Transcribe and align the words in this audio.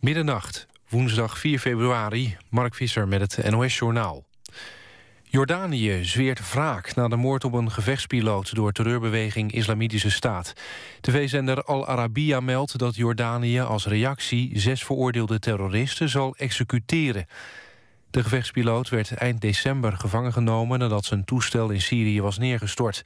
Middernacht, 0.00 0.66
woensdag 0.88 1.38
4 1.38 1.58
februari, 1.58 2.36
Mark 2.50 2.74
Visser 2.74 3.08
met 3.08 3.20
het 3.20 3.50
NOS-journaal. 3.50 4.24
Jordanië 5.22 6.04
zweert 6.04 6.50
wraak 6.50 6.94
na 6.94 7.08
de 7.08 7.16
moord 7.16 7.44
op 7.44 7.52
een 7.52 7.70
gevechtspiloot... 7.70 8.54
door 8.54 8.72
terreurbeweging 8.72 9.52
Islamitische 9.52 10.10
Staat. 10.10 10.52
TV-zender 11.00 11.62
Al 11.62 11.86
Arabiya 11.86 12.40
meldt 12.40 12.78
dat 12.78 12.96
Jordanië 12.96 13.60
als 13.60 13.86
reactie... 13.86 14.58
zes 14.58 14.84
veroordeelde 14.84 15.38
terroristen 15.38 16.08
zal 16.08 16.34
executeren. 16.36 17.26
De 18.10 18.22
gevechtspiloot 18.22 18.88
werd 18.88 19.12
eind 19.12 19.40
december 19.40 19.92
gevangen 19.92 20.32
genomen... 20.32 20.78
nadat 20.78 21.04
zijn 21.04 21.24
toestel 21.24 21.70
in 21.70 21.80
Syrië 21.80 22.20
was 22.20 22.38
neergestort. 22.38 23.04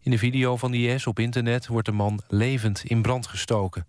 In 0.00 0.10
de 0.10 0.18
video 0.18 0.56
van 0.56 0.70
de 0.70 0.78
IS 0.78 1.06
op 1.06 1.18
internet 1.18 1.66
wordt 1.66 1.86
de 1.86 1.92
man 1.92 2.20
levend 2.28 2.84
in 2.84 3.02
brand 3.02 3.26
gestoken. 3.26 3.86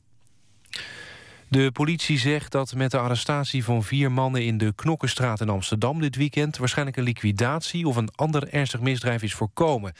De 1.49 1.71
politie 1.71 2.19
zegt 2.19 2.51
dat 2.51 2.75
met 2.75 2.91
de 2.91 2.97
arrestatie 2.97 3.63
van 3.63 3.83
vier 3.83 4.11
mannen... 4.11 4.45
in 4.45 4.57
de 4.57 4.73
Knokkenstraat 4.75 5.41
in 5.41 5.49
Amsterdam 5.49 5.99
dit 6.01 6.15
weekend... 6.15 6.57
waarschijnlijk 6.57 6.97
een 6.97 7.03
liquidatie 7.03 7.87
of 7.87 7.95
een 7.95 8.09
ander 8.15 8.53
ernstig 8.53 8.79
misdrijf 8.79 9.23
is 9.23 9.33
voorkomen. 9.33 9.93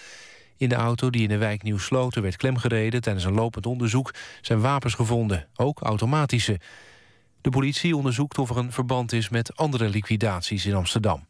In 0.58 0.70
de 0.70 0.76
auto 0.76 1.10
die 1.10 1.22
in 1.22 1.30
de 1.30 1.38
wijk 1.38 1.64
Nieuw-Sloten 1.64 2.22
werd 2.22 2.36
klemgereden... 2.36 3.02
tijdens 3.02 3.26
een 3.26 3.34
lopend 3.34 3.66
onderzoek 3.66 4.14
zijn 4.42 4.60
wapens 4.60 4.94
gevonden, 4.94 5.48
ook 5.56 5.82
automatische. 5.82 6.60
De 7.42 7.50
politie 7.50 7.95
onderzoekt 7.95 8.38
of 8.38 8.50
er 8.50 8.58
een 8.58 8.72
verband 8.72 9.12
is 9.12 9.30
met 9.30 9.56
andere 9.56 9.90
liquidaties 9.90 10.66
in 10.66 10.76
Amsterdam. 10.76 11.26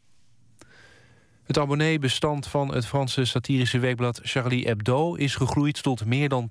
Het 1.48 1.58
abonneebestand 1.58 2.46
van 2.46 2.74
het 2.74 2.86
Franse 2.86 3.24
satirische 3.24 3.78
weekblad 3.78 4.20
Charlie 4.22 4.66
Hebdo... 4.66 5.14
is 5.14 5.34
gegroeid 5.34 5.82
tot 5.82 6.04
meer 6.04 6.28
dan 6.28 6.50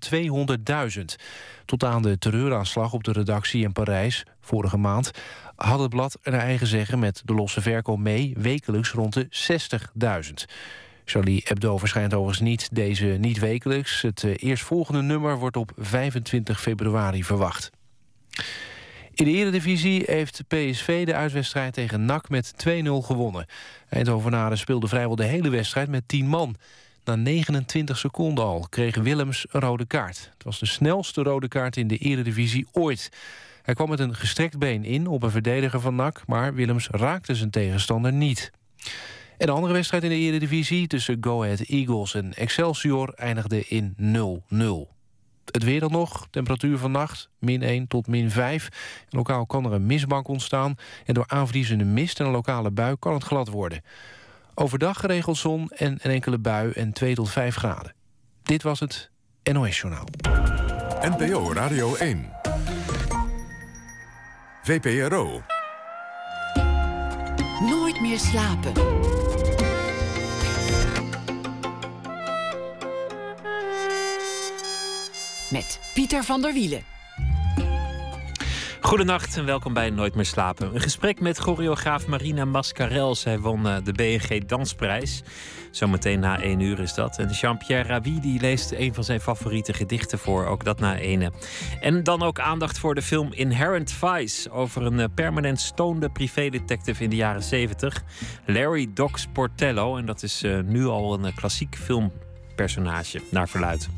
200.000. 0.97 1.03
Tot 1.65 1.83
aan 1.83 2.01
de 2.01 2.17
terreuraanslag 2.17 2.93
op 2.93 3.03
de 3.03 3.11
redactie 3.11 3.63
in 3.63 3.71
Parijs 3.71 4.23
vorige 4.41 4.77
maand... 4.77 5.11
had 5.55 5.79
het 5.79 5.89
blad 5.89 6.19
naar 6.23 6.39
eigen 6.39 6.67
zeggen 6.67 6.99
met 6.99 7.21
de 7.25 7.33
losse 7.33 7.61
verkoop 7.61 7.99
mee... 7.99 8.33
wekelijks 8.37 8.91
rond 8.91 9.13
de 9.13 9.27
60.000. 10.29 10.53
Charlie 11.05 11.41
Hebdo 11.43 11.77
verschijnt 11.77 12.13
overigens 12.13 12.49
niet 12.49 12.69
deze 12.71 13.05
niet 13.05 13.39
wekelijks. 13.39 14.01
Het 14.01 14.23
eh, 14.23 14.33
eerstvolgende 14.37 15.01
nummer 15.01 15.37
wordt 15.37 15.57
op 15.57 15.71
25 15.75 16.61
februari 16.61 17.23
verwacht. 17.23 17.69
In 19.17 19.25
de 19.25 19.31
Eredivisie 19.31 20.03
heeft 20.05 20.43
PSV 20.47 21.05
de 21.05 21.13
uitwedstrijd 21.13 21.73
tegen 21.73 22.05
NAC 22.05 22.29
met 22.29 22.53
2-0 22.67 22.69
gewonnen. 22.83 23.45
Eindhovenaren 23.89 24.57
speelde 24.57 24.87
vrijwel 24.87 25.15
de 25.15 25.23
hele 25.23 25.49
wedstrijd 25.49 25.89
met 25.89 26.07
10 26.07 26.27
man. 26.27 26.55
Na 27.03 27.15
29 27.15 27.97
seconden 27.97 28.45
al 28.45 28.67
kreeg 28.69 28.95
Willems 28.95 29.45
een 29.51 29.61
rode 29.61 29.85
kaart. 29.85 30.31
Het 30.33 30.43
was 30.43 30.59
de 30.59 30.65
snelste 30.65 31.23
rode 31.23 31.47
kaart 31.47 31.77
in 31.77 31.87
de 31.87 31.97
Eredivisie 31.97 32.67
ooit. 32.71 33.09
Hij 33.61 33.73
kwam 33.73 33.89
met 33.89 33.99
een 33.99 34.15
gestrekt 34.15 34.57
been 34.57 34.83
in 34.83 35.07
op 35.07 35.23
een 35.23 35.31
verdediger 35.31 35.79
van 35.79 35.95
NAC... 35.95 36.23
maar 36.27 36.53
Willems 36.53 36.87
raakte 36.87 37.35
zijn 37.35 37.49
tegenstander 37.49 38.13
niet. 38.13 38.51
En 39.37 39.45
de 39.45 39.51
andere 39.51 39.73
wedstrijd 39.73 40.03
in 40.03 40.09
de 40.09 40.15
Eredivisie 40.15 40.87
tussen 40.87 41.17
Go 41.21 41.43
Ahead 41.43 41.59
Eagles 41.59 42.13
en 42.13 42.33
Excelsior 42.33 43.13
eindigde 43.15 43.67
in 43.67 43.95
0-0. 44.89 44.96
Het 45.51 45.63
weer 45.63 45.79
dan 45.79 45.91
nog. 45.91 46.27
Temperatuur 46.29 46.77
vannacht 46.77 47.29
min 47.39 47.61
1 47.63 47.87
tot 47.87 48.07
min 48.07 48.31
5. 48.31 48.69
lokaal 49.09 49.45
kan 49.45 49.65
er 49.65 49.73
een 49.73 49.85
mistbank 49.85 50.27
ontstaan. 50.27 50.75
En 51.05 51.13
door 51.13 51.27
aanvriezende 51.27 51.83
mist 51.83 52.19
en 52.19 52.25
een 52.25 52.31
lokale 52.31 52.71
bui 52.71 52.95
kan 52.99 53.13
het 53.13 53.23
glad 53.23 53.47
worden. 53.47 53.81
Overdag 54.53 54.99
geregeld 54.99 55.37
zon 55.37 55.69
en 55.69 55.99
een 56.01 56.11
enkele 56.11 56.37
bui 56.37 56.71
en 56.71 56.93
2 56.93 57.15
tot 57.15 57.29
5 57.29 57.55
graden. 57.55 57.93
Dit 58.43 58.63
was 58.63 58.79
het 58.79 59.09
NOS 59.51 59.79
Journaal. 59.79 60.05
NPO 61.01 61.53
Radio 61.53 61.95
1. 61.95 62.29
VPRO. 64.63 65.41
Nooit 67.59 68.01
meer 68.01 68.19
slapen. 68.19 68.71
Met 75.51 75.79
Pieter 75.93 76.23
van 76.23 76.41
der 76.41 76.53
Wielen. 76.53 76.81
Goedenacht 78.81 79.37
en 79.37 79.45
welkom 79.45 79.73
bij 79.73 79.89
Nooit 79.89 80.15
meer 80.15 80.25
slapen. 80.25 80.75
Een 80.75 80.81
gesprek 80.81 81.19
met 81.19 81.37
choreograaf 81.37 82.07
Marina 82.07 82.45
Mascarel. 82.45 83.15
Zij 83.15 83.39
won 83.39 83.67
eh, 83.67 83.75
de 83.83 83.91
BNG 83.91 84.45
Dansprijs. 84.45 85.23
Zometeen 85.71 86.19
na 86.19 86.41
één 86.41 86.59
uur 86.59 86.79
is 86.79 86.93
dat. 86.93 87.17
En 87.17 87.29
Jean-Pierre 87.29 87.87
Ravi 87.87 88.19
die 88.19 88.39
leest 88.39 88.71
een 88.71 88.93
van 88.93 89.03
zijn 89.03 89.21
favoriete 89.21 89.73
gedichten 89.73 90.19
voor. 90.19 90.45
Ook 90.45 90.63
dat 90.63 90.79
na 90.79 90.97
ene. 90.97 91.31
En 91.81 92.03
dan 92.03 92.23
ook 92.23 92.39
aandacht 92.39 92.79
voor 92.79 92.95
de 92.95 93.01
film 93.01 93.33
Inherent 93.33 93.91
Vice. 93.91 94.51
Over 94.51 94.85
een 94.85 94.99
eh, 94.99 95.05
permanent 95.15 95.59
stoonde 95.59 96.09
privédetective 96.09 97.03
in 97.03 97.09
de 97.09 97.15
jaren 97.15 97.43
70. 97.43 98.03
Larry 98.45 98.89
Doc 98.93 99.11
Sportello. 99.13 99.97
En 99.97 100.05
dat 100.05 100.23
is 100.23 100.43
eh, 100.43 100.59
nu 100.59 100.85
al 100.85 101.13
een 101.13 101.33
klassiek 101.33 101.75
film 101.75 102.11
personage, 102.57 103.21
naar 103.31 103.49
verluid. 103.49 103.89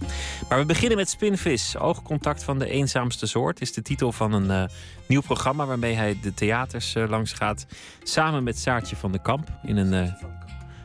Maar 0.50 0.60
we 0.60 0.66
beginnen 0.66 0.98
met 0.98 1.10
Spinvis. 1.10 1.78
Oogcontact 1.78 2.44
van 2.44 2.60
de 2.60 2.70
eenzaamste 2.70 3.28
soort 3.28 3.62
is 3.62 3.74
de 3.74 3.82
titel 3.82 4.12
van 4.12 4.34
een 4.34 4.46
uh, 4.46 4.64
nieuw 5.08 5.22
programma 5.22 5.66
waarmee 5.66 5.96
hij 5.96 6.18
de 6.22 6.34
theaters 6.34 6.96
uh, 6.96 7.10
langs 7.10 7.34
gaat. 7.34 7.66
Samen 8.04 8.44
met 8.44 8.60
Saartje 8.60 8.96
van 8.96 9.12
de 9.12 9.22
Kamp 9.22 9.48
in 9.64 9.78
een. 9.78 9.94
Uh, 9.94 10.14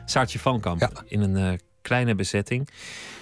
Saartje 0.05 0.39
van 0.39 0.59
Kamp 0.59 0.79
ja. 0.79 0.89
in 1.07 1.21
een 1.21 1.59
kleine 1.81 2.15
bezetting. 2.15 2.69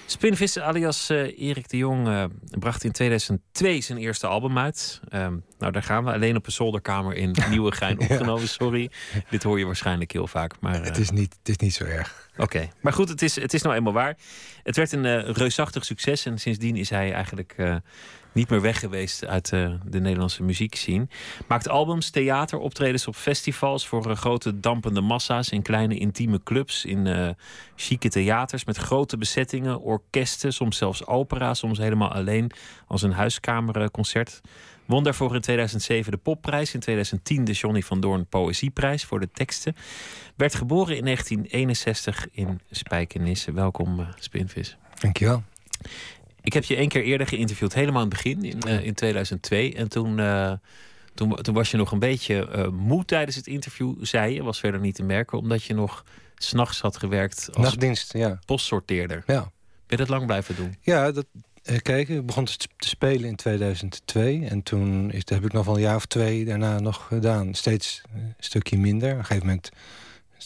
Spinvis 0.06 0.58
alias 0.58 1.10
uh, 1.10 1.38
Erik 1.38 1.68
de 1.68 1.76
Jong 1.76 2.08
uh, 2.08 2.24
bracht 2.58 2.84
in 2.84 2.92
2002 2.92 3.80
zijn 3.80 3.98
eerste 3.98 4.26
album 4.26 4.58
uit. 4.58 5.00
Um, 5.12 5.44
nou, 5.58 5.72
daar 5.72 5.82
gaan 5.82 6.04
we 6.04 6.12
alleen 6.12 6.36
op 6.36 6.46
een 6.46 6.52
zolderkamer 6.52 7.14
in 7.14 7.34
Nieuwegein 7.50 8.00
opgenomen. 8.00 8.48
Sorry, 8.48 8.90
dit 9.30 9.42
hoor 9.42 9.58
je 9.58 9.64
waarschijnlijk 9.64 10.12
heel 10.12 10.26
vaak. 10.26 10.54
Maar, 10.60 10.80
uh... 10.80 10.84
het, 10.84 10.98
is 10.98 11.10
niet, 11.10 11.36
het 11.38 11.48
is 11.48 11.56
niet 11.56 11.74
zo 11.74 11.84
erg. 11.84 12.28
Oké, 12.36 12.68
maar 12.80 12.92
goed, 12.92 13.08
het 13.08 13.22
is, 13.22 13.40
het 13.40 13.54
is 13.54 13.62
nou 13.62 13.74
eenmaal 13.74 13.92
waar. 13.92 14.16
Het 14.62 14.76
werd 14.76 14.92
een 14.92 15.32
reusachtig 15.32 15.84
succes 15.84 16.26
en 16.26 16.38
sindsdien 16.38 16.76
is 16.76 16.90
hij 16.90 17.12
eigenlijk 17.12 17.56
niet 18.34 18.50
meer 18.50 18.60
weg 18.60 18.78
geweest 18.78 19.26
uit 19.26 19.52
uh, 19.52 19.72
de 19.84 20.00
Nederlandse 20.00 20.42
muziekscene. 20.42 21.06
Maakt 21.48 21.68
albums, 21.68 22.10
theater, 22.10 22.58
optredens 22.58 23.06
op 23.06 23.16
festivals 23.16 23.86
voor 23.86 24.16
grote 24.16 24.60
dampende 24.60 25.00
massa's 25.00 25.48
in 25.48 25.62
kleine 25.62 25.98
intieme 25.98 26.42
clubs, 26.42 26.84
in 26.84 27.36
chique 27.76 28.08
theaters 28.08 28.64
met 28.64 28.76
grote 28.76 29.16
bezettingen, 29.16 29.80
orkesten, 29.80 30.52
soms 30.52 30.76
zelfs 30.76 31.06
opera, 31.06 31.54
soms 31.54 31.78
helemaal 31.78 32.12
alleen 32.12 32.50
als 32.86 33.02
een 33.02 33.12
huiskamerconcert. 33.12 34.40
Won 34.84 35.04
daarvoor 35.04 35.34
in 35.34 35.40
2007 35.40 36.12
de 36.12 36.18
Popprijs, 36.18 36.74
in 36.74 36.80
2010 36.80 37.44
de 37.44 37.52
Johnny 37.52 37.82
van 37.82 38.00
Doorn 38.00 38.26
Poëzieprijs 38.26 39.04
voor 39.04 39.20
de 39.20 39.30
teksten. 39.32 39.76
Werd 40.36 40.54
geboren 40.54 40.96
in 40.96 41.04
1961 41.04 42.26
in 42.32 42.60
Spijkenisse. 42.70 43.52
Welkom, 43.52 44.06
Spinvis. 44.18 44.76
Dankjewel. 45.00 45.42
Ik 46.44 46.52
heb 46.52 46.64
je 46.64 46.76
één 46.76 46.88
keer 46.88 47.02
eerder 47.02 47.26
geïnterviewd, 47.26 47.74
helemaal 47.74 48.02
in 48.02 48.08
het 48.08 48.22
begin, 48.22 48.44
in, 48.44 48.58
uh, 48.66 48.84
in 48.84 48.94
2002. 48.94 49.74
En 49.74 49.88
toen, 49.88 50.18
uh, 50.18 50.52
toen, 51.14 51.34
toen, 51.34 51.54
was 51.54 51.70
je 51.70 51.76
nog 51.76 51.92
een 51.92 51.98
beetje 51.98 52.68
moe 52.72 53.04
tijdens 53.04 53.36
het 53.36 53.46
interview, 53.46 53.94
zei 54.00 54.34
je. 54.34 54.42
Was 54.42 54.60
verder 54.60 54.80
niet 54.80 54.94
te 54.94 55.02
merken, 55.02 55.38
omdat 55.38 55.64
je 55.64 55.74
nog 55.74 56.04
s'nachts 56.34 56.80
had 56.80 56.96
gewerkt 56.96 57.48
als 57.52 57.64
Nachtdienst, 57.64 58.12
ja. 58.12 58.38
postsorteerder. 58.46 59.22
Ja. 59.26 59.40
Ben 59.40 59.52
je 59.86 59.96
dat 59.96 60.08
lang 60.08 60.26
blijven 60.26 60.56
doen? 60.56 60.76
Ja, 60.80 61.12
dat, 61.12 61.26
kijk, 61.82 62.08
ik 62.08 62.26
begon 62.26 62.44
te 62.44 62.68
spelen 62.78 63.28
in 63.28 63.36
2002. 63.36 64.46
En 64.48 64.62
toen 64.62 65.10
is, 65.10 65.22
heb 65.24 65.44
ik 65.44 65.52
nog 65.52 65.66
wel 65.66 65.74
een 65.74 65.80
jaar 65.80 65.96
of 65.96 66.06
twee 66.06 66.44
daarna 66.44 66.80
nog 66.80 67.06
gedaan. 67.06 67.54
Steeds 67.54 68.02
een 68.14 68.34
stukje 68.38 68.78
minder. 68.78 69.12
Op 69.12 69.18
een 69.18 69.24
gegeven 69.24 69.46
moment 69.46 69.70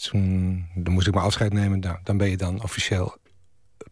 toen 0.01 0.67
dan 0.75 0.93
moest 0.93 1.07
ik 1.07 1.15
maar 1.15 1.23
afscheid 1.23 1.53
nemen. 1.53 1.81
Nou, 1.81 1.99
dan 2.03 2.17
ben 2.17 2.31
je 2.31 2.37
dan 2.37 2.63
officieel 2.63 3.17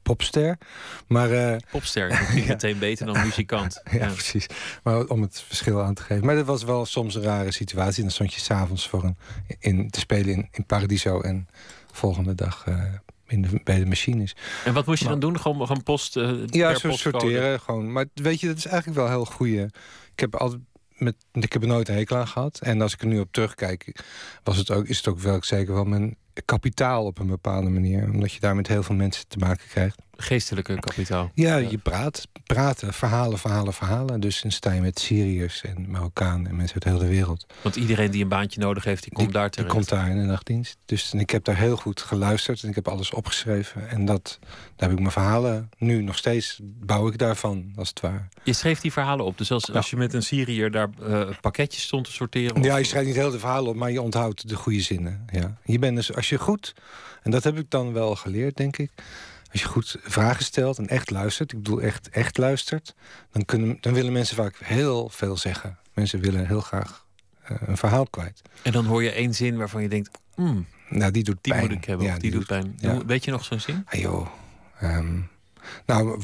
popster. 0.07 0.59
Maar, 1.07 1.31
uh, 1.31 1.57
popster, 1.71 2.09
dat 2.19 2.27
klinkt 2.27 2.49
meteen 2.49 2.79
beter 2.79 3.07
dan 3.07 3.21
muzikant. 3.25 3.81
ja, 3.91 3.97
ja, 3.97 4.07
precies. 4.07 4.47
Maar 4.83 5.05
om 5.05 5.23
het 5.23 5.43
verschil 5.47 5.83
aan 5.83 5.95
te 5.95 6.03
geven. 6.03 6.27
Maar 6.27 6.35
dat 6.35 6.47
was 6.47 6.63
wel 6.63 6.87
soms 6.87 7.15
een 7.15 7.23
rare 7.23 7.53
situatie. 7.53 8.03
Dan 8.03 8.13
stond 8.13 8.35
je 8.35 8.41
s'avonds 8.41 8.89
voor 8.89 9.05
een, 9.05 9.17
in, 9.59 9.91
te 9.91 10.01
spelen 10.01 10.35
in, 10.35 10.49
in 10.53 10.65
Paradiso. 10.65 11.21
En 11.21 11.49
volgende 11.93 12.35
dag 12.35 12.67
uh, 12.69 12.83
in 13.27 13.43
de, 13.43 13.61
bij 13.65 13.79
de 13.79 13.87
machines. 13.87 14.37
En 14.65 14.75
wat 14.75 14.87
moest 14.87 14.99
je 14.99 15.05
maar, 15.05 15.21
dan 15.21 15.31
doen? 15.31 15.41
Gewoon, 15.41 15.67
gewoon 15.67 15.83
post 15.83 16.17
uh, 16.17 16.47
Ja, 16.47 16.75
zo 16.75 16.91
sorteren. 16.91 17.61
Gewoon. 17.61 17.93
Maar 17.93 18.05
weet 18.15 18.41
je, 18.41 18.47
dat 18.47 18.57
is 18.57 18.67
eigenlijk 18.67 18.99
wel 18.99 19.09
heel 19.09 19.25
goede. 19.25 19.71
Ik 20.13 20.21
heb 20.21 20.35
altijd 20.35 20.61
met, 20.97 21.15
ik 21.33 21.53
heb 21.53 21.63
er 21.63 21.69
nooit 21.69 21.89
een 21.89 21.95
hekel 21.95 22.17
aan 22.17 22.29
gehad. 22.29 22.61
En 22.61 22.81
als 22.81 22.93
ik 22.93 23.01
er 23.01 23.07
nu 23.07 23.21
op 23.21 23.33
terugkijk, 23.33 24.05
was 24.43 24.57
het 24.57 24.71
ook, 24.71 24.87
is 24.87 24.97
het 24.97 25.09
ook 25.09 25.19
wel 25.19 25.39
zeker 25.45 25.75
wel 25.75 25.85
mijn 25.85 26.17
kapitaal 26.45 27.05
op 27.05 27.19
een 27.19 27.27
bepaalde 27.27 27.69
manier. 27.69 28.11
Omdat 28.11 28.33
je 28.33 28.41
daar 28.41 28.57
met 28.57 28.67
heel 28.67 28.83
veel 28.83 28.95
mensen 28.95 29.29
te 29.29 29.39
maken 29.39 29.69
krijgt. 29.69 29.99
Geestelijke 30.17 30.81
kapitaal. 30.81 31.31
Ja, 31.35 31.57
je 31.57 31.79
praat, 31.79 32.29
praten, 32.45 32.93
verhalen, 32.93 33.39
verhalen, 33.39 33.73
verhalen. 33.73 34.21
Dus 34.21 34.41
dan 34.43 34.51
sta 34.51 34.73
je 34.73 34.81
met 34.81 34.99
Syriërs 34.99 35.63
en 35.63 35.91
Marokkaan 35.91 36.47
en 36.47 36.57
mensen 36.57 36.75
uit 36.75 36.83
de 36.83 36.99
hele 36.99 37.11
wereld. 37.17 37.47
Want 37.63 37.77
iedereen 37.77 38.11
die 38.11 38.23
een 38.23 38.29
baantje 38.29 38.61
nodig 38.61 38.85
heeft, 38.85 39.03
die 39.03 39.13
komt 39.13 39.33
daar 39.33 39.51
terecht. 39.51 39.73
Die 39.73 39.81
komt 39.81 39.89
daar 39.89 40.11
in 40.11 40.19
de 40.19 40.25
nachtdienst. 40.25 40.77
Dus 40.85 41.13
en 41.13 41.21
ik 41.21 41.31
heb 41.31 41.45
daar 41.45 41.57
heel 41.57 41.77
goed 41.77 42.01
geluisterd 42.01 42.63
en 42.63 42.69
ik 42.69 42.75
heb 42.75 42.89
alles 42.89 43.11
opgeschreven. 43.11 43.89
En 43.89 44.05
dat, 44.05 44.39
daar 44.77 44.89
heb 44.89 44.91
ik 44.91 44.99
mijn 44.99 45.13
verhalen 45.13 45.71
nu 45.79 46.03
nog 46.03 46.17
steeds, 46.17 46.61
bouw 46.63 47.09
ik 47.09 47.19
daarvan, 47.19 47.73
als 47.77 47.89
het 47.89 48.01
ware. 48.01 48.29
Je 48.43 48.53
schreef 48.53 48.81
die 48.81 48.93
verhalen 48.93 49.25
op. 49.25 49.39
Dus 49.39 49.51
als, 49.51 49.73
als 49.73 49.91
je 49.91 49.97
met 49.97 50.15
een 50.15 50.23
Syriër 50.23 50.71
daar 50.71 50.89
uh, 51.03 51.29
pakketjes 51.41 51.83
stond 51.83 52.05
te 52.05 52.13
sorteren? 52.13 52.63
Ja, 52.63 52.77
je 52.77 52.85
schrijft 52.85 53.07
niet 53.07 53.17
heel 53.17 53.31
de 53.31 53.39
verhalen 53.39 53.71
op, 53.71 53.77
maar 53.77 53.91
je 53.91 54.03
onthoudt 54.03 54.49
de 54.49 54.57
goede 54.57 54.81
zinnen. 54.81 55.25
Ja. 55.33 55.57
Je 55.65 55.79
bent 55.79 55.97
dus, 55.97 56.15
als 56.15 56.29
je 56.29 56.39
goed, 56.39 56.75
en 57.23 57.31
dat 57.31 57.45
heb 57.45 57.59
ik 57.59 57.71
dan 57.71 57.93
wel 57.93 58.17
geleerd, 58.17 58.57
denk 58.57 58.77
ik 58.77 58.91
als 59.57 59.65
je 59.65 59.71
goed 59.73 59.97
vragen 60.03 60.45
stelt 60.45 60.79
en 60.79 60.89
echt 60.89 61.11
luistert, 61.11 61.53
ik 61.53 61.59
bedoel 61.59 61.81
echt, 61.81 62.09
echt 62.09 62.39
luistert, 62.39 62.95
dan, 63.31 63.45
kunnen, 63.45 63.77
dan 63.81 63.95
willen 63.95 64.13
mensen 64.13 64.37
vaak 64.37 64.57
heel 64.65 65.09
veel 65.09 65.37
zeggen. 65.37 65.79
Mensen 65.95 66.21
willen 66.21 66.47
heel 66.47 66.61
graag 66.61 67.07
uh, 67.51 67.57
een 67.67 67.77
verhaal 67.77 68.07
kwijt. 68.07 68.43
En 68.63 68.73
dan 68.73 68.85
hoor 68.85 69.03
je 69.03 69.11
één 69.11 69.35
zin 69.35 69.57
waarvan 69.57 69.83
je 69.83 69.89
denkt, 69.89 70.19
mm, 70.35 70.67
nou, 70.89 71.11
die 71.11 71.25
doet 71.25 71.39
die 71.41 71.53
pijn. 71.53 71.67
moet 71.67 71.77
ik 71.77 71.85
hebben. 71.85 72.07
Ja, 72.07 72.13
die, 72.13 72.23
die, 72.23 72.31
doet 72.31 72.47
pijn. 72.47 72.75
Ja. 72.77 73.05
Weet 73.05 73.25
je 73.25 73.31
nog 73.31 73.45
zo'n 73.45 73.61
zin? 73.61 73.83
Ah, 73.87 74.01
joh. 74.01 74.29
Um, 74.83 75.29
nou, 75.87 76.21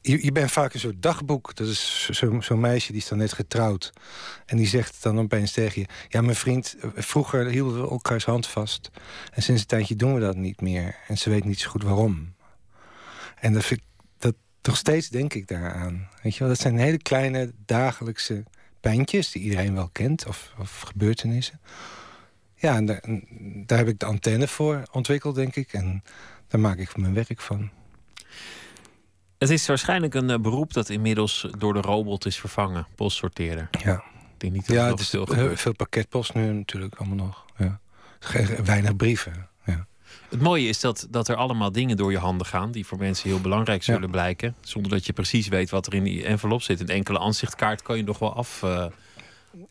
je, 0.00 0.24
je 0.24 0.32
bent 0.32 0.50
vaak 0.50 0.74
een 0.74 0.80
soort 0.80 1.02
dagboek. 1.02 1.54
Dat 1.54 1.66
is 1.66 2.08
zo'n 2.10 2.42
zo 2.42 2.56
meisje 2.56 2.92
die 2.92 3.00
is 3.00 3.08
dan 3.08 3.18
net 3.18 3.32
getrouwd. 3.32 3.92
En 4.46 4.56
die 4.56 4.66
zegt 4.66 5.02
dan 5.02 5.18
opeens 5.18 5.52
tegen 5.52 5.80
je... 5.80 5.86
Ja, 6.08 6.20
mijn 6.20 6.36
vriend, 6.36 6.76
vroeger 6.94 7.46
hielden 7.46 7.82
we 7.82 7.88
elkaars 7.88 8.24
hand 8.24 8.46
vast. 8.46 8.90
En 9.32 9.42
sinds 9.42 9.60
een 9.60 9.66
tijdje 9.66 9.96
doen 9.96 10.14
we 10.14 10.20
dat 10.20 10.36
niet 10.36 10.60
meer. 10.60 10.96
En 11.08 11.18
ze 11.18 11.30
weet 11.30 11.44
niet 11.44 11.60
zo 11.60 11.70
goed 11.70 11.82
waarom. 11.82 12.33
En 13.44 13.52
dat 13.52 13.64
vind 13.64 13.80
ik, 13.80 13.86
dat, 14.18 14.34
nog 14.62 14.76
steeds 14.76 15.08
denk 15.08 15.34
ik 15.34 15.46
daaraan. 15.46 16.08
Weet 16.22 16.32
je 16.32 16.38
wel, 16.38 16.48
dat 16.48 16.58
zijn 16.60 16.78
hele 16.78 16.98
kleine 16.98 17.52
dagelijkse 17.66 18.44
pijntjes 18.80 19.30
die 19.30 19.42
iedereen 19.42 19.74
wel 19.74 19.88
kent, 19.92 20.26
of, 20.26 20.54
of 20.58 20.80
gebeurtenissen. 20.80 21.60
Ja, 22.54 22.76
en 22.76 22.86
daar, 22.86 23.02
daar, 23.66 23.78
heb 23.78 23.88
ik 23.88 23.98
de 23.98 24.06
antenne 24.06 24.48
voor 24.48 24.82
ontwikkeld, 24.92 25.34
denk 25.34 25.56
ik. 25.56 25.72
En 25.72 26.02
daar 26.48 26.60
maak 26.60 26.78
ik 26.78 26.96
mijn 26.96 27.14
werk 27.14 27.40
van. 27.40 27.70
Het 29.38 29.50
is 29.50 29.66
waarschijnlijk 29.66 30.14
een 30.14 30.30
uh, 30.30 30.38
beroep 30.38 30.72
dat 30.72 30.88
inmiddels 30.88 31.48
door 31.58 31.72
de 31.72 31.80
robot 31.80 32.26
is 32.26 32.36
vervangen, 32.36 32.86
postsorteerder. 32.94 33.68
Ja, 33.70 34.04
denk 34.36 34.52
niet 34.52 34.66
dat 34.66 34.76
ja 34.76 34.90
het, 34.90 35.00
is 35.00 35.08
veel, 35.08 35.56
veel 35.56 35.74
pakketpost 35.74 36.34
nu 36.34 36.52
natuurlijk 36.52 36.94
allemaal 36.94 37.26
nog. 37.26 37.44
Ja. 37.56 37.80
Weinig 38.64 38.96
brieven. 38.96 39.48
Het 40.34 40.42
mooie 40.42 40.68
is 40.68 40.80
dat, 40.80 41.06
dat 41.10 41.28
er 41.28 41.36
allemaal 41.36 41.72
dingen 41.72 41.96
door 41.96 42.10
je 42.10 42.18
handen 42.18 42.46
gaan... 42.46 42.70
die 42.70 42.86
voor 42.86 42.98
mensen 42.98 43.28
heel 43.28 43.40
belangrijk 43.40 43.82
zullen 43.82 44.00
ja. 44.00 44.08
blijken... 44.08 44.54
zonder 44.60 44.90
dat 44.90 45.06
je 45.06 45.12
precies 45.12 45.48
weet 45.48 45.70
wat 45.70 45.86
er 45.86 45.94
in 45.94 46.02
die 46.02 46.24
envelop 46.24 46.62
zit. 46.62 46.80
Een 46.80 46.88
enkele 46.88 47.18
aanzichtkaart 47.18 47.82
kan 47.82 47.96
je 47.96 48.02
nog 48.02 48.18
wel 48.18 48.34
af, 48.34 48.62
uh, 48.64 48.86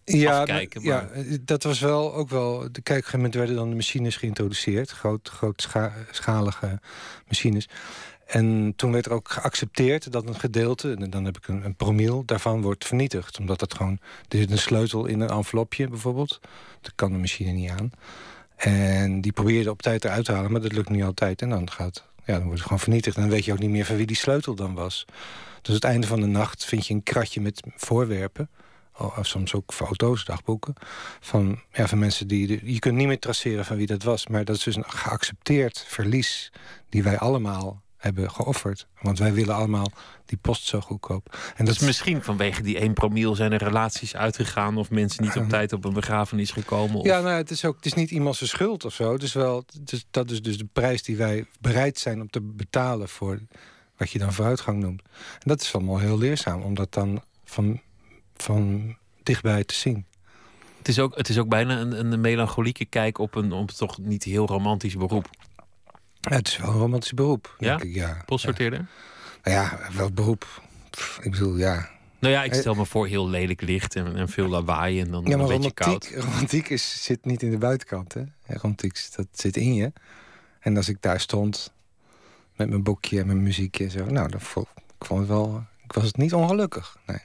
ja, 0.04 0.40
afkijken. 0.40 0.84
Maar... 0.84 1.20
Ja, 1.20 1.38
dat 1.42 1.64
was 1.64 1.80
wel 1.80 2.14
ook 2.14 2.30
wel... 2.30 2.58
Kijk, 2.58 2.68
op 2.68 2.78
een 2.78 2.84
gegeven 2.86 3.18
moment 3.18 3.36
werden 3.36 3.56
dan 3.56 3.70
de 3.70 3.76
machines 3.76 4.16
geïntroduceerd. 4.16 4.90
Groot, 4.90 5.30
grootschalige 5.30 6.80
machines. 7.28 7.70
En 8.26 8.74
toen 8.76 8.92
werd 8.92 9.06
er 9.06 9.12
ook 9.12 9.32
geaccepteerd 9.32 10.12
dat 10.12 10.28
een 10.28 10.40
gedeelte... 10.40 10.96
en 11.00 11.10
dan 11.10 11.26
heb 11.26 11.38
ik 11.38 11.48
een, 11.48 11.66
een 11.66 11.76
promiel, 11.76 12.26
daarvan 12.26 12.62
wordt 12.62 12.86
vernietigd. 12.86 13.40
Omdat 13.40 13.60
dat 13.60 13.74
gewoon... 13.74 14.00
Er 14.28 14.38
zit 14.38 14.52
een 14.52 14.58
sleutel 14.58 15.06
in 15.06 15.20
een 15.20 15.30
envelopje 15.30 15.88
bijvoorbeeld. 15.88 16.40
Dat 16.82 16.92
kan 16.96 17.12
de 17.12 17.18
machine 17.18 17.52
niet 17.52 17.70
aan. 17.70 17.92
En 18.56 19.22
die 19.22 19.32
probeerde 19.32 19.70
op 19.70 19.82
tijd 19.82 20.06
eruit 20.06 20.26
te 20.26 20.32
halen, 20.32 20.52
maar 20.52 20.62
dat 20.62 20.72
lukt 20.72 20.90
niet 20.90 21.04
altijd. 21.04 21.42
En 21.42 21.50
dan, 21.50 21.72
gaat, 21.72 22.08
ja, 22.26 22.34
dan 22.34 22.44
wordt 22.44 22.58
het 22.58 22.64
gewoon 22.64 22.80
vernietigd. 22.80 23.16
En 23.16 23.22
dan 23.22 23.32
weet 23.32 23.46
je 23.46 23.52
ook 23.52 23.60
niet 23.60 23.70
meer 23.70 23.86
van 23.86 23.96
wie 23.96 24.06
die 24.06 24.16
sleutel 24.16 24.56
dan 24.56 24.74
was. 24.74 25.06
Dus 25.62 25.76
het 25.76 25.84
einde 25.84 26.08
van 26.08 26.20
de 26.20 26.28
nacht 26.28 26.66
vind 26.66 26.88
je 26.88 26.94
een 26.94 27.04
kratje 27.04 27.42
met 27.42 27.64
voorwerpen. 27.76 28.50
Of 28.98 29.26
soms 29.28 29.54
ook 29.54 29.74
foto's, 29.74 30.26
dagboeken. 30.26 30.74
Van, 31.20 31.60
ja, 31.72 31.88
van 31.88 32.00
mensen 32.00 32.28
die... 32.28 32.74
Je 32.74 32.80
kunt 32.80 32.96
niet 32.96 33.08
meer 33.08 33.20
traceren 33.20 33.66
van 33.66 33.78
wie 33.78 33.88
dat 33.88 34.04
was. 34.04 34.28
Maar 34.28 34.46
dat 34.46 34.56
is 34.56 34.64
dus 34.64 34.76
een 34.76 34.90
geaccepteerd 34.90 35.86
verlies... 35.88 36.52
die 36.90 37.04
wij 37.04 37.18
allemaal 37.18 37.83
hebben 38.04 38.32
geofferd. 38.32 38.88
Want 39.02 39.20
wij 39.20 39.34
willen 39.34 39.56
allemaal 39.56 39.92
die 40.26 40.38
post 40.38 40.66
zo 40.66 40.82
goedkoop. 40.82 41.38
En 41.56 41.66
dat 41.66 41.76
is 41.76 41.82
misschien 41.82 42.24
vanwege 42.24 42.62
die 42.62 42.78
1 42.78 42.94
promiel 42.94 43.36
zijn 43.36 43.52
er 43.52 43.64
relaties 43.64 44.16
uitgegaan... 44.16 44.78
of 44.78 44.90
mensen 44.90 45.24
niet 45.24 45.36
op 45.36 45.50
tijd 45.50 45.74
op 45.74 45.86
een 45.86 45.94
begrafenis 45.94 46.52
gekomen. 46.52 46.96
Of... 46.96 47.06
Ja, 47.06 47.22
nou, 47.22 47.36
het 47.36 47.52
is 47.52 47.66
ook 47.66 47.76
het 47.76 47.86
is 47.86 47.94
niet 47.94 48.12
iemands 48.12 48.50
schuld 48.50 48.86
of 48.86 48.94
zo. 48.94 49.14
Het 49.14 49.24
is 49.24 49.34
wel, 49.34 49.66
is, 49.86 50.06
dat 50.12 50.32
is 50.32 50.42
dus 50.42 50.58
de 50.58 50.68
prijs 50.74 51.04
die 51.04 51.18
wij 51.18 51.46
bereid 51.60 52.00
zijn 52.00 52.22
om 52.22 52.30
te 52.30 52.42
betalen... 52.42 53.10
voor 53.10 53.40
wat 53.98 54.12
je 54.12 54.20
dan 54.20 54.34
vooruitgang 54.34 54.80
noemt. 54.80 55.02
En 55.34 55.44
dat 55.44 55.62
is 55.62 55.74
allemaal 55.74 56.00
heel 56.00 56.18
leerzaam, 56.18 56.62
om 56.62 56.74
dat 56.74 56.94
dan 56.94 57.24
van, 57.44 57.82
van 58.36 58.96
dichtbij 59.24 59.64
te 59.64 59.74
zien. 59.74 60.06
Het 60.78 60.88
is 60.88 61.00
ook, 61.00 61.18
het 61.18 61.30
is 61.30 61.38
ook 61.38 61.50
bijna 61.50 61.80
een, 61.80 62.12
een 62.12 62.22
melancholieke 62.22 62.86
kijk 62.86 63.18
op 63.18 63.36
een, 63.36 63.52
op 63.52 63.72
toch 63.72 63.98
niet 63.98 64.24
heel 64.24 64.46
romantisch 64.46 64.96
beroep. 64.96 65.30
Ja, 66.30 66.36
het 66.36 66.48
is 66.48 66.58
wel 66.58 66.70
een 66.70 66.78
romantisch 66.78 67.14
beroep. 67.14 67.56
Ja? 67.58 67.78
Denk 67.78 67.90
ik, 67.90 67.96
ja. 67.96 68.22
Postsorteerder? 68.26 68.86
Ja. 69.44 69.52
ja, 69.52 69.80
wel 69.96 70.12
beroep. 70.12 70.62
Pff, 70.90 71.20
ik 71.22 71.32
bedoel, 71.32 71.58
ja. 71.58 71.90
Nou 72.20 72.34
ja, 72.34 72.44
ik 72.44 72.54
stel 72.54 72.74
me 72.74 72.86
voor 72.86 73.08
heel 73.08 73.30
lelijk 73.30 73.62
licht 73.62 73.96
en, 73.96 74.16
en 74.16 74.30
veel 74.30 74.48
lawaai 74.48 75.02
en 75.02 75.12
dan 75.12 75.24
ja, 75.26 75.38
maar 75.38 75.50
een 75.50 75.60
beetje 75.60 75.72
romantiek, 75.76 76.12
koud. 76.12 76.26
romantiek 76.26 76.70
is, 76.70 77.04
zit 77.04 77.26
niet 77.26 77.44
in 77.44 77.52
de 77.52 77.58
buitenkant. 77.58 78.14
Hè? 78.14 78.24
Romantiek, 78.48 79.08
dat 79.16 79.28
zit 79.32 79.58
in 79.58 79.74
je. 79.74 79.92
En 80.60 80.78
als 80.78 80.90
ik 80.90 81.02
daar 81.02 81.20
stond 81.20 81.74
met 82.56 82.70
mijn 82.70 82.84
boekje 82.84 83.20
en 83.20 83.26
mijn 83.26 83.44
muziekje 83.44 83.84
en 83.84 83.92
zo... 83.92 84.06
Nou, 84.06 84.30
dan 84.30 84.42
vond, 84.42 84.68
ik 85.00 85.06
vond 85.06 85.20
het 85.20 85.30
wel... 85.30 85.64
Ik 85.84 85.94
was 85.94 86.04
het 86.04 86.18
niet 86.18 86.34
ongelukkig, 86.34 86.98
nee. 87.06 87.20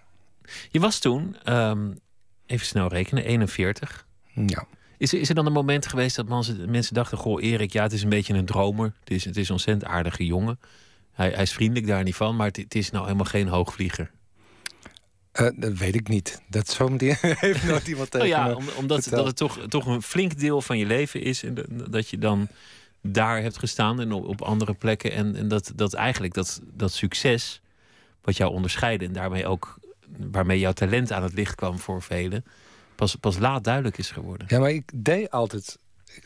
Je 0.71 0.81
was 0.81 0.99
toen, 0.99 1.37
um, 1.55 1.99
even 2.47 2.67
snel 2.67 2.89
rekenen, 2.89 3.25
41. 3.25 4.07
Ja. 4.33 4.67
Is, 4.99 5.13
is 5.13 5.29
er 5.29 5.35
dan 5.35 5.47
een 5.47 5.53
moment 5.53 5.87
geweest 5.87 6.17
dat 6.17 6.29
mensen, 6.29 6.71
mensen 6.71 6.95
dachten... 6.95 7.19
Goh, 7.19 7.43
Erik, 7.43 7.73
ja, 7.73 7.83
het 7.83 7.93
is 7.93 8.03
een 8.03 8.09
beetje 8.09 8.35
een 8.35 8.45
dromer. 8.45 8.93
Het 9.01 9.11
is, 9.11 9.25
het 9.25 9.37
is 9.37 9.47
een 9.47 9.55
ontzettend 9.55 9.91
aardige 9.91 10.27
jongen. 10.27 10.59
Hij, 11.13 11.31
hij 11.31 11.43
is 11.43 11.53
vriendelijk 11.53 11.87
daar 11.87 12.03
niet 12.03 12.17
van, 12.17 12.37
maar 12.37 12.47
het, 12.47 12.57
het 12.57 12.75
is 12.75 12.91
nou 12.91 13.05
helemaal 13.05 13.25
geen 13.25 13.49
hoogvlieger. 13.49 14.11
Uh, 15.41 15.49
dat 15.57 15.73
weet 15.73 15.95
ik 15.95 16.09
niet. 16.09 16.43
Dat 16.49 16.69
zo 16.69 16.97
heeft 16.99 17.65
nooit 17.65 17.89
iemand 17.89 18.11
tegen 18.11 18.27
oh 18.27 18.33
ja, 18.33 18.53
om, 18.53 18.65
omdat 18.77 19.09
dat 19.11 19.27
het 19.27 19.37
toch, 19.37 19.59
toch 19.69 19.87
een 19.87 20.03
flink 20.03 20.39
deel 20.39 20.61
van 20.61 20.79
je 20.79 20.87
leven 20.87 21.23
is... 21.23 21.43
en 21.43 21.55
dat 21.91 22.09
je 22.09 22.19
dan 22.19 22.49
daar 23.03 23.43
hebt 23.43 23.59
gestaan 23.59 24.01
en 24.01 24.13
op, 24.13 24.27
op 24.27 24.43
andere 24.43 24.75
plekken... 24.75 25.13
en, 25.13 25.37
en 25.37 25.49
dat, 25.49 25.73
dat 25.75 25.95
eigenlijk 25.95 26.35
dat, 26.35 26.61
dat 26.65 26.93
succes 26.93 27.61
wat 28.23 28.37
jou 28.37 28.53
onderscheidde... 28.53 29.05
en 29.05 29.13
daarmee 29.13 29.47
ook 29.47 29.79
waarmee 30.31 30.59
jouw 30.59 30.73
talent 30.73 31.13
aan 31.13 31.23
het 31.23 31.35
licht 31.35 31.55
kwam 31.55 31.79
voor 31.79 32.03
velen... 32.03 32.45
pas, 32.99 33.15
pas 33.15 33.39
laat 33.39 33.65
duidelijk 33.65 33.99
is 33.99 34.11
geworden. 34.11 34.47
Ja, 34.51 34.59
maar 34.59 34.71
ik 34.71 34.91
deed 34.95 35.31
altijd... 35.31 35.79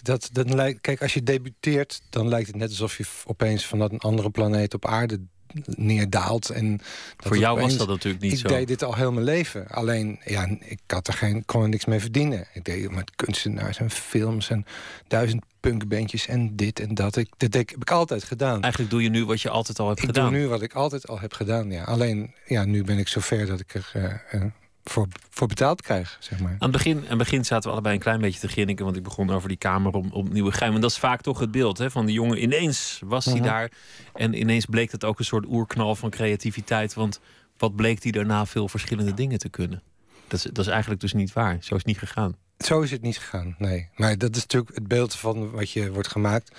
Dat, 0.02 0.28
dat 0.32 0.54
lijkt, 0.54 0.80
kijk, 0.80 1.02
als 1.02 1.14
je 1.14 1.22
debuteert, 1.22 2.02
dan 2.10 2.28
lijkt 2.28 2.46
het 2.46 2.56
net 2.56 2.68
alsof 2.68 2.96
je 2.96 3.04
opeens 3.26 3.66
vanuit 3.66 3.92
een 3.92 3.98
andere 3.98 4.30
planeet 4.30 4.74
op 4.74 4.86
aarde 4.86 5.20
neerdaalt. 5.64 6.50
En 6.50 6.80
Voor 7.16 7.38
jou 7.38 7.56
opeens, 7.56 7.68
was 7.68 7.78
dat 7.78 7.88
natuurlijk 7.88 8.22
niet 8.22 8.32
ik 8.32 8.38
zo. 8.38 8.46
Ik 8.46 8.54
deed 8.54 8.68
dit 8.68 8.82
al 8.82 8.94
heel 8.94 9.12
mijn 9.12 9.24
leven. 9.24 9.68
Alleen, 9.68 10.20
ja, 10.24 10.56
ik 10.60 10.80
had 10.86 11.08
er 11.08 11.14
geen, 11.14 11.44
kon 11.44 11.62
er 11.62 11.68
niks 11.68 11.84
mee 11.84 12.00
verdienen. 12.00 12.46
Ik 12.52 12.64
deed 12.64 12.90
met 12.90 13.10
kunstenaars 13.16 13.78
en 13.78 13.90
films 13.90 14.50
en 14.50 14.64
duizend 15.08 15.44
punkbandjes 15.60 16.26
en 16.26 16.56
dit 16.56 16.80
en 16.80 16.94
dat. 16.94 17.16
Ik, 17.16 17.28
dat 17.36 17.54
heb 17.54 17.70
ik 17.70 17.90
altijd 17.90 18.24
gedaan. 18.24 18.62
Eigenlijk 18.62 18.92
doe 18.92 19.02
je 19.02 19.08
nu 19.08 19.24
wat 19.24 19.40
je 19.40 19.50
altijd 19.50 19.78
al 19.78 19.88
hebt 19.88 20.00
ik 20.00 20.06
gedaan. 20.06 20.26
Ik 20.26 20.32
doe 20.32 20.40
nu 20.40 20.48
wat 20.48 20.62
ik 20.62 20.74
altijd 20.74 21.08
al 21.08 21.20
heb 21.20 21.32
gedaan, 21.32 21.70
ja. 21.70 21.84
Alleen, 21.84 22.34
ja, 22.46 22.64
nu 22.64 22.84
ben 22.84 22.98
ik 22.98 23.08
zover 23.08 23.46
dat 23.46 23.60
ik 23.60 23.74
er... 23.74 23.92
Uh, 23.96 24.40
uh, 24.40 24.44
voor, 24.84 25.06
voor 25.30 25.46
betaald 25.46 25.82
krijg, 25.82 26.16
zeg 26.20 26.40
maar. 26.40 26.50
Aan 26.50 26.56
het, 26.58 26.70
begin, 26.70 26.96
aan 26.96 27.08
het 27.08 27.18
begin 27.18 27.44
zaten 27.44 27.64
we 27.64 27.72
allebei 27.72 27.94
een 27.94 28.00
klein 28.00 28.20
beetje 28.20 28.40
te 28.40 28.48
grinniken... 28.48 28.84
want 28.84 28.96
ik 28.96 29.02
begon 29.02 29.30
over 29.30 29.48
die 29.48 29.58
kamer 29.58 29.92
om, 29.92 30.10
om 30.12 30.32
Nieuwe 30.32 30.52
Geheim. 30.52 30.74
En 30.74 30.80
dat 30.80 30.90
is 30.90 30.98
vaak 30.98 31.20
toch 31.20 31.38
het 31.38 31.50
beeld 31.50 31.78
hè, 31.78 31.90
van 31.90 32.06
die 32.06 32.14
jongen. 32.14 32.42
Ineens 32.42 33.00
was 33.04 33.24
hij 33.24 33.34
uh 33.34 33.40
-huh. 33.40 33.50
daar 33.50 33.70
en 34.14 34.40
ineens 34.40 34.66
bleek 34.66 34.92
het 34.92 35.04
ook 35.04 35.18
een 35.18 35.24
soort 35.24 35.46
oerknal 35.46 35.94
van 35.94 36.10
creativiteit. 36.10 36.94
Want 36.94 37.20
wat 37.56 37.76
bleek 37.76 38.02
hij 38.02 38.12
daarna 38.12 38.46
veel 38.46 38.68
verschillende 38.68 39.14
dingen 39.14 39.38
te 39.38 39.48
kunnen? 39.48 39.82
Dat 40.28 40.44
is, 40.44 40.50
dat 40.52 40.64
is 40.64 40.70
eigenlijk 40.70 41.00
dus 41.00 41.12
niet 41.12 41.32
waar. 41.32 41.56
Zo 41.60 41.74
is 41.74 41.78
het 41.78 41.86
niet 41.86 41.98
gegaan. 41.98 42.36
Zo 42.58 42.80
is 42.80 42.90
het 42.90 43.02
niet 43.02 43.18
gegaan, 43.18 43.54
nee. 43.58 43.88
Maar 43.96 44.18
dat 44.18 44.36
is 44.36 44.42
natuurlijk 44.42 44.74
het 44.74 44.88
beeld 44.88 45.14
van 45.14 45.50
wat 45.50 45.70
je 45.70 45.92
wordt 45.92 46.08
gemaakt. 46.08 46.56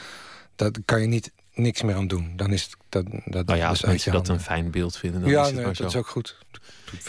Dat 0.56 0.80
kan 0.86 1.02
je 1.02 1.08
niet 1.08 1.32
niks 1.54 1.82
meer 1.82 1.96
aan 1.96 2.08
doen. 2.08 2.34
Dan 2.36 2.54
is 2.54 2.64
het, 2.64 2.76
dat, 2.90 3.06
dat, 3.26 3.46
nou 3.46 3.60
ja, 3.60 3.68
als 3.68 3.80
dat 3.80 3.90
mensen 3.90 4.12
dat 4.12 4.28
een 4.28 4.40
fijn 4.40 4.72
beeld 4.72 4.98
vinden, 4.98 5.22
dan 5.22 5.30
ja, 5.30 5.40
is 5.40 5.46
het 5.46 5.56
nee, 5.56 5.66
maar 5.66 5.76
dat 5.76 5.90
is 5.90 5.96
ook 5.96 6.08
goed. 6.08 6.38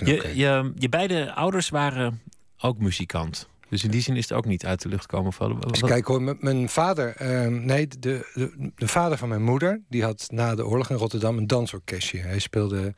Je, 0.05 0.15
okay. 0.15 0.35
je, 0.35 0.73
je 0.75 0.89
beide 0.89 1.33
ouders 1.33 1.69
waren 1.69 2.21
ook 2.59 2.79
muzikant. 2.79 3.49
Dus 3.69 3.85
in 3.85 3.91
die 3.91 4.01
zin 4.01 4.17
is 4.17 4.29
het 4.29 4.39
ook 4.39 4.45
niet 4.45 4.67
uit 4.67 4.83
de 4.83 4.89
lucht 4.89 5.07
komen 5.07 5.33
vallen. 5.33 5.61
Dus 5.61 5.81
kijk 5.81 6.07
hoor, 6.07 6.37
mijn 6.41 6.69
vader... 6.69 7.15
Uh, 7.23 7.47
nee, 7.47 7.89
de, 7.89 7.99
de, 8.35 8.73
de, 8.77 8.89
vader 8.89 9.19
van 9.19 9.29
mijn 9.29 9.43
moeder... 9.43 9.81
die 9.89 10.03
had 10.03 10.27
na 10.31 10.55
de 10.55 10.67
oorlog 10.67 10.91
in 10.91 10.97
Rotterdam 10.97 11.37
een 11.37 11.47
dansorkestje. 11.47 12.19
Hij 12.19 12.39
speelde 12.39 12.95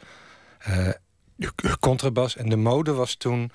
uh, 0.69 0.88
contrabas. 1.81 2.37
En 2.37 2.49
de 2.49 2.57
mode 2.57 2.93
was 2.93 3.14
toen 3.14 3.50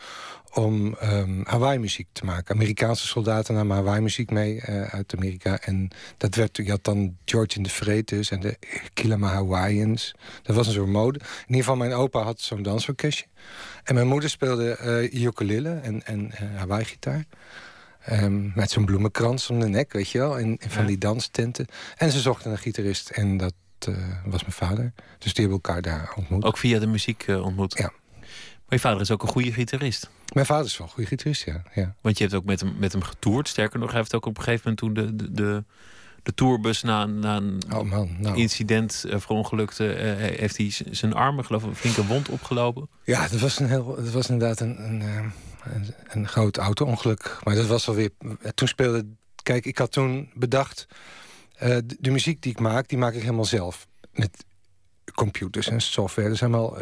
om 0.54 0.96
um, 1.04 1.44
Hawaii-muziek 1.48 2.08
te 2.12 2.26
maken. 2.26 2.56
Amerikaanse 2.56 3.08
soldaten 3.08 3.54
namen 3.54 3.76
Hawaii-muziek 3.76 4.32
mee 4.32 4.56
uh, 4.56 4.82
uit 4.82 5.14
Amerika. 5.16 5.60
En 5.60 5.90
dat 6.18 6.36
werd, 6.36 6.58
je 6.58 6.70
had 6.70 6.84
dan 6.84 7.18
George 7.26 7.58
in 7.58 7.64
de 7.64 7.70
Vretes 7.70 8.32
en 8.32 8.40
de 8.40 8.58
Kilama 8.94 9.28
Hawaiians. 9.28 10.16
Dat 10.42 10.56
was 10.56 10.68
een 10.68 10.74
soort 10.74 10.90
mode. 10.90 11.20
In 11.20 11.26
ieder 11.48 11.64
geval, 11.64 11.76
mijn 11.76 11.94
opa 11.94 12.22
had 12.22 12.42
zo'n 12.42 12.62
dansorkestje. 12.62 13.26
En 13.84 13.96
mijn 13.96 14.08
moeder 14.08 14.30
speelde 14.30 14.78
uh, 15.12 15.24
ukulele 15.24 15.70
en, 15.70 16.06
en 16.06 16.32
uh, 16.34 16.58
Hawaii-gitaar. 16.58 17.26
Um, 18.12 18.52
met 18.56 18.72
zo'n 18.72 18.86
bloemenkrans 18.86 19.50
om 19.50 19.60
de 19.60 19.68
nek, 19.68 19.94
weet 19.94 20.10
je 20.10 20.18
wel. 20.18 20.38
In, 20.38 20.58
in 20.60 20.70
van 20.70 20.82
ja. 20.82 20.88
die 20.88 20.98
danstenten. 20.98 21.68
En 21.98 22.12
ze 22.12 22.20
zochten 22.20 22.52
een 22.52 22.58
gitarist. 22.58 23.10
En 23.10 23.38
dat 23.38 23.54
uh, 23.88 23.98
was 24.26 24.42
mijn 24.42 24.54
vader. 24.54 24.94
Dus 25.18 25.34
die 25.34 25.46
hebben 25.46 25.62
elkaar 25.64 25.82
daar 25.82 26.14
ontmoet. 26.16 26.44
Ook 26.44 26.58
via 26.58 26.80
de 26.80 26.88
muziek 26.88 27.28
uh, 27.28 27.46
ontmoet? 27.46 27.78
Ja. 27.78 27.92
Maar 28.20 28.80
je 28.80 28.80
vader 28.80 29.02
is 29.02 29.12
ook 29.12 29.22
een 29.22 29.28
goede 29.28 29.54
gitarist. 29.54 30.10
Mijn 30.34 30.46
vader 30.46 30.66
is 30.66 30.78
wel 30.78 30.88
een 30.88 30.94
goede 30.94 31.10
gitarist, 31.10 31.44
ja. 31.46 31.62
ja. 31.74 31.96
Want 32.02 32.18
je 32.18 32.24
hebt 32.24 32.36
ook 32.36 32.46
met 32.46 32.60
hem, 32.60 32.76
met 32.78 32.92
hem 32.92 33.02
getoerd. 33.02 33.48
Sterker 33.48 33.80
nog, 33.80 33.90
hij 33.90 34.00
heeft 34.00 34.16
ook 34.16 34.26
op 34.26 34.38
een 34.38 34.44
gegeven 34.44 34.76
moment 34.78 34.98
toen 34.98 35.18
de, 35.18 35.24
de, 35.24 35.32
de, 35.32 35.64
de 36.24 36.34
tourbus 36.34 36.82
na, 36.82 37.06
na 37.06 37.36
een 37.36 37.62
oh 37.74 37.82
man, 37.82 38.16
nou. 38.20 38.38
incident 38.38 39.04
uh, 39.08 39.16
verongelukte, 39.18 39.86
uh, 39.86 40.38
heeft 40.40 40.58
hij 40.58 40.72
zijn 40.92 41.14
armen, 41.14 41.46
geloof 41.46 41.64
ik, 41.64 41.70
een 41.70 41.76
flinke 41.76 42.06
wond 42.06 42.30
opgelopen. 42.30 42.90
Ja, 43.04 43.28
dat 43.28 43.40
was, 43.40 43.60
een 43.60 43.68
heel, 43.68 43.96
dat 43.96 44.12
was 44.12 44.30
inderdaad 44.30 44.60
een, 44.60 44.84
een, 44.84 45.02
een, 45.64 45.94
een 46.08 46.28
groot 46.28 46.58
auto-ongeluk. 46.58 47.38
Maar 47.44 47.56
dat 47.56 47.68
was 47.68 47.88
alweer. 47.88 48.10
Toen 48.54 48.68
speelde. 48.68 49.06
Kijk, 49.44 49.66
ik 49.66 49.78
had 49.78 49.92
toen 49.92 50.30
bedacht. 50.34 50.88
Uh, 51.64 51.68
de, 51.68 51.98
de, 52.00 52.12
muziek 52.12 52.42
die 52.42 52.52
ik 52.52 52.60
maak, 52.60 52.88
die 52.88 52.98
maak 52.98 53.14
ik 53.14 53.22
helemaal 53.22 53.46
zelf. 53.46 53.88
Met 54.14 54.46
computers 55.16 55.68
en 55.68 55.82
software. 55.82 56.28
Dat 56.28 56.36
is 56.36 56.42
helemaal 56.42 56.78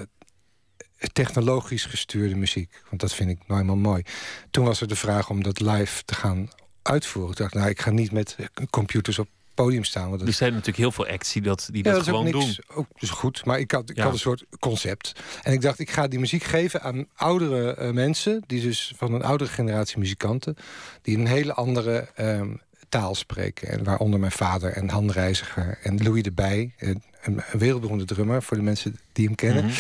technologisch 1.14 1.86
gestuurde 1.86 2.36
muziek. 2.36 2.82
Want 2.90 3.02
dat 3.02 3.14
vind 3.14 3.30
ik 3.30 3.38
nou 3.38 3.62
helemaal 3.62 3.92
mooi. 3.92 4.04
Toen 4.52 4.66
was 4.66 4.82
er 4.82 4.88
de 4.88 4.96
vraag 4.96 5.30
om 5.30 5.44
dat 5.44 5.60
live 5.60 6.04
te 6.06 6.14
gaan 6.14 6.50
uitvoeren. 6.82 7.32
Ik 7.32 7.38
dacht, 7.38 7.54
nou, 7.54 7.70
ik 7.70 7.82
ga 7.82 7.90
niet 7.90 8.12
met 8.12 8.36
computers 8.70 9.20
op 9.20 9.28
podium 9.54 9.84
staan. 9.84 10.10
Want 10.10 10.22
er 10.22 10.34
zijn 10.34 10.52
natuurlijk 10.52 10.78
heel 10.78 10.92
veel 10.92 11.08
acts 11.08 11.34
die 11.34 11.42
dat, 11.42 11.70
die 11.72 11.84
ja, 11.84 11.92
dat, 11.92 12.06
dat 12.06 12.10
gewoon 12.10 12.24
niks, 12.24 12.56
doen. 12.56 12.76
Ook 12.76 12.88
dus 13.00 13.10
goed, 13.10 13.46
maar 13.46 13.60
ik 13.60 13.72
had, 13.72 13.90
ik 13.90 13.96
ja. 13.96 14.04
had 14.04 14.14
een 14.14 14.20
soort 14.20 14.46
concept. 14.60 15.12
En 15.44 15.54
ik 15.54 15.62
dacht, 15.62 15.80
ik 15.80 15.90
ga 15.90 16.08
die 16.08 16.20
muziek 16.20 16.44
geven 16.44 16.82
aan 16.82 17.06
oudere 17.16 17.76
uh, 17.80 17.92
mensen... 17.92 18.44
die 18.48 18.62
dus 18.62 18.94
van 18.96 19.14
een 19.14 19.24
oudere 19.24 19.50
generatie 19.50 20.00
muzikanten... 20.00 20.56
die 21.02 21.18
een 21.18 21.28
hele 21.28 21.54
andere 21.54 22.10
um, 22.20 22.62
taal 22.90 23.16
spreken. 23.16 23.68
En 23.68 23.84
waaronder 23.84 24.20
mijn 24.20 24.32
vader 24.32 24.72
en 24.72 24.90
Han 24.90 25.12
Reiziger 25.12 25.78
en 25.84 26.04
Louis 26.04 26.24
de 26.24 26.32
Bij... 26.32 26.74
een, 26.78 27.04
een 27.22 27.42
wereldberoemde 27.52 28.06
drummer 28.06 28.44
voor 28.44 28.58
de 28.58 28.64
mensen 28.64 29.00
die 29.12 29.26
hem 29.26 29.36
kennen... 29.36 29.64
Mm 29.64 29.70
-hmm. 29.70 29.78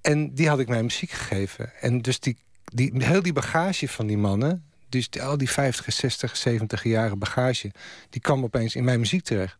En 0.00 0.34
die 0.34 0.48
had 0.48 0.58
ik 0.58 0.68
mijn 0.68 0.84
muziek 0.84 1.10
gegeven. 1.10 1.72
En 1.80 2.02
dus 2.02 2.20
die, 2.20 2.36
die, 2.64 2.92
heel 2.98 3.22
die 3.22 3.32
bagage 3.32 3.88
van 3.88 4.06
die 4.06 4.18
mannen... 4.18 4.64
dus 4.88 5.10
die, 5.10 5.22
al 5.22 5.38
die 5.38 5.50
50, 5.50 5.92
60, 5.92 6.36
70 6.36 6.84
jaren 6.84 7.18
bagage... 7.18 7.72
die 8.10 8.20
kwam 8.20 8.44
opeens 8.44 8.74
in 8.74 8.84
mijn 8.84 9.00
muziek 9.00 9.24
terecht. 9.24 9.56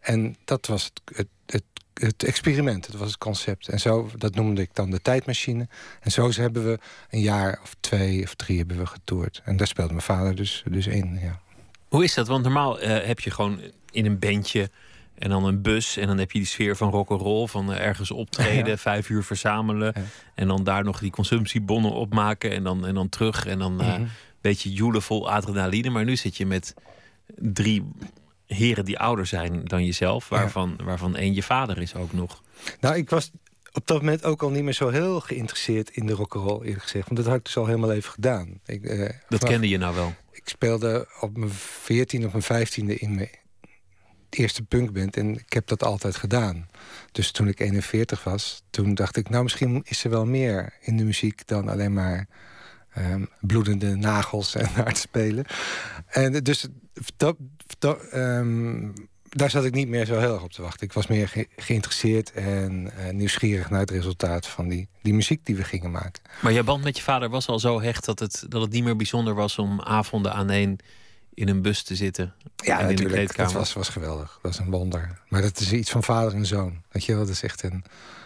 En 0.00 0.36
dat 0.44 0.66
was 0.66 0.84
het, 0.84 1.16
het, 1.16 1.28
het, 1.46 1.64
het 1.94 2.24
experiment, 2.24 2.86
dat 2.86 3.00
was 3.00 3.08
het 3.08 3.18
concept. 3.18 3.68
En 3.68 3.80
zo, 3.80 4.10
dat 4.16 4.34
noemde 4.34 4.62
ik 4.62 4.70
dan 4.72 4.90
de 4.90 5.00
tijdmachine. 5.00 5.68
En 6.00 6.10
zo 6.10 6.30
hebben 6.30 6.64
we 6.64 6.78
een 7.10 7.20
jaar 7.20 7.60
of 7.62 7.74
twee 7.80 8.22
of 8.22 8.34
drie 8.34 8.58
hebben 8.58 8.78
we 8.78 8.86
getoerd. 8.86 9.42
En 9.44 9.56
daar 9.56 9.66
speelde 9.66 9.92
mijn 9.92 10.04
vader 10.04 10.34
dus, 10.34 10.64
dus 10.68 10.86
in, 10.86 11.18
ja. 11.22 11.40
Hoe 11.94 12.04
is 12.04 12.14
dat? 12.14 12.28
Want 12.28 12.42
normaal 12.42 12.82
uh, 12.82 12.86
heb 13.02 13.20
je 13.20 13.30
gewoon 13.30 13.60
in 13.90 14.06
een 14.06 14.18
bandje... 14.18 14.70
En 15.14 15.30
dan 15.30 15.44
een 15.44 15.62
bus. 15.62 15.96
En 15.96 16.06
dan 16.06 16.18
heb 16.18 16.30
je 16.30 16.38
die 16.38 16.46
sfeer 16.46 16.76
van 16.76 16.90
rock 16.90 17.08
roll 17.08 17.46
Van 17.46 17.70
uh, 17.70 17.80
ergens 17.80 18.10
optreden, 18.10 18.66
ja. 18.66 18.76
vijf 18.76 19.08
uur 19.08 19.24
verzamelen. 19.24 19.92
Ja. 19.94 20.02
En 20.34 20.48
dan 20.48 20.64
daar 20.64 20.84
nog 20.84 20.98
die 20.98 21.10
consumptiebonnen 21.10 21.90
opmaken. 21.90 22.50
En 22.50 22.62
dan, 22.62 22.86
en 22.86 22.94
dan 22.94 23.08
terug. 23.08 23.46
En 23.46 23.58
dan 23.58 23.80
een 23.80 23.86
mm 23.86 23.92
-hmm. 23.92 24.04
uh, 24.04 24.10
beetje 24.40 24.72
joelen 24.72 25.02
vol 25.02 25.30
adrenaline. 25.30 25.90
Maar 25.90 26.04
nu 26.04 26.16
zit 26.16 26.36
je 26.36 26.46
met 26.46 26.74
drie 27.36 27.84
heren 28.46 28.84
die 28.84 28.98
ouder 28.98 29.26
zijn 29.26 29.64
dan 29.64 29.84
jezelf. 29.84 30.28
Waarvan, 30.28 30.74
ja. 30.78 30.84
waarvan 30.84 31.16
één 31.16 31.34
je 31.34 31.42
vader 31.42 31.78
is 31.78 31.94
ook 31.94 32.12
nog. 32.12 32.42
Nou, 32.80 32.96
ik 32.96 33.10
was 33.10 33.30
op 33.72 33.86
dat 33.86 33.98
moment 34.00 34.24
ook 34.24 34.42
al 34.42 34.50
niet 34.50 34.62
meer 34.62 34.72
zo 34.72 34.88
heel 34.88 35.20
geïnteresseerd 35.20 35.90
in 35.90 36.06
de 36.06 36.12
rock'n'roll, 36.12 36.62
eerlijk 36.62 36.82
gezegd. 36.82 37.04
Want 37.04 37.16
dat 37.16 37.26
had 37.26 37.36
ik 37.36 37.44
dus 37.44 37.56
al 37.56 37.66
helemaal 37.66 37.92
even 37.92 38.12
gedaan. 38.12 38.60
Ik, 38.66 38.82
uh, 38.82 38.98
dat 39.00 39.12
vanaf, 39.28 39.48
kende 39.48 39.68
je 39.68 39.78
nou 39.78 39.94
wel? 39.94 40.14
Ik 40.44 40.50
speelde 40.50 41.08
op 41.20 41.36
mijn 41.36 41.50
veertiende 41.50 42.26
of 42.26 42.32
mijn 42.32 42.44
vijftiende 42.44 42.96
in 42.96 43.14
mijn 43.14 43.30
eerste 44.30 44.62
punkband 44.62 45.16
en 45.16 45.38
ik 45.38 45.52
heb 45.52 45.66
dat 45.66 45.82
altijd 45.82 46.16
gedaan. 46.16 46.68
Dus 47.12 47.30
toen 47.30 47.48
ik 47.48 47.60
41 47.60 48.24
was, 48.24 48.62
toen 48.70 48.94
dacht 48.94 49.16
ik... 49.16 49.28
nou, 49.28 49.42
misschien 49.42 49.82
is 49.84 50.04
er 50.04 50.10
wel 50.10 50.26
meer 50.26 50.72
in 50.80 50.96
de 50.96 51.04
muziek 51.04 51.46
dan 51.46 51.68
alleen 51.68 51.92
maar... 51.92 52.26
Um, 52.98 53.28
bloedende 53.40 53.96
nagels 53.96 54.54
en 54.54 54.66
hard 54.82 54.96
spelen. 54.96 55.44
En 56.06 56.32
dus 56.32 56.68
dat, 57.16 57.36
dat, 57.78 58.14
um, 58.14 58.92
daar 59.34 59.50
zat 59.50 59.64
ik 59.64 59.74
niet 59.74 59.88
meer 59.88 60.06
zo 60.06 60.18
heel 60.18 60.32
erg 60.32 60.42
op 60.42 60.52
te 60.52 60.62
wachten. 60.62 60.86
Ik 60.86 60.92
was 60.92 61.06
meer 61.06 61.28
ge 61.28 61.48
geïnteresseerd 61.56 62.32
en 62.32 62.90
uh, 62.98 63.10
nieuwsgierig 63.10 63.70
naar 63.70 63.80
het 63.80 63.90
resultaat 63.90 64.46
van 64.46 64.68
die, 64.68 64.88
die 65.02 65.14
muziek 65.14 65.46
die 65.46 65.56
we 65.56 65.64
gingen 65.64 65.90
maken. 65.90 66.22
Maar 66.42 66.52
je 66.52 66.62
band 66.62 66.84
met 66.84 66.96
je 66.96 67.02
vader 67.02 67.28
was 67.28 67.46
al 67.46 67.58
zo 67.58 67.80
hecht 67.80 68.04
dat 68.04 68.18
het, 68.18 68.44
dat 68.48 68.60
het 68.60 68.70
niet 68.70 68.84
meer 68.84 68.96
bijzonder 68.96 69.34
was 69.34 69.58
om 69.58 69.80
avonden 69.80 70.32
aan 70.32 70.50
één 70.50 70.78
in 71.34 71.48
een 71.48 71.62
bus 71.62 71.82
te 71.82 71.94
zitten. 71.94 72.34
Ja, 72.56 72.80
en 72.80 72.86
natuurlijk. 72.86 73.20
In 73.20 73.26
de 73.26 73.32
dat 73.36 73.52
was, 73.52 73.72
was 73.72 73.88
geweldig. 73.88 74.38
Dat 74.42 74.56
was 74.56 74.58
een 74.58 74.70
wonder. 74.70 75.20
Maar 75.28 75.42
dat 75.42 75.60
is 75.60 75.72
iets 75.72 75.90
van 75.90 76.02
vader 76.02 76.34
en 76.34 76.46
zoon. 76.46 76.82
Weet 76.90 77.04
je 77.04 77.14
wel, 77.14 77.20
dat 77.20 77.34
is 77.34 77.42
echt 77.42 77.62
een... 77.62 77.84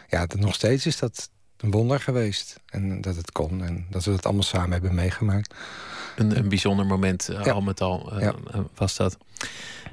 Ja, 0.08 0.26
dat, 0.26 0.38
nog 0.38 0.54
steeds 0.54 0.86
is 0.86 0.98
dat 0.98 1.30
een 1.56 1.70
wonder 1.70 2.00
geweest. 2.00 2.60
En 2.66 3.00
dat 3.00 3.16
het 3.16 3.32
kon. 3.32 3.64
En 3.64 3.86
dat 3.90 4.04
we 4.04 4.10
dat 4.10 4.24
allemaal 4.24 4.42
samen 4.42 4.72
hebben 4.72 4.94
meegemaakt. 4.94 5.54
Een, 6.16 6.36
een 6.36 6.48
bijzonder 6.48 6.86
moment, 6.86 7.28
ja. 7.30 7.50
al 7.50 7.60
met 7.60 7.80
al, 7.80 8.12
uh, 8.14 8.20
ja. 8.20 8.34
was 8.74 8.96
dat. 8.96 9.18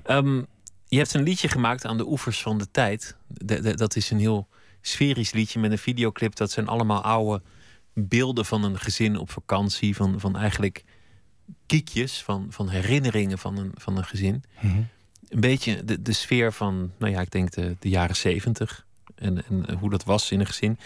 Um, 0.07 0.47
je 0.95 1.01
hebt 1.01 1.13
een 1.13 1.23
liedje 1.23 1.47
gemaakt 1.47 1.85
aan 1.85 1.97
de 1.97 2.07
oevers 2.07 2.41
van 2.41 2.57
de 2.57 2.71
tijd. 2.71 3.15
De, 3.27 3.61
de, 3.61 3.75
dat 3.75 3.95
is 3.95 4.11
een 4.11 4.19
heel 4.19 4.47
sferisch 4.81 5.31
liedje 5.31 5.59
met 5.59 5.71
een 5.71 5.77
videoclip. 5.77 6.35
Dat 6.35 6.51
zijn 6.51 6.67
allemaal 6.67 7.01
oude 7.01 7.41
beelden 7.93 8.45
van 8.45 8.63
een 8.63 8.79
gezin 8.79 9.17
op 9.17 9.31
vakantie. 9.31 9.95
Van, 9.95 10.19
van 10.19 10.37
eigenlijk 10.37 10.83
kiekjes 11.65 12.23
van, 12.23 12.47
van 12.49 12.69
herinneringen 12.69 13.37
van 13.37 13.57
een, 13.57 13.71
van 13.75 13.97
een 13.97 14.05
gezin. 14.05 14.43
Mm 14.59 14.71
-hmm. 14.71 14.87
Een 15.29 15.39
beetje 15.39 15.83
de, 15.83 16.01
de 16.01 16.13
sfeer 16.13 16.53
van, 16.53 16.91
nou 16.97 17.11
ja, 17.11 17.21
ik 17.21 17.31
denk 17.31 17.51
de, 17.51 17.75
de 17.79 17.89
jaren 17.89 18.15
zeventig. 18.15 18.85
En, 19.15 19.45
en 19.47 19.73
hoe 19.79 19.89
dat 19.89 20.03
was 20.03 20.31
in 20.31 20.39
een 20.39 20.45
gezin. 20.45 20.79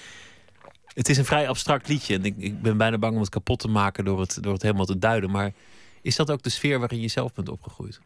Het 0.93 1.09
is 1.09 1.17
een 1.17 1.25
vrij 1.25 1.47
abstract 1.49 1.87
liedje. 1.87 2.15
En 2.15 2.23
ik, 2.23 2.37
ik 2.37 2.61
ben 2.61 2.77
bijna 2.77 2.97
bang 2.97 3.13
om 3.13 3.21
het 3.21 3.29
kapot 3.29 3.59
te 3.59 3.67
maken 3.67 4.05
door 4.05 4.19
het, 4.19 4.37
door 4.41 4.53
het 4.53 4.61
helemaal 4.61 4.85
te 4.85 4.99
duiden. 4.99 5.31
Maar 5.31 5.53
is 6.01 6.15
dat 6.15 6.31
ook 6.31 6.41
de 6.41 6.49
sfeer 6.49 6.79
waarin 6.79 7.01
je 7.01 7.07
zelf 7.07 7.33
bent 7.33 7.49
opgegroeid? 7.49 7.99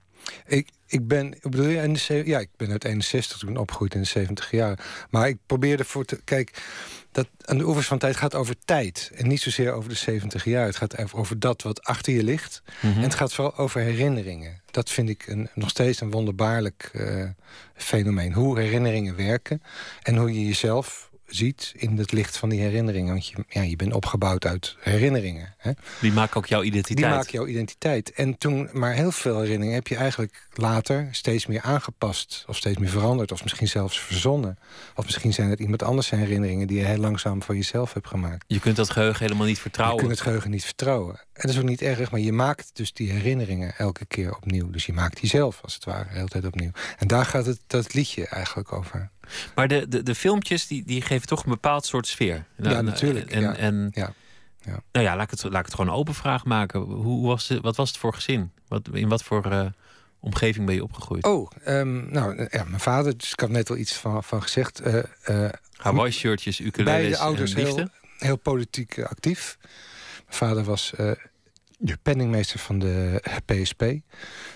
Ik, 0.46 0.70
ik 0.88 1.08
ben, 1.08 1.38
bedoel 1.42 1.68
je, 1.68 1.82
in 1.82 1.94
de, 1.94 2.22
ja, 2.26 2.40
ik 2.40 2.50
ben 2.58 2.72
uit 2.72 2.84
61 2.84 3.38
toen 3.38 3.58
opgegroeid 3.58 3.94
in 3.94 4.02
de 4.02 4.08
70 4.08 4.52
jaar. 4.52 4.80
Maar 5.10 5.28
ik 5.28 5.38
probeerde 5.46 5.84
voor 5.84 6.06
te. 6.06 6.22
Kijk, 6.24 6.64
dat 7.12 7.28
aan 7.46 7.58
de 7.58 7.66
oevers 7.66 7.88
van 7.88 7.98
tijd 7.98 8.16
gaat 8.16 8.36
over 8.36 8.56
tijd. 8.66 9.12
En 9.16 9.28
niet 9.28 9.42
zozeer 9.42 9.72
over 9.72 9.90
de 9.90 9.96
70 9.96 10.46
jaar. 10.46 10.66
Het 10.66 10.76
gaat 10.76 11.14
over 11.14 11.40
dat 11.40 11.62
wat 11.62 11.84
achter 11.84 12.14
je 12.14 12.24
ligt. 12.24 12.62
Mhm. 12.66 12.86
Mm 12.86 12.92
-hmm. 12.92 13.02
En 13.02 13.08
het 13.08 13.18
gaat 13.18 13.34
vooral 13.34 13.58
over 13.58 13.82
herinneringen. 13.82 14.62
Dat 14.72 14.90
vind 14.90 15.10
ik 15.10 15.28
een, 15.28 15.50
nog 15.54 15.70
steeds 15.70 16.02
een 16.02 16.12
wonderbaarlijk 16.12 16.90
uh, 16.94 17.30
fenomeen. 17.76 18.34
Hoe 18.34 18.60
herinneringen 18.60 19.16
werken. 19.16 19.62
En 20.02 20.16
hoe 20.16 20.34
je 20.34 20.46
jezelf 20.46 21.12
ziet 21.26 21.74
in 21.76 21.98
het 21.98 22.12
licht 22.12 22.38
van 22.38 22.50
die 22.50 22.60
herinneringen. 22.60 23.12
Want 23.12 23.28
je, 23.28 23.36
ja, 23.48 23.62
je 23.62 23.76
bent 23.76 23.94
opgebouwd 23.94 24.46
uit 24.46 24.76
herinneringen. 24.80 25.54
Hè? 25.58 25.72
Die 26.02 26.12
maken 26.12 26.38
ook 26.38 26.46
jouw 26.46 26.64
identiteit. 26.64 27.08
Die 27.08 27.18
maken 27.18 27.32
jouw 27.32 27.48
identiteit. 27.48 28.12
En 28.12 28.38
toen, 28.38 28.70
maar 28.72 28.94
heel 28.94 29.12
veel 29.12 29.36
herinneringen 29.36 29.76
heb 29.76 29.88
je 29.88 29.96
eigenlijk 29.96 30.48
later 30.54 31.08
steeds 31.12 31.46
meer 31.46 31.62
aangepast. 31.62 32.44
Of 32.48 32.58
steeds 32.58 32.78
meer 32.78 32.90
veranderd. 32.90 33.32
Of 33.32 33.44
misschien 33.44 33.68
zelfs 33.68 34.00
verzonnen. 34.00 34.58
Of 34.96 35.06
misschien 35.06 35.34
zijn 35.34 35.50
het 35.50 35.60
iemand 35.60 35.84
anders 35.84 36.08
zijn 36.08 36.22
herinneringen... 36.22 36.68
die 36.68 36.78
je 36.78 36.86
heel 36.86 36.98
langzaam 36.98 37.44
voor 37.44 37.56
jezelf 37.56 37.94
hebt 37.94 38.08
gemaakt. 38.08 38.44
Je 38.48 38.60
kunt 38.60 38.76
dat 38.76 38.90
geheugen 38.90 39.26
helemaal 39.26 39.48
niet 39.48 39.60
vertrouwen. 39.60 39.96
Je 39.96 40.02
kunt 40.02 40.18
het 40.18 40.28
geheugen 40.28 40.52
niet 40.52 40.66
vertrouwen. 40.66 41.16
En 41.16 41.42
dat 41.42 41.52
is 41.52 41.58
ook 41.58 41.68
niet 41.68 41.82
erg, 41.82 42.12
maar 42.12 42.20
je 42.20 42.32
maakt 42.32 42.70
dus 42.74 42.94
die 42.94 43.12
herinneringen 43.12 43.76
elke 43.78 44.06
keer 44.06 44.36
opnieuw. 44.36 44.70
Dus 44.70 44.86
je 44.86 44.94
maakt 44.94 45.20
die 45.20 45.30
zelf, 45.30 45.60
als 45.62 45.74
het 45.74 45.86
ware, 45.86 46.10
de 46.10 46.16
hele 46.16 46.28
tijd 46.28 46.46
opnieuw. 46.46 46.72
En 46.98 47.08
daar 47.08 47.26
gaat 47.26 47.46
het, 47.46 47.60
dat 47.68 47.94
liedje 47.94 48.28
eigenlijk 48.28 48.74
over. 48.74 49.12
Maar 49.56 49.68
de, 49.68 49.88
de, 49.88 50.04
de 50.04 50.16
filmpjes 50.16 50.68
die, 50.68 50.84
die 50.86 51.02
geven 51.02 51.28
toch 51.28 51.44
een 51.44 51.52
bepaald 51.52 51.86
soort 51.86 52.08
sfeer. 52.08 52.46
Ja, 52.58 52.82
natuurlijk. 52.82 53.32
En, 53.32 53.42
ja. 53.42 53.56
en, 53.56 53.90
ja. 53.92 54.14
Ja. 54.66 54.80
Nou 54.92 55.06
ja, 55.06 55.16
laat 55.16 55.24
ik, 55.24 55.30
het, 55.30 55.44
laat 55.44 55.60
ik 55.60 55.66
het 55.66 55.76
gewoon 55.76 55.90
een 55.90 56.00
open 56.00 56.14
vraag 56.14 56.46
maken. 56.46 56.80
Hoe 56.80 57.28
was 57.28 57.48
het, 57.48 57.62
wat 57.62 57.76
was 57.76 57.90
het 57.90 57.98
voor 57.98 58.14
gezin? 58.14 58.52
Wat, 58.68 58.90
in 58.94 59.10
wat 59.10 59.24
voor 59.24 59.52
uh, 59.52 59.66
omgeving 60.20 60.66
ben 60.66 60.76
je 60.76 60.84
opgegroeid? 60.84 61.24
Oh, 61.24 61.52
um, 61.68 62.12
nou 62.12 62.48
ja, 62.50 62.64
mijn 62.64 62.80
vader, 62.80 63.18
dus 63.18 63.32
ik 63.32 63.40
had 63.40 63.50
net 63.50 63.70
al 63.70 63.78
iets 63.78 63.94
van, 63.94 64.24
van 64.24 64.42
gezegd. 64.42 64.88
Uh, 64.88 65.04
uh, 65.30 65.50
Hawaii-shirtjes, 65.78 66.60
ukuleles 66.60 67.02
Beide 67.02 67.18
ouders 67.18 67.54
en 67.54 67.66
heel, 67.66 67.88
heel 68.18 68.38
politiek 68.38 69.00
actief. 69.04 69.58
Mijn 69.62 70.38
vader 70.38 70.64
was 70.64 70.94
de 71.84 71.98
penningmeester 72.02 72.60
van 72.60 72.80
de 72.80 73.22
PSP. 73.46 73.84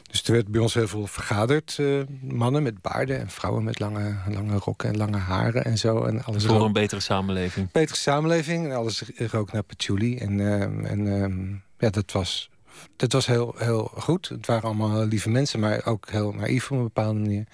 Dus 0.09 0.23
er 0.23 0.31
werd 0.31 0.47
bij 0.47 0.61
ons 0.61 0.73
heel 0.73 0.87
veel 0.87 1.07
vergaderd. 1.07 1.77
Uh, 1.79 2.01
mannen 2.21 2.63
met 2.63 2.81
baarden 2.81 3.19
en 3.19 3.29
vrouwen 3.29 3.63
met 3.63 3.79
lange, 3.79 4.15
lange 4.29 4.57
rokken 4.57 4.89
en 4.89 4.97
lange 4.97 5.17
haren 5.17 5.65
en 5.65 5.77
zo. 5.77 6.03
En 6.03 6.23
alles 6.23 6.45
Voor 6.45 6.65
een 6.65 6.73
betere 6.73 7.01
samenleving. 7.01 7.71
Betere 7.71 7.97
samenleving. 7.97 8.65
En 8.65 8.75
alles 8.75 9.03
rook 9.17 9.51
naar 9.51 9.63
patchouli. 9.63 10.17
En, 10.17 10.39
uh, 10.39 10.61
en 10.61 11.05
uh, 11.05 11.59
ja, 11.77 11.89
dat 11.89 12.11
was, 12.11 12.49
dat 12.95 13.11
was 13.11 13.25
heel, 13.25 13.55
heel 13.57 13.91
goed. 13.97 14.29
Het 14.29 14.45
waren 14.45 14.63
allemaal 14.63 15.05
lieve 15.05 15.29
mensen, 15.29 15.59
maar 15.59 15.85
ook 15.85 16.09
heel 16.09 16.31
naïef 16.31 16.71
op 16.71 16.77
een 16.77 16.83
bepaalde 16.83 17.19
manier. 17.19 17.47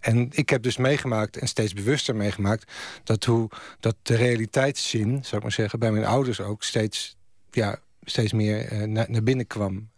En 0.00 0.28
ik 0.30 0.50
heb 0.50 0.62
dus 0.62 0.76
meegemaakt, 0.76 1.36
en 1.36 1.48
steeds 1.48 1.72
bewuster 1.72 2.16
meegemaakt... 2.16 2.72
dat, 3.04 3.24
hoe, 3.24 3.48
dat 3.80 3.96
de 4.02 4.16
realiteitszin, 4.16 5.08
zou 5.08 5.36
ik 5.36 5.42
maar 5.42 5.52
zeggen, 5.52 5.78
bij 5.78 5.92
mijn 5.92 6.06
ouders 6.06 6.40
ook... 6.40 6.62
steeds 6.62 7.16
ja, 7.50 7.78
steeds 8.04 8.32
meer 8.32 8.72
uh, 8.72 8.82
naar, 8.82 9.06
naar 9.10 9.22
binnen 9.22 9.46
kwam. 9.46 9.90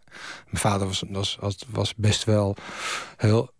Mijn 0.45 0.57
vader 0.57 0.87
was, 0.87 1.03
was, 1.39 1.65
was 1.69 1.95
best 1.95 2.23
wel 2.23 2.55
heel 3.17 3.51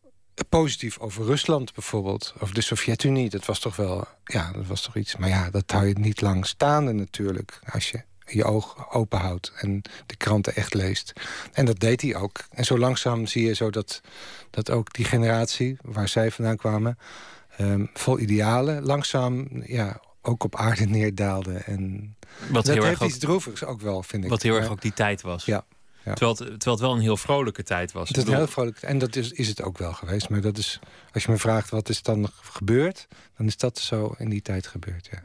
positief 0.50 1.00
over 1.00 1.26
Rusland 1.26 1.74
bijvoorbeeld. 1.74 2.34
Over 2.40 2.56
de 2.56 2.62
Sovjet-Unie. 2.62 3.30
Dat 3.30 3.46
was 3.46 3.60
toch 3.60 3.76
wel, 3.76 4.08
ja, 4.24 4.52
dat 4.52 4.68
was 4.68 4.82
toch 4.82 4.96
iets. 4.96 5.18
Maar 5.18 5.30
ja, 5.30 5.50
dat 5.50 5.72
hou 5.72 5.88
je 5.88 5.94
niet 5.94 6.22
lang 6.22 6.46
staande 6.46 6.92
natuurlijk. 6.92 7.60
Als 7.72 7.92
je 7.92 8.04
je 8.26 8.44
oog 8.44 8.94
open 8.94 9.20
houdt 9.20 9.52
en 9.56 9.82
de 10.06 10.16
kranten 10.16 10.56
echt 10.56 10.74
leest. 10.74 11.14
En 11.54 11.66
dat 11.66 11.80
deed 11.80 12.02
hij 12.02 12.16
ook. 12.16 12.44
En 12.50 12.66
zo 12.66 12.78
langzaam 12.78 13.26
zie 13.26 13.46
je 13.46 13.54
zo 13.54 13.70
dat, 13.70 14.02
dat 14.50 14.70
ook 14.70 14.94
die 14.94 15.06
generatie, 15.06 15.78
waar 15.82 16.08
zij 16.08 16.32
vandaan 16.32 16.58
kwamen... 16.58 16.98
Um, 17.60 17.90
vol 17.94 18.20
idealen, 18.20 18.84
langzaam 18.84 19.48
ja, 19.66 20.02
ook 20.28 20.44
op 20.44 20.56
aarde 20.56 20.86
neerdaalde. 20.86 21.54
En 21.54 22.16
wat 22.50 22.66
dat 22.66 22.76
heel 22.76 22.84
heeft 22.84 23.02
erg 23.02 23.10
iets 23.10 23.20
droevigs 23.20 23.64
ook 23.64 23.82
wel, 23.82 24.04
vind 24.04 24.24
ik. 24.24 24.30
Wat 24.30 24.42
heel 24.42 24.56
erg 24.56 24.70
ook 24.70 24.82
die 24.82 24.94
tijd 24.94 25.22
was. 25.22 25.46
Ja. 25.46 25.66
ja. 26.04 26.14
Terwijl, 26.14 26.32
het, 26.32 26.48
terwijl 26.48 26.72
het 26.72 26.80
wel 26.80 26.94
een 26.94 27.02
heel 27.02 27.18
vrolijke 27.18 27.64
tijd 27.64 27.92
was. 27.92 28.08
Het 28.08 28.18
is 28.18 28.24
een 28.24 28.36
heel 28.36 28.48
vrolijk, 28.48 28.82
en 28.82 28.98
dat 28.98 29.16
is, 29.16 29.32
is 29.32 29.48
het 29.48 29.62
ook 29.62 29.78
wel 29.78 29.94
geweest. 29.94 30.30
Maar 30.30 30.42
dat 30.42 30.58
is, 30.58 30.80
als 31.14 31.24
je 31.24 31.32
me 31.32 31.38
vraagt 31.38 31.70
wat 31.70 31.90
is 31.90 32.02
dan 32.02 32.30
gebeurd... 32.42 33.08
dan 33.38 33.46
is 33.46 33.58
dat 33.58 33.80
zo 33.80 34.16
in 34.18 34.30
die 34.30 34.42
tijd 34.42 34.68
gebeurd, 34.68 35.10
ja. 35.12 35.24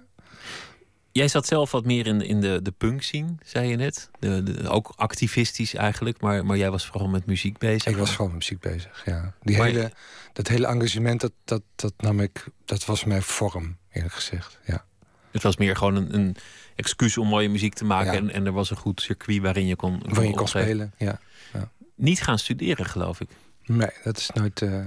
Jij 1.12 1.28
zat 1.28 1.46
zelf 1.46 1.70
wat 1.70 1.84
meer 1.84 2.06
in, 2.06 2.20
in 2.20 2.40
de, 2.40 2.60
de 2.62 2.70
punk 2.70 3.02
scene, 3.02 3.34
zei 3.44 3.68
je 3.68 3.76
net. 3.76 4.10
De, 4.18 4.42
de, 4.42 4.68
ook 4.68 4.92
activistisch 4.96 5.74
eigenlijk, 5.74 6.20
maar, 6.20 6.46
maar 6.46 6.56
jij 6.56 6.70
was 6.70 6.86
vooral 6.86 7.08
met 7.08 7.26
muziek 7.26 7.58
bezig. 7.58 7.86
Ik 7.86 7.96
was 7.96 8.10
vooral 8.10 8.26
met 8.26 8.36
muziek 8.36 8.60
bezig, 8.60 9.02
ja. 9.04 9.34
Die 9.42 9.62
hele, 9.62 9.92
dat 10.32 10.48
hele 10.48 10.66
engagement, 10.66 11.20
dat, 11.20 11.32
dat, 11.44 11.62
dat 11.76 11.92
nam 11.96 12.20
ik... 12.20 12.44
dat 12.64 12.84
was 12.84 13.04
mijn 13.04 13.22
vorm, 13.22 13.76
eerlijk 13.98 14.14
gezegd, 14.14 14.58
ja. 14.64 14.84
Het 15.30 15.42
was 15.42 15.56
meer 15.56 15.76
gewoon 15.76 15.94
een, 15.94 16.14
een 16.14 16.36
excuus 16.74 17.18
om 17.18 17.28
mooie 17.28 17.48
muziek 17.48 17.74
te 17.74 17.84
maken. 17.84 18.12
En, 18.12 18.30
en 18.30 18.46
er 18.46 18.52
was 18.52 18.70
een 18.70 18.76
goed 18.76 19.00
circuit 19.00 19.42
waarin 19.42 19.66
je 19.66 19.76
kon, 19.76 19.98
kon 20.00 20.12
waarin 20.12 20.30
je 20.30 20.36
kon 20.36 20.48
spelen. 20.48 20.92
Ja. 20.96 21.20
ja. 21.52 21.70
Niet 21.94 22.22
gaan 22.22 22.38
studeren, 22.38 22.86
geloof 22.86 23.20
ik. 23.20 23.28
Nee, 23.64 23.90
dat 24.04 24.16
is 24.16 24.30
nooit. 24.34 24.60
Uh, 24.60 24.86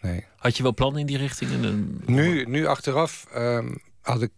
nee. 0.00 0.24
Had 0.36 0.56
je 0.56 0.62
wel 0.62 0.74
plannen 0.74 1.00
in 1.00 1.06
die 1.06 1.18
richting? 1.18 1.50
Nu, 2.06 2.44
nu 2.44 2.66
achteraf 2.66 3.26
um, 3.36 3.78
had 4.00 4.22
ik, 4.22 4.32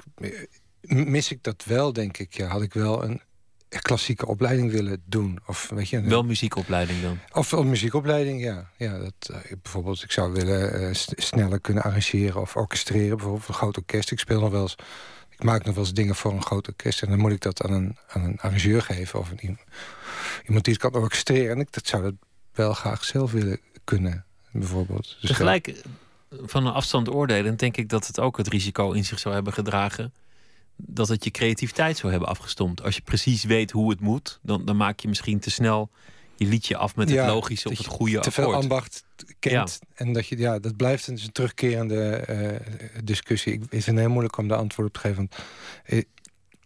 mis 0.81 1.31
ik 1.31 1.43
dat 1.43 1.65
wel, 1.65 1.93
denk 1.93 2.19
ik. 2.19 2.37
Ja, 2.37 2.47
had 2.47 2.63
ik 2.63 2.75
wel 2.75 3.05
een 3.05 3.21
klassieke 3.69 4.27
opleiding 4.27 4.71
willen 4.71 5.03
doen. 5.05 5.39
Of, 5.47 5.69
weet 5.75 5.89
je, 5.89 6.01
wel 6.01 6.23
muziekopleiding 6.23 7.03
dan? 7.03 7.19
Of 7.33 7.53
een 7.53 7.69
muziekopleiding, 7.69 8.43
ja. 8.43 8.71
ja 8.77 8.99
dat, 8.99 9.31
uh, 9.31 9.37
bijvoorbeeld, 9.63 10.03
ik 10.03 10.13
zou 10.13 10.33
willen 10.33 10.83
uh, 10.83 10.89
sneller 11.17 11.61
kunnen 11.61 11.83
arrangeren 11.83 12.41
of 12.41 12.57
orchestreren. 12.57 13.17
Bijvoorbeeld 13.17 13.49
een 13.49 13.55
groot 13.55 13.77
orkest. 13.77 14.11
Ik 14.11 14.19
speel 14.19 14.41
nog 14.41 14.51
wel 14.51 14.63
eens 14.63 14.77
ik 15.39 15.45
maak 15.45 15.65
nog 15.65 15.75
wel 15.75 15.85
eens 15.85 15.93
dingen 15.93 16.15
voor 16.15 16.33
een 16.33 16.43
groot 16.43 16.69
orkest... 16.69 17.03
en 17.03 17.09
dan 17.09 17.19
moet 17.19 17.33
ik 17.33 17.41
dat 17.41 17.63
aan 17.63 17.73
een, 17.73 17.97
aan 18.09 18.25
een 18.25 18.41
arrangeur 18.41 18.83
geven... 18.83 19.19
of 19.19 19.31
een, 19.31 19.59
iemand 20.47 20.65
die 20.65 20.73
het 20.73 20.83
kan 20.83 20.95
orchestreren. 20.95 21.51
En 21.51 21.61
ik 21.61 21.73
dat 21.73 21.87
zou 21.87 22.03
dat 22.03 22.15
wel 22.53 22.73
graag 22.73 23.05
zelf 23.05 23.33
willen 23.33 23.61
kunnen, 23.85 24.25
bijvoorbeeld. 24.51 25.17
Dus 25.21 25.31
Tegelijk, 25.31 25.67
eh, 25.67 25.75
van 26.31 26.67
een 26.67 26.73
afstand 26.73 27.09
oordelen... 27.09 27.57
denk 27.57 27.77
ik 27.77 27.89
dat 27.89 28.07
het 28.07 28.21
ook 28.21 28.37
het 28.37 28.49
risico 28.49 28.93
in 28.93 29.05
zich 29.05 29.19
zou 29.19 29.35
hebben 29.35 29.53
gedragen... 29.53 30.13
dat 30.81 31.09
het 31.09 31.25
je 31.25 31.31
creativiteit 31.31 31.97
zou 31.97 32.11
hebben 32.11 32.29
afgestompt. 32.29 32.83
Als 32.83 32.95
je 32.95 33.03
precies 33.03 33.45
weet 33.45 33.71
hoe 33.71 33.91
het 33.91 34.01
moet... 34.01 34.39
dan, 34.43 34.65
dan 34.65 34.77
maak 34.77 35.01
je 35.01 35.09
misschien 35.09 35.39
te 35.39 35.51
snel 35.51 35.91
je 36.39 36.47
liedje 36.47 36.77
af 36.77 36.97
met 36.97 37.11
het 37.11 37.27
logische 37.27 37.69
of 37.69 37.79
het 37.79 37.87
goede 37.87 38.21
te 38.21 38.31
veel 38.31 38.55
ambacht 38.55 39.05
kent. 39.39 39.79
En 39.95 40.13
dat, 40.13 40.27
je, 40.27 40.39
ja, 40.39 40.59
dat 40.59 40.77
blijft 40.77 41.07
een, 41.07 41.19
een 41.23 41.33
terugkerende 41.33 42.25
uh, 42.29 43.05
discussie. 43.05 43.53
Ik 43.53 43.69
vind 43.69 43.87
het 43.87 43.99
heel 43.99 44.09
moeilijk 44.09 44.37
om 44.37 44.49
de 44.49 44.55
antwoord 44.55 44.89
op 44.89 44.95
te 44.95 45.01
geven. 45.01 45.17
Want, 45.17 45.37
uh, 45.87 46.03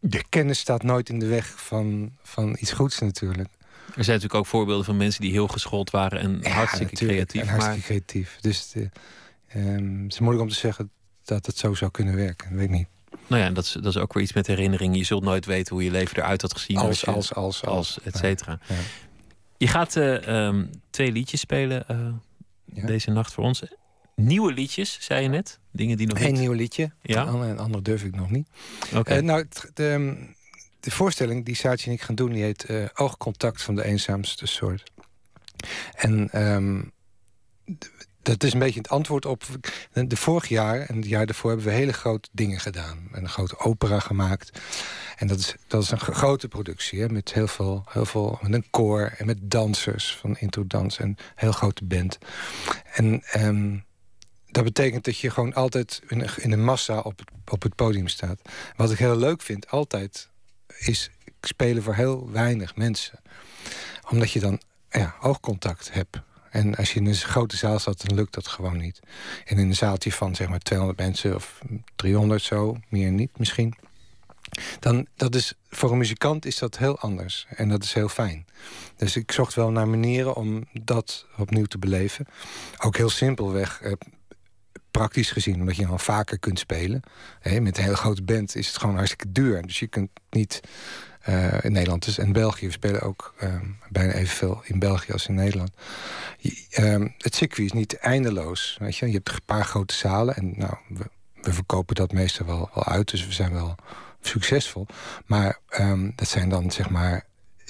de 0.01 0.25
kennis 0.29 0.59
staat 0.59 0.83
nooit 0.83 1.09
in 1.09 1.19
de 1.19 1.27
weg 1.27 1.63
van, 1.63 2.13
van 2.23 2.57
iets 2.61 2.73
goeds 2.73 2.99
natuurlijk. 2.99 3.49
Er 3.87 4.05
zijn 4.05 4.17
natuurlijk 4.17 4.35
ook 4.35 4.47
voorbeelden 4.47 4.85
van 4.85 4.97
mensen 4.97 5.21
die 5.21 5.31
heel 5.31 5.49
geschoold 5.49 5.91
waren 5.91 6.21
en 6.21 6.53
hartstikke 6.53 6.95
creatief. 6.95 7.41
En 7.41 7.49
hartstikke 7.49 7.79
maar... 7.79 7.87
creatief. 7.87 8.39
Dus 8.41 8.75
um, 9.57 10.03
het 10.03 10.13
is 10.13 10.19
moeilijk 10.19 10.45
om 10.45 10.49
te 10.49 10.59
zeggen 10.59 10.91
dat 11.25 11.47
het 11.47 11.59
zo 11.59 11.75
zou 11.75 11.91
kunnen 11.91 12.15
werken. 12.15 12.55
Weet 12.55 12.65
ik 12.65 12.71
niet. 12.71 12.89
Nou 13.27 13.43
ja, 13.43 13.51
dat 13.51 13.65
is, 13.65 13.73
dat 13.73 13.87
is 13.87 13.97
ook 13.97 14.13
weer 14.13 14.23
iets 14.23 14.33
met 14.33 14.47
herinneringen. 14.47 14.99
Je 14.99 15.05
zult 15.05 15.25
nooit 15.25 15.47
weten 15.47 15.75
hoe 15.75 15.85
je 15.85 15.91
leven 15.91 16.17
eruit 16.17 16.43
had 16.43 16.53
gezien. 16.53 16.77
Als, 16.77 17.07
als, 17.07 17.35
als, 17.35 17.35
als, 17.35 17.65
als, 17.65 18.01
et 18.03 18.17
cetera. 18.17 18.59
Ja. 18.69 18.75
Je 19.57 19.67
gaat 19.67 19.97
uh, 19.97 20.63
twee 20.91 21.13
liedjes 21.13 21.41
spelen 21.41 21.85
uh, 21.91 22.87
deze 22.87 23.11
nacht 23.11 23.33
voor 23.33 23.45
ons. 23.45 23.63
Nieuwe 24.17 24.53
liedjes, 24.53 24.99
zei 25.01 25.23
je 25.23 25.29
net? 25.29 25.59
Dingen 25.73 25.97
die 25.97 26.07
nog 26.07 26.21
Een 26.21 26.33
nieuw 26.33 26.53
liedje. 26.53 26.93
Ja. 27.03 27.27
Een 27.27 27.59
ander 27.59 27.83
durf 27.83 28.05
ik 28.05 28.17
nog 28.17 28.31
niet. 28.31 28.49
Oké. 28.95 29.17
Uh, 29.17 29.23
nou, 29.23 29.47
de, 29.75 29.89
ehm, 29.89 30.15
de, 30.81 30.91
voorstelling 30.91 31.45
die 31.45 31.55
Saatje 31.55 31.87
en 31.87 31.93
ik 31.93 32.03
gaan 32.03 32.15
doen... 32.15 32.33
die 32.33 32.43
heet 32.43 32.67
Oogcontact 32.95 33.63
van 33.63 33.75
de 33.75 33.85
eenzaamste 33.85 34.47
soort. 34.47 34.93
En 35.95 36.43
um, 36.43 36.93
dat 38.23 38.45
is 38.45 38.53
een 38.53 38.59
beetje 38.59 38.81
het 38.81 38.89
antwoord 38.89 39.27
op... 39.27 39.45
De 39.93 40.17
vorig 40.17 40.49
jaar 40.49 40.81
en 40.81 40.97
het 40.97 41.07
jaar 41.07 41.27
daarvoor 41.27 41.51
hebben 41.51 41.69
we 41.69 41.75
hele 41.75 41.93
grote 41.93 42.29
dingen 42.33 42.61
gedaan. 42.61 43.09
Een 43.13 43.29
grote 43.29 43.59
opera 43.59 43.99
gemaakt. 43.99 44.61
En 45.17 45.27
dat 45.27 45.39
is, 45.39 45.55
dat 45.67 45.83
is 45.83 45.91
een 45.91 46.01
grote 46.01 46.49
productie. 46.49 47.01
Hè, 47.01 47.09
met 47.09 47.33
heel 47.33 47.47
veel, 47.47 47.85
heel 47.89 48.05
veel 48.05 48.39
met 48.43 48.53
een 48.53 48.71
koor 48.71 49.15
en 49.19 49.27
met 49.27 49.39
dansers 49.41 50.17
van 50.17 50.37
Intro 50.37 50.67
Dans. 50.67 50.99
En 50.99 51.07
een 51.07 51.19
heel 51.35 51.53
grote 51.53 51.85
band. 51.85 52.19
En 52.93 53.23
ehm, 53.23 53.79
dat 54.47 54.65
betekent 54.65 55.05
dat 55.05 55.19
je 55.19 55.31
gewoon 55.31 55.55
altijd 55.55 56.03
in, 56.09 56.29
in 56.37 56.53
een 56.53 56.65
massa 56.65 56.99
op 56.99 57.19
het, 57.19 57.31
op 57.49 57.63
het 57.63 57.75
podium 57.75 58.09
staat. 58.09 58.41
Wat 58.77 58.91
ik 58.91 58.99
heel 58.99 59.17
leuk 59.17 59.43
vind, 59.43 59.71
altijd, 59.71 60.29
is 60.79 61.11
spelen 61.41 61.83
voor 61.83 61.95
heel 61.95 62.31
weinig 62.31 62.77
mensen. 62.77 63.21
Omdat 64.11 64.31
je 64.31 64.41
dan 64.41 64.61
ja, 64.91 65.15
oogcontact 65.21 65.93
hebt 65.93 66.21
en 66.53 66.75
als 66.75 66.93
je 66.93 67.01
in 67.01 67.07
een 67.07 67.15
grote 67.15 67.57
zaal 67.57 67.79
staat, 67.79 68.07
dan 68.07 68.17
lukt 68.17 68.35
dat 68.35 68.47
gewoon 68.47 68.77
niet. 68.77 69.01
En 69.45 69.59
in 69.59 69.69
een 69.69 69.75
zaaltje 69.75 70.13
van 70.13 70.35
zeg 70.35 70.49
maar 70.49 70.59
200 70.59 70.99
mensen 70.99 71.35
of 71.35 71.61
300 71.97 72.43
zo, 72.43 72.77
meer 72.89 73.11
niet 73.11 73.39
misschien. 73.39 73.75
Dan, 74.79 75.07
dat 75.17 75.35
is, 75.35 75.55
voor 75.69 75.91
een 75.91 75.99
muzikant 75.99 76.47
is 76.47 76.59
dat 76.59 76.79
heel 76.79 76.99
anders. 76.99 77.47
En 77.49 77.69
dat 77.69 77.85
is 77.85 77.93
heel 77.93 78.09
fijn. 78.09 78.47
Dus 78.97 79.17
ik 79.17 79.33
zocht 79.33 79.55
wel 79.55 79.71
naar 79.71 79.89
manieren 79.89 80.35
om 80.35 80.65
dat 80.73 81.27
opnieuw 81.37 81.65
te 81.65 81.79
beleven. 81.79 82.27
Ook 82.79 82.97
heel 82.97 83.11
simpelweg, 83.11 83.81
eh, 83.81 83.93
praktisch 84.91 85.31
gezien, 85.31 85.61
omdat 85.61 85.77
je 85.77 85.87
dan 85.87 86.01
vaker 86.01 86.39
kunt 86.39 86.59
spelen. 86.59 87.03
met 87.43 87.77
een 87.77 87.85
hele 87.85 87.97
grote 87.97 88.23
band 88.23 88.57
is 88.57 88.67
het 88.67 88.79
gewoon 88.79 88.95
hartstikke 88.95 89.33
duur. 89.33 89.63
Dus 89.63 89.79
je 89.79 89.87
kunt 89.87 90.11
niet 90.31 90.61
uh, 91.29 91.65
in 91.65 91.73
Nederland 91.73 92.05
dus, 92.05 92.19
en 92.19 92.33
België. 92.33 92.67
We 92.67 92.73
spelen 92.73 93.01
ook 93.01 93.35
uh, 93.43 93.55
bijna 93.89 94.13
evenveel 94.13 94.61
in 94.65 94.79
België 94.79 95.13
als 95.13 95.27
in 95.27 95.35
Nederland. 95.35 95.71
Uh, 96.79 97.07
het 97.19 97.35
circuit 97.35 97.67
is 97.67 97.73
niet 97.73 97.97
eindeloos. 97.97 98.77
Weet 98.81 98.97
je? 98.97 99.07
je 99.07 99.13
hebt 99.13 99.29
een 99.29 99.39
paar 99.45 99.65
grote 99.65 99.95
zalen 99.95 100.37
en 100.37 100.55
nou, 100.57 100.75
we, 100.89 101.05
we 101.43 101.53
verkopen 101.53 101.95
dat 101.95 102.13
meestal 102.13 102.47
wel, 102.47 102.71
wel 102.75 102.85
uit. 102.85 103.11
Dus 103.11 103.27
we 103.27 103.33
zijn 103.33 103.53
wel 103.53 103.75
succesvol. 104.21 104.87
Maar 105.27 105.59
um, 105.79 106.13
dat 106.17 106.29
zijn 106.29 106.49
dan 106.49 106.71
zeg 106.71 106.91
maar 106.91 107.27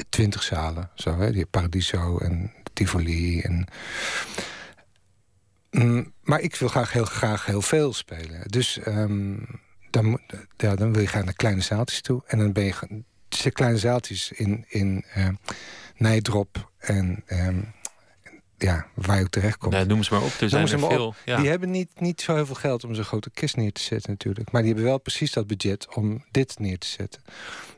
twintig 0.09 0.43
zalen. 0.43 0.91
Zo, 0.95 1.19
hè? 1.19 1.33
Die 1.33 1.47
Paradiso 1.47 2.19
en 2.19 2.53
Tivoli. 2.73 3.41
En, 3.41 3.67
mm, 5.71 6.13
maar 6.23 6.41
ik 6.41 6.57
wil 6.57 6.69
graag 6.69 6.93
heel 6.93 7.05
graag 7.05 7.47
heel 7.47 7.63
veel 7.63 7.93
spelen. 7.93 8.41
Dus 8.45 8.81
dan, 9.91 10.21
dan 10.57 10.93
wil 10.93 11.01
je 11.01 11.07
gaan 11.07 11.25
naar 11.25 11.35
kleine 11.35 11.61
zaaltjes 11.61 12.01
toe. 12.01 12.23
En 12.27 12.39
dan 12.39 12.53
ben 12.53 12.65
je 12.65 12.73
kleine 13.53 13.79
zaaltjes 13.79 14.33
in, 14.33 14.65
in 14.69 15.05
uh, 15.17 15.29
Nijdrop 15.97 16.71
en 16.79 17.25
uh, 17.27 17.49
ja, 18.63 18.87
waar 18.95 19.17
je 19.17 19.23
ook 19.23 19.29
terecht 19.29 19.57
komt. 19.57 19.73
Nee, 19.73 19.85
noem 19.85 20.03
ze 20.03 20.15
maar 20.15 20.23
op. 20.23 20.33
Er 20.41 20.49
zijn 20.49 20.69
er 20.69 20.79
veel. 20.79 21.15
Ja. 21.25 21.37
Die 21.37 21.49
hebben 21.49 21.71
niet, 21.71 22.01
niet 22.01 22.21
zo 22.21 22.35
heel 22.35 22.47
veel 22.47 22.55
geld 22.55 22.85
om 22.85 22.95
zo'n 22.95 23.05
grote 23.05 23.31
kist 23.31 23.57
neer 23.57 23.73
te 23.73 23.81
zetten 23.81 24.11
natuurlijk. 24.11 24.53
Maar 24.53 24.63
die 24.63 24.71
hebben 24.71 24.91
wel 24.91 25.01
precies 25.01 25.33
dat 25.33 25.47
budget 25.47 25.95
om 25.95 26.25
dit 26.31 26.59
neer 26.59 26.79
te 26.79 26.87
zetten. 26.87 27.23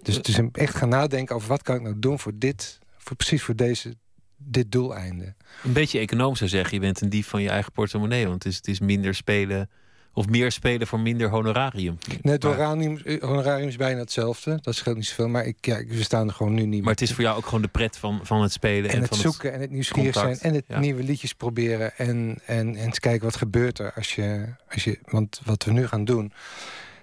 Dus, 0.02 0.22
dus 0.22 0.40
echt 0.52 0.74
gaan 0.74 0.88
nadenken 0.88 1.34
over 1.34 1.48
wat 1.48 1.62
kan 1.62 1.76
ik 1.76 1.82
nou 1.82 1.98
doen 1.98 2.18
voor 2.18 2.32
dit, 2.34 2.78
voor 2.98 3.16
precies 3.16 3.42
voor 3.42 3.56
deze, 3.56 3.96
dit 4.36 4.72
doeleinde. 4.72 5.34
Een 5.64 5.72
beetje 5.72 5.98
economisch 5.98 6.38
zou 6.38 6.50
zeggen, 6.50 6.74
je 6.74 6.80
bent 6.80 7.00
een 7.00 7.08
dief 7.08 7.26
van 7.26 7.42
je 7.42 7.48
eigen 7.48 7.72
portemonnee. 7.72 8.26
Want 8.26 8.42
het 8.42 8.52
is, 8.52 8.56
het 8.56 8.68
is 8.68 8.80
minder 8.80 9.14
spelen 9.14 9.70
Of 10.16 10.28
meer 10.28 10.52
spelen 10.52 10.86
voor 10.86 11.00
minder 11.00 11.28
honorarium. 11.28 11.98
Nee, 12.22 12.32
het 12.34 12.42
honorarium, 12.42 12.96
eh, 12.96 13.22
honorarium 13.22 13.68
is 13.68 13.76
bijna 13.76 13.98
hetzelfde. 14.00 14.58
Dat 14.62 14.74
scheelt 14.74 14.96
niet 14.96 15.06
zoveel. 15.06 15.28
Maar 15.28 15.44
ik, 15.44 15.56
ja, 15.60 15.84
we 15.84 16.02
staan 16.02 16.28
er 16.28 16.34
gewoon 16.34 16.54
nu 16.54 16.66
niet 16.66 16.82
Maar 16.82 16.92
het 16.92 17.00
is 17.02 17.12
voor 17.12 17.24
jou 17.24 17.36
ook 17.36 17.44
gewoon 17.44 17.62
de 17.62 17.68
pret 17.68 17.96
van, 17.98 18.20
van 18.22 18.42
het 18.42 18.52
spelen. 18.52 18.90
En, 18.90 18.96
En, 18.96 19.00
het 19.00 19.08
van 19.08 19.18
zoeken 19.18 19.52
en 19.52 19.60
het 19.60 19.70
nieuwsgierig 19.70 20.12
contact. 20.14 20.38
zijn. 20.38 20.52
En 20.52 20.58
het 20.58 20.64
Ja. 20.68 20.78
nieuwe 20.78 21.02
liedjes 21.02 21.32
proberen. 21.34 21.96
En, 21.96 22.38
en, 22.46 22.76
en 22.76 22.84
eens 22.84 22.98
kijken 22.98 23.24
wat 23.24 23.36
gebeurt 23.36 23.78
er 23.78 23.92
als 23.94 24.14
je, 24.14 24.46
als 24.70 24.84
je... 24.84 24.98
Want 25.04 25.40
wat 25.44 25.64
we 25.64 25.72
nu 25.72 25.86
gaan 25.86 26.04
doen... 26.04 26.32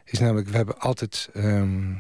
is 0.05 0.19
namelijk, 0.19 0.47
we 0.47 0.55
hebben 0.55 0.79
altijd... 0.79 1.29
ehm, 1.33 1.93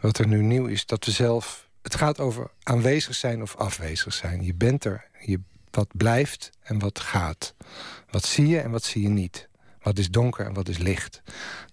wat 0.00 0.18
er 0.18 0.26
nu 0.26 0.42
nieuw 0.42 0.66
is, 0.66 0.86
dat 0.86 1.04
we 1.04 1.10
zelf... 1.10 1.68
Het 1.82 1.94
gaat 1.94 2.20
over 2.20 2.50
aanwezig 2.62 3.14
zijn 3.14 3.42
of 3.42 3.56
afwezig 3.56 4.12
zijn. 4.12 4.44
Je 4.44 4.54
bent 4.54 4.84
er. 4.84 5.04
Je, 5.20 5.40
wat 5.70 5.88
blijft 5.92 6.50
en 6.62 6.78
wat 6.78 7.00
gaat. 7.00 7.54
Wat 8.10 8.24
zie 8.24 8.46
je 8.48 8.60
en 8.60 8.70
wat 8.70 8.84
zie 8.84 9.02
je 9.02 9.08
niet. 9.08 9.47
Wat 9.82 9.98
is 9.98 10.10
donker 10.10 10.46
en 10.46 10.54
wat 10.54 10.68
is 10.68 10.78
licht. 10.78 11.22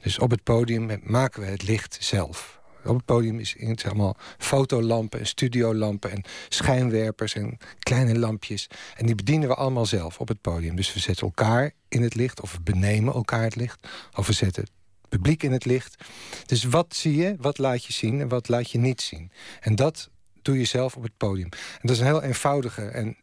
Dus 0.01 0.19
op 0.19 0.31
het 0.31 0.43
podium 0.43 0.99
maken 1.03 1.41
we 1.41 1.47
het 1.47 1.63
licht 1.63 1.97
zelf. 1.99 2.59
Op 2.85 2.95
het 2.95 3.05
podium 3.05 3.39
is 3.39 3.55
het 3.57 3.85
allemaal 3.85 4.17
fotolampen 4.37 5.19
en 5.19 5.27
studiolampen 5.27 6.11
en 6.11 6.23
schijnwerpers 6.49 7.33
en 7.33 7.57
kleine 7.79 8.19
lampjes. 8.19 8.67
En 8.95 9.05
die 9.05 9.15
bedienen 9.15 9.47
we 9.47 9.55
allemaal 9.55 9.85
zelf 9.85 10.19
op 10.19 10.27
het 10.27 10.41
podium. 10.41 10.75
Dus 10.75 10.93
we 10.93 10.99
zetten 10.99 11.25
elkaar 11.25 11.71
in 11.87 12.01
het 12.01 12.15
licht 12.15 12.41
of 12.41 12.51
we 12.51 12.61
benemen 12.61 13.13
elkaar 13.13 13.43
het 13.43 13.55
licht. 13.55 13.87
Of 14.15 14.27
we 14.27 14.33
zetten 14.33 14.63
het 14.63 14.71
publiek 15.09 15.43
in 15.43 15.51
het 15.51 15.65
licht. 15.65 16.03
Dus 16.45 16.63
wat 16.63 16.95
zie 16.95 17.15
je, 17.15 17.35
wat 17.39 17.57
laat 17.57 17.85
je 17.85 17.93
zien 17.93 18.21
en 18.21 18.27
wat 18.27 18.47
laat 18.47 18.71
je 18.71 18.77
niet 18.77 19.01
zien. 19.01 19.31
En 19.59 19.75
dat 19.75 20.09
doe 20.41 20.57
je 20.57 20.65
zelf 20.65 20.95
op 20.95 21.03
het 21.03 21.17
podium. 21.17 21.49
En 21.51 21.79
dat 21.81 21.91
is 21.91 21.99
een 21.99 22.05
heel 22.05 22.23
eenvoudige 22.23 22.85
en 22.85 23.17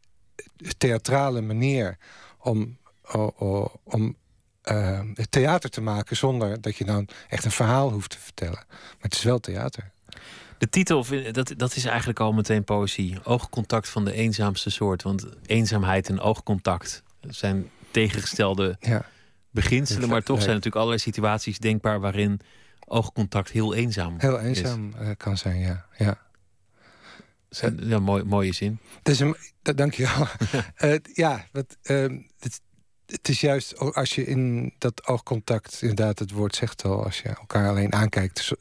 theatrale 0.78 1.40
manier 1.40 1.98
om, 2.38 2.78
o- 3.02 3.34
o- 3.38 3.72
om 3.84 4.16
het 5.14 5.30
theater 5.30 5.70
te 5.70 5.80
maken... 5.80 6.16
zonder 6.16 6.60
dat 6.60 6.76
je 6.76 6.84
dan 6.84 7.08
echt 7.28 7.44
een 7.44 7.50
verhaal 7.50 7.90
hoeft 7.90 8.10
te 8.10 8.18
vertellen. 8.18 8.64
Maar 8.68 8.98
het 8.98 9.14
is 9.14 9.22
wel 9.22 9.38
theater. 9.40 9.90
De 10.58 10.68
titel, 10.68 11.06
dat, 11.32 11.54
dat 11.56 11.76
is 11.76 11.84
eigenlijk 11.84 12.20
al 12.20 12.32
meteen 12.32 12.64
poëzie. 12.64 13.24
Oogcontact 13.24 13.88
van 13.88 14.04
de 14.04 14.12
eenzaamste 14.12 14.70
soort. 14.70 15.02
Want 15.02 15.26
eenzaamheid 15.46 16.08
en 16.08 16.20
oogcontact 16.20 17.02
zijn 17.20 17.70
tegengestelde 17.90 18.76
Ja. 18.80 19.04
beginselen. 19.50 20.08
Maar 20.08 20.22
toch 20.22 20.38
zijn 20.38 20.48
natuurlijk 20.48 20.76
allerlei 20.76 21.00
situaties 21.00 21.58
denkbaar 21.58 22.00
waarin 22.00 22.40
oogcontact 22.86 23.50
heel 23.50 23.74
eenzaam 23.74 24.14
Heel 24.18 24.40
eenzaam 24.40 24.94
eh, 24.94 25.10
kan 25.16 25.36
zijn, 25.38 25.58
ja. 25.58 25.86
ja. 25.98 26.18
Ja, 27.80 27.98
mooi, 27.98 28.24
mooie 28.24 28.52
zin. 28.52 28.78
Dank 29.62 29.94
je 29.94 30.02
wel. 30.16 30.26
Eh, 30.90 30.98
ja, 31.12 31.46
wat, 31.52 31.76
ehm, 31.82 32.18
het, 32.38 32.60
het 33.12 33.28
is 33.28 33.40
juist 33.40 33.78
als 33.78 34.14
je 34.14 34.24
in 34.24 34.74
dat 34.78 35.06
oogcontact, 35.06 35.78
inderdaad, 35.80 36.18
het 36.18 36.30
woord 36.30 36.54
zegt 36.54 36.84
al, 36.84 37.04
als 37.04 37.20
je 37.20 37.28
elkaar 37.28 37.68
alleen 37.68 37.92
aankijkt 37.92 38.52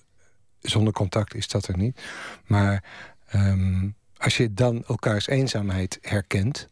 zonder 0.60 0.94
contact, 0.94 1.36
is 1.36 1.48
dat 1.48 1.68
er 1.68 1.78
niet. 1.78 2.02
Maar 2.46 2.84
ehm, 3.28 3.90
als 4.18 4.38
je 4.38 4.54
dan 4.54 4.84
elkaars 4.88 5.28
eenzaamheid 5.28 5.98
herkent, 6.02 6.68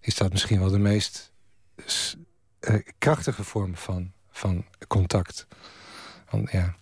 is 0.00 0.14
dat 0.14 0.32
misschien 0.32 0.58
wel 0.58 0.70
de 0.70 0.78
meest 0.78 1.32
eh, 2.60 2.74
krachtige 2.98 3.44
vorm 3.44 3.76
van, 3.76 4.12
van 4.30 4.64
contact. 4.88 5.46
Want, 6.30 6.50
ja, 6.50 6.76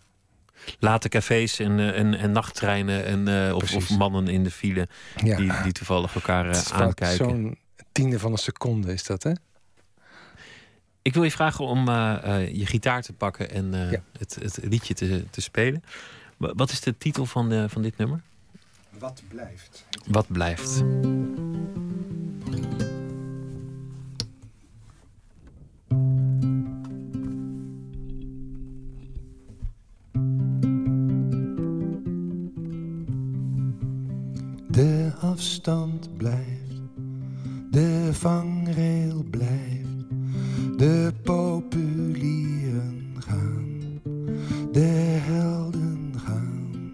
Late 0.78 1.08
cafés 1.08 1.58
en, 1.58 1.78
eh, 1.78 1.98
en, 1.98 2.14
en 2.14 2.32
nachttreinen 2.32 3.04
en, 3.04 3.48
eh, 3.48 3.54
of, 3.54 3.90
mannen 3.90 4.28
in 4.28 4.44
de 4.44 4.50
file 4.50 4.88
ja. 5.24 5.36
die, 5.36 5.52
die 5.62 5.72
toevallig 5.72 6.14
elkaar 6.14 6.72
aankijken. 6.72 7.26
Zo'n 7.26 7.58
tiende 7.92 8.18
van 8.18 8.32
een 8.32 8.38
seconde 8.38 8.92
is 8.92 9.04
dat, 9.04 9.22
hè? 9.22 9.32
Ik 11.04 11.14
wil 11.14 11.22
je 11.22 11.30
vragen 11.30 11.64
om 11.64 11.88
eh, 11.88 12.16
eh, 12.42 12.54
je 12.56 12.66
gitaar 12.66 13.02
te 13.02 13.12
pakken 13.12 13.50
en 13.50 13.74
eh, 13.74 13.90
Ja. 13.90 14.02
het, 14.18 14.34
het 14.40 14.58
liedje 14.62 14.94
te, 14.94 15.24
te 15.30 15.40
spelen. 15.40 15.82
Wa- 16.36 16.52
Wat 16.54 16.70
is 16.70 16.80
de 16.80 16.96
titel 16.98 17.26
van, 17.26 17.48
de, 17.48 17.68
van 17.68 17.82
dit 17.82 17.96
nummer? 17.96 18.20
Wat 18.98 19.22
blijft? 19.28 19.86
Wat 20.06 20.26
blijft? 20.28 20.82
De 34.68 35.12
afstand 35.20 36.16
blijft, 36.16 36.80
de 37.70 38.08
vangrail 38.12 39.22
blijft, 39.30 39.83
de 40.76 41.12
populieren 41.22 43.14
gaan, 43.18 43.80
de 44.72 45.18
helden 45.20 46.12
gaan. 46.16 46.92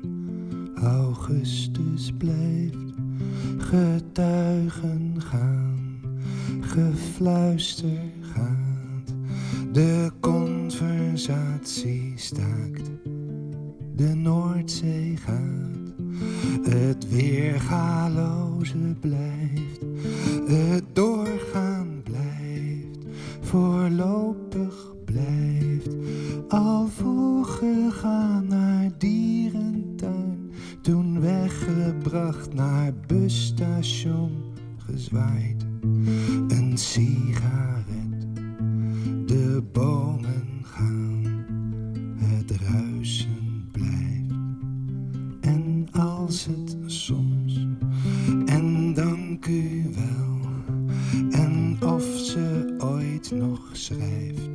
Augustus 0.75 2.13
blijft, 2.19 2.77
getuigen 3.59 5.15
gaan, 5.19 6.01
gefluister 6.61 8.01
gaat, 8.21 9.15
de 9.73 10.11
conversatie 10.21 12.13
staakt, 12.17 12.91
de 13.97 14.15
Noordzee 14.15 15.17
gaat. 15.17 15.79
Het 16.63 17.09
weergaloze 17.09 18.97
blijft, 19.01 19.81
het 20.47 20.93
blijft, 20.93 21.20
voorlopig 23.51 24.95
blijft. 25.05 25.97
Al 26.49 26.87
vroeg 26.87 27.59
gegaan 27.59 28.47
naar 28.49 28.91
dierentuin, 28.99 30.51
toen 30.83 31.21
weggebracht 31.21 32.55
naar 32.55 32.93
busstation, 33.07 34.31
gezwaaid. 34.77 35.67
Een 36.49 36.79
sigaret, 36.79 38.27
de 39.27 39.63
bomen 39.73 40.49
gaan, 40.63 41.45
het 42.17 42.51
ruisen 42.51 43.69
blijft. 43.73 44.35
En 45.41 45.89
als 45.93 46.45
het 46.45 46.77
soms, 46.87 47.67
en 48.47 48.95
dank 48.95 49.47
u 49.47 49.91
wel, 49.95 50.40
nog 53.31 53.71
schrijft, 53.73 54.50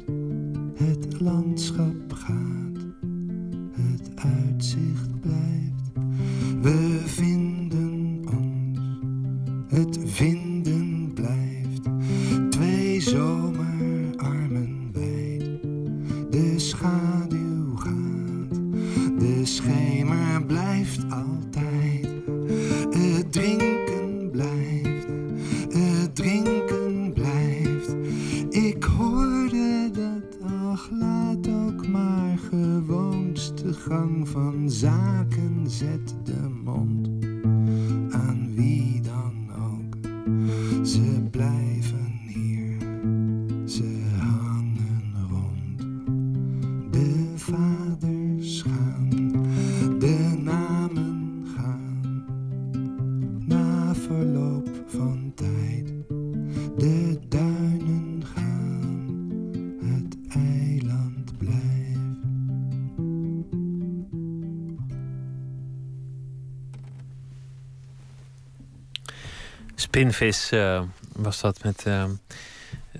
Spinvis 69.96 70.52
eh, 70.52 70.82
was 71.16 71.42
dat 71.42 71.64
met, 71.64 71.84
eh, 71.86 72.04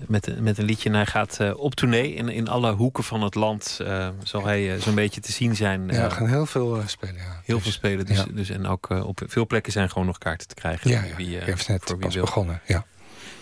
met, 0.06 0.40
met 0.40 0.58
een 0.58 0.64
liedje. 0.64 0.88
En 0.88 0.94
hij 0.94 1.06
gaat 1.06 1.40
eh, 1.40 1.58
op 1.58 1.74
tournee 1.74 2.14
in, 2.14 2.28
in 2.28 2.48
alle 2.48 2.72
hoeken 2.72 3.04
van 3.04 3.22
het 3.22 3.34
land. 3.34 3.80
zal 4.22 4.44
hij 4.44 4.80
zo'n 4.80 4.94
beetje 4.94 5.20
te 5.20 5.32
zien 5.32 5.56
zijn. 5.56 5.88
Ja, 5.88 6.08
gaan 6.08 6.28
heel 6.28 6.46
veel 6.46 6.82
spelen. 6.86 7.14
Ja. 7.14 7.40
heel 7.44 7.54
Dus- 7.54 7.62
veel 7.64 7.72
spelen. 7.72 8.06
Dus, 8.06 8.16
ja. 8.16 8.24
dus, 8.30 8.50
en 8.50 8.66
ook 8.66 8.88
op 8.88 9.22
veel 9.26 9.46
plekken 9.46 9.72
zijn 9.72 9.90
gewoon 9.90 10.06
nog 10.06 10.18
kaarten 10.18 10.48
te 10.48 10.54
krijgen. 10.54 10.90
Ja, 10.90 11.02
ja. 11.02 11.16
wie, 11.16 11.30
je 11.30 11.38
hebt 11.38 11.68
net 11.68 11.82
voor 11.84 11.98
pas 11.98 12.14
begonnen. 12.14 12.60
Ja. 12.66 12.84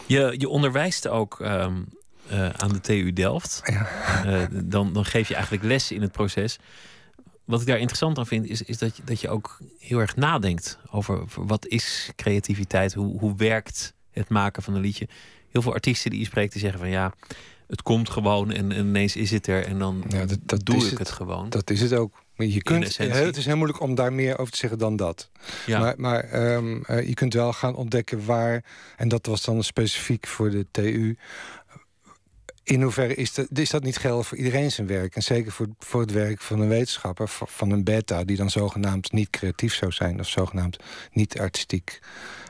Je, 0.07 0.35
je 0.39 0.49
onderwijst 0.49 1.09
ook 1.09 1.41
ehm, 1.41 1.75
eh, 2.29 2.49
aan 2.49 2.73
de 2.73 2.81
TU 2.81 3.13
Delft. 3.13 3.61
Ja. 3.65 4.49
Dan, 4.51 4.93
dan 4.93 5.05
geef 5.05 5.29
je 5.29 5.35
eigenlijk 5.35 5.65
les 5.65 5.93
in 5.93 6.03
het 6.03 6.13
proces. 6.13 6.59
Wat 7.45 7.61
ik 7.61 7.67
daar 7.67 7.79
interessant 7.79 8.19
aan 8.19 8.27
vind, 8.27 8.47
is, 8.47 8.63
is 8.63 8.79
dat, 8.79 8.97
je, 8.97 9.03
dat 9.05 9.21
je 9.21 9.29
ook 9.29 9.59
heel 9.79 9.99
erg 9.99 10.17
nadenkt 10.17 10.79
over, 10.91 11.21
over 11.21 11.47
wat 11.47 11.67
is 11.67 12.11
creativiteit, 12.17 12.95
hoe, 12.95 13.19
hoe 13.19 13.35
werkt 13.37 13.95
het 14.11 14.29
maken 14.29 14.63
van 14.63 14.75
een 14.75 14.81
liedje. 14.81 15.09
Heel 15.51 15.63
veel 15.63 15.73
artiesten 15.73 16.11
die 16.11 16.21
je 16.21 16.27
spreekt, 16.27 16.53
die 16.53 16.61
zeggen 16.61 16.81
van 16.81 16.89
ja, 16.89 17.13
het 17.67 17.83
komt 17.83 18.11
gewoon 18.11 18.53
en, 18.53 18.73
en 18.73 18.87
ineens 18.87 19.17
is 19.17 19.31
het 19.31 19.47
er 19.47 19.67
en 19.67 19.79
dan 19.79 20.05
Ja, 20.09 20.25
dat, 20.25 20.39
dat 20.43 20.65
doe 20.65 20.77
ik 20.77 20.91
het. 20.91 20.99
het 20.99 21.11
gewoon. 21.11 21.51
Dat 21.51 21.71
is 21.71 21.81
het 21.81 21.93
ook. 21.95 22.23
Maar 22.37 22.47
je 22.47 22.63
kunt, 22.63 22.97
het 22.99 23.37
is 23.37 23.47
heel 23.47 23.57
moeilijk 23.57 23.81
om 23.81 23.95
daar 23.95 24.13
meer 24.13 24.39
over 24.39 24.53
te 24.53 24.59
zeggen 24.59 24.79
dan 24.79 24.97
dat. 24.97 25.31
ja. 25.67 25.79
Maar, 25.79 25.95
maar 25.97 26.21
ehm, 26.21 26.83
eh, 26.83 27.07
je 27.09 27.15
kunt 27.15 27.35
wel 27.35 27.53
gaan 27.53 27.75
ontdekken 27.75 28.25
waar, 28.25 28.65
en 28.97 29.09
dat 29.09 29.27
was 29.27 29.43
dan 29.43 29.63
specifiek 29.63 30.27
voor 30.27 30.51
de 30.51 30.67
TU. 30.71 31.17
In 32.65 32.83
hoeverre 32.83 33.15
is 33.15 33.35
dat, 33.35 33.47
is 33.53 33.71
dat 33.71 33.83
niet 33.83 33.97
geldig 33.97 34.27
voor 34.27 34.39
iedereen 34.39 34.71
zijn 34.71 34.87
werk? 34.87 35.17
En 35.17 35.23
zeker 35.23 35.53
voor, 35.53 35.67
voor 35.79 36.01
het 36.01 36.13
werk 36.13 36.41
van 36.41 36.61
een 36.61 36.69
wetenschapper, 36.69 37.29
van 37.29 37.71
een 37.71 37.85
beta, 37.85 38.25
die 38.25 38.37
dan 38.37 38.51
zogenaamd 38.51 39.13
niet 39.13 39.31
creatief 39.31 39.75
zou 39.75 39.93
zijn, 39.93 40.21
of 40.21 40.29
zogenaamd 40.29 40.77
niet 41.13 41.41
artistiek, 41.41 42.01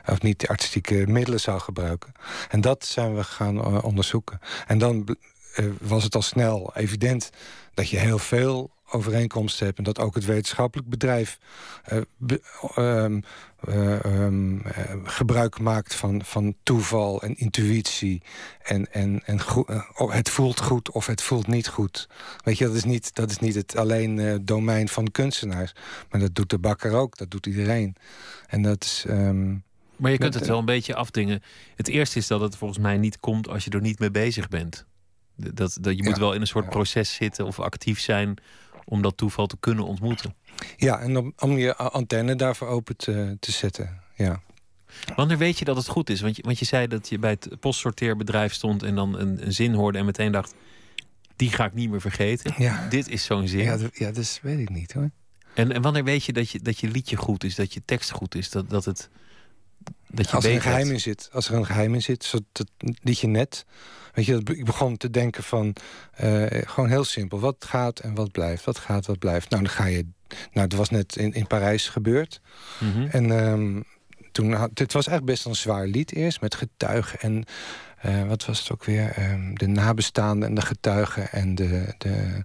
of 0.05 0.21
niet 0.21 0.47
artistieke 0.47 1.07
middelen 1.07 1.39
zou 1.39 1.59
gebruiken. 1.59 2.11
En 2.49 2.61
dat 2.61 2.85
zijn 2.85 3.15
we 3.15 3.23
gaan 3.23 3.57
eh, 3.57 3.83
onderzoeken. 3.83 4.39
En 4.67 4.77
dan 4.77 5.17
eh, 5.55 5.65
was 5.81 6.03
het 6.03 6.15
al 6.15 6.21
snel 6.21 6.71
evident 6.75 7.29
dat 7.73 7.89
je 7.89 7.97
heel 7.97 8.19
veel 8.19 8.71
overeenkomsten 8.95 9.65
hebt 9.65 9.77
en 9.77 9.83
dat 9.83 9.99
ook 9.99 10.15
het 10.15 10.25
wetenschappelijk 10.25 10.89
bedrijf 10.89 11.37
eh, 11.83 11.97
be- 12.17 12.41
ehm, 12.75 13.19
eh, 13.67 14.05
ehm, 14.05 14.59
eh, 14.59 14.95
gebruik 15.03 15.59
maakt 15.59 15.95
van, 15.95 16.23
van 16.25 16.55
toeval 16.63 17.21
en 17.21 17.35
intuïtie. 17.35 18.21
En, 18.63 18.91
en, 18.93 19.21
en 19.25 19.39
oh, 19.97 20.13
het 20.13 20.29
voelt 20.29 20.61
goed 20.61 20.91
of 20.91 21.05
het 21.05 21.21
voelt 21.21 21.47
niet 21.47 21.67
goed. 21.67 22.07
Weet 22.43 22.57
je, 22.57 22.65
dat 22.65 22.75
is 22.75 22.83
niet, 22.83 23.15
dat 23.15 23.31
is 23.31 23.39
niet 23.39 23.55
het 23.55 23.75
alleen 23.75 24.41
domein 24.45 24.87
van 24.87 25.11
kunstenaars. 25.11 25.73
Maar 26.09 26.19
dat 26.21 26.35
doet 26.35 26.49
de 26.49 26.59
bakker 26.59 26.91
ook, 26.93 27.17
dat 27.17 27.31
doet 27.31 27.45
iedereen. 27.45 27.95
En 28.47 28.61
dat 28.61 28.83
is. 28.83 29.05
ehm, 29.07 29.55
Maar 29.95 30.11
je 30.11 30.17
kunt 30.17 30.33
het 30.33 30.47
wel 30.47 30.59
een 30.59 30.65
beetje 30.65 30.95
afdingen. 30.95 31.41
Het 31.75 31.87
eerste 31.87 32.17
is 32.17 32.27
dat 32.27 32.41
het 32.41 32.55
volgens 32.57 32.79
mij 32.79 32.97
niet 32.97 33.19
komt 33.19 33.47
als 33.49 33.63
je 33.63 33.69
er 33.69 33.81
niet 33.81 33.99
mee 33.99 34.11
bezig 34.11 34.47
bent. 34.47 34.85
Dat, 35.35 35.77
dat 35.81 35.95
je 35.97 36.03
moet 36.03 36.13
Ja, 36.15 36.19
wel 36.19 36.33
in 36.33 36.41
een 36.41 36.47
soort 36.47 36.63
ja. 36.65 36.69
proces 36.69 37.13
zitten 37.13 37.45
of 37.45 37.59
actief 37.59 37.99
zijn 37.99 38.35
om 38.85 39.01
dat 39.01 39.17
toeval 39.17 39.47
te 39.47 39.57
kunnen 39.59 39.85
ontmoeten. 39.85 40.35
ja, 40.77 40.99
en 40.99 41.17
om, 41.17 41.33
om 41.39 41.57
je 41.57 41.75
antenne 41.75 42.35
daarvoor 42.35 42.67
open 42.67 42.97
te, 42.97 43.37
te 43.39 43.51
zetten. 43.51 44.01
Ja. 44.15 44.41
Wanneer 45.15 45.37
weet 45.37 45.59
je 45.59 45.65
dat 45.65 45.75
het 45.75 45.87
goed 45.87 46.09
is? 46.09 46.21
Want 46.21 46.35
je, 46.35 46.43
want 46.43 46.59
je 46.59 46.65
zei 46.65 46.87
dat 46.87 47.09
je 47.09 47.19
bij 47.19 47.29
het 47.29 47.59
postsorteerbedrijf 47.59 48.53
stond 48.53 48.83
en 48.83 48.95
dan 48.95 49.19
een, 49.19 49.45
een 49.45 49.53
zin 49.53 49.73
hoorde 49.73 49.97
en 49.97 50.05
meteen 50.05 50.31
dacht: 50.31 50.53
die 51.35 51.51
ga 51.51 51.65
ik 51.65 51.73
niet 51.73 51.89
meer 51.89 52.01
vergeten. 52.01 52.53
Ja. 52.57 52.87
Dit 52.89 53.09
is 53.09 53.23
zo'n 53.23 53.47
zin. 53.47 53.63
Ja, 53.63 53.77
dat, 53.77 53.97
ja, 53.97 54.11
dat 54.11 54.39
weet 54.41 54.59
ik 54.59 54.69
niet 54.69 54.93
hoor. 54.93 55.09
En, 55.53 55.71
en 55.71 55.81
wanneer 55.81 56.03
weet 56.03 56.23
je 56.23 56.33
dat, 56.33 56.49
je 56.49 56.59
dat 56.59 56.79
je 56.79 56.87
liedje 56.87 57.15
goed 57.15 57.43
is, 57.43 57.55
dat 57.55 57.73
je 57.73 57.81
tekst 57.85 58.11
goed 58.11 58.35
is, 58.35 58.49
dat, 58.49 58.69
dat 58.69 58.85
het. 58.85 59.09
Dat 60.07 60.29
je 60.29 60.35
Als 60.35 60.45
er 60.45 60.51
een 60.51 60.61
geheim 60.61 60.91
in 60.91 60.99
zit, 60.99 61.29
als 61.31 61.49
er 61.49 61.55
een 61.55 61.65
geheim 61.65 61.93
in 61.93 62.01
zit, 62.01 62.23
zoals 62.23 62.45
dat 62.51 62.67
liedje 63.01 63.27
net. 63.27 63.65
Weet 64.15 64.25
je, 64.25 64.41
ik 64.45 64.65
begon 64.65 64.97
te 64.97 65.09
denken 65.09 65.43
van 65.43 65.75
eh, 66.13 66.45
gewoon 66.49 66.89
heel 66.89 67.03
simpel. 67.03 67.39
Wat 67.39 67.65
gaat 67.67 67.99
en 67.99 68.15
wat 68.15 68.31
blijft? 68.31 68.65
Wat 68.65 68.77
gaat, 68.77 69.05
wat 69.05 69.19
blijft? 69.19 69.49
Nou, 69.49 69.63
dan 69.63 69.71
ga 69.71 69.85
je. 69.85 70.05
Nou, 70.53 70.67
dat 70.67 70.77
was 70.79 70.89
net 70.89 71.15
in, 71.15 71.33
in 71.33 71.47
Parijs 71.47 71.89
gebeurd. 71.89 72.41
Mhm. 72.79 73.07
En 73.11 73.31
ehm, 73.39 73.81
toen 74.31 74.53
had, 74.53 74.69
het 74.73 74.93
was 74.93 75.07
eigenlijk 75.07 75.37
best 75.37 75.45
een 75.45 75.55
zwaar 75.55 75.87
lied 75.87 76.13
eerst 76.13 76.41
met 76.41 76.55
getuigen 76.55 77.19
en 77.19 77.45
eh, 78.05 78.27
wat 78.27 78.45
was 78.45 78.59
het 78.59 78.71
ook 78.71 78.83
weer? 78.83 79.11
Ehm, 79.11 79.53
de 79.53 79.67
nabestaanden 79.67 80.49
en 80.49 80.55
de 80.55 80.61
getuigen 80.61 81.31
en 81.31 81.55
de. 81.55 81.93
de 81.97 82.43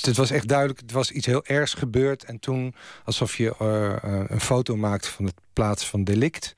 het 0.00 0.16
was 0.16 0.30
echt 0.30 0.48
duidelijk, 0.48 0.80
het 0.80 0.92
was 0.92 1.10
iets 1.10 1.26
heel 1.26 1.44
ergs 1.44 1.74
gebeurd. 1.74 2.24
En 2.24 2.38
toen 2.38 2.74
alsof 3.04 3.36
je 3.36 3.54
eh, 3.58 4.24
een 4.28 4.40
foto 4.40 4.76
maakt 4.76 5.06
van 5.06 5.24
de 5.24 5.32
plaats 5.52 5.86
van 5.86 6.04
delict. 6.04 6.56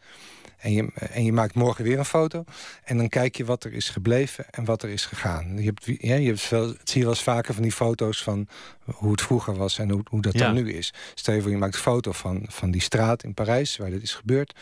En 0.62 0.72
je, 0.72 0.90
en 0.94 1.24
je 1.24 1.32
maakt 1.32 1.54
morgen 1.54 1.84
weer 1.84 1.98
een 1.98 2.04
foto. 2.04 2.44
En 2.84 2.96
dan 2.96 3.08
kijk 3.08 3.36
je 3.36 3.44
wat 3.44 3.64
er 3.64 3.72
is 3.72 3.88
gebleven 3.88 4.50
en 4.50 4.64
wat 4.64 4.82
er 4.82 4.88
is 4.88 5.06
gegaan. 5.06 5.56
Je 5.58 5.64
hebt, 5.64 5.84
ja, 5.84 6.14
je 6.14 6.26
hebt 6.26 6.40
veel, 6.40 6.68
het 6.68 6.88
zie 6.90 6.98
je 6.98 7.06
wel 7.06 7.14
eens 7.14 7.22
vaker 7.22 7.54
van 7.54 7.62
die 7.62 7.72
foto's 7.72 8.22
van 8.22 8.48
hoe 8.84 9.10
het 9.10 9.22
vroeger 9.22 9.54
was 9.56 9.78
en 9.78 9.90
hoe, 9.90 10.02
hoe 10.08 10.20
dat 10.22 10.32
Ja. 10.32 10.38
dan 10.38 10.54
nu 10.54 10.72
is. 10.72 10.92
Stel 11.14 11.34
je 11.34 11.42
voor, 11.42 11.50
je 11.50 11.56
maakt 11.56 11.74
een 11.74 11.80
foto 11.80 12.12
van, 12.12 12.46
van 12.48 12.70
die 12.70 12.80
straat 12.80 13.22
in 13.22 13.34
Parijs 13.34 13.76
waar 13.76 13.90
dit 13.90 14.02
is 14.02 14.14
gebeurd. 14.14 14.58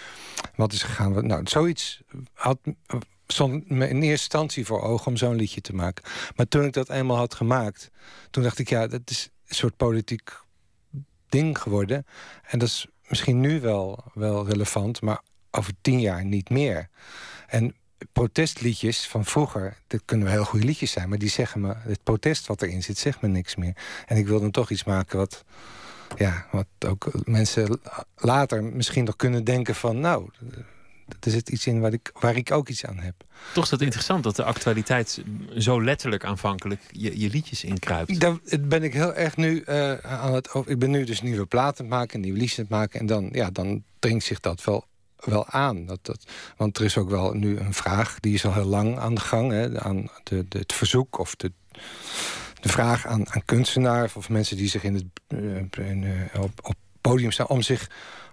Wat 0.55 0.73
is 0.73 0.83
gegaan? 0.83 1.27
Nou, 1.27 1.41
zoiets 1.45 2.01
had, 2.33 2.59
stond 3.27 3.71
me 3.71 3.89
in 3.89 3.97
eerste 3.97 4.09
instantie 4.11 4.67
voor 4.67 4.83
ogen 4.83 5.07
om 5.07 5.17
zo'n 5.17 5.35
liedje 5.37 5.61
te 5.61 5.75
maken. 5.75 6.05
Maar 6.37 6.49
toen 6.49 6.65
ik 6.65 6.73
dat 6.73 6.89
eenmaal 6.91 7.17
had 7.17 7.35
gemaakt, 7.35 7.91
toen 8.31 8.43
dacht 8.43 8.59
ik, 8.59 8.69
ja, 8.69 8.87
dat 8.87 9.01
is 9.11 9.29
een 9.47 9.55
soort 9.55 9.77
politiek 9.77 10.31
ding 11.29 11.59
geworden. 11.59 12.07
En 12.43 12.59
dat 12.59 12.69
is 12.69 12.87
misschien 13.09 13.41
nu 13.41 13.61
wel, 13.61 14.05
wel 14.15 14.47
relevant, 14.47 15.01
maar 15.01 15.21
over 15.51 15.73
tien 15.81 16.01
jaar 16.01 16.25
niet 16.25 16.51
meer. 16.51 16.89
En 17.47 17.75
protestliedjes 18.13 19.07
van 19.07 19.25
vroeger, 19.25 19.77
dat 19.87 20.03
kunnen 20.05 20.27
wel 20.27 20.35
heel 20.37 20.45
goede 20.45 20.67
liedjes 20.67 20.91
zijn, 20.91 21.09
maar 21.09 21.19
die 21.19 21.29
zeggen 21.29 21.61
me, 21.61 21.75
het 21.79 22.03
protest 22.03 22.47
wat 22.47 22.63
erin 22.63 22.83
zit, 22.83 22.99
zegt 22.99 23.21
me 23.21 23.29
niks 23.29 23.57
meer. 23.57 23.77
En 24.07 24.17
ik 24.17 24.27
wil 24.27 24.41
dan 24.41 24.51
toch 24.51 24.71
iets 24.71 24.85
maken 24.85 25.19
wat, 25.19 25.45
ja, 26.17 26.47
wat 26.53 26.67
ook 26.87 27.11
mensen 27.25 27.81
later 28.17 28.65
misschien 28.65 29.05
nog 29.05 29.17
kunnen 29.17 29.45
denken 29.45 29.75
van, 29.75 30.01
nou, 30.01 30.29
er 31.21 31.31
zit 31.31 31.49
iets 31.49 31.67
in 31.67 31.81
waar 31.81 31.93
ik, 31.93 32.11
waar 32.21 32.37
ik 32.37 32.51
ook 32.51 32.69
iets 32.69 32.85
aan 32.87 32.99
heb. 32.99 33.15
Toch 33.55 33.65
is 33.65 33.71
dat 33.71 33.81
interessant 33.81 34.25
dat 34.25 34.37
de 34.37 34.45
actualiteit 34.45 35.23
zo 35.59 35.83
letterlijk 35.85 36.25
aanvankelijk 36.25 36.81
je, 36.91 37.21
je 37.21 37.29
liedjes 37.31 37.65
inkruipt. 37.65 38.21
Daar 38.21 38.37
ben 38.61 38.83
ik 38.83 38.93
heel 38.93 39.15
erg 39.15 39.37
nu 39.37 39.61
eh, 39.61 39.93
aan 39.93 40.35
het. 40.35 40.53
over- 40.53 40.71
Ik 40.71 40.79
ben 40.79 40.91
nu 40.91 41.05
dus 41.05 41.23
nieuwe 41.23 41.47
platen 41.47 41.89
maken, 41.89 42.21
nieuwe 42.21 42.39
liedjes 42.39 42.59
aan 42.59 42.65
het 42.65 42.73
maken. 42.73 43.01
En 43.01 43.07
dan, 43.07 43.29
ja, 43.33 43.51
dan 43.51 43.83
dringt 43.99 44.25
zich 44.25 44.41
dat 44.41 44.65
wel, 44.65 44.87
wel 45.25 45.47
aan. 45.47 45.87
Dat, 45.87 45.99
dat, 46.03 46.25
want 46.57 46.79
er 46.79 46.85
is 46.85 46.99
ook 46.99 47.11
wel 47.11 47.33
nu 47.33 47.59
een 47.59 47.75
vraag, 47.75 48.21
die 48.21 48.35
is 48.35 48.45
al 48.45 48.55
heel 48.55 48.65
lang 48.65 48.99
aan 48.99 49.15
de 49.15 49.21
gang. 49.21 49.51
Hè, 49.51 49.81
aan 49.81 50.09
de, 50.23 50.45
de, 50.49 50.59
het 50.59 50.73
verzoek 50.73 51.19
of 51.19 51.37
de, 51.37 51.53
de 52.61 52.69
vraag 52.69 53.07
aan, 53.07 53.31
aan 53.31 53.45
kunstenaars 53.45 54.15
of 54.15 54.29
mensen 54.29 54.57
die 54.57 54.69
zich 54.69 54.83
in 54.83 54.95
het, 54.95 55.05
eh, 55.27 55.89
in, 55.89 56.05
eh, 56.05 56.43
op, 56.43 56.51
op 56.63 56.75
podium 57.01 57.31
staan 57.31 57.47
om 57.47 57.63
zich, 57.63 57.91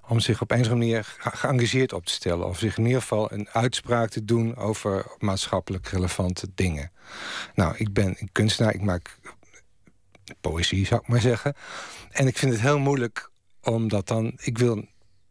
om 0.07 0.19
zich 0.19 0.41
op 0.41 0.51
een 0.51 0.59
of 0.59 0.63
andere 0.63 0.85
manier 0.85 1.15
ge- 1.17 1.37
geëngageerd 1.37 1.93
op 1.93 2.05
te 2.05 2.11
stellen. 2.13 2.47
Of 2.47 2.59
zich 2.59 2.77
in 2.77 2.85
ieder 2.85 3.01
geval 3.01 3.31
een 3.31 3.49
uitspraak 3.49 4.09
te 4.09 4.25
doen 4.25 4.55
over 4.55 5.05
maatschappelijk 5.19 5.87
relevante 5.87 6.47
dingen. 6.55 6.91
Nou, 7.55 7.75
ik 7.77 7.93
ben 7.93 8.15
een 8.19 8.29
kunstenaar, 8.31 8.73
ik 8.73 8.81
maak 8.81 9.17
poëzie, 10.41 10.85
zou 10.85 11.01
ik 11.01 11.07
maar 11.07 11.21
zeggen. 11.21 11.53
En 12.11 12.27
ik 12.27 12.37
vind 12.37 12.51
het 12.51 12.61
heel 12.61 12.79
moeilijk 12.79 13.29
omdat 13.61 14.07
dan. 14.07 14.33
Ik 14.37 14.57
wil, 14.57 14.85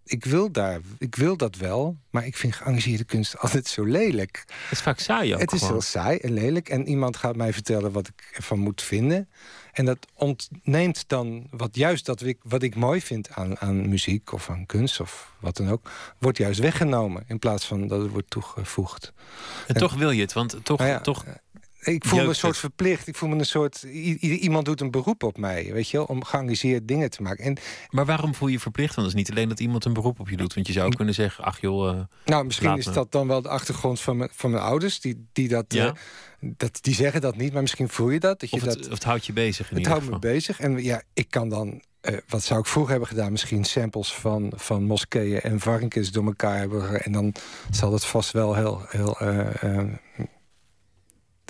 ik 0.07 0.25
wil 0.25 0.51
daar, 0.53 0.81
ik 0.99 1.15
wil 1.15 1.37
dat 1.37 1.57
wel, 1.57 1.97
maar 2.11 2.27
ik 2.27 2.37
vind 2.37 2.55
geëngageerde 2.55 3.05
kunst 3.05 3.39
altijd 3.39 3.67
zo 3.67 3.85
lelijk. 3.85 4.45
Het 4.47 4.73
is 4.73 4.81
vaak 4.81 4.99
saai 4.99 5.35
ook 5.35 5.41
Het 5.41 5.53
is 5.53 5.59
gewoon. 5.59 5.75
heel 5.75 5.83
saai 5.83 6.19
en 6.19 6.33
lelijk. 6.33 6.69
En 6.69 6.89
iemand 6.89 7.17
gaat 7.17 7.37
mij 7.37 7.53
vertellen 7.53 7.93
wat 7.93 8.09
ik 8.09 8.31
ervan 8.35 8.59
moet 8.59 8.83
vinden. 8.83 9.29
En 9.73 9.85
dat 9.85 9.99
ontneemt 10.15 11.09
dan 11.09 11.47
wat 11.51 11.77
juist 11.77 12.07
dat 12.07 12.23
ik, 12.23 12.39
wat 12.43 12.63
ik 12.63 12.75
mooi 12.75 13.01
vind 13.01 13.31
aan, 13.31 13.59
aan 13.59 13.89
muziek 13.89 14.33
of 14.33 14.51
aan 14.51 14.67
kunst 14.67 15.01
of 15.01 15.33
wat 15.41 15.57
dan 15.57 15.71
ook, 15.71 15.91
wordt 16.19 16.39
juist 16.39 16.61
weggenomen 16.61 17.25
in 17.27 17.39
plaats 17.39 17.67
van 17.67 17.87
dat 17.87 18.01
het 18.01 18.11
wordt 18.11 18.31
toegevoegd. 18.31 19.13
En 19.67 19.75
toch 19.75 19.95
wil 19.95 20.11
je 20.11 20.21
het, 20.21 20.33
want 20.33 20.57
toch, 20.63 20.79
Nou 20.79 20.91
ja, 20.91 21.01
toch 21.01 21.25
Ik 21.87 22.05
voel 22.05 22.21
me 22.23 22.29
een 22.29 22.35
soort 22.35 22.57
verplicht. 22.57 23.07
Ik 23.07 23.17
voel 23.17 23.29
me 23.29 23.37
een 23.39 23.47
soort. 23.47 23.83
iemand 24.21 24.65
doet 24.65 24.81
een 24.81 24.91
beroep 24.91 25.23
op 25.23 25.39
mij, 25.39 25.73
weet 25.73 25.89
je 25.91 25.97
wel, 25.97 26.07
om 26.07 26.25
geëngageerd 26.25 26.89
dingen 26.89 27.11
te 27.11 27.23
maken. 27.23 27.45
En 27.45 27.57
Maar 27.91 28.05
waarom 28.07 28.35
voel 28.35 28.49
je 28.49 28.55
je 28.55 28.61
verplicht? 28.61 28.95
Want 28.95 29.07
het 29.09 29.17
is 29.17 29.23
niet 29.23 29.31
alleen 29.37 29.49
dat 29.49 29.61
iemand 29.61 29.85
een 29.85 29.93
beroep 29.93 30.21
op 30.21 30.29
je 30.29 30.37
doet. 30.37 30.55
Want 30.55 30.67
je 30.67 30.73
zou 30.73 30.95
kunnen 30.95 31.15
zeggen, 31.15 31.45
ach 31.45 31.61
joh, 31.61 31.89
eh, 31.89 32.01
nou, 32.25 32.45
misschien 32.45 32.77
is 32.77 32.85
dat 32.85 33.13
dan 33.13 33.27
wel 33.27 33.43
de 33.43 33.49
achtergrond 33.49 34.01
van 34.01 34.17
mijn, 34.17 34.31
van 34.33 34.51
mijn 34.51 34.63
ouders, 34.63 35.01
die, 35.01 35.27
die 35.33 35.49
dat, 35.49 35.65
Ja. 35.69 35.87
eh, 35.87 35.93
dat. 36.41 36.79
Die 36.83 36.95
zeggen 36.95 37.21
dat 37.21 37.37
niet, 37.37 37.53
maar 37.53 37.63
misschien 37.63 37.89
voel 37.89 38.11
je 38.11 38.21
dat. 38.21 38.41
dat 38.41 38.51
je 38.51 38.57
of, 38.57 38.63
dat 38.63 38.75
het, 38.75 38.87
of 38.87 38.93
het 38.93 39.05
houdt 39.05 39.27
je 39.27 39.33
bezig 39.33 39.71
in 39.71 39.77
Het 39.77 39.87
houdt 39.87 40.11
me 40.11 40.19
bezig. 40.19 40.61
En 40.61 40.83
ja, 40.83 41.03
ik 41.15 41.31
kan 41.31 41.49
dan. 41.49 41.83
eh, 42.01 42.17
wat 42.29 42.43
zou 42.45 42.61
ik 42.61 42.67
vroeger 42.67 42.91
hebben 42.91 43.09
gedaan? 43.09 43.33
Misschien 43.33 43.65
samples 43.65 44.15
van, 44.15 44.53
van 44.57 44.85
moskeeën 44.85 45.41
en 45.41 45.61
varkens 45.61 46.11
door 46.11 46.25
elkaar 46.25 46.59
hebben. 46.59 47.03
En 47.05 47.13
dan 47.13 47.35
zal 47.71 47.93
het 47.93 48.05
vast 48.05 48.31
wel 48.31 48.55
heel, 48.55 48.83
heel 48.89 49.17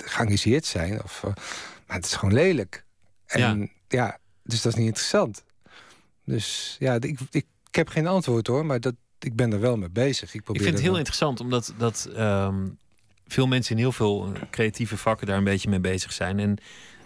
geëngageerd 0.05 0.65
zijn. 0.65 1.03
Of, 1.03 1.23
eh, 1.23 1.31
maar 1.87 1.95
het 1.95 2.05
is 2.05 2.13
gewoon 2.13 2.33
lelijk. 2.33 2.85
En 3.25 3.71
ja. 3.87 4.17
dus 4.43 4.61
dat 4.61 4.71
is 4.71 4.77
niet 4.77 4.87
interessant. 4.87 5.43
Dus 6.25 6.75
ja, 6.79 6.93
ik, 6.93 7.19
ik, 7.31 7.45
ik 7.69 7.75
heb 7.75 7.87
geen 7.89 8.07
antwoord 8.07 8.47
hoor, 8.47 8.65
maar 8.65 8.79
dat, 8.79 8.93
ik 9.19 9.35
ben 9.35 9.53
er 9.53 9.59
wel 9.59 9.77
mee 9.77 9.89
bezig. 9.89 10.29
Ik, 10.29 10.35
Ik 10.35 10.43
probeer 10.43 10.61
vind 10.61 10.73
het 10.73 10.81
heel 10.83 10.91
wel- 10.91 10.99
interessant, 10.99 11.39
omdat 11.39 11.73
dat, 11.77 12.09
ehm, 12.15 12.67
veel 13.27 13.47
mensen 13.47 13.71
in 13.75 13.81
heel 13.81 13.91
veel 13.91 14.31
eh, 14.33 14.41
creatieve 14.51 14.97
vakken 14.97 15.27
daar 15.27 15.37
een 15.37 15.43
beetje 15.43 15.69
mee 15.69 15.79
bezig 15.79 16.13
zijn. 16.13 16.39
En 16.39 16.57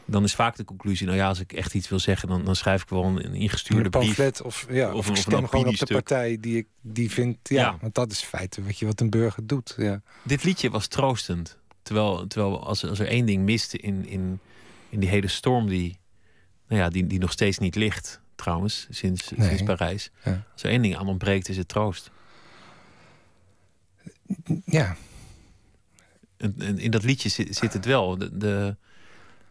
dan 0.05 0.23
is 0.23 0.35
vaak 0.35 0.55
de 0.55 0.63
conclusie, 0.65 1.05
nou 1.05 1.17
ja, 1.17 1.27
als 1.27 1.39
ik 1.39 1.53
echt 1.53 1.73
iets 1.73 1.89
wil 1.89 1.99
zeggen, 1.99 2.27
dan, 2.27 2.45
dan 2.45 2.55
schrijf 2.55 2.81
ik 2.81 2.89
wel 2.89 3.03
een, 3.03 3.25
een 3.25 3.33
ingestuurde 3.33 3.83
een 3.83 3.89
brief. 3.89 4.05
pamflet 4.05 4.41
of, 4.41 4.65
ja, 4.69 4.93
Of 4.93 5.09
ik 5.09 5.15
stem 5.15 5.47
gewoon 5.47 5.67
op 5.67 5.77
de 5.77 5.85
partij 5.85 6.37
die 6.39 6.57
ik 6.57 6.67
die 6.81 7.11
vind. 7.11 7.37
Ja, 7.43 7.61
Ja. 7.61 7.77
want 7.81 7.95
dat 7.95 8.11
is 8.11 8.21
feite, 8.21 8.61
weet 8.61 8.79
je 8.79 8.85
wat 8.85 8.99
een 9.01 9.09
burger 9.09 9.47
doet. 9.47 9.73
Ja. 9.77 10.01
Dit 10.23 10.43
liedje 10.43 10.69
was 10.69 10.87
troostend. 10.87 11.57
Terwijl, 11.91 12.27
terwijl 12.27 12.65
als, 12.65 12.85
als 12.85 12.99
er 12.99 13.07
één 13.07 13.25
ding 13.25 13.43
miste 13.43 13.77
in, 13.77 14.05
in, 14.05 14.39
in 14.89 14.99
die 14.99 15.09
hele 15.09 15.27
storm 15.27 15.67
die, 15.67 15.99
nou 16.67 16.81
ja, 16.81 16.89
die, 16.89 17.07
die 17.07 17.19
nog 17.19 17.31
steeds 17.31 17.57
niet 17.57 17.75
ligt, 17.75 18.21
trouwens, 18.35 18.87
sinds, 18.89 19.27
sinds 19.27 19.63
Parijs. 19.63 20.11
Ja. 20.23 20.43
Als 20.53 20.63
er 20.63 20.69
één 20.69 20.81
ding 20.81 20.97
aan 20.97 21.07
ontbreekt, 21.07 21.49
is 21.49 21.57
het 21.57 21.67
troost. 21.67 22.11
Ja. 24.65 24.95
En, 26.37 26.79
in 26.79 26.91
dat 26.91 27.03
liedje 27.03 27.29
zit, 27.29 27.55
zit 27.55 27.73
het 27.73 27.85
wel. 27.85 28.17
De, 28.17 28.37
de, 28.37 28.75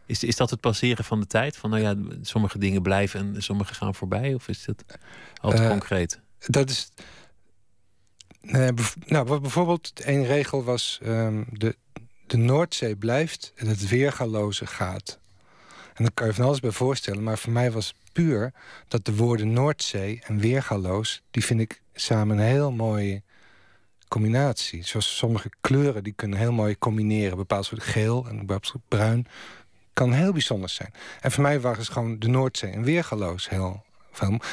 is, 0.05 0.23
is 0.23 0.35
dat 0.35 0.49
het 0.49 0.59
passeren 0.59 1.05
van 1.05 1.19
de 1.19 1.27
tijd? 1.27 1.57
Van 1.57 1.69
nou 1.69 1.81
ja, 1.81 1.95
sommige 2.21 2.57
dingen 2.57 2.81
blijven 2.81 3.35
en 3.35 3.43
sommige 3.43 3.73
gaan 3.73 3.95
voorbij? 3.95 4.33
Of 4.33 4.47
is 4.47 4.65
dat 4.65 4.85
altijd 5.41 5.63
uh, 5.63 5.69
concreet? 5.69 6.19
Dat 6.39 6.69
is. 6.69 6.89
nou, 9.05 9.39
bijvoorbeeld, 9.39 9.99
één 9.99 10.25
regel 10.25 10.63
was: 10.63 10.99
um, 11.03 11.45
de, 11.51 11.75
de 12.31 12.37
Noordzee 12.37 12.95
blijft 12.95 13.53
en 13.55 13.67
het 13.67 13.87
weergaloze 13.87 14.65
gaat. 14.65 15.19
En 15.93 16.03
dan 16.03 16.13
kan 16.13 16.27
je 16.27 16.33
van 16.33 16.45
alles 16.45 16.59
bij 16.59 16.71
voorstellen, 16.71 17.23
maar 17.23 17.37
voor 17.37 17.51
mij 17.51 17.71
was 17.71 17.93
puur 18.11 18.53
dat 18.87 19.05
de 19.05 19.15
woorden 19.15 19.53
Noordzee 19.53 20.21
en 20.23 20.39
weergaloos, 20.39 21.21
die 21.31 21.45
vind 21.45 21.59
ik 21.59 21.81
samen 21.93 22.37
een 22.37 22.45
heel 22.45 22.71
mooie 22.71 23.21
combinatie. 24.07 24.83
Zoals 24.83 25.17
sommige 25.17 25.49
kleuren, 25.61 26.03
die 26.03 26.13
kunnen 26.13 26.39
heel 26.39 26.51
mooi 26.51 26.77
combineren. 26.77 27.37
Bepaald 27.37 27.65
soort 27.65 27.83
geel 27.83 28.27
en 28.27 28.59
bruin. 28.87 29.27
Kan 29.93 30.13
heel 30.13 30.31
bijzonder 30.31 30.69
zijn. 30.69 30.93
En 31.21 31.31
voor 31.31 31.43
mij 31.43 31.59
was 31.59 31.89
gewoon 31.89 32.19
de 32.19 32.27
Noordzee 32.27 32.71
en 32.71 32.83
weergaloos 32.83 33.49
heel. 33.49 33.83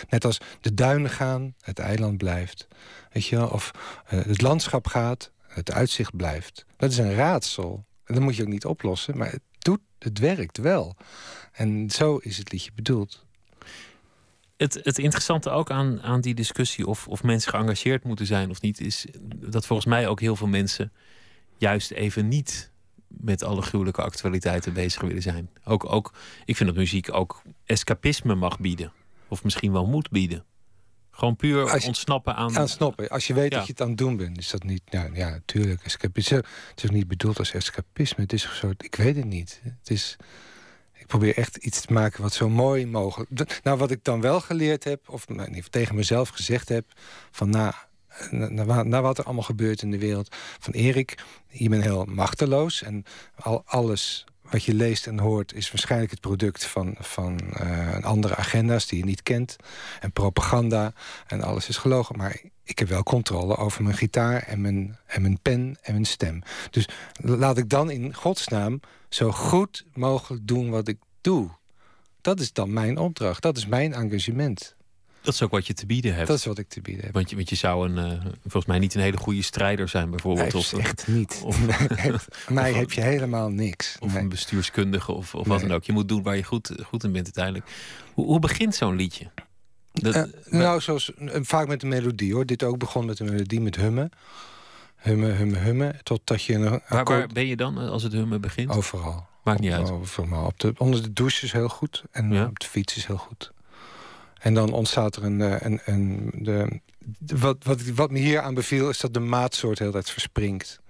Net 0.08 0.24
als 0.24 0.40
de 0.60 0.74
duinen 0.74 1.10
gaan, 1.10 1.54
het 1.60 1.78
eiland 1.78 2.18
blijft. 2.18 2.68
Weet 3.12 3.26
je 3.26 3.36
wel? 3.36 3.48
Of 3.48 3.70
uh, 4.12 4.24
het 4.24 4.40
landschap 4.40 4.86
gaat, 4.86 5.30
het 5.58 5.72
uitzicht 5.72 6.16
blijft. 6.16 6.64
Dat 6.76 6.90
is 6.90 6.98
een 6.98 7.14
raadsel. 7.14 7.84
En 8.04 8.14
dat 8.14 8.22
moet 8.22 8.36
je 8.36 8.42
ook 8.42 8.48
niet 8.48 8.64
oplossen, 8.64 9.16
maar 9.16 9.30
het, 9.30 9.42
doet, 9.58 9.80
het 9.98 10.18
werkt 10.18 10.58
wel. 10.58 10.96
En 11.52 11.90
zo 11.90 12.16
is 12.16 12.38
het 12.38 12.52
liedje 12.52 12.70
bedoeld. 12.74 13.26
Het, 14.56 14.80
het 14.82 14.98
interessante 14.98 15.50
ook 15.50 15.70
aan, 15.70 16.02
aan 16.02 16.20
die 16.20 16.34
discussie 16.34 16.86
of, 16.86 17.08
of 17.08 17.22
mensen 17.22 17.50
geëngageerd 17.50 18.04
moeten 18.04 18.26
zijn 18.26 18.50
of 18.50 18.60
niet, 18.60 18.80
is 18.80 19.06
dat 19.36 19.66
volgens 19.66 19.88
mij 19.88 20.08
ook 20.08 20.20
heel 20.20 20.36
veel 20.36 20.46
mensen 20.46 20.92
juist 21.56 21.90
even 21.90 22.28
niet 22.28 22.70
met 23.06 23.42
alle 23.42 23.62
gruwelijke 23.62 24.02
actualiteiten 24.02 24.72
bezig 24.72 25.00
willen 25.00 25.22
zijn. 25.22 25.50
Ook, 25.64 25.92
ook, 25.92 26.12
ik 26.44 26.56
vind 26.56 26.68
dat 26.68 26.78
muziek 26.78 27.14
ook 27.14 27.42
escapisme 27.64 28.34
mag 28.34 28.60
bieden. 28.60 28.92
Of 29.28 29.44
misschien 29.44 29.72
wel 29.72 29.86
moet 29.86 30.10
bieden. 30.10 30.44
Gewoon 31.18 31.36
puur 31.36 31.86
ontsnappen 31.86 32.34
aan... 32.34 32.58
Ontsnappen. 32.58 33.08
Als 33.08 33.26
je 33.26 33.34
weet 33.34 33.50
dat 33.50 33.66
je 33.66 33.72
het 33.72 33.80
aan 33.80 33.88
het 33.88 33.98
doen 33.98 34.16
bent, 34.16 34.38
is 34.38 34.50
dat 34.50 34.62
niet... 34.62 34.82
Nou, 34.90 35.14
ja, 35.14 35.28
natuurlijk. 35.28 35.84
Escapisme. 35.84 36.36
Het 36.36 36.72
is 36.76 36.84
ook 36.84 36.90
niet 36.90 37.08
bedoeld 37.08 37.38
als 37.38 37.52
escapisme. 37.52 38.22
Het 38.22 38.32
is 38.32 38.44
een 38.44 38.50
soort... 38.50 38.84
Ik 38.84 38.94
weet 38.94 39.16
het 39.16 39.24
niet. 39.24 39.60
Het 39.62 39.90
is... 39.90 40.16
Ik 40.92 41.06
probeer 41.06 41.36
echt 41.36 41.56
iets 41.56 41.80
te 41.80 41.92
maken 41.92 42.22
wat 42.22 42.32
zo 42.32 42.48
mooi 42.48 42.86
mogelijk... 42.86 43.60
Nou, 43.62 43.78
wat 43.78 43.90
ik 43.90 44.04
dan 44.04 44.20
wel 44.20 44.40
geleerd 44.40 44.84
heb, 44.84 45.08
of 45.08 45.26
tegen 45.70 45.94
mezelf 45.94 46.28
gezegd 46.28 46.68
heb... 46.68 46.84
van 47.30 47.50
na, 47.50 47.74
na, 48.30 48.82
na, 48.82 49.02
wat 49.02 49.18
er 49.18 49.24
allemaal 49.24 49.42
gebeurt 49.42 49.82
in 49.82 49.90
de 49.90 49.98
wereld... 49.98 50.36
van 50.58 50.72
Erik, 50.72 51.24
je 51.48 51.68
bent 51.68 51.82
heel 51.82 52.04
machteloos 52.04 52.82
en 52.82 53.04
al, 53.36 53.62
alles 53.66 54.24
wat 54.50 54.64
je 54.64 54.74
leest 54.74 55.06
en 55.06 55.18
hoort 55.18 55.54
is 55.54 55.70
waarschijnlijk 55.70 56.10
het 56.10 56.20
product 56.20 56.64
van, 56.64 56.94
van 56.98 57.40
uh, 57.60 58.04
andere 58.04 58.36
agenda's 58.36 58.86
die 58.86 58.98
je 58.98 59.04
niet 59.04 59.22
kent. 59.22 59.56
En 60.00 60.12
propaganda 60.12 60.92
en 61.26 61.42
alles 61.42 61.68
is 61.68 61.76
gelogen. 61.76 62.16
Maar 62.16 62.40
ik 62.64 62.78
heb 62.78 62.88
wel 62.88 63.02
controle 63.02 63.56
over 63.56 63.82
mijn 63.82 63.96
gitaar 63.96 64.42
en 64.42 64.60
mijn, 64.60 64.98
en 65.06 65.22
mijn 65.22 65.38
pen 65.42 65.76
en 65.82 65.92
mijn 65.92 66.04
stem. 66.04 66.42
Dus 66.70 66.88
laat 67.20 67.58
ik 67.58 67.68
dan 67.68 67.90
in 67.90 68.14
godsnaam 68.14 68.80
zo 69.08 69.32
goed 69.32 69.84
mogelijk 69.94 70.46
doen 70.46 70.70
wat 70.70 70.88
ik 70.88 70.98
doe. 71.20 71.50
Dat 72.20 72.40
is 72.40 72.52
dan 72.52 72.72
mijn 72.72 72.98
opdracht. 72.98 73.42
Dat 73.42 73.56
is 73.56 73.66
mijn 73.66 73.92
engagement. 73.92 74.76
Dat 75.28 75.36
is 75.36 75.42
ook 75.42 75.50
wat 75.50 75.66
je 75.66 75.74
te 75.74 75.86
bieden 75.86 76.14
hebt. 76.14 76.26
Dat 76.26 76.38
is 76.38 76.44
wat 76.44 76.58
ik 76.58 76.68
te 76.68 76.80
bieden 76.80 77.04
heb. 77.04 77.14
Want 77.14 77.30
je, 77.30 77.36
want 77.36 77.48
je 77.48 77.56
zou 77.56 77.88
een, 77.88 78.12
uh, 78.12 78.20
volgens 78.42 78.66
mij 78.66 78.78
niet 78.78 78.94
een 78.94 79.00
hele 79.00 79.16
goede 79.16 79.42
strijder 79.42 79.88
zijn, 79.88 80.10
bijvoorbeeld. 80.10 80.52
Nee, 80.52 80.62
of, 80.62 80.72
echt 80.72 81.06
niet. 81.08 81.40
Of, 81.44 81.60
mij 82.48 82.72
heb 82.72 82.92
je 82.92 83.00
helemaal 83.00 83.48
niks. 83.48 83.96
Of 84.00 84.14
een 84.14 84.28
bestuurskundige 84.28 85.12
of, 85.12 85.34
of 85.34 85.46
wat 85.46 85.60
dan 85.60 85.72
ook. 85.72 85.84
Je 85.84 85.92
moet 85.92 86.08
doen 86.08 86.22
waar 86.22 86.36
je 86.36 86.42
goed, 86.42 86.72
goed 86.84 87.04
in 87.04 87.12
bent 87.12 87.24
uiteindelijk. 87.24 87.64
Hoe, 88.14 88.24
hoe 88.26 88.38
begint 88.38 88.74
zo'n 88.74 88.96
liedje? 88.96 89.30
Dat, 89.92 90.14
uh, 90.14 90.22
nou, 90.50 90.80
zoals, 90.80 91.12
vaak 91.32 91.66
met 91.66 91.82
een 91.82 91.88
melodie 91.88 92.34
hoor. 92.34 92.46
Dit 92.46 92.62
ook 92.62 92.78
begon 92.78 93.06
met 93.06 93.18
een 93.18 93.30
melodie 93.30 93.60
met 93.60 93.76
hummen. 93.76 94.10
Hummen, 94.96 95.36
hummen, 95.36 95.62
hummen. 95.62 95.98
Totdat 96.02 96.42
je 96.42 96.54
een 96.54 96.80
waar, 96.88 97.04
waar 97.04 97.26
ben 97.26 97.46
je 97.46 97.56
dan 97.56 97.78
als 97.78 98.02
het 98.02 98.12
hummen 98.12 98.40
begint? 98.40 98.70
Overal. 98.70 99.26
Maakt 99.44 99.60
niet 99.60 99.72
uit. 99.72 99.90
Overal. 99.90 100.46
Op 100.46 100.60
de, 100.60 100.72
onder 100.76 101.02
de 101.02 101.12
douche 101.12 101.44
is 101.44 101.52
heel 101.52 101.68
goed. 101.68 102.04
En 102.10 102.32
ja? 102.32 102.46
op 102.46 102.58
de 102.58 102.66
fiets 102.66 102.96
is 102.96 103.06
heel 103.06 103.16
goed. 103.16 103.52
En 104.38 104.54
dan 104.54 104.72
ontstaat 104.72 105.16
er 105.16 105.24
een... 105.24 105.40
een, 105.40 105.80
een 105.84 106.32
de, 106.34 106.80
wat, 107.18 107.64
wat, 107.64 107.82
wat 107.82 108.10
me 108.10 108.18
hier 108.18 108.40
aan 108.40 108.54
beviel 108.54 108.88
is 108.88 108.98
dat 108.98 109.14
de 109.14 109.20
maatsoort 109.20 109.78
heel 109.78 109.92
tijd 109.92 110.10
verspringt. 110.10 110.80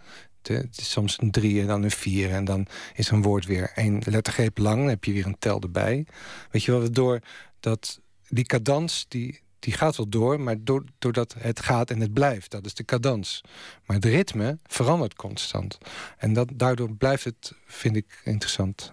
het 0.43 0.79
is 0.79 0.91
soms 0.91 1.21
een 1.21 1.31
drie 1.31 1.61
en 1.61 1.67
dan 1.67 1.83
een 1.83 1.91
vier. 1.91 2.31
En 2.31 2.45
dan 2.45 2.67
is 2.95 3.11
een 3.11 3.23
woord 3.23 3.47
weer 3.47 3.73
één 3.75 4.03
lettergreep 4.05 4.59
lang. 4.59 4.79
Dan 4.79 4.89
heb 4.89 5.05
je 5.05 5.13
weer 5.13 5.27
een 5.27 5.39
tel 5.39 5.61
erbij. 5.61 6.07
Weet 6.51 6.65
je 6.65 6.73
wel, 6.73 6.93
door 6.93 7.21
dat 7.61 8.01
die 8.29 8.45
cadans, 8.45 9.07
die, 9.09 9.41
die 9.59 9.73
gaat 9.73 9.97
wel 9.97 10.09
door, 10.09 10.41
maar 10.41 10.57
doordat 10.99 11.35
het 11.39 11.61
gaat 11.61 11.91
en 11.91 12.01
het 12.01 12.13
blijft. 12.13 12.51
Dat 12.51 12.67
is 12.67 12.75
de 12.75 12.85
cadans. 12.85 13.41
Maar 13.87 13.97
het 13.97 14.05
ritme 14.05 14.59
verandert 14.67 15.15
constant. 15.15 15.79
En 16.19 16.33
dat, 16.33 16.51
daardoor 16.55 16.93
blijft 16.93 17.25
het, 17.25 17.53
vind 17.67 17.97
ik, 17.97 18.21
interessant. 18.25 18.93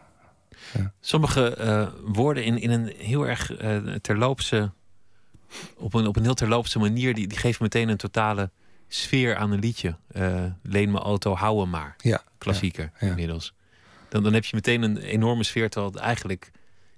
Sommige 1.00 1.58
uh, 1.60 1.88
woorden 2.14 2.44
in, 2.44 2.58
in 2.58 2.72
een 2.72 2.94
heel 2.98 3.28
erg 3.28 3.62
uh, 3.62 3.94
terloopse, 3.94 4.72
op 5.78 5.94
een, 5.94 6.08
op 6.08 6.16
een 6.16 6.24
heel 6.24 6.34
terloopse 6.34 6.80
manier, 6.80 7.14
die, 7.14 7.28
die 7.28 7.38
geven 7.38 7.64
meteen 7.64 7.90
een 7.90 7.98
totale 7.98 8.50
sfeer 8.88 9.36
aan 9.36 9.52
een 9.52 9.60
liedje. 9.60 9.96
Uh, 10.12 10.44
leen 10.62 10.92
mijn 10.92 11.04
auto, 11.04 11.36
hou 11.36 11.60
hem 11.60 11.70
maar. 11.70 11.96
Ja. 11.98 12.24
Klassieker 12.38 12.92
inmiddels. 13.00 13.54
Dan, 14.10 14.24
dan 14.24 14.34
heb 14.34 14.46
je 14.46 14.56
meteen 14.56 14.82
een 14.82 14.98
enorme 14.98 15.44
sfeer, 15.44 15.70
terwijl 15.70 15.94
het 15.94 16.02
eigenlijk 16.02 16.52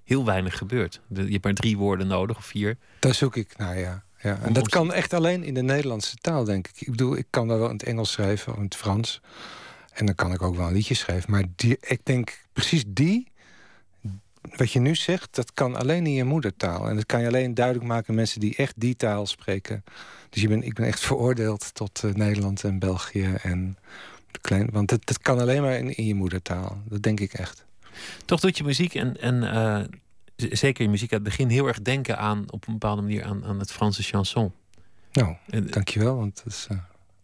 heel 0.04 0.26
weinig 0.26 0.58
gebeurt. 0.58 1.02
je 1.14 1.22
hebt 1.22 1.44
maar 1.44 1.54
drie 1.54 1.78
woorden 1.78 2.08
nodig 2.08 2.38
of 2.38 2.46
vier. 2.46 2.78
Daar 3.00 3.14
zoek 3.14 3.36
ik 3.36 3.58
naar, 3.58 3.80
ja. 3.80 4.04
ja. 4.22 4.40
En 4.42 4.54
dat 4.54 4.70
kan 4.70 4.94
echt 4.94 5.14
alleen 5.14 5.44
in 5.44 5.54
de 5.54 5.62
Nederlandse 5.62 6.16
taal, 6.16 6.44
denk 6.44 6.68
ik. 6.68 6.82
Ik 6.82 6.90
bedoel, 6.90 7.18
ik 7.18 7.28
kan 7.30 7.48
daar 7.48 7.58
wel 7.60 7.70
in 7.70 7.74
het 7.74 7.84
Engels 7.84 8.12
schrijven 8.12 8.52
of 8.52 8.58
in 8.58 8.64
het 8.64 8.76
Frans. 8.76 9.22
En 9.94 10.06
dan 10.06 10.16
kan 10.16 10.34
ik 10.34 10.42
ook 10.42 10.56
wel 10.56 10.68
een 10.68 10.74
liedje 10.74 10.94
schrijven. 10.94 11.32
Maar 11.32 11.44
die, 11.56 11.78
ik 11.82 12.00
denk 12.04 12.40
precies 12.54 12.84
die 12.88 13.27
wat 14.56 14.72
je 14.72 14.80
nu 14.80 14.96
zegt, 14.96 15.36
dat 15.36 15.54
kan 15.54 15.76
alleen 15.76 16.06
in 16.06 16.14
je 16.14 16.24
moedertaal. 16.24 16.90
En 16.90 16.96
dat 16.96 17.06
kan 17.06 17.22
je 17.22 17.28
alleen 17.28 17.54
duidelijk 17.54 17.86
maken 17.86 18.10
aan 18.10 18.16
mensen 18.16 18.40
die 18.40 18.56
echt 18.56 18.74
die 18.78 18.96
taal 18.96 19.26
spreken. 19.26 19.84
Dus 20.30 20.42
je 20.42 20.48
ben, 20.48 20.64
ik 20.64 20.74
ben 20.74 20.86
echt 20.86 21.00
veroordeeld 21.10 21.74
tot 21.74 22.04
uh, 22.06 22.14
Nederland 22.14 22.64
en 22.64 22.80
België. 22.80 23.34
En 23.42 23.78
klein, 24.42 24.70
want 24.72 24.90
dat, 24.90 25.06
dat 25.06 25.20
kan 25.20 25.40
alleen 25.40 25.62
maar 25.62 25.78
in, 25.78 25.96
in, 25.96 26.06
je 26.06 26.16
moedertaal. 26.16 26.82
Dat 26.86 27.02
denk 27.02 27.20
ik 27.20 27.34
echt. 27.34 27.66
Toch 28.26 28.40
doet 28.40 28.58
je 28.58 28.64
muziek 28.64 28.96
en, 28.96 29.22
en 29.22 29.36
uh, 29.44 30.50
zeker 30.50 30.84
je 30.84 30.90
muziek 30.90 31.12
uit 31.12 31.22
het 31.22 31.30
begin 31.30 31.50
heel 31.50 31.68
erg 31.68 31.82
denken 31.82 32.18
aan, 32.18 32.52
op 32.52 32.68
een 32.68 32.74
bepaalde 32.74 33.02
manier, 33.02 33.24
aan, 33.24 33.46
aan 33.46 33.60
het 33.60 33.72
Franse 33.72 34.04
chanson. 34.04 34.54
Nou, 35.12 35.36
en, 35.50 35.68
dankjewel, 35.68 36.16
want 36.16 36.42
dat 36.44 36.54
is 36.54 36.68
uh, 36.72 36.78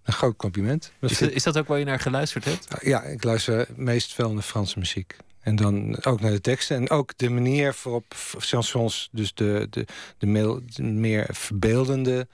een 0.04 0.14
groot 0.14 0.36
compliment. 0.36 0.92
Is, 1.00 1.22
is, 1.22 1.44
dat 1.44 1.58
ook 1.58 1.68
waar 1.68 1.80
je 1.80 1.86
naar 1.86 2.00
geluisterd 2.00 2.46
hebt? 2.46 2.68
Ja, 2.82 3.04
ik 3.04 3.24
luister 3.24 3.68
meest 3.76 4.14
veel 4.14 4.34
naar 4.34 4.44
Franse 4.44 4.80
muziek. 4.80 5.16
En 5.44 5.56
dan 5.56 6.04
ook 6.04 6.22
naar 6.22 6.32
de 6.32 6.42
teksten. 6.42 6.76
En 6.76 6.90
ook 6.90 7.18
de 7.18 7.30
manier 7.30 7.78
waarop 7.84 8.16
chansons, 8.38 9.10
dus 9.12 9.34
de, 9.34 9.68
de, 9.70 9.86
de, 10.18 10.84
meer 10.84 11.28
verbeeldende 11.32 12.28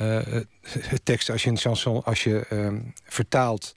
uh, 0.00 0.40
teksten. 1.02 1.32
Als 1.32 1.42
je 1.42 1.50
een 1.50 1.58
chanson, 1.58 2.04
als 2.04 2.24
je 2.24 2.46
uh, 2.52 2.72
vertaalt, 3.04 3.74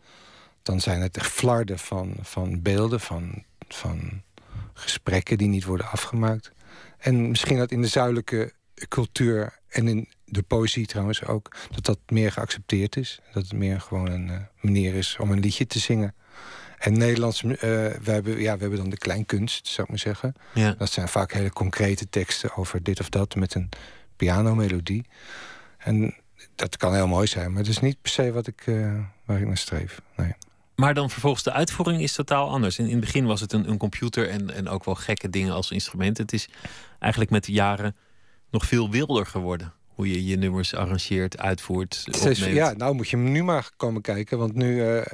dan 0.64 0.82
zijn 0.82 1.02
het 1.02 1.18
echt 1.18 1.32
flarden 1.32 1.80
van, 1.80 2.16
van 2.22 2.62
beelden, 2.62 3.00
van, 3.00 3.44
van 3.68 4.24
gesprekken 4.74 5.38
die 5.38 5.48
niet 5.48 5.66
worden 5.66 5.90
afgemaakt. 5.90 6.52
En 6.98 7.30
misschien 7.30 7.58
dat 7.58 7.72
in 7.72 7.82
de 7.82 7.88
zuidelijke 7.88 8.54
cultuur 8.88 9.60
en 9.68 9.88
in 9.88 10.10
de 10.26 10.42
poëzie 10.42 10.86
trouwens 10.86 11.26
ook, 11.26 11.56
dat 11.72 11.86
dat 11.86 12.00
meer 12.08 12.32
geaccepteerd 12.32 12.96
is. 12.96 13.20
Dat 13.34 13.44
het 13.44 13.54
meer 13.54 13.82
gewoon 13.82 14.10
een 14.10 14.28
uh, 14.28 14.38
manier 14.60 14.94
is 14.96 15.18
om 15.20 15.32
een 15.32 15.40
liedje 15.40 15.68
te 15.68 15.80
zingen. 15.80 16.16
En 16.78 16.98
Nederlands, 16.98 17.44
uh, 17.44 17.52
we, 17.60 18.00
hebben, 18.04 18.40
ja, 18.40 18.54
we 18.54 18.62
hebben 18.62 18.80
dan 18.80 18.90
de 18.90 18.98
kleinkunst, 18.98 19.68
zou 19.68 19.82
ik 19.82 19.90
maar 19.90 20.00
zeggen. 20.00 20.34
Ja. 20.54 20.76
Dat 20.78 20.92
zijn 20.92 21.08
vaak 21.08 21.32
hele 21.34 21.52
concrete 21.52 22.10
teksten 22.10 22.56
over 22.56 22.84
dit 22.84 23.00
of 23.00 23.10
dat 23.10 23.36
met 23.36 23.54
een 23.54 23.70
pianomelodie. 24.16 25.06
En 25.78 26.16
dat 26.56 26.78
kan 26.78 26.94
heel 26.94 27.08
mooi 27.08 27.28
zijn, 27.28 27.50
maar 27.50 27.62
het 27.62 27.72
is 27.72 27.80
niet 27.80 28.02
per 28.02 28.12
se 28.12 28.32
wat 28.32 28.48
ik, 28.48 28.66
uh, 28.66 29.00
waar 29.26 29.40
ik 29.40 29.48
naar 29.48 29.58
streef. 29.58 30.02
Nee. 30.16 30.34
Maar 30.76 30.94
dan 30.94 31.10
vervolgens 31.10 31.44
de 31.44 31.52
uitvoering 31.52 32.02
is 32.02 32.14
totaal 32.14 32.50
anders. 32.50 32.80
In, 32.80 32.86
in 32.86 32.92
het 32.92 33.00
begin 33.00 33.26
was 33.26 33.42
het 33.42 33.54
een, 33.54 33.70
een 33.70 33.78
computer 33.78 34.30
en, 34.30 34.54
en 34.54 34.70
ook 34.70 34.86
wel 34.86 34.96
gekke 34.96 35.30
dingen 35.30 35.54
als 35.54 35.72
instrument. 35.72 36.18
Het 36.18 36.34
is 36.34 36.50
eigenlijk 37.00 37.32
met 37.32 37.46
de 37.46 37.52
jaren 37.52 37.96
nog 38.52 38.66
veel 38.66 38.90
wilder 38.90 39.26
geworden. 39.26 39.74
Hoe 39.88 40.12
je 40.12 40.26
je 40.26 40.36
nummers 40.36 40.76
arrangeert, 40.76 41.38
uitvoert, 41.38 42.04
opneemt. 42.08 42.38
Ja, 42.38 42.74
nou 42.74 42.96
moet 42.96 43.10
je 43.10 43.18
nu 43.18 43.44
maar 43.44 43.70
komen 43.78 44.02
kijken. 44.02 44.38
Want 44.38 44.54
nu 44.54 44.76
uh, 44.76 44.98
eh, 44.98 45.06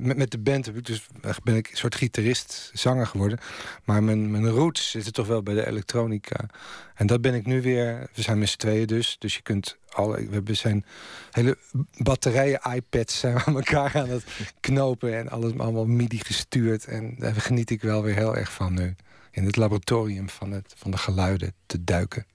met, 0.00 0.16
met 0.16 0.30
de 0.30 0.38
band 0.38 0.66
heb 0.66 0.76
ik 0.76 0.86
dus, 0.86 1.06
ben 1.42 1.56
ik 1.56 1.70
een 1.70 1.76
soort 1.76 1.94
gitarist, 1.94 2.70
zanger 2.74 3.06
geworden. 3.06 3.38
Maar 3.84 4.02
mijn, 4.02 4.30
mijn 4.30 4.48
roots 4.48 4.90
zitten 4.90 5.12
toch 5.12 5.26
wel 5.26 5.42
bij 5.42 5.54
de 5.54 5.66
elektronica. 5.66 6.46
En 6.94 7.06
dat 7.06 7.20
ben 7.20 7.34
ik 7.34 7.46
nu 7.46 7.62
weer. 7.62 8.10
We 8.14 8.22
zijn 8.22 8.38
met 8.38 8.48
z'n 8.48 8.56
tweeën 8.58 8.86
dus. 8.86 9.16
Dus 9.18 9.34
je 9.34 9.42
kunt 9.42 9.76
alle. 9.88 10.16
We 10.16 10.32
hebben 10.34 10.56
zijn 10.56 10.84
hele 11.30 11.58
batterijen 11.96 12.60
iPads 12.74 13.18
zijn 13.18 13.38
aan 13.38 13.54
elkaar 13.54 13.96
aan 13.96 14.08
het 14.08 14.24
knopen. 14.60 15.16
En 15.16 15.28
alles 15.28 15.58
allemaal 15.58 15.86
MIDI 15.86 16.18
gestuurd. 16.18 16.84
En 16.84 17.14
daar 17.18 17.34
geniet 17.34 17.70
ik 17.70 17.82
wel 17.82 18.02
weer 18.02 18.14
heel 18.14 18.36
erg 18.36 18.52
van 18.52 18.74
nu. 18.74 18.94
In 19.30 19.44
het 19.44 19.56
laboratorium 19.56 20.28
van, 20.28 20.50
het, 20.50 20.74
van 20.76 20.90
de 20.90 20.98
geluiden 20.98 21.54
te 21.66 21.84
duiken. 21.84 22.26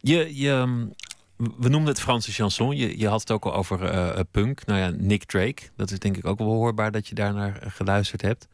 Je, 0.00 0.36
je, 0.36 0.86
we 1.58 1.68
noemden 1.68 1.88
het 1.88 2.00
Franse 2.00 2.32
chanson. 2.32 2.76
Je, 2.76 2.98
je 2.98 3.08
had 3.08 3.20
het 3.20 3.30
ook 3.30 3.44
al 3.44 3.54
over 3.54 3.94
uh, 3.94 4.20
punk. 4.30 4.66
Nou 4.66 4.80
ja, 4.80 4.92
Nick 4.96 5.24
Drake. 5.24 5.62
Dat 5.76 5.90
is 5.90 5.98
denk 5.98 6.16
ik 6.16 6.26
ook 6.26 6.38
wel 6.38 6.48
hoorbaar 6.48 6.90
dat 6.90 7.08
je 7.08 7.14
daar 7.14 7.34
naar 7.34 7.62
geluisterd 7.66 8.22
hebt. 8.22 8.48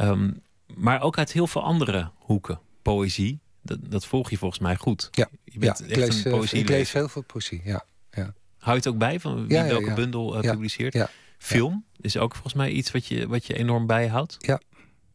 Um, 0.00 0.42
maar 0.74 1.02
ook 1.02 1.18
uit 1.18 1.32
heel 1.32 1.46
veel 1.46 1.62
andere 1.62 2.10
hoeken. 2.16 2.60
Poëzie. 2.82 3.40
Dat, 3.62 3.78
dat 3.82 4.06
volg 4.06 4.30
je 4.30 4.38
volgens 4.38 4.60
mij 4.60 4.76
goed. 4.76 5.08
Ja, 5.10 5.28
je 5.44 5.58
bent 5.58 5.78
ja, 5.78 5.84
echt 5.84 5.96
ik, 5.96 5.96
lees, 5.96 6.24
een 6.24 6.30
poëzie 6.30 6.58
ik 6.58 6.68
lees 6.68 6.92
heel 6.92 7.08
veel 7.08 7.22
poëzie. 7.22 7.60
Ja, 7.64 7.84
ja. 8.10 8.34
Hou 8.58 8.70
je 8.70 8.82
het 8.82 8.86
ook 8.86 8.98
bij 8.98 9.20
van 9.20 9.46
wie 9.46 9.62
welke 9.62 9.94
bundel 9.94 10.44
uh, 10.44 10.50
publiceert? 10.50 11.06
Film 11.38 11.84
is 12.00 12.16
ook 12.16 12.32
volgens 12.32 12.54
mij 12.54 12.70
iets 12.70 12.90
wat 12.90 13.06
je, 13.06 13.28
wat 13.28 13.46
je 13.46 13.54
enorm 13.54 13.86
bijhoudt. 13.86 14.36
Ja, 14.38 14.60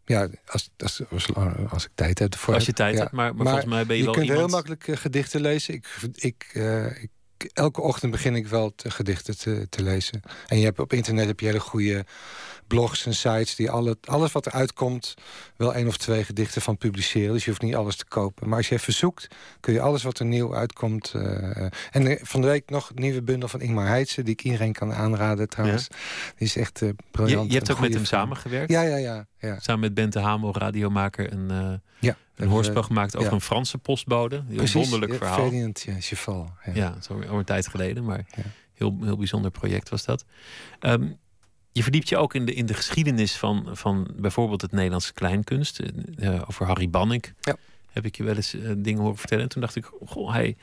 ja, 0.10 0.28
als, 0.46 0.70
als, 0.78 1.02
als, 1.70 1.86
ik 1.86 1.92
tijd 1.96 2.20
heb. 2.20 2.36
Als 2.48 2.66
je 2.66 2.74
tijd 2.74 2.98
hebt, 2.98 3.12
maar, 3.12 3.36
maar, 3.36 3.46
volgens 3.46 3.66
mij 3.66 3.86
ben 3.86 3.96
je, 3.96 4.02
je 4.02 4.08
wel 4.08 4.18
kunt 4.18 4.30
heel 4.30 4.48
makkelijk 4.48 4.88
uh, 4.88 4.98
gedichten 4.98 5.42
lezen. 5.42 5.74
Ik, 5.74 5.88
ik, 6.16 6.52
uh, 6.54 7.02
ik 7.04 7.10
elke 7.44 7.82
ochtend 7.82 8.12
begin 8.12 8.36
ik 8.36 8.48
wel 8.48 8.76
te 8.76 8.92
gedichten 8.92 9.38
te, 9.38 9.68
te, 9.70 9.84
lezen. 9.84 10.22
En 10.48 10.58
je 10.58 10.66
hebt 10.66 10.80
op 10.80 10.94
internet 10.94 11.28
heb 11.28 11.40
je 11.40 11.46
hele 11.46 11.60
goede 11.60 12.06
blogs 12.68 13.06
en 13.06 13.14
sites 13.14 13.56
die 13.56 13.72
alle, 13.72 13.98
alles 14.04 14.32
wat 14.32 14.46
eruit 14.46 14.74
komt, 14.74 15.14
wel 15.56 15.74
één 15.74 15.88
of 15.88 15.98
twee 15.98 16.24
gedichten 16.24 16.62
van 16.62 16.78
publiceren. 16.78 17.34
Dus 17.34 17.44
je 17.44 17.50
hoeft 17.50 17.62
niet 17.62 17.76
alles 17.76 17.96
te 17.96 18.06
kopen. 18.06 18.48
Maar 18.48 18.58
als 18.58 18.70
je 18.70 18.76
even 18.76 18.94
zoekt, 18.94 19.28
kun 19.60 19.74
je 19.74 19.82
alles 19.82 20.04
wat 20.04 20.20
er 20.20 20.26
nieuw 20.26 20.56
uitkomt. 20.56 21.14
Uh, 21.16 21.24
en 21.92 22.08
eh, 22.08 22.20
van 22.22 22.42
de 22.42 22.48
week 22.48 22.70
nog 22.70 22.90
een 22.90 23.02
nieuwe 23.02 23.22
bundel 23.22 23.50
van 23.50 23.62
Ingmar 23.62 23.88
Heitse, 23.88 24.24
die 24.24 24.34
ik 24.34 24.44
iedereen 24.44 24.74
kan 24.74 24.94
aanraden 24.94 25.50
trouwens. 25.50 25.88
Die 26.36 26.48
is 26.48 26.56
echt 26.56 26.82
uh, 26.82 26.90
briljant. 27.12 27.46
Je, 27.46 27.52
je 27.52 27.58
hebt 27.58 27.72
ook 27.72 27.80
met 27.80 27.94
hem 27.94 28.06
samengewerkt? 28.06 28.72
Ja, 28.72 28.82
ja, 28.82 28.96
ja, 28.96 29.26
ja. 29.40 29.60
Samen 29.60 29.82
met 29.82 29.94
Bente 29.94 30.20
Hamel, 30.20 30.58
radiomaker, 30.58 31.34
een, 31.34 31.52
uh, 31.52 31.74
ja, 32.00 32.18
een 32.40 32.48
hoorspel 32.48 32.84
gemaakt 32.84 33.16
over 33.16 33.34
een 33.34 33.42
Franse 33.42 33.78
postbode. 33.78 34.44
Een 34.50 34.72
wonderlijk 34.72 35.14
verhaal. 35.14 35.40
Ferdinand 35.40 35.82
ja, 35.82 35.96
Cheval. 36.00 36.52
Ja, 36.74 36.98
een 37.20 37.44
tijd 37.44 37.68
geleden, 37.68 38.04
maar 38.04 38.26
heel, 38.74 38.98
heel 39.02 39.18
bijzonder 39.18 39.52
project 39.52 39.90
was 39.90 40.06
dat. 40.06 40.26
Um, 40.80 41.18
je 41.72 41.84
verdiept 41.84 42.10
je 42.10 42.18
ook 42.18 42.34
in 42.34 42.46
de, 42.46 42.54
in 42.54 42.66
de 42.66 42.74
geschiedenis 42.74 43.36
van, 43.36 43.70
van 43.72 44.12
bijvoorbeeld 44.16 44.62
het 44.62 44.72
Nederlandse 44.72 45.14
kleinkunst. 45.14 45.80
Uh, 46.16 46.42
over 46.48 46.66
Harry 46.66 46.90
Banning 46.90 47.34
ja. 47.40 47.56
heb 47.92 48.06
ik 48.06 48.18
je 48.18 48.24
wel 48.24 48.36
eens 48.36 48.54
uh, 48.54 48.72
dingen 48.78 49.02
horen 49.02 49.18
vertellen. 49.18 49.44
En 49.44 49.50
toen 49.50 49.62
dacht 49.62 49.76
ik, 49.76 49.92
goh, 50.06 50.32
hij, 50.32 50.58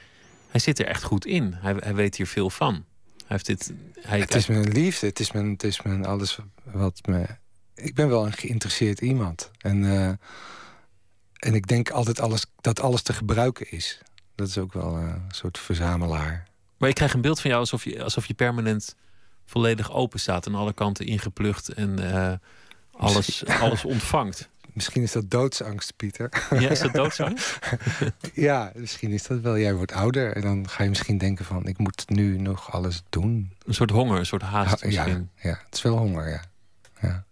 hij 0.49 0.61
zit 0.61 0.79
er 0.79 0.87
echt 0.87 1.03
goed 1.03 1.27
in. 1.27 1.53
Hij, 1.53 1.74
hij 1.79 1.95
weet 1.95 2.16
hier 2.16 2.27
veel 2.27 2.51
van. 2.51 2.72
Hij 2.72 2.85
heeft 3.27 3.47
dit, 3.47 3.72
hij, 4.01 4.20
het 4.20 4.35
is 4.35 4.47
mijn 4.47 4.68
liefde, 4.68 5.07
het 5.07 5.20
is 5.20 5.33
mijn, 5.33 5.51
het 5.51 5.64
is 5.64 5.83
mijn 5.83 6.05
alles 6.05 6.39
wat 6.64 7.01
me... 7.07 7.27
Ik 7.74 7.95
ben 7.95 8.09
wel 8.09 8.27
een 8.27 8.33
geïnteresseerd 8.33 9.01
iemand. 9.01 9.51
En, 9.59 9.83
uh, 9.83 10.11
en 11.39 11.55
ik 11.55 11.66
denk 11.66 11.91
altijd 11.91 12.20
alles, 12.20 12.47
dat 12.61 12.80
alles 12.80 13.03
te 13.03 13.12
gebruiken 13.12 13.70
is. 13.70 14.01
Dat 14.34 14.49
is 14.49 14.59
ook 14.59 14.72
wel 14.72 14.97
een 14.97 15.22
soort 15.28 15.59
verzamelaar. 15.59 16.49
Maar 16.76 16.89
ik 16.89 16.95
krijg 16.95 17.14
een 17.14 17.20
beeld 17.20 17.41
van 17.41 17.51
jou 17.51 17.62
alsof 17.62 17.84
je, 17.84 18.03
alsof 18.03 18.26
je 18.26 18.34
permanent 18.34 18.97
volledig 19.45 19.93
open 19.93 20.20
staat 20.20 20.47
en 20.47 20.55
alle 20.55 20.72
kanten 20.72 21.07
ingeplucht 21.07 21.68
en 21.68 22.01
uh, 22.01 22.32
alles, 22.93 23.47
alles 23.47 23.84
ontvangt. 23.84 24.49
Misschien 24.72 25.03
is 25.03 25.12
dat 25.12 25.30
doodsangst, 25.30 25.97
Pieter. 25.97 26.47
Ja, 26.59 26.68
is 26.68 26.80
dat 26.80 26.93
doodsangst? 26.93 27.59
ja, 28.34 28.72
misschien 28.74 29.11
is 29.11 29.26
dat 29.26 29.41
wel. 29.41 29.59
Jij 29.59 29.74
wordt 29.74 29.93
ouder 29.93 30.32
en 30.32 30.43
dan 30.43 30.68
ga 30.68 30.82
je 30.82 30.89
misschien 30.89 31.18
denken 31.18 31.45
van... 31.45 31.66
ik 31.66 31.78
moet 31.78 32.09
nu 32.09 32.39
nog 32.39 32.72
alles 32.72 33.03
doen. 33.09 33.53
Een 33.64 33.74
soort 33.74 33.91
honger, 33.91 34.18
een 34.18 34.26
soort 34.26 34.43
haast 34.43 34.84
misschien. 34.84 35.30
Ja, 35.34 35.51
ja 35.51 35.61
het 35.64 35.74
is 35.74 35.82
wel 35.82 35.97
honger, 35.97 36.28
ja. 36.28 36.43
ja. 37.01 37.24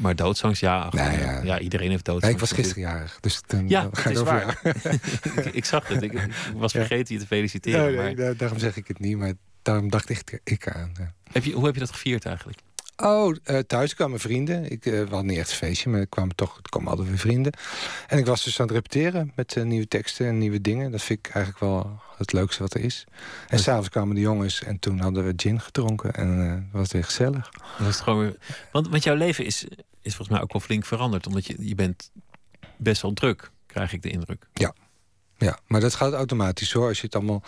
Maar 0.00 0.16
doodsangst, 0.16 0.60
ja, 0.60 0.88
ja. 0.90 1.40
ja. 1.42 1.58
iedereen 1.58 1.90
heeft 1.90 2.04
doodsangst. 2.04 2.34
ik 2.34 2.40
was 2.40 2.52
gisterjarig, 2.52 3.18
dus 3.20 3.40
dan 3.46 3.68
ja, 3.68 3.88
ga 3.92 4.10
is 4.10 4.22
waar. 4.22 4.60
ik, 5.36 5.44
ik, 5.52 5.64
zag 5.64 5.88
het. 5.88 6.02
Ik, 6.02 6.12
ik 6.12 6.30
was 6.54 6.72
vergeten 6.72 7.14
je 7.14 7.20
te 7.20 7.26
feliciteren. 7.26 7.94
Nee, 7.94 8.16
maar... 8.16 8.36
daarom 8.36 8.58
zeg 8.58 8.76
ik 8.76 8.88
het 8.88 8.98
niet, 8.98 9.16
maar 9.16 9.32
daarom 9.62 9.90
dacht 9.90 10.08
ik, 10.08 10.40
ik 10.44 10.68
aan. 10.68 10.92
Heb 11.32 11.44
je, 11.44 11.52
hoe 11.52 11.64
heb 11.64 11.74
je 11.74 11.80
dat 11.80 11.90
gevierd 11.90 12.24
eigenlijk? 12.24 12.58
Oh, 13.02 13.34
uh, 13.44 13.58
thuis 13.58 13.94
kwamen 13.94 14.20
vrienden. 14.20 14.70
Ik 14.70 14.86
uh, 14.86 15.10
had 15.10 15.24
niet 15.24 15.38
echt 15.38 15.50
een 15.50 15.56
feestje, 15.56 15.90
maar 15.90 16.00
er 16.00 16.06
kwamen 16.06 16.34
toch 16.34 16.56
er 16.56 16.70
kwamen 16.70 16.90
altijd 16.90 17.08
weer 17.08 17.18
vrienden. 17.18 17.52
En 18.06 18.18
ik 18.18 18.26
was 18.26 18.44
dus 18.44 18.60
aan 18.60 18.66
het 18.66 18.74
repeteren 18.74 19.32
met 19.34 19.56
uh, 19.56 19.64
nieuwe 19.64 19.88
teksten 19.88 20.26
en 20.26 20.38
nieuwe 20.38 20.60
dingen. 20.60 20.90
Dat 20.90 21.02
vind 21.02 21.18
ik 21.18 21.32
eigenlijk 21.34 21.64
wel 21.64 22.00
het 22.16 22.32
leukste 22.32 22.62
wat 22.62 22.74
er 22.74 22.80
is. 22.80 23.04
En 23.48 23.58
s 23.58 23.62
s'avonds 23.62 23.88
kwamen 23.88 24.14
de 24.14 24.20
jongens 24.20 24.62
en 24.62 24.78
toen 24.78 24.98
hadden 24.98 25.24
we 25.24 25.32
gin 25.36 25.60
gedronken. 25.60 26.12
En 26.12 26.68
was 26.72 26.82
het 26.82 26.92
weer 26.92 27.04
gezellig. 27.04 27.50
Dat 27.78 27.86
was 27.86 28.00
gewoon 28.00 28.18
weer... 28.18 28.36
want, 28.72 28.88
want 28.88 29.04
jouw 29.04 29.14
leven 29.14 29.44
is, 29.44 29.66
is 30.02 30.14
volgens 30.14 30.28
mij 30.28 30.40
ook 30.40 30.52
wel 30.52 30.60
flink 30.60 30.84
veranderd. 30.84 31.26
Omdat 31.26 31.46
je, 31.46 31.56
je 31.58 31.74
bent 31.74 32.10
best 32.76 33.02
wel 33.02 33.12
druk, 33.12 33.50
krijg 33.66 33.92
ik 33.92 34.02
de 34.02 34.10
indruk. 34.10 34.46
Ja. 34.52 34.74
ja, 35.38 35.58
maar 35.66 35.80
dat 35.80 35.94
gaat 35.94 36.12
automatisch 36.12 36.72
hoor. 36.72 36.88
Als 36.88 37.00
je 37.00 37.06
het 37.06 37.14
allemaal 37.14 37.42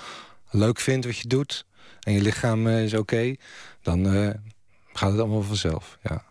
leuk 0.50 0.80
vindt 0.80 1.06
wat 1.06 1.16
je 1.16 1.28
doet 1.28 1.66
en 2.00 2.12
je 2.12 2.20
lichaam 2.20 2.68
is 2.68 2.94
oké, 2.94 3.34
dan 3.82 4.14
uh, 4.14 4.30
gaat 4.92 5.10
het 5.10 5.20
allemaal 5.20 5.42
vanzelf. 5.42 5.98
Ja. 6.02 6.24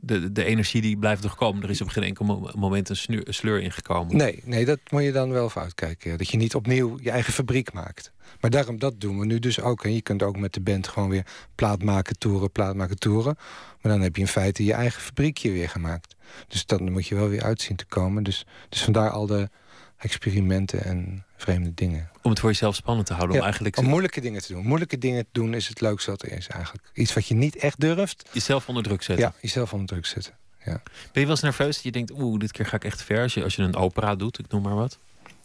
De, 0.00 0.32
de 0.32 0.44
energie 0.44 0.80
die 0.80 0.96
blijft 0.96 1.22
nog 1.22 1.36
komen. 1.36 1.62
Er 1.62 1.70
is 1.70 1.80
op 1.80 1.88
geen 1.88 2.02
enkel 2.02 2.52
moment 2.54 2.88
een, 2.88 3.24
sleur 3.24 3.60
ingekomen. 3.60 4.16
Nee, 4.16 4.42
nee, 4.44 4.64
dat 4.64 4.78
moet 4.90 5.02
je 5.02 5.12
dan 5.12 5.30
wel 5.30 5.46
even 5.46 5.60
uitkijken. 5.60 6.18
Dat 6.18 6.28
je 6.28 6.36
niet 6.36 6.54
opnieuw 6.54 6.98
je 7.02 7.10
eigen 7.10 7.32
fabriek 7.32 7.72
maakt. 7.72 8.12
Maar 8.40 8.50
daarom, 8.50 8.78
dat 8.78 9.00
doen 9.00 9.18
we 9.18 9.26
nu 9.26 9.38
dus 9.38 9.60
ook. 9.60 9.84
En 9.84 9.94
je 9.94 10.02
kunt 10.02 10.22
ook 10.22 10.38
met 10.38 10.54
de 10.54 10.60
band 10.60 10.88
gewoon 10.88 11.08
weer 11.08 11.26
plaat 11.54 11.82
maken, 11.82 12.18
toeren, 12.18 12.50
plaat 12.50 12.74
maken, 12.74 12.98
toeren. 12.98 13.36
Maar 13.80 13.92
dan 13.92 14.00
heb 14.00 14.16
je 14.16 14.22
in 14.22 14.28
feite 14.28 14.64
je 14.64 14.72
eigen 14.72 15.02
fabriekje 15.02 15.50
weer 15.50 15.68
gemaakt. 15.68 16.14
Dus 16.48 16.66
dan 16.66 16.92
moet 16.92 17.06
je 17.06 17.14
wel 17.14 17.28
weer 17.28 17.42
uitzien 17.42 17.76
te 17.76 17.86
komen. 17.86 18.22
Dus, 18.22 18.46
dus 18.68 18.84
vandaar 18.84 19.10
al 19.10 19.26
de 19.26 19.48
experimenten 19.96 20.84
en 20.84 21.24
vreemde 21.40 21.74
dingen. 21.74 22.10
Om 22.22 22.30
het 22.30 22.40
voor 22.40 22.50
jezelf 22.50 22.74
spannend 22.74 23.06
te 23.06 23.12
houden. 23.12 23.36
om, 23.36 23.42
eigenlijk... 23.42 23.76
om 23.76 23.84
moeilijke 23.84 24.20
dingen 24.20 24.42
te 24.42 24.52
doen. 24.52 24.66
Moeilijke 24.66 24.98
dingen 24.98 25.26
doen 25.32 25.54
is 25.54 25.68
het 25.68 25.80
leukste 25.80 26.10
wat 26.10 26.22
er 26.22 26.32
is 26.32 26.48
eigenlijk. 26.48 26.90
Iets 26.94 27.12
wat 27.12 27.26
je 27.26 27.34
niet 27.34 27.56
echt 27.56 27.80
durft. 27.80 28.28
Jezelf 28.32 28.68
onder 28.68 28.82
druk 28.82 29.02
zetten. 29.02 29.26
Ja, 29.26 29.34
jezelf 29.40 29.72
onder 29.72 29.88
druk 29.88 30.06
zetten. 30.06 30.38
Ja. 30.64 30.82
Ben 30.82 31.10
je 31.12 31.20
wel 31.20 31.30
eens 31.30 31.40
nerveus 31.40 31.74
dat 31.74 31.84
je 31.84 31.90
denkt... 31.90 32.10
oeh, 32.10 32.38
dit 32.38 32.52
keer 32.52 32.66
ga 32.66 32.76
ik 32.76 32.84
echt 32.84 33.02
ver. 33.02 33.22
Als 33.22 33.34
je, 33.34 33.42
als 33.42 33.56
je 33.56 33.62
een 33.62 33.76
opera 33.76 34.14
doet, 34.14 34.38
ik 34.38 34.48
noem 34.48 34.62
maar 34.62 34.74
wat. 34.74 34.98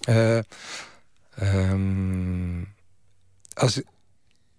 Uh, 0.10 0.39
um, 1.41 2.74
als, 3.54 3.82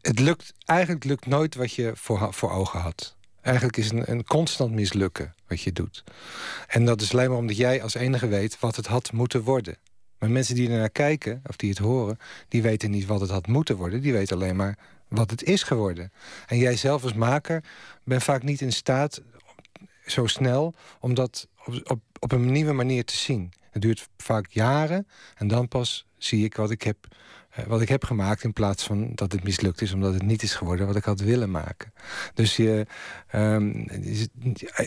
het 0.00 0.18
lukt, 0.18 0.52
eigenlijk 0.64 1.04
lukt 1.04 1.26
nooit 1.26 1.54
wat 1.54 1.72
je 1.72 1.92
voor, 1.94 2.34
voor 2.34 2.50
ogen 2.50 2.80
had. 2.80 3.16
Eigenlijk 3.40 3.76
is 3.76 3.90
een, 3.90 4.10
een 4.10 4.24
constant 4.24 4.72
mislukken 4.72 5.34
wat 5.48 5.60
je 5.60 5.72
doet. 5.72 6.04
En 6.66 6.84
dat 6.84 7.00
is 7.00 7.12
alleen 7.12 7.28
maar 7.28 7.38
omdat 7.38 7.56
jij 7.56 7.82
als 7.82 7.94
enige 7.94 8.26
weet 8.26 8.60
wat 8.60 8.76
het 8.76 8.86
had 8.86 9.12
moeten 9.12 9.42
worden. 9.42 9.76
Maar 10.18 10.30
mensen 10.30 10.54
die 10.54 10.70
er 10.70 10.78
naar 10.78 10.90
kijken, 10.90 11.42
of 11.46 11.56
die 11.56 11.70
het 11.70 11.78
horen... 11.78 12.18
die 12.48 12.62
weten 12.62 12.90
niet 12.90 13.06
wat 13.06 13.20
het 13.20 13.30
had 13.30 13.46
moeten 13.46 13.76
worden. 13.76 14.00
Die 14.00 14.12
weten 14.12 14.36
alleen 14.36 14.56
maar 14.56 14.78
wat 15.08 15.30
het 15.30 15.42
is 15.42 15.62
geworden. 15.62 16.12
En 16.46 16.58
jij 16.58 16.76
zelf 16.76 17.02
als 17.02 17.14
maker 17.14 17.64
bent 18.04 18.22
vaak 18.22 18.42
niet 18.42 18.60
in 18.60 18.72
staat 18.72 19.22
zo 20.06 20.26
snel... 20.26 20.74
om 21.00 21.14
dat 21.14 21.48
op, 21.64 21.90
op, 21.90 22.00
op 22.18 22.32
een 22.32 22.52
nieuwe 22.52 22.72
manier 22.72 23.04
te 23.04 23.16
zien. 23.16 23.52
Het 23.70 23.82
duurt 23.82 24.08
vaak 24.16 24.46
jaren 24.50 25.06
en 25.34 25.48
dan 25.48 25.68
pas 25.68 26.06
zie 26.18 26.44
ik 26.44 26.56
wat 26.56 26.70
ik 26.70 26.82
heb 26.82 26.96
wat 27.66 27.80
ik 27.80 27.88
heb 27.88 28.04
gemaakt... 28.04 28.44
in 28.44 28.52
plaats 28.52 28.84
van 28.84 29.10
dat 29.14 29.32
het 29.32 29.44
mislukt 29.44 29.80
is 29.80 29.92
omdat 29.92 30.14
het 30.14 30.22
niet 30.22 30.42
is 30.42 30.54
geworden 30.54 30.86
wat 30.86 30.96
ik 30.96 31.04
had 31.04 31.20
willen 31.20 31.50
maken. 31.50 31.92
Dus 32.34 32.56
je, 32.56 32.86
um, 33.34 33.86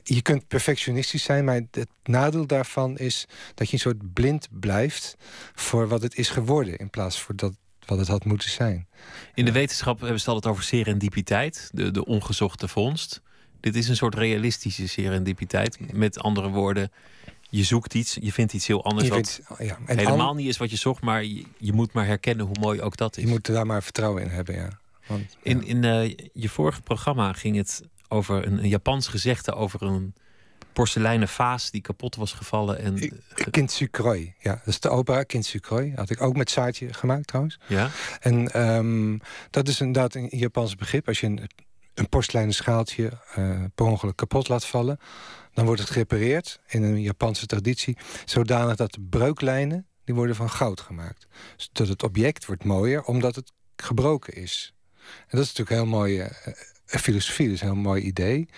je 0.04 0.22
kunt 0.22 0.48
perfectionistisch 0.48 1.24
zijn, 1.24 1.46
maar 1.46 1.62
het 1.72 1.90
nadeel 2.04 2.48
daarvan 2.48 2.98
is... 2.98 3.26
dat 3.56 3.68
je 3.68 3.74
een 3.74 3.80
soort 3.80 4.14
blind 4.14 4.48
blijft 4.52 5.16
voor 5.56 5.88
wat 5.88 6.02
het 6.02 6.16
is 6.16 6.30
geworden... 6.30 6.78
in 6.78 6.90
plaats 6.90 7.22
van 7.22 7.36
dat, 7.36 7.54
wat 7.86 7.98
het 7.98 8.08
had 8.08 8.26
moeten 8.26 8.50
zijn. 8.50 8.88
In 9.34 9.46
de 9.46 9.52
wetenschap 9.52 10.00
hebben 10.00 10.20
ze 10.20 10.26
het 10.26 10.34
altijd 10.34 10.54
over 10.54 10.64
serendipiteit, 10.64 11.70
de, 11.74 11.92
de 11.92 12.06
ongezochte 12.06 12.68
vondst. 12.68 13.22
Dit 13.60 13.76
is 13.76 13.88
een 13.88 13.96
soort 13.96 14.16
realistische 14.16 14.88
serendipiteit. 14.88 15.94
Met 15.94 16.20
andere 16.20 16.50
woorden, 16.50 16.92
je 17.50 17.64
zoekt 17.64 17.94
iets, 17.94 18.18
je 18.22 18.32
vindt 18.32 18.54
iets 18.54 18.68
heel 18.68 18.84
anders. 18.84 19.08
wat 19.08 19.42
ja. 19.58 19.78
en 19.86 19.98
helemaal 19.98 20.34
niet 20.34 20.48
is 20.48 20.58
wat 20.58 20.70
je 20.70 20.78
zocht, 20.78 21.02
maar 21.02 21.24
je, 21.24 21.46
je, 21.58 21.74
moet 21.74 21.94
maar 21.94 22.06
herkennen 22.06 22.46
hoe 22.46 22.60
mooi 22.60 22.82
ook 22.82 22.98
dat 22.98 23.18
is. 23.18 23.24
Je 23.24 23.30
moet 23.30 23.46
daar 23.46 23.66
maar 23.66 23.84
vertrouwen 23.84 24.24
in 24.24 24.30
hebben, 24.30 24.56
ja. 24.56 24.80
Want, 25.08 25.38
In, 25.42 25.66
in 25.66 25.84
uh, 25.84 26.16
je 26.34 26.50
vorige 26.50 26.82
programma 26.82 27.34
ging 27.34 27.56
het 27.56 27.82
over 28.08 28.48
een, 28.48 28.58
een 28.58 28.70
Japans 28.70 29.08
gezegde 29.08 29.54
over 29.54 29.82
een 29.82 30.14
porseleinen 30.74 31.28
vaas 31.28 31.72
die 31.72 31.82
kapot 31.82 32.16
was 32.16 32.34
gevallen. 32.34 32.80
En... 32.80 33.22
Kintsukroi, 33.52 34.34
ja. 34.40 34.52
Dat 34.52 34.68
is 34.68 34.80
de 34.80 34.90
opera 34.90 35.24
Kintsukroi. 35.24 35.94
Had 35.96 36.10
ik 36.10 36.22
ook 36.22 36.36
met 36.36 36.50
Saatje 36.50 36.94
gemaakt 36.94 37.28
trouwens. 37.28 37.60
Ja. 37.68 37.90
En 38.20 38.62
um, 38.62 39.22
dat 39.50 39.68
is 39.68 39.80
inderdaad 39.80 40.16
een 40.16 40.28
Japans 40.30 40.76
begrip. 40.76 41.08
Als 41.08 41.20
je 41.20 41.28
een 41.28 41.50
een 41.94 42.10
porseleinen 42.10 42.56
schaaltje 42.56 43.12
uh, 43.38 43.64
per 43.76 43.86
ongeluk 43.86 44.16
kapot 44.16 44.48
laat 44.48 44.66
vallen... 44.66 45.00
dan 45.54 45.66
wordt 45.66 45.82
het 45.82 45.90
gerepareerd 45.90 46.60
in 46.68 46.84
een 46.84 47.02
Japanse 47.02 47.46
traditie... 47.46 47.98
zodanig 48.26 48.76
dat 48.76 48.94
de 48.94 49.02
breuklijnen 49.10 49.88
die 50.04 50.16
worden 50.16 50.36
van 50.36 50.50
goud 50.50 50.82
gemaakt. 50.82 51.28
Zodat 51.56 51.88
het 51.88 52.04
object 52.04 52.46
wordt 52.46 52.64
mooier 52.64 53.04
omdat 53.04 53.36
het 53.36 53.52
gebroken 53.76 54.34
is. 54.34 54.74
En 55.02 55.38
dat 55.38 55.46
is 55.46 55.48
natuurlijk 55.48 55.70
een 55.70 55.76
heel 55.76 55.98
mooie 56.00 56.32
uh, 56.46 56.54
filosofie, 57.00 57.50
dus 57.50 57.62
een 57.62 57.68
heel 57.68 57.76
mooi 57.76 58.04
idee. 58.04 58.50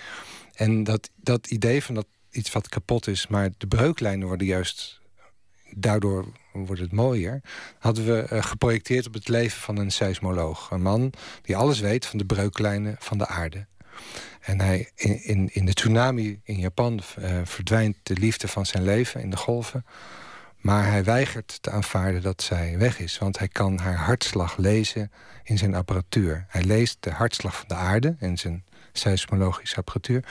En 0.54 0.84
dat, 0.84 1.10
dat 1.16 1.48
idee 1.48 1.84
van 1.84 1.96
dat 1.96 2.08
iets 2.32 2.52
wat 2.52 2.70
kapot 2.70 3.08
is... 3.08 3.28
maar 3.28 3.50
de 3.58 3.68
breuklijnen 3.68 4.28
worden 4.28 4.48
juist 4.48 5.01
daardoor 5.76 6.26
wordt 6.54 6.82
het 6.82 6.92
mooier... 6.92 7.42
hadden 7.80 8.06
we 8.06 8.28
uh, 8.32 8.44
geprojecteerd 8.44 9.08
op 9.08 9.14
het 9.14 9.28
leven 9.28 9.62
van 9.62 9.78
een 9.78 9.92
seismoloog. 9.92 10.72
Een 10.72 10.82
man 10.82 11.14
die 11.42 11.56
alles 11.56 11.80
weet 11.80 12.06
van 12.06 12.18
de 12.18 12.26
breuklijnen 12.26 12.96
van 13.00 13.18
de 13.18 13.28
aarde. 13.28 13.66
En 14.42 14.62
hij, 14.62 14.92
in, 14.96 15.24
in, 15.24 15.50
in 15.54 15.66
de 15.66 15.74
tsunami 15.74 16.40
in 16.44 16.60
Japan 16.60 17.02
uh, 17.20 17.42
verdwijnt 17.44 17.98
de 18.04 18.14
liefde 18.14 18.48
van 18.48 18.66
zijn 18.66 18.84
leven 18.84 19.22
in 19.22 19.30
de 19.30 19.38
golven. 19.38 19.86
Maar 20.58 20.86
hij 20.86 21.04
weigert 21.04 21.58
te 21.62 21.72
aanvaarden 21.72 22.22
dat 22.22 22.42
zij 22.42 22.78
weg 22.78 23.00
is. 23.00 23.18
Want 23.18 23.38
hij 23.38 23.48
kan 23.48 23.78
haar 23.78 23.98
hartslag 23.98 24.58
lezen 24.58 25.12
in 25.44 25.58
zijn 25.58 25.76
apparatuur. 25.76 26.46
Hij 26.48 26.64
leest 26.64 26.98
de 27.00 27.12
hartslag 27.12 27.58
van 27.58 27.68
de 27.68 27.74
aarde 27.74 28.16
in 28.20 28.38
zijn 28.38 28.64
seismologische 28.92 29.76
apparatuur. 29.76 30.24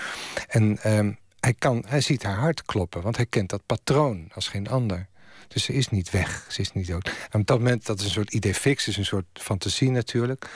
En 0.49 0.95
um, 0.97 1.19
hij, 1.41 1.55
kan, 1.55 1.85
hij 1.87 2.01
ziet 2.01 2.23
haar 2.23 2.39
hart 2.39 2.63
kloppen, 2.63 3.03
want 3.03 3.17
hij 3.17 3.27
kent 3.27 3.51
dat 3.51 3.67
patroon 3.67 4.31
als 4.35 4.49
geen 4.49 4.69
ander. 4.69 5.09
Dus 5.53 5.65
ze 5.65 5.73
is 5.73 5.89
niet 5.89 6.11
weg, 6.11 6.47
ze 6.49 6.61
is 6.61 6.73
niet 6.73 6.87
dood. 6.87 7.13
En 7.31 7.41
op 7.41 7.47
dat 7.47 7.59
moment, 7.59 7.87
dat 7.87 7.99
is 7.99 8.05
een 8.05 8.11
soort 8.11 8.33
idee 8.33 8.55
fix, 8.55 8.89
is 8.89 8.97
een 8.97 9.05
soort 9.05 9.27
fantasie 9.33 9.91
natuurlijk. 9.91 10.51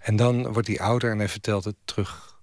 En 0.00 0.16
dan 0.16 0.52
wordt 0.52 0.68
hij 0.68 0.80
ouder 0.80 1.10
en 1.10 1.18
hij 1.18 1.28
vertelt 1.28 1.64
het 1.64 1.76
terug. 1.84 2.38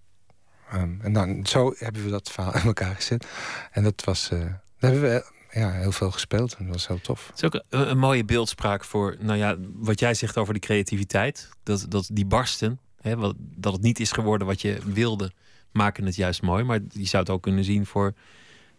Um, 0.74 1.00
en 1.02 1.14
dan, 1.14 1.46
zo 1.46 1.74
hebben 1.78 2.04
we 2.04 2.10
dat 2.10 2.32
verhaal 2.32 2.56
in 2.60 2.62
elkaar 2.62 2.96
gezet. 2.96 3.28
En 3.72 3.84
dat 3.84 4.04
was, 4.04 4.30
uh, 4.34 4.46
hebben 4.78 5.02
we 5.02 5.32
ja, 5.52 5.72
heel 5.72 5.92
veel 5.92 6.12
gespeeld 6.12 6.56
en 6.56 6.66
dat 6.66 6.74
was 6.74 6.88
heel 6.88 7.02
tof. 7.02 7.28
Het 7.28 7.36
is 7.36 7.44
ook 7.44 7.64
een, 7.70 7.90
een, 7.90 7.98
mooie 7.98 8.26
beeldspraak 8.26 8.84
voor 8.84 9.16
nou 9.20 9.38
ja, 9.38 9.56
wat 9.74 10.00
jij 10.00 10.14
zegt 10.14 10.38
over 10.38 10.54
de 10.54 10.60
creativiteit. 10.60 11.50
Dat, 11.64 11.86
dat 11.90 12.10
die 12.12 12.26
barsten, 12.26 12.80
hè, 13.02 13.16
wat, 13.16 13.36
dat 13.38 13.74
het 13.74 13.82
niet 13.82 14.00
is 14.00 14.12
geworden 14.12 14.48
wat 14.48 14.62
je 14.62 14.78
wilde, 14.86 15.32
maken 15.72 16.06
het 16.06 16.16
juist 16.16 16.42
mooi. 16.42 16.64
Maar 16.64 16.80
je 16.90 17.06
zou 17.06 17.24
het 17.24 17.32
ook 17.32 17.42
kunnen 17.42 17.64
zien 17.64 17.86
voor 17.86 18.14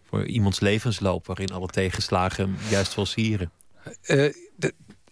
voor 0.09 0.26
iemands 0.26 0.61
levensloop, 0.61 1.26
waarin 1.26 1.52
alle 1.52 1.66
tegenslagen 1.66 2.56
juist 2.70 2.94
wel 2.94 3.06
sieren? 3.06 3.50
Uh, 4.06 4.32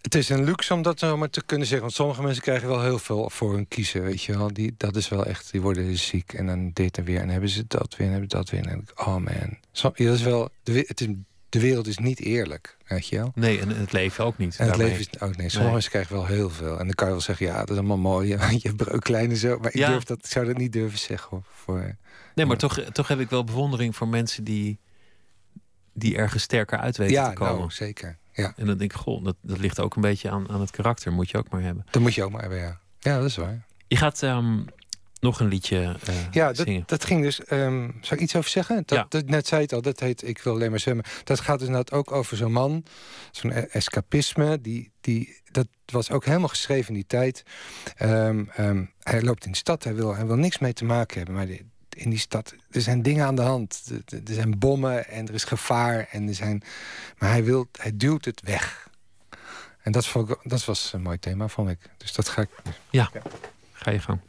het 0.07 0.15
is 0.15 0.29
een 0.29 0.45
luxe 0.45 0.75
om 0.75 0.83
dat 0.83 0.99
zomaar 0.99 1.31
te 1.31 1.45
kunnen 1.45 1.67
zeggen. 1.67 1.85
Want 1.85 1.97
sommige 1.97 2.23
mensen 2.23 2.43
krijgen 2.43 2.69
wel 2.69 2.83
heel 2.83 2.99
veel 2.99 3.31
voor 3.31 3.55
hun 3.55 3.69
kiezen. 3.69 4.03
Weet 4.03 4.23
je 4.23 4.39
wel. 4.39 4.53
Die, 4.53 4.75
dat 4.77 4.97
is 4.97 5.09
wel 5.09 5.27
echt, 5.27 5.51
die 5.51 5.61
worden 5.61 5.99
ziek 5.99 6.33
en 6.33 6.47
dan 6.47 6.71
dit 6.73 6.99
en 6.99 7.05
weer. 7.05 7.21
En 7.21 7.29
hebben 7.29 7.49
ze 7.49 7.65
dat 7.69 7.97
weer 7.97 8.07
en 8.07 8.13
hebben 8.13 8.31
dat 8.31 8.51
weer. 8.51 8.67
En 8.67 8.79
ik, 8.81 9.01
oh 9.01 9.17
man. 9.17 9.59
Zo, 9.73 9.91
ja, 9.95 10.05
dat 10.05 10.15
is 10.15 10.23
wel, 10.23 10.49
de, 10.63 10.85
het 10.87 11.01
is, 11.01 11.09
de 11.49 11.61
wereld 11.61 11.87
is 11.87 11.99
niet 11.99 12.21
eerlijk, 12.21 12.77
weet 12.87 13.09
je 13.09 13.17
wel. 13.17 13.33
Nee, 13.35 13.61
en 13.61 13.69
het 13.69 13.93
leven 13.93 14.25
ook 14.25 14.39
niet. 14.39 14.57
En 14.57 14.67
het 14.67 14.77
leven 14.77 14.99
is 14.99 15.21
ook 15.21 15.37
nee. 15.37 15.49
Sommige 15.49 15.73
mensen 15.73 15.91
krijgen 15.91 16.15
wel 16.15 16.27
heel 16.27 16.51
veel. 16.51 16.79
En 16.79 16.87
dan 16.87 16.95
kan 16.95 17.07
je 17.07 17.13
wel 17.13 17.23
zeggen, 17.23 17.47
ja, 17.47 17.59
dat 17.59 17.71
is 17.71 17.77
allemaal 17.77 17.97
mooi. 17.97 18.29
Je 18.29 18.37
hebt 18.63 18.77
breuk 18.77 19.37
zo. 19.37 19.59
Maar 19.59 19.75
ik, 19.75 19.87
durf 19.87 20.05
dat, 20.05 20.19
ik 20.19 20.27
zou 20.27 20.47
dat 20.47 20.57
niet 20.57 20.73
durven 20.73 20.99
zeggen. 20.99 21.45
Voor, 21.53 21.97
nee, 22.35 22.47
maar 22.47 22.57
toch, 22.57 22.81
toch 22.93 23.09
heb 23.09 23.21
ik 23.21 23.31
wel 23.31 23.45
bewondering 23.45 23.97
voor 23.97 24.09
mensen 24.09 24.45
die 24.45 24.79
die 25.97 26.17
ergens 26.17 26.43
sterker 26.43 26.79
uit 26.79 26.97
weten 26.97 27.15
ja, 27.15 27.29
te 27.29 27.35
komen. 27.35 27.59
Nou, 27.59 27.71
zeker. 27.71 28.19
Ja. 28.33 28.53
En 28.57 28.67
dan 28.67 28.79
denk 28.79 28.93
ik, 28.93 28.99
goh, 28.99 29.25
dat, 29.25 29.37
dat 29.41 29.59
ligt 29.59 29.81
ook 29.81 29.97
een 29.97 30.03
beetje 30.03 30.31
aan, 30.31 30.49
aan 30.49 30.61
het 30.61 30.71
karakter. 30.71 31.13
Moet 31.13 31.31
je 31.31 31.39
ook 31.39 31.49
maar 31.49 31.63
hebben. 31.63 31.87
Dat 31.91 32.03
moet 32.03 32.15
je 32.15 32.25
ook 32.25 32.31
maar 32.31 32.41
hebben, 32.41 32.59
ja. 32.59 32.81
Ja, 32.99 33.17
dat 33.17 33.27
is 33.27 33.37
waar. 33.37 33.65
Je 33.89 33.97
gaat 33.97 34.23
um, 34.23 34.65
nog 35.21 35.41
een 35.41 35.49
liedje 35.49 35.97
uh, 36.09 36.15
ja, 36.31 36.47
dat, 36.47 36.57
zingen. 36.57 36.83
dat 36.87 37.05
ging 37.05 37.23
dus... 37.23 37.41
Um, 37.51 37.99
zou 38.01 38.15
ik 38.15 38.21
iets 38.21 38.37
over 38.37 38.51
zeggen? 38.51 38.83
Dat, 38.87 38.99
ja. 38.99 39.07
dat, 39.09 39.27
net 39.27 39.47
zei 39.47 39.63
het 39.63 39.73
al, 39.73 39.83
dat 39.83 40.01
heet 40.01 40.29
Ik 40.29 40.39
wil 40.39 40.53
alleen 40.53 40.71
maar 40.71 40.81
zwemmen. 40.81 41.05
Dat 41.25 41.41
gaat 41.41 41.59
dus 41.59 41.67
inderdaad 41.69 41.99
ook 41.99 42.13
over 42.13 42.37
zo'n 42.37 42.53
man. 42.53 42.85
Zo'n 43.31 43.51
e- 43.51 43.61
escapisme. 43.61 44.61
Die, 44.61 44.91
die, 45.01 45.41
dat 45.51 45.67
was 45.87 46.11
ook 46.11 46.25
helemaal 46.25 46.49
geschreven 46.49 46.89
in 46.89 46.95
die 46.95 47.07
tijd. 47.07 47.43
Um, 48.03 48.51
hij 49.03 49.23
loopt 49.23 49.45
in 49.45 49.51
de 49.51 49.57
stad, 49.57 49.85
hij 49.85 49.95
wil, 49.95 50.15
hij 50.15 50.27
wil 50.27 50.37
niks 50.37 50.59
mee 50.59 50.73
te 50.73 50.85
maken 50.85 51.17
hebben. 51.17 51.35
Maar 51.35 51.47
die, 51.47 51.67
in 51.97 52.11
die 52.11 52.19
stad. 52.19 52.55
Er 52.71 52.81
zijn 52.81 53.03
dingen 53.03 53.27
aan 53.27 53.37
de 53.37 53.43
hand. 53.43 53.93
Er 54.09 54.35
zijn 54.35 54.59
bommen 54.59 55.09
en 55.09 55.29
er 55.29 55.35
is 55.35 55.45
gevaar. 55.45 56.09
En 56.11 56.29
er 56.29 56.35
zijn, 56.35 56.63
maar 57.19 57.31
hij, 57.31 57.45
wil, 57.45 57.69
hij 57.73 57.97
duwt 57.97 58.25
het 58.25 58.41
weg. 58.45 58.89
En 59.83 59.93
dat, 59.93 60.13
dat 60.43 60.65
was 60.65 60.93
een 60.93 61.03
mooi 61.03 61.19
thema, 61.19 61.49
vond 61.49 61.71
ik. 61.71 61.79
Dus 61.97 62.13
dat 62.13 62.29
ga 62.29 62.43
ik... 62.43 62.49
Ja, 62.91 63.11
ga 63.73 63.91
je 63.91 64.01
gang. 64.01 64.21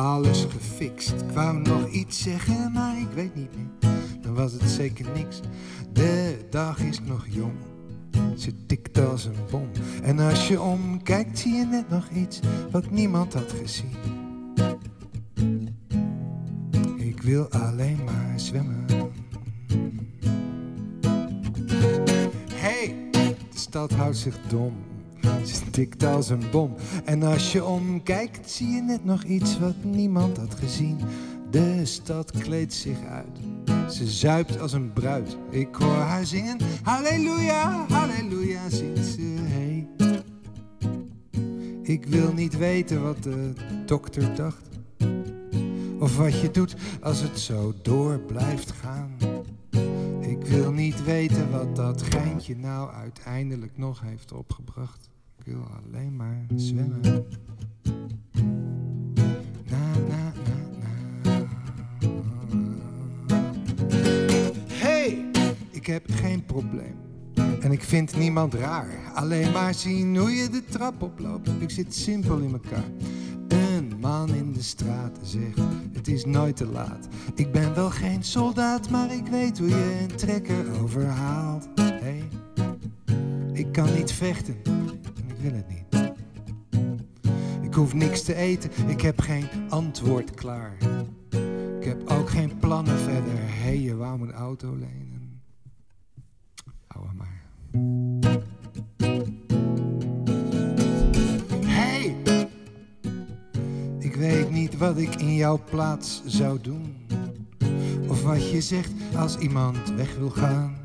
Alles 0.00 0.44
gefixt. 0.44 1.10
Ik 1.10 1.30
wou 1.34 1.58
nog 1.58 1.88
iets 1.88 2.22
zeggen, 2.22 2.72
maar 2.72 2.98
ik 3.00 3.08
weet 3.14 3.34
niet 3.34 3.50
meer. 3.56 3.90
Dan 4.20 4.34
was 4.34 4.52
het 4.52 4.62
zeker 4.62 5.06
niks. 5.14 5.40
De 5.92 6.38
dag 6.50 6.78
is 6.78 7.00
nog 7.00 7.26
jong. 7.28 7.52
Ze 8.36 8.66
tikt 8.66 8.98
als 8.98 9.24
een 9.24 9.34
bom. 9.50 9.68
En 10.02 10.18
als 10.18 10.48
je 10.48 10.60
omkijkt, 10.60 11.38
zie 11.38 11.52
je 11.52 11.64
net 11.64 11.88
nog 11.88 12.08
iets 12.08 12.40
wat 12.70 12.90
niemand 12.90 13.34
had 13.34 13.52
gezien. 13.60 13.94
Ik 16.96 17.22
wil 17.22 17.50
alleen 17.50 18.04
maar 18.04 18.40
zwemmen. 18.40 18.86
Hey, 22.54 23.08
de 23.10 23.34
stad 23.54 23.92
houdt 23.92 24.16
zich 24.16 24.38
dom. 24.48 24.89
Ze 25.44 25.70
tikt 25.70 26.04
als 26.04 26.28
een 26.28 26.50
bom. 26.50 26.74
En 27.04 27.22
als 27.22 27.52
je 27.52 27.64
omkijkt, 27.64 28.50
zie 28.50 28.68
je 28.68 28.82
net 28.82 29.04
nog 29.04 29.22
iets 29.22 29.58
wat 29.58 29.84
niemand 29.84 30.36
had 30.36 30.54
gezien. 30.54 30.98
De 31.50 31.84
stad 31.84 32.30
kleedt 32.30 32.74
zich 32.74 32.98
uit. 33.08 33.38
Ze 33.92 34.06
zuipt 34.06 34.60
als 34.60 34.72
een 34.72 34.92
bruid. 34.92 35.36
Ik 35.50 35.74
hoor 35.74 35.94
haar 35.94 36.26
zingen. 36.26 36.58
Halleluja, 36.82 37.86
halleluja, 37.88 38.70
zingt 38.70 39.06
ze. 39.06 39.36
Hey. 39.40 39.88
Ik 41.82 42.06
wil 42.06 42.32
niet 42.32 42.58
weten 42.58 43.02
wat 43.02 43.22
de 43.22 43.52
dokter 43.86 44.34
dacht. 44.34 44.68
Of 45.98 46.16
wat 46.16 46.40
je 46.40 46.50
doet 46.50 46.76
als 47.02 47.20
het 47.20 47.38
zo 47.38 47.74
door 47.82 48.18
blijft 48.18 48.70
gaan. 48.70 49.16
Ik 50.20 50.46
wil 50.46 50.72
niet 50.72 51.04
weten 51.04 51.50
wat 51.50 51.76
dat 51.76 52.02
geintje 52.02 52.56
nou 52.56 52.92
uiteindelijk 52.92 53.78
nog 53.78 54.00
heeft 54.00 54.32
opgebracht. 54.32 55.10
Ik 55.40 55.46
wil 55.46 55.66
alleen 55.84 56.16
maar 56.16 56.46
zwemmen. 56.56 57.00
Na, 59.70 59.92
na, 60.08 60.32
na. 61.24 61.46
Hey, 64.68 65.30
ik 65.70 65.86
heb 65.86 66.04
geen 66.10 66.44
probleem. 66.44 66.94
En 67.60 67.72
ik 67.72 67.82
vind 67.82 68.16
niemand 68.16 68.54
raar. 68.54 69.12
Alleen 69.14 69.52
maar 69.52 69.74
zien 69.74 70.16
hoe 70.16 70.30
je 70.30 70.48
de 70.48 70.64
trap 70.64 71.02
oploopt. 71.02 71.50
Ik 71.58 71.70
zit 71.70 71.94
simpel 71.94 72.38
in 72.38 72.52
elkaar. 72.52 72.90
Een 73.48 73.92
man 74.00 74.34
in 74.34 74.52
de 74.52 74.62
straat 74.62 75.18
zegt: 75.22 75.58
Het 75.92 76.08
is 76.08 76.24
nooit 76.24 76.56
te 76.56 76.66
laat. 76.66 77.08
Ik 77.34 77.52
ben 77.52 77.74
wel 77.74 77.90
geen 77.90 78.22
soldaat, 78.22 78.90
maar 78.90 79.12
ik 79.12 79.26
weet 79.26 79.58
hoe 79.58 79.68
je 79.68 79.98
een 80.00 80.16
trekker 80.16 80.80
overhaalt. 80.82 81.68
Hey, 81.80 82.28
ik 83.52 83.72
kan 83.72 83.94
niet 83.94 84.12
vechten 84.12 84.79
wil 85.40 85.52
het 85.52 85.68
niet. 85.68 86.12
Ik 87.62 87.74
hoef 87.74 87.94
niks 87.94 88.22
te 88.22 88.34
eten, 88.34 88.70
ik 88.86 89.00
heb 89.00 89.20
geen 89.20 89.46
antwoord 89.68 90.34
klaar. 90.34 90.76
Ik 91.78 91.84
heb 91.84 92.10
ook 92.10 92.30
geen 92.30 92.58
plannen 92.58 92.98
verder. 92.98 93.32
Hé, 93.32 93.62
hey, 93.62 93.80
je 93.80 93.96
wou 93.96 94.18
mijn 94.18 94.32
auto 94.32 94.76
lenen. 94.76 95.42
Hou 96.86 97.06
hem 97.06 97.16
maar. 97.16 97.42
Hey! 101.66 102.16
Ik 103.98 104.14
weet 104.14 104.50
niet 104.50 104.78
wat 104.78 104.98
ik 104.98 105.14
in 105.14 105.34
jouw 105.34 105.60
plaats 105.70 106.22
zou 106.26 106.60
doen. 106.60 106.96
Of 108.08 108.22
wat 108.22 108.50
je 108.50 108.60
zegt 108.60 108.92
als 109.16 109.38
iemand 109.38 109.94
weg 109.94 110.16
wil 110.16 110.30
gaan. 110.30 110.78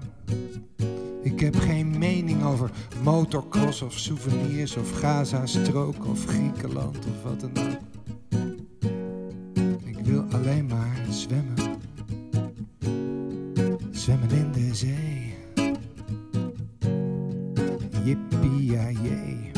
Ik 1.25 1.39
heb 1.39 1.55
geen 1.55 1.97
mening 1.97 2.43
over 2.43 2.71
motocross 3.03 3.81
of 3.81 3.97
souvenirs 3.97 4.77
of 4.77 4.91
Gaza-strook 4.91 6.07
of 6.07 6.25
Griekenland 6.25 6.97
of 6.97 7.23
wat 7.23 7.39
dan 7.39 7.67
ook. 7.67 7.79
Ik 9.83 9.97
wil 10.03 10.23
alleen 10.31 10.65
maar 10.65 11.01
zwemmen. 11.09 11.77
Zwemmen 13.91 14.29
in 14.29 14.51
de 14.51 14.75
zee. 14.75 15.33
Jippie 18.03 18.65
ja 18.65 18.91
jee. 18.91 19.51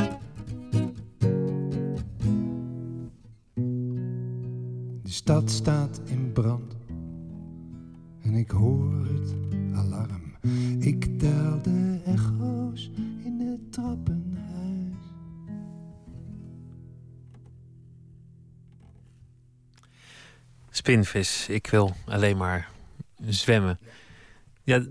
De 5.04 5.12
stad 5.14 5.52
staat 5.52 6.02
in 6.06 6.32
brand. 6.32 6.78
En 8.22 8.34
ik 8.34 8.52
hoor 8.52 9.06
het. 9.06 9.47
Ik 10.80 11.20
tel 11.20 11.62
de 11.62 12.00
echo's 12.06 12.90
in 13.24 13.40
het 13.40 13.74
trappenhuis. 13.74 14.96
Spinvis, 20.70 21.50
ik 21.50 21.68
wil 21.68 21.96
alleen 22.06 22.38
maar 22.38 22.70
zwemmen. 23.30 23.80
Ja, 24.64 24.84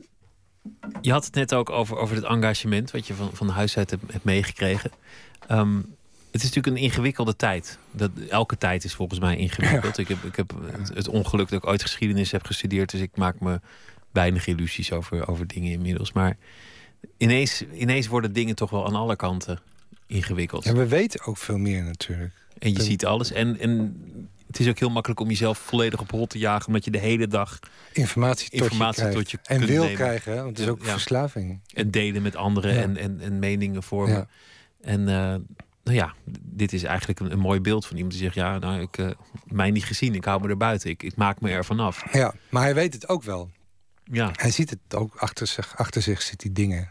je 1.01 1.13
had 1.13 1.25
het 1.25 1.35
net 1.35 1.55
ook 1.55 1.71
over, 1.71 1.97
over 1.97 2.17
het 2.17 2.25
engagement 2.25 2.91
wat 2.91 3.07
je 3.07 3.15
van, 3.15 3.31
van 3.33 3.49
huis 3.49 3.77
uit 3.77 3.91
hebt, 3.91 4.13
hebt 4.13 4.25
meegekregen. 4.25 4.91
Ehm, 5.47 5.77
het 6.31 6.45
is 6.45 6.55
natuurlijk 6.55 6.77
een 6.77 6.83
ingewikkelde 6.83 7.37
tijd. 7.37 7.79
Dat, 7.91 8.11
elke 8.29 8.59
tijd 8.59 8.85
is 8.85 8.95
volgens 8.95 9.21
mij 9.21 9.37
ingewikkeld. 9.37 9.99
Ik 9.99 10.09
heb, 10.09 10.25
ik 10.25 10.37
heb 10.37 10.53
het, 10.73 10.89
het, 10.89 11.09
ongeluk 11.09 11.49
dat 11.49 11.63
ik 11.63 11.69
ooit 11.69 11.83
geschiedenis 11.83 12.33
heb 12.33 12.45
gestudeerd, 12.45 12.91
dus 12.91 13.01
ik 13.01 13.17
maak 13.17 13.41
me 13.41 13.61
weinig 14.17 14.47
illusies 14.47 14.93
over, 14.93 15.29
over 15.29 15.47
dingen 15.47 15.73
inmiddels. 15.73 16.13
Maar 16.13 16.37
ineens, 17.17 17.65
ineens 17.75 18.07
worden 18.07 18.33
dingen 18.33 18.55
toch 18.55 18.71
wel 18.71 18.87
aan 18.87 18.95
alle 18.95 19.17
kanten 19.17 19.61
ingewikkeld. 20.07 20.65
Ja, 20.65 20.73
we 20.73 20.89
weten 20.89 21.27
ook 21.27 21.37
veel 21.37 21.59
meer 21.59 21.83
natuurlijk. 21.83 22.33
En 22.59 22.73
je 22.73 22.83
ziet 22.83 23.07
alles. 23.07 23.33
En, 23.33 23.59
en 23.59 23.97
het 24.47 24.61
is 24.61 24.69
ook 24.69 24.79
heel 24.79 24.91
makkelijk 24.91 25.21
om 25.21 25.29
jezelf 25.29 25.59
volledig 25.59 26.01
op 26.01 26.11
hol 26.11 26.27
te 26.27 26.39
jagen, 26.39 26.67
omdat 26.67 26.85
je 26.85 26.91
de 26.91 26.99
hele 26.99 27.27
dag 27.27 27.59
informatie, 27.93 28.51
informatie 28.51 29.09
tot 29.09 29.31
je, 29.31 29.39
tot 29.39 29.49
je 29.49 29.55
en 29.55 29.67
wil 29.67 29.93
krijgen. 29.93 30.37
Want 30.37 30.49
het 30.49 30.59
is 30.59 30.69
ook 30.69 30.85
verslaving. 30.85 31.61
En 31.75 31.91
delen 31.91 32.23
met 32.23 32.37
anderen 32.37 32.83
en, 32.83 32.97
en, 32.97 33.21
en 33.21 33.39
meningen 33.39 33.83
vormen. 33.83 34.29
En 34.81 35.01
uh, 35.01 35.35
nou 35.87 35.99
ja, 35.99 36.15
dit 36.43 36.73
is 36.73 36.83
eigenlijk 36.83 37.21
een, 37.21 37.33
een, 37.33 37.39
mooi 37.39 37.61
beeld 37.61 37.87
van 37.87 37.97
iemand 37.97 38.15
die 38.15 38.23
zegt: 38.23 38.35
Ja, 38.35 38.59
nou, 38.59 38.81
ik 38.81 38.99
uh, 38.99 39.11
mij 39.45 39.71
niet 39.71 39.85
gezien, 39.85 40.15
ik 40.15 40.25
hou 40.25 40.41
me 40.43 40.49
er 40.49 40.57
buiten, 40.57 40.91
ik, 40.91 41.03
ik 41.03 41.17
maak 41.17 41.41
me 41.41 41.51
er 41.51 41.65
vanaf. 41.65 42.13
Ja, 42.13 42.35
maar 42.49 42.63
hij 42.63 42.75
weet 42.75 42.95
het 42.95 43.09
ook 43.09 43.23
wel. 43.23 43.51
Ja. 44.13 44.31
Hij 44.33 44.51
ziet 44.51 44.71
het 44.71 44.95
ook 44.95 45.17
achter 45.17 45.47
zich. 45.47 45.77
Achter 45.77 46.03
zich 46.03 46.23
zit 46.23 46.41
die 46.41 46.53
dingen 46.53 46.91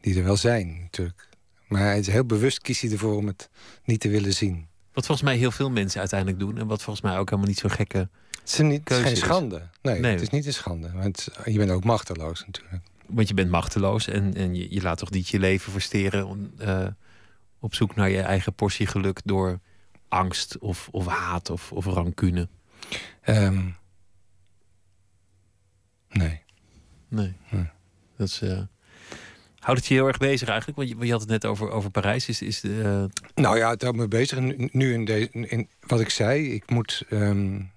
die 0.00 0.16
er 0.18 0.24
wel 0.24 0.36
zijn, 0.36 0.78
natuurlijk. 0.80 1.28
Maar 1.68 1.80
hij 1.80 1.98
is 1.98 2.06
heel 2.06 2.24
bewust 2.24 2.60
kiest 2.60 2.80
hij 2.80 2.90
ervoor 2.90 3.16
om 3.16 3.26
het 3.26 3.50
niet 3.84 4.00
te 4.00 4.08
willen 4.08 4.32
zien. 4.32 4.68
Wat 4.92 5.06
volgens 5.06 5.28
mij 5.28 5.36
heel 5.36 5.50
veel 5.50 5.70
mensen 5.70 6.00
uiteindelijk 6.00 6.40
doen. 6.40 6.58
En 6.58 6.66
wat 6.66 6.82
volgens 6.82 7.04
mij 7.04 7.18
ook 7.18 7.30
helemaal 7.30 7.50
niet 7.50 7.58
zo 7.58 7.68
gekke 7.68 8.08
het 8.40 8.52
is, 8.52 8.58
niet, 8.58 8.88
het 8.88 8.98
is 8.98 9.04
geen 9.04 9.16
schande. 9.16 9.68
Nee, 9.82 10.00
nee, 10.00 10.12
het 10.12 10.20
is 10.20 10.30
niet 10.30 10.46
een 10.46 10.52
schande. 10.52 10.92
Want 10.92 11.28
je 11.44 11.58
bent 11.58 11.70
ook 11.70 11.84
machteloos 11.84 12.44
natuurlijk. 12.46 12.82
Want 13.06 13.28
je 13.28 13.34
bent 13.34 13.50
machteloos 13.50 14.06
en, 14.06 14.34
en 14.34 14.54
je, 14.54 14.74
je 14.74 14.82
laat 14.82 14.98
toch 14.98 15.10
niet 15.10 15.28
je 15.28 15.38
leven 15.38 15.72
versteren... 15.72 16.26
Om, 16.26 16.50
uh, 16.60 16.86
op 17.58 17.74
zoek 17.74 17.94
naar 17.94 18.10
je 18.10 18.20
eigen 18.20 18.52
portie 18.52 18.86
geluk 18.86 19.20
door 19.24 19.60
angst 20.08 20.58
of, 20.58 20.88
of 20.90 21.06
haat 21.06 21.50
of, 21.50 21.72
of 21.72 21.84
rancune? 21.84 22.48
Um, 23.26 23.76
nee. 26.10 26.42
Nee. 27.08 27.34
Dat 28.16 28.28
is... 28.28 28.42
Uh, 28.42 28.60
Houdt 29.60 29.80
het 29.80 29.88
je 29.88 29.94
heel 29.94 30.06
erg 30.06 30.18
bezig 30.18 30.48
eigenlijk? 30.48 30.78
Want 30.78 30.88
je, 30.88 31.06
je 31.06 31.12
had 31.12 31.20
het 31.20 31.30
net 31.30 31.46
over, 31.46 31.70
over 31.70 31.90
Parijs. 31.90 32.28
Is, 32.28 32.42
is 32.42 32.60
de, 32.60 32.68
uh... 32.68 33.04
Nou 33.34 33.58
ja, 33.58 33.70
het 33.70 33.82
houdt 33.82 33.96
me 33.96 34.08
bezig. 34.08 34.38
Nu 34.72 34.92
in, 34.92 35.04
de, 35.04 35.28
in 35.30 35.68
wat 35.86 36.00
ik 36.00 36.10
zei, 36.10 36.52
ik 36.52 36.70
moet, 36.70 37.04
um, 37.10 37.70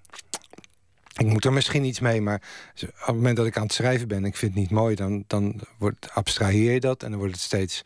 ik 1.16 1.26
moet 1.26 1.44
er 1.44 1.52
misschien 1.52 1.84
iets 1.84 2.00
mee. 2.00 2.20
Maar 2.20 2.42
op 2.74 3.06
het 3.06 3.14
moment 3.14 3.36
dat 3.36 3.46
ik 3.46 3.56
aan 3.56 3.62
het 3.62 3.72
schrijven 3.72 4.08
ben, 4.08 4.24
ik 4.24 4.36
vind 4.36 4.52
het 4.52 4.60
niet 4.60 4.70
mooi, 4.70 4.94
dan, 4.94 5.24
dan 5.26 5.60
wordt, 5.78 6.10
abstraheer 6.10 6.72
je 6.72 6.80
dat 6.80 7.02
en 7.02 7.10
dan 7.10 7.18
wordt 7.18 7.34
het 7.34 7.42
steeds. 7.42 7.82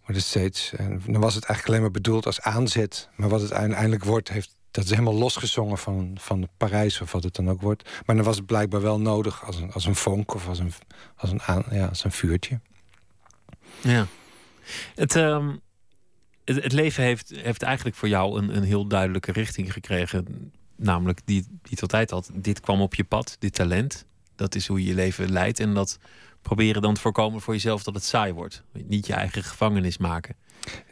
Wordt 0.00 0.16
het 0.16 0.24
steeds 0.24 0.72
dan 1.06 1.20
was 1.20 1.34
het 1.34 1.44
eigenlijk 1.44 1.66
alleen 1.66 1.80
maar 1.80 1.90
bedoeld 1.90 2.26
als 2.26 2.40
aanzet. 2.40 3.08
Maar 3.16 3.28
wat 3.28 3.40
het 3.40 3.52
uiteindelijk 3.52 4.04
wordt, 4.04 4.28
heeft, 4.28 4.56
dat 4.70 4.84
is 4.84 4.90
helemaal 4.90 5.14
losgezongen 5.14 5.78
van, 5.78 6.16
van 6.20 6.48
Parijs 6.56 7.00
of 7.00 7.12
wat 7.12 7.22
het 7.22 7.34
dan 7.34 7.50
ook 7.50 7.60
wordt. 7.60 7.90
Maar 8.06 8.16
dan 8.16 8.24
was 8.24 8.36
het 8.36 8.46
blijkbaar 8.46 8.80
wel 8.80 9.00
nodig 9.00 9.44
als 9.44 9.56
een, 9.56 9.72
als 9.72 9.84
een 9.84 9.94
vonk 9.94 10.34
of 10.34 10.48
als 10.48 10.58
een, 10.58 10.72
als 11.16 11.30
een, 11.30 11.42
aan, 11.42 11.64
ja, 11.70 11.86
als 11.86 12.04
een 12.04 12.12
vuurtje. 12.12 12.60
Ja. 13.80 14.06
Het, 14.94 15.14
um, 15.14 15.60
het, 16.44 16.62
het, 16.62 16.72
leven 16.72 17.02
heeft, 17.02 17.30
heeft 17.34 17.62
eigenlijk 17.62 17.96
voor 17.96 18.08
jou 18.08 18.38
een, 18.38 18.56
een 18.56 18.62
heel 18.62 18.86
duidelijke 18.86 19.32
richting 19.32 19.72
gekregen. 19.72 20.52
Namelijk 20.76 21.20
die, 21.24 21.46
die 21.62 21.76
tot 21.76 21.88
tijd 21.88 22.10
had. 22.10 22.30
Dit 22.34 22.60
kwam 22.60 22.80
op 22.80 22.94
je 22.94 23.04
pad, 23.04 23.36
dit 23.38 23.54
talent. 23.54 24.06
Dat 24.36 24.54
is 24.54 24.66
hoe 24.66 24.80
je 24.80 24.88
je 24.88 24.94
leven 24.94 25.32
leidt. 25.32 25.60
En 25.60 25.74
dat 25.74 25.98
proberen 26.42 26.82
dan 26.82 26.94
te 26.94 27.00
voorkomen 27.00 27.40
voor 27.40 27.54
jezelf 27.54 27.82
dat 27.82 27.94
het 27.94 28.04
saai 28.04 28.32
wordt. 28.32 28.62
Niet 28.72 29.06
je 29.06 29.12
eigen 29.12 29.42
gevangenis 29.44 29.98
maken. 29.98 30.36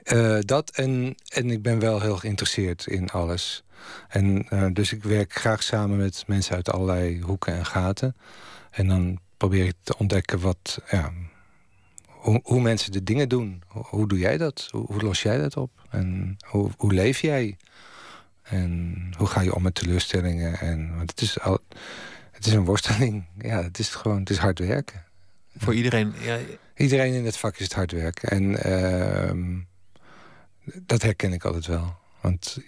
Uh, 0.05 0.39
dat 0.41 0.71
en, 0.71 1.15
en 1.29 1.51
ik 1.51 1.63
ben 1.63 1.79
wel 1.79 2.01
heel 2.01 2.17
geïnteresseerd 2.17 2.87
in 2.87 3.09
alles. 3.09 3.65
En 4.09 4.47
uh, 4.51 4.67
dus 4.73 4.93
ik 4.93 5.03
werk 5.03 5.33
graag 5.33 5.63
samen 5.63 5.97
met 5.97 6.25
mensen 6.27 6.57
uit 6.57 6.71
allerlei 6.71 7.21
hoeken 7.21 7.55
en 7.55 7.67
gaten. 7.67 8.17
En 8.71 8.89
dan 8.89 9.19
probeer 9.37 9.67
ik 9.67 9.75
te 9.83 9.99
ontdekken 9.99 10.41
wat, 10.41 10.81
ja, 10.91 11.13
hoe, 12.07 12.41
hoe, 12.43 12.61
mensen 12.61 12.93
de 12.93 13.03
dingen 13.03 13.29
doen. 13.29 13.63
Hoe, 13.67 14.09
doe 14.09 14.19
jij 14.19 14.37
dat? 14.37 14.69
Hoe, 14.71 14.87
hoe, 14.87 15.03
los 15.03 15.23
jij 15.23 15.39
dat 15.39 15.57
op? 15.57 15.71
En 15.91 16.37
hoe, 16.47 16.71
hoe 16.77 16.93
leef 16.93 17.21
jij? 17.21 17.57
En 18.43 18.97
hoe 19.17 19.27
ga 19.27 19.41
je 19.41 19.55
om 19.55 19.63
met 19.63 19.75
teleurstellingen? 19.75 20.59
En, 20.59 20.97
want 20.97 21.11
het 21.11 21.21
is, 21.21 21.41
al, 21.41 21.59
het 22.33 22.47
is 22.47 22.53
een 22.53 22.65
worsteling. 22.65 23.25
Ja, 23.39 23.63
het 23.63 23.79
is 23.79 23.89
gewoon 23.89 24.21
het 24.21 24.31
is 24.31 24.39
hard 24.39 24.59
werken. 24.59 25.05
Voor 25.57 25.75
iedereen? 25.75 26.15
Ja. 26.21 26.39
Iedereen 26.77 27.15
in 27.15 27.25
het 27.25 27.37
vak 27.37 27.57
is 27.57 27.65
het 27.65 27.75
hard 27.75 27.93
werken. 27.93 28.29
En 28.29 28.69
uh, 28.69 29.55
dat 30.87 31.03
herken 31.03 31.33
ik 31.33 31.45
altijd 31.45 31.67
wel. 31.67 31.97
Want 32.29 32.59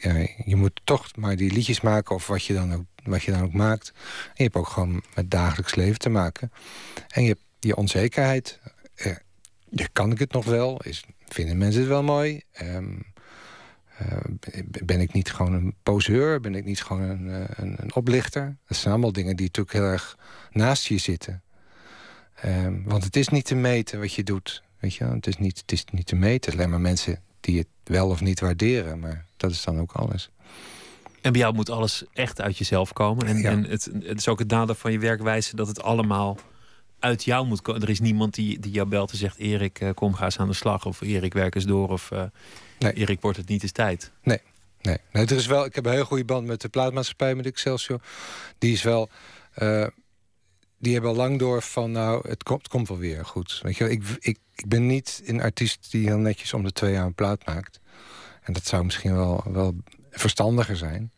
je 0.45 0.57
moet 0.57 0.81
toch 0.85 1.17
maar 1.17 1.37
die 1.37 1.53
liedjes 1.53 1.81
maken 1.81 2.15
of 2.15 2.27
wat 2.27 2.45
je 2.45 2.55
dan 2.55 2.75
ook, 2.75 2.85
wat 3.05 3.23
je 3.23 3.31
dan 3.31 3.43
ook 3.43 3.53
maakt. 3.53 3.93
Je 4.35 4.43
hebt 4.43 4.55
ook 4.55 4.69
gewoon 4.69 5.03
met 5.15 5.31
dagelijks 5.31 5.75
leven 5.75 5.99
te 5.99 6.09
maken. 6.09 6.53
En 7.09 7.23
je 7.23 7.29
hebt 7.29 7.45
die 7.59 7.77
onzekerheid. 7.77 8.61
Uh, 8.97 9.87
kan 9.93 10.13
ik 10.13 10.19
het 10.19 10.33
nog 10.33 10.45
wel? 10.45 10.83
Is, 10.83 11.05
vinden 11.29 11.59
mensen 11.59 11.81
het 11.81 11.91
wel 11.91 12.03
mooi? 12.03 12.43
Um, 12.63 13.03
uh, 14.03 14.17
ben 14.85 15.01
ik 15.01 15.13
niet 15.13 15.33
gewoon 15.33 15.53
een 15.53 15.75
poseur? 15.83 16.41
Ben 16.41 16.55
ik 16.55 16.65
niet 16.65 16.83
gewoon 16.83 17.03
een, 17.03 17.47
een, 17.63 17.75
een, 17.77 17.95
oplichter? 17.95 18.57
Dat 18.67 18.77
zijn 18.77 18.93
allemaal 18.93 19.13
dingen 19.13 19.37
die 19.37 19.47
natuurlijk 19.47 19.77
heel 19.77 19.85
erg 19.85 20.19
naast 20.51 20.87
je 20.87 20.99
zitten. 20.99 21.43
Um, 22.45 22.83
want 22.85 23.05
het 23.05 23.17
is 23.17 23.29
niet 23.29 23.45
te 23.45 23.55
meten 23.55 24.01
wat 24.01 24.13
je 24.13 24.23
doet. 24.23 24.63
Weet 24.79 24.95
je? 24.95 25.05
Het, 25.05 25.27
is 25.27 25.37
niet, 25.37 25.59
het 25.59 25.73
is 25.73 25.85
niet 25.91 26.07
te 26.07 26.17
meten. 26.17 26.53
Alleen 26.53 26.71
maar 26.71 26.81
mensen 26.81 27.23
die 27.41 27.59
het 27.59 27.69
wel 27.85 28.09
of 28.09 28.21
niet 28.21 28.41
waarderen. 28.41 28.99
Maar 28.99 29.29
dat 29.41 29.51
is 29.51 29.65
dan 29.65 29.81
ook 29.81 29.93
alles. 29.93 30.31
En 31.21 31.33
bij 31.33 31.41
jou 31.41 31.55
moet 31.55 31.71
alles 31.71 32.05
echt 32.13 32.41
uit 32.41 32.59
jezelf 32.59 32.93
komen. 32.93 33.27
En, 33.27 33.39
ja. 33.39 33.51
en 33.51 33.65
het, 33.65 33.91
het, 34.03 34.19
is 34.19 34.29
ook 34.29 34.39
het 34.39 34.51
nadeel 34.51 34.75
van 34.75 34.93
je 34.93 34.99
werkwijze 34.99 35.57
dat 35.57 35.67
het 35.67 35.83
allemaal 35.83 36.39
uit 36.99 37.25
jou 37.25 37.47
moet 37.47 37.63
komen. 37.63 37.83
Er 37.83 37.89
is 37.89 38.01
niemand 38.01 38.35
die, 38.35 38.59
die 38.59 38.73
jou 38.73 38.89
belt 38.89 39.11
en 39.11 39.17
zegt: 39.17 39.39
Erik, 39.39 39.81
uh, 39.81 39.91
kom 39.95 40.15
ga 40.15 40.25
eens 40.25 40.39
aan 40.39 40.49
de 40.49 40.55
slag. 40.55 40.87
Of 40.87 41.01
Erik, 41.01 41.33
werk 41.33 41.55
eens 41.55 41.65
door. 41.65 41.89
Of 41.89 42.11
uh, 42.11 42.23
nee. 42.79 42.93
Erik, 42.93 43.21
wordt 43.21 43.37
het 43.37 43.49
niet 43.49 43.63
eens 43.63 43.73
tijd. 43.73 44.11
Nee. 44.23 44.41
Nee. 44.81 44.99
nee, 45.13 45.27
er 45.27 45.37
is 45.37 45.47
wel, 45.47 45.65
ik 45.65 45.75
heb 45.75 45.87
een 45.87 45.93
heel 45.93 46.05
goede 46.05 46.25
band 46.25 46.47
met 46.47 46.61
de 46.61 46.69
plaatmaatschappij, 46.69 47.35
met 47.35 47.47
Excelsior. 47.47 48.01
Die 48.59 48.73
is 48.73 48.83
wel. 48.83 49.09
Uh, 49.59 49.87
die 50.79 50.93
hebben 50.93 51.11
al 51.11 51.17
lang 51.17 51.39
door 51.39 51.63
van, 51.63 51.91
nou, 51.91 52.29
het 52.29 52.43
komt, 52.43 52.59
het 52.59 52.69
komt 52.69 52.89
wel 52.89 52.99
weer 52.99 53.25
goed. 53.25 53.61
Weet 53.63 53.77
je, 53.77 53.91
ik, 53.91 54.03
ik, 54.19 54.39
ik 54.55 54.69
ben 54.69 54.87
niet 54.87 55.23
een 55.25 55.43
artiest 55.43 55.91
die 55.91 56.07
heel 56.07 56.19
netjes 56.19 56.53
om 56.55 56.63
de 56.63 56.73
twee 56.73 56.93
jaar 56.93 57.07
een 57.07 57.15
plaat 57.15 57.47
maakt. 57.47 57.81
En 58.43 58.53
dat 58.53 58.67
zou 58.67 58.85
misschien 58.85 59.15
wel, 59.15 59.45
wel 59.53 59.75
verstandiger 60.11 60.77
zijn. 60.77 61.13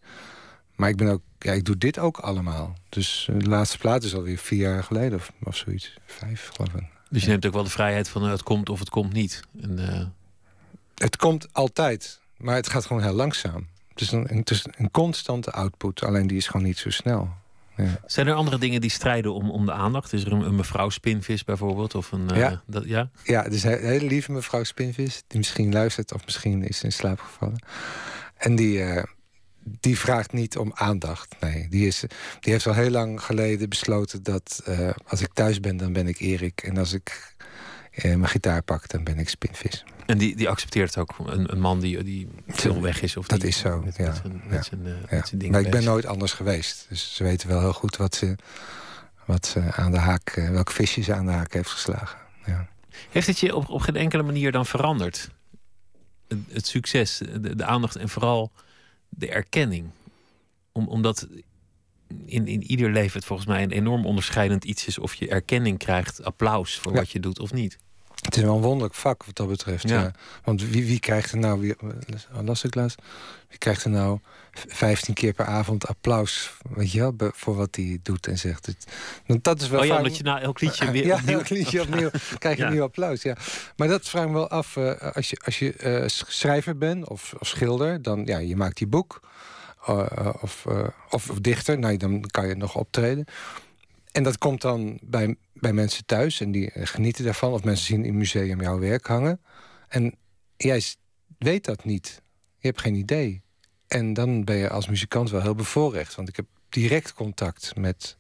Maar 0.77 0.89
ik 0.89 0.97
ben 0.97 1.09
ook, 1.09 1.23
ja, 1.39 1.53
ik 1.53 1.65
doe 1.65 1.79
dit 1.79 1.99
ook 1.99 2.19
allemaal. 2.19 2.77
Dus 2.89 3.29
de 3.39 3.49
laatste 3.49 3.79
plaat 3.79 4.05
is 4.05 4.15
alweer 4.15 4.39
vier 4.39 4.59
jaar 4.59 4.85
geleden 4.85 5.19
of, 5.19 5.33
of 5.43 5.57
zoiets. 5.57 5.97
Vijf, 6.07 6.51
geloof 6.53 6.75
ik. 6.75 6.85
Dus 7.11 7.23
je 7.23 7.29
neemt 7.29 7.47
ook 7.47 7.53
wel 7.53 7.65
de 7.65 7.71
vrijheid 7.71 8.09
van 8.09 8.25
uh, 8.25 8.31
het 8.31 8.43
komt 8.43 8.69
of 8.69 8.79
het 8.79 8.91
komt 8.91 9.13
niet. 9.13 9.43
En, 9.61 9.79
uh... 9.79 10.07
Het 10.95 11.17
komt 11.17 11.53
altijd, 11.53 12.21
maar 12.37 12.55
het 12.55 12.69
gaat 12.69 12.87
gewoon 12.87 13.03
heel 13.03 13.13
langzaam. 13.13 13.67
Het 13.89 14.01
is, 14.01 14.13
een, 14.13 14.27
het 14.27 14.51
is 14.51 14.67
een 14.77 14.91
constante 14.91 15.53
output, 15.53 16.03
alleen 16.03 16.27
die 16.27 16.37
is 16.37 16.47
gewoon 16.47 16.67
niet 16.67 16.79
zo 16.79 16.91
snel. 16.91 17.29
Ja. 17.77 18.01
Zijn 18.07 18.27
er 18.27 18.35
andere 18.35 18.59
dingen 18.59 18.81
die 18.81 18.91
strijden 18.91 19.35
om, 19.35 19.51
om 19.51 19.67
de 19.67 19.73
aandacht? 19.73 20.13
Is 20.13 20.25
er 20.25 20.33
een, 20.33 20.41
een 20.41 20.57
mevrouw 20.57 20.89
Spinvis 20.89 21.45
bijvoorbeeld? 21.45 21.95
Of 21.95 22.13
een, 22.13 22.29
ja. 22.35 22.51
Uh, 22.51 22.59
dat, 22.67 22.85
ja? 22.85 23.11
ja, 23.25 23.43
dus 23.43 23.63
een 23.63 23.79
hele 23.79 24.07
lieve 24.07 24.33
mevrouw 24.33 24.65
Spinvis... 24.65 25.23
die 25.27 25.39
misschien 25.39 25.73
luistert 25.73 26.13
of 26.13 26.25
misschien 26.25 26.65
is 26.69 26.83
in 26.83 26.93
slaap 26.93 27.21
gevallen. 27.21 27.65
En 28.37 28.57
die, 28.57 28.79
uh, 28.79 29.03
die 29.65 29.99
vraagt 29.99 30.33
niet 30.33 30.57
om 30.57 30.73
aandacht. 30.75 31.35
Nee, 31.41 31.69
die, 31.69 31.87
is, 31.87 32.01
die 32.41 32.53
heeft 32.53 32.67
al 32.67 32.75
heel 32.75 32.91
lang 32.91 33.23
geleden 33.23 33.69
besloten 33.69 34.23
dat 34.23 34.63
uh, 34.69 34.91
als 35.07 35.21
ik 35.21 35.33
thuis 35.33 35.61
ben, 35.61 35.77
dan 35.77 35.93
ben 35.93 36.07
ik 36.07 36.19
Erik. 36.19 36.63
En 36.63 36.79
als 36.79 36.93
ik 36.93 37.35
mijn 37.95 38.29
gitaar 38.29 38.63
pak, 38.63 38.89
dan 38.89 39.05
ben 39.05 39.19
ik 39.19 39.29
Spinvis. 39.29 39.85
En 40.07 40.19
die, 40.19 40.37
die 40.37 40.49
accepteert 40.49 40.99
ook 40.99 41.15
een, 41.19 41.53
een 41.53 41.61
man 41.61 41.81
die, 41.81 42.03
die 42.03 42.29
veel 42.49 42.81
weg 42.81 43.03
is? 43.03 43.17
Of 43.17 43.27
dat 43.27 43.41
die, 43.41 43.49
is 43.49 43.59
zo, 43.59 43.83
met, 43.83 43.97
ja. 43.97 44.05
Met 44.05 44.17
zijn, 44.17 44.43
met 44.47 44.65
zijn, 44.65 44.81
uh, 44.81 44.93
ja. 45.11 45.17
met 45.17 45.29
zijn 45.29 45.51
maar 45.51 45.61
ik 45.61 45.71
ben 45.71 45.85
nooit 45.85 46.07
anders 46.07 46.33
geweest. 46.33 46.87
Dus 46.89 47.15
ze 47.15 47.25
weten 47.25 47.49
wel 47.49 47.61
heel 47.61 47.73
goed 47.73 47.97
wat 47.97 48.15
ze, 48.15 48.37
wat 49.25 49.47
ze 49.47 49.73
aan 49.73 49.93
de 49.93 49.99
haak, 49.99 50.35
welke 50.35 50.73
visje 50.73 51.03
ze 51.03 51.15
aan 51.15 51.27
de 51.27 51.33
haak 51.33 51.53
heeft 51.53 51.71
geslagen. 51.71 52.19
Ja. 52.47 52.69
Heeft 53.11 53.27
het 53.27 53.39
je 53.39 53.55
op, 53.55 53.69
op 53.69 53.81
geen 53.81 53.97
enkele 53.97 54.23
manier 54.23 54.53
dan 54.53 54.67
veranderd? 54.67 55.31
Het, 56.29 56.39
het 56.49 56.67
succes, 56.67 57.19
de, 57.19 57.57
de 57.57 57.65
aandacht 57.65 57.97
en 57.97 58.09
vooral 58.09 58.53
de 59.09 59.29
erkenning. 59.29 59.91
Om, 60.73 60.89
omdat 60.89 61.27
in, 62.27 62.47
in 62.47 62.63
ieder 62.63 62.91
leven 62.91 63.17
het 63.17 63.25
volgens 63.25 63.49
mij 63.49 63.63
een 63.63 63.71
enorm 63.73 64.07
onderscheidend 64.07 64.65
iets 64.65 64.87
is 64.87 64.99
of 64.99 65.15
je 65.15 65.29
erkenning 65.29 65.79
krijgt, 65.79 66.25
applaus 66.25 66.79
voor 66.79 66.93
Ja. 66.93 66.99
wat 66.99 67.11
je 67.11 67.21
doet 67.21 67.39
of 67.39 67.53
niet. 67.53 67.79
Het 68.23 68.37
is 68.37 68.43
wel 68.43 68.55
een 68.57 68.61
wonderlijk 68.63 68.95
vak 68.95 69.25
wat 69.25 69.37
dat 69.37 69.49
betreft. 69.49 69.89
Ja. 69.89 70.01
Ja. 70.01 70.13
Want 70.45 70.63
wie, 70.69 70.85
wie 70.87 71.01
krijgt 71.01 71.33
er 71.33 71.39
nou, 71.39 71.61
wie, 71.61 71.75
wat 72.33 72.45
las 72.45 72.65
ik 72.65 72.75
laatst? 72.75 73.03
Wie 73.49 73.59
krijgt 73.59 73.85
er 73.85 73.91
nou 73.91 74.19
v- 74.53 74.65
15 74.69 75.15
keer 75.15 75.33
per 75.33 75.45
avond 75.47 75.87
applaus 75.89 76.53
weet 76.71 76.93
je 76.93 77.13
wel, 77.17 77.31
voor 77.35 77.55
wat 77.57 77.77
hij 77.77 77.99
doet 78.03 78.27
en 78.27 78.39
zegt? 78.39 78.67
Het, 78.67 78.87
want 79.27 79.45
dat 79.45 79.61
is 79.61 79.69
wel 79.69 79.81
Oh 79.81 79.87
ja, 79.87 79.91
vaak- 79.93 80.03
omdat 80.03 80.17
je 80.17 80.23
na 80.23 80.41
elk 80.41 80.61
liedje 80.61 80.91
weer 80.91 81.07
ja, 81.07 81.15
opnieuw... 81.15 81.39
elk 81.39 81.49
liedje 81.49 81.81
opnieuw 81.87 82.11
krijg 82.39 82.57
je 82.57 82.63
Ja. 82.63 82.69
een 82.69 82.75
nieuw 82.75 82.83
applaus. 82.83 83.23
Ja. 83.23 83.37
Maar 83.77 83.89
dat 83.89 84.09
vraag 84.09 84.23
ik 84.23 84.29
me 84.29 84.35
wel 84.35 84.49
af. 84.49 84.77
eh, 84.77 85.15
als 85.15 85.31
je, 85.31 85.41
als 85.45 85.59
je 85.59 85.73
eh, 85.73 86.09
sch- 86.09 86.23
schrijver 86.29 86.79
bent 86.79 87.09
of, 87.09 87.35
of 87.39 87.49
schilder, 87.49 88.03
dan 88.03 88.23
ja, 88.25 88.39
je 88.39 88.57
maakt 88.57 88.77
die 88.77 88.87
boek. 88.87 89.21
Eh, 89.87 90.07
eh, 90.11 90.35
of, 90.41 90.67
eh, 90.67 90.87
of, 91.11 91.31
of 91.31 91.41
dichter, 91.41 91.79
nou, 91.79 91.97
dan 91.97 92.21
kan 92.21 92.49
je 92.49 92.55
nog 92.55 92.77
optreden. 92.77 93.25
En 94.13 94.23
dat 94.23 94.39
komt 94.39 94.61
dan 94.61 94.99
bij, 95.03 95.37
bij 95.53 95.73
mensen 95.73 96.07
thuis 96.07 96.41
en 96.41 96.53
die 96.53 96.71
genieten 96.75 97.25
daarvan. 97.25 97.53
Of 97.53 97.65
mensen 97.65 97.87
zien 97.87 97.99
in 97.99 98.05
het 98.05 98.15
museum 98.15 98.61
jouw 98.61 98.79
werk 98.79 99.07
hangen. 99.07 99.41
En 99.89 100.15
jij 100.57 100.83
weet 101.39 101.65
dat 101.65 101.85
niet. 101.85 102.23
Je 102.59 102.67
hebt 102.67 102.81
geen 102.81 102.95
idee. 102.95 103.43
En 103.89 104.13
dan 104.13 104.45
ben 104.45 104.57
je 104.57 104.71
als 104.71 104.89
muzikant 104.89 105.31
wel 105.31 105.43
heel 105.43 105.55
bevoorrecht. 105.55 106.15
Want 106.15 106.29
ik 106.29 106.37
heb 106.37 106.47
direct 106.69 107.15
contact 107.15 107.77
met, 107.77 108.17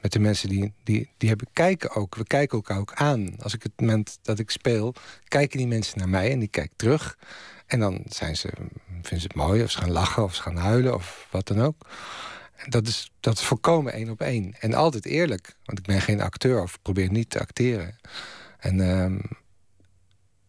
met 0.00 0.12
de 0.12 0.18
mensen 0.18 0.48
die, 0.48 0.72
die, 0.84 1.10
die 1.16 1.28
hebben, 1.28 1.46
kijken 1.52 1.90
ook. 1.90 2.14
We 2.14 2.24
kijken 2.24 2.56
elkaar 2.56 2.78
ook 2.78 2.94
aan. 2.94 3.34
Als 3.42 3.54
ik 3.54 3.62
het 3.62 3.80
moment 3.80 4.18
dat 4.22 4.38
ik 4.38 4.50
speel, 4.50 4.94
kijken 5.28 5.58
die 5.58 5.66
mensen 5.66 5.98
naar 5.98 6.08
mij 6.08 6.30
en 6.30 6.38
die 6.38 6.48
kijken 6.48 6.76
terug. 6.76 7.18
En 7.66 7.80
dan 7.80 8.04
zijn 8.08 8.36
ze, 8.36 8.50
vinden 8.86 9.20
ze 9.20 9.26
het 9.26 9.34
mooi, 9.34 9.62
of 9.62 9.70
ze 9.70 9.78
gaan 9.78 9.92
lachen, 9.92 10.22
of 10.22 10.34
ze 10.34 10.42
gaan 10.42 10.56
huilen, 10.56 10.94
of 10.94 11.28
wat 11.30 11.46
dan 11.46 11.60
ook. 11.60 11.86
En 12.56 12.70
Dat 12.70 12.86
is, 12.86 13.10
dat 13.20 13.38
is 13.38 13.44
volkomen 13.44 13.92
één 13.92 14.10
op 14.10 14.20
één. 14.20 14.54
En 14.60 14.74
altijd 14.74 15.06
eerlijk, 15.06 15.56
want 15.64 15.78
ik 15.78 15.84
ben 15.84 16.00
geen 16.00 16.20
acteur 16.20 16.62
of 16.62 16.82
probeer 16.82 17.10
niet 17.10 17.30
te 17.30 17.40
acteren. 17.40 17.98
En 18.58 18.80
ehm, 18.80 19.18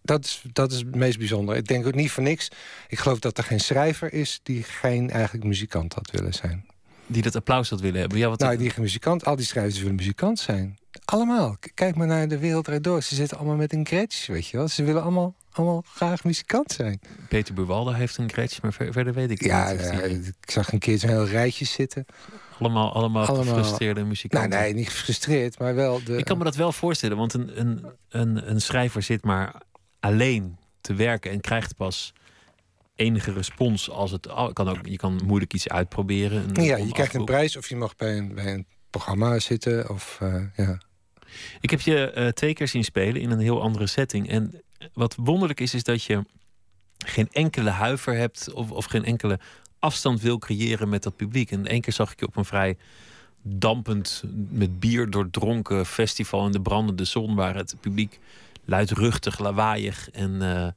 dat, 0.02 0.26
is, 0.26 0.44
dat 0.52 0.72
is 0.72 0.78
het 0.78 0.96
meest 0.96 1.18
bijzonder. 1.18 1.56
Ik 1.56 1.68
denk 1.68 1.88
ook 1.88 1.96
niet 1.96 2.12
voor 2.12 2.24
niks. 2.24 2.48
Ik 2.88 3.00
geloof 3.00 3.20
dat 3.20 3.38
er 3.38 3.44
geen 3.44 3.60
schrijver 3.60 4.14
is 4.14 4.40
die 4.44 4.64
geen 4.64 5.10
eigenlijk 5.10 5.46
muzikant 5.46 5.94
had 5.94 6.12
willen 6.12 6.34
zijn. 6.34 6.66
Die 7.12 7.22
dat 7.22 7.36
applaus 7.36 7.70
had 7.70 7.82
willen 7.82 8.00
hebben. 8.00 8.18
Ja, 8.18 8.30
wat 8.30 8.40
Nou, 8.40 8.58
die 8.58 8.72
muzikant, 8.78 9.26
al 9.26 9.36
die 9.36 9.46
schrijvers 9.46 9.80
willen 9.80 9.96
muzikant 9.96 10.40
zijn. 10.40 10.78
Allemaal. 11.06 11.56
Kijk 11.74 11.96
maar 11.96 12.08
naar 12.08 12.28
de 12.28 12.38
wereld 12.38 12.68
eruit 12.68 12.84
door. 12.84 13.02
Ze 13.04 13.16
zitten 13.16 13.38
allemaal 13.38 13.56
met 13.56 13.74
een 13.74 13.86
gretsch, 13.88 14.28
weet 14.28 14.48
je 14.48 14.58
wel. 14.58 14.68
Ze 14.68 14.84
willen 14.84 15.02
allemaal, 15.02 15.36
allemaal 15.52 15.84
graag 15.94 16.24
muzikant 16.24 16.72
zijn. 16.72 17.00
Peter 17.30 17.54
Buwalda 17.54 17.94
heeft 17.94 18.18
een 18.18 18.32
gretsch, 18.32 18.62
maar 18.62 18.74
ver- 18.74 18.92
verder 18.94 19.14
weet 19.14 19.32
ik 19.32 19.44
Ja, 19.46 19.72
niet. 19.72 19.80
die- 19.80 19.90
eh, 19.90 20.12
ik 20.28 20.52
zag 20.52 20.72
een 20.72 20.80
keer 20.80 20.98
zo'n 21.00 21.10
heel 21.10 21.26
rijtje 21.28 21.66
zitten. 21.66 22.06
allemaal, 22.60 22.94
allemaal, 22.94 23.26
allemaal- 23.26 23.46
gefrustreerde 23.46 23.96
Nou, 24.00 24.08
muzikanten. 24.08 24.60
nee, 24.60 24.74
niet 24.74 24.90
gefrustreerd, 24.90 25.60
maar 25.60 25.76
wel 25.76 26.04
de... 26.04 26.18
Ik 26.18 26.26
kan 26.26 26.38
me 26.38 26.44
dat 26.44 26.56
wel 26.56 26.72
voorstellen, 26.72 27.18
want 27.18 27.34
een, 27.34 27.60
een, 27.60 27.86
een, 28.10 28.50
een 28.50 28.62
schrijver 28.62 29.02
zit 29.04 29.24
maar 29.24 29.54
alleen 30.00 30.58
te 30.82 30.94
werken 30.94 31.32
en 31.32 31.42
krijgt 31.42 31.76
pas 31.76 32.14
enige 33.02 33.34
respons 33.34 33.90
als 33.90 34.12
het 34.12 34.30
al- 34.30 34.54
kan 34.54 34.70
ook. 34.70 34.86
Je 34.88 34.98
kan 34.98 35.20
moeilijk 35.26 35.54
iets 35.54 35.70
uitproberen. 35.70 36.50
een- 36.58 36.64
ja, 36.64 36.78
je 36.78 36.92
krijgt 36.92 37.14
een 37.14 37.26
prijs 37.26 37.58
of 37.58 37.70
je 37.70 37.76
mag 37.76 37.96
bij 37.96 38.18
een, 38.18 38.34
bij 38.36 38.54
een 38.54 38.66
programma 38.90 39.40
zitten. 39.40 39.90
Of, 39.90 40.18
eh, 40.22 40.44
ja. 40.56 40.78
Ik 41.62 41.70
heb 41.70 41.82
je 41.82 42.12
eh, 42.12 42.28
twee 42.28 42.54
keer 42.54 42.68
zien 42.68 42.84
spelen 42.84 43.22
in 43.22 43.32
een 43.32 43.40
heel 43.40 43.62
andere 43.62 43.88
setting. 43.88 44.30
En 44.30 44.62
wat 44.94 45.16
wonderlijk 45.16 45.60
is, 45.60 45.74
is 45.74 45.84
dat 45.84 46.04
je 46.04 46.26
geen 47.06 47.28
enkele 47.32 47.70
huiver 47.70 48.16
hebt 48.16 48.54
of, 48.54 48.72
of 48.72 48.86
geen 48.86 49.06
enkele 49.06 49.40
afstand 49.80 50.22
wil 50.22 50.38
creëren 50.38 50.90
met 50.90 51.04
dat 51.04 51.16
publiek. 51.16 51.52
En 51.52 51.68
één 51.68 51.82
keer 51.82 51.94
zag 51.94 52.12
ik 52.12 52.20
je 52.20 52.28
op 52.28 52.36
een 52.38 52.46
vrij 52.46 52.78
dampend, 53.44 54.24
met 54.50 54.80
bier 54.80 55.10
doordronken 55.10 55.86
festival 55.86 56.46
in 56.46 56.52
de 56.52 56.62
brandende 56.62 57.04
zon, 57.06 57.36
waar 57.36 57.56
het 57.56 57.76
publiek 57.80 58.20
luidruchtig, 58.66 59.40
lawaaiig 59.40 60.10
en 60.12 60.42
eh, 60.42 60.68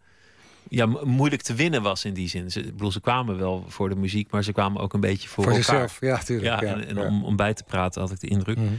ja, 0.68 0.86
mo- 0.86 1.04
moeilijk 1.04 1.42
te 1.42 1.54
winnen 1.54 1.82
was 1.82 2.04
in 2.04 2.14
die 2.14 2.28
zin. 2.28 2.50
Ze, 2.50 2.60
ik 2.60 2.72
bedoel, 2.72 2.92
ze 2.92 3.00
kwamen 3.00 3.38
wel 3.38 3.64
voor 3.68 3.88
de 3.88 3.96
muziek, 3.96 4.30
maar 4.30 4.42
ze 4.44 4.52
kwamen 4.52 4.80
ook 4.80 4.92
een 4.92 5.00
beetje 5.00 5.28
voor, 5.28 5.44
Voor 5.44 5.52
elkaar. 5.52 5.64
zichzelf, 5.88 6.00
ja, 6.00 6.18
tuurlijk. 6.24 6.60
Ja, 6.60 6.68
Ja, 6.68 6.74
en, 6.74 6.86
en 6.86 6.96
ja. 6.96 7.06
Om, 7.06 7.24
om 7.24 7.36
bij 7.36 7.54
te 7.54 7.64
praten 7.64 8.00
had 8.00 8.10
ik 8.10 8.20
de 8.20 8.28
indruk. 8.28 8.56
Mhm. 8.56 8.72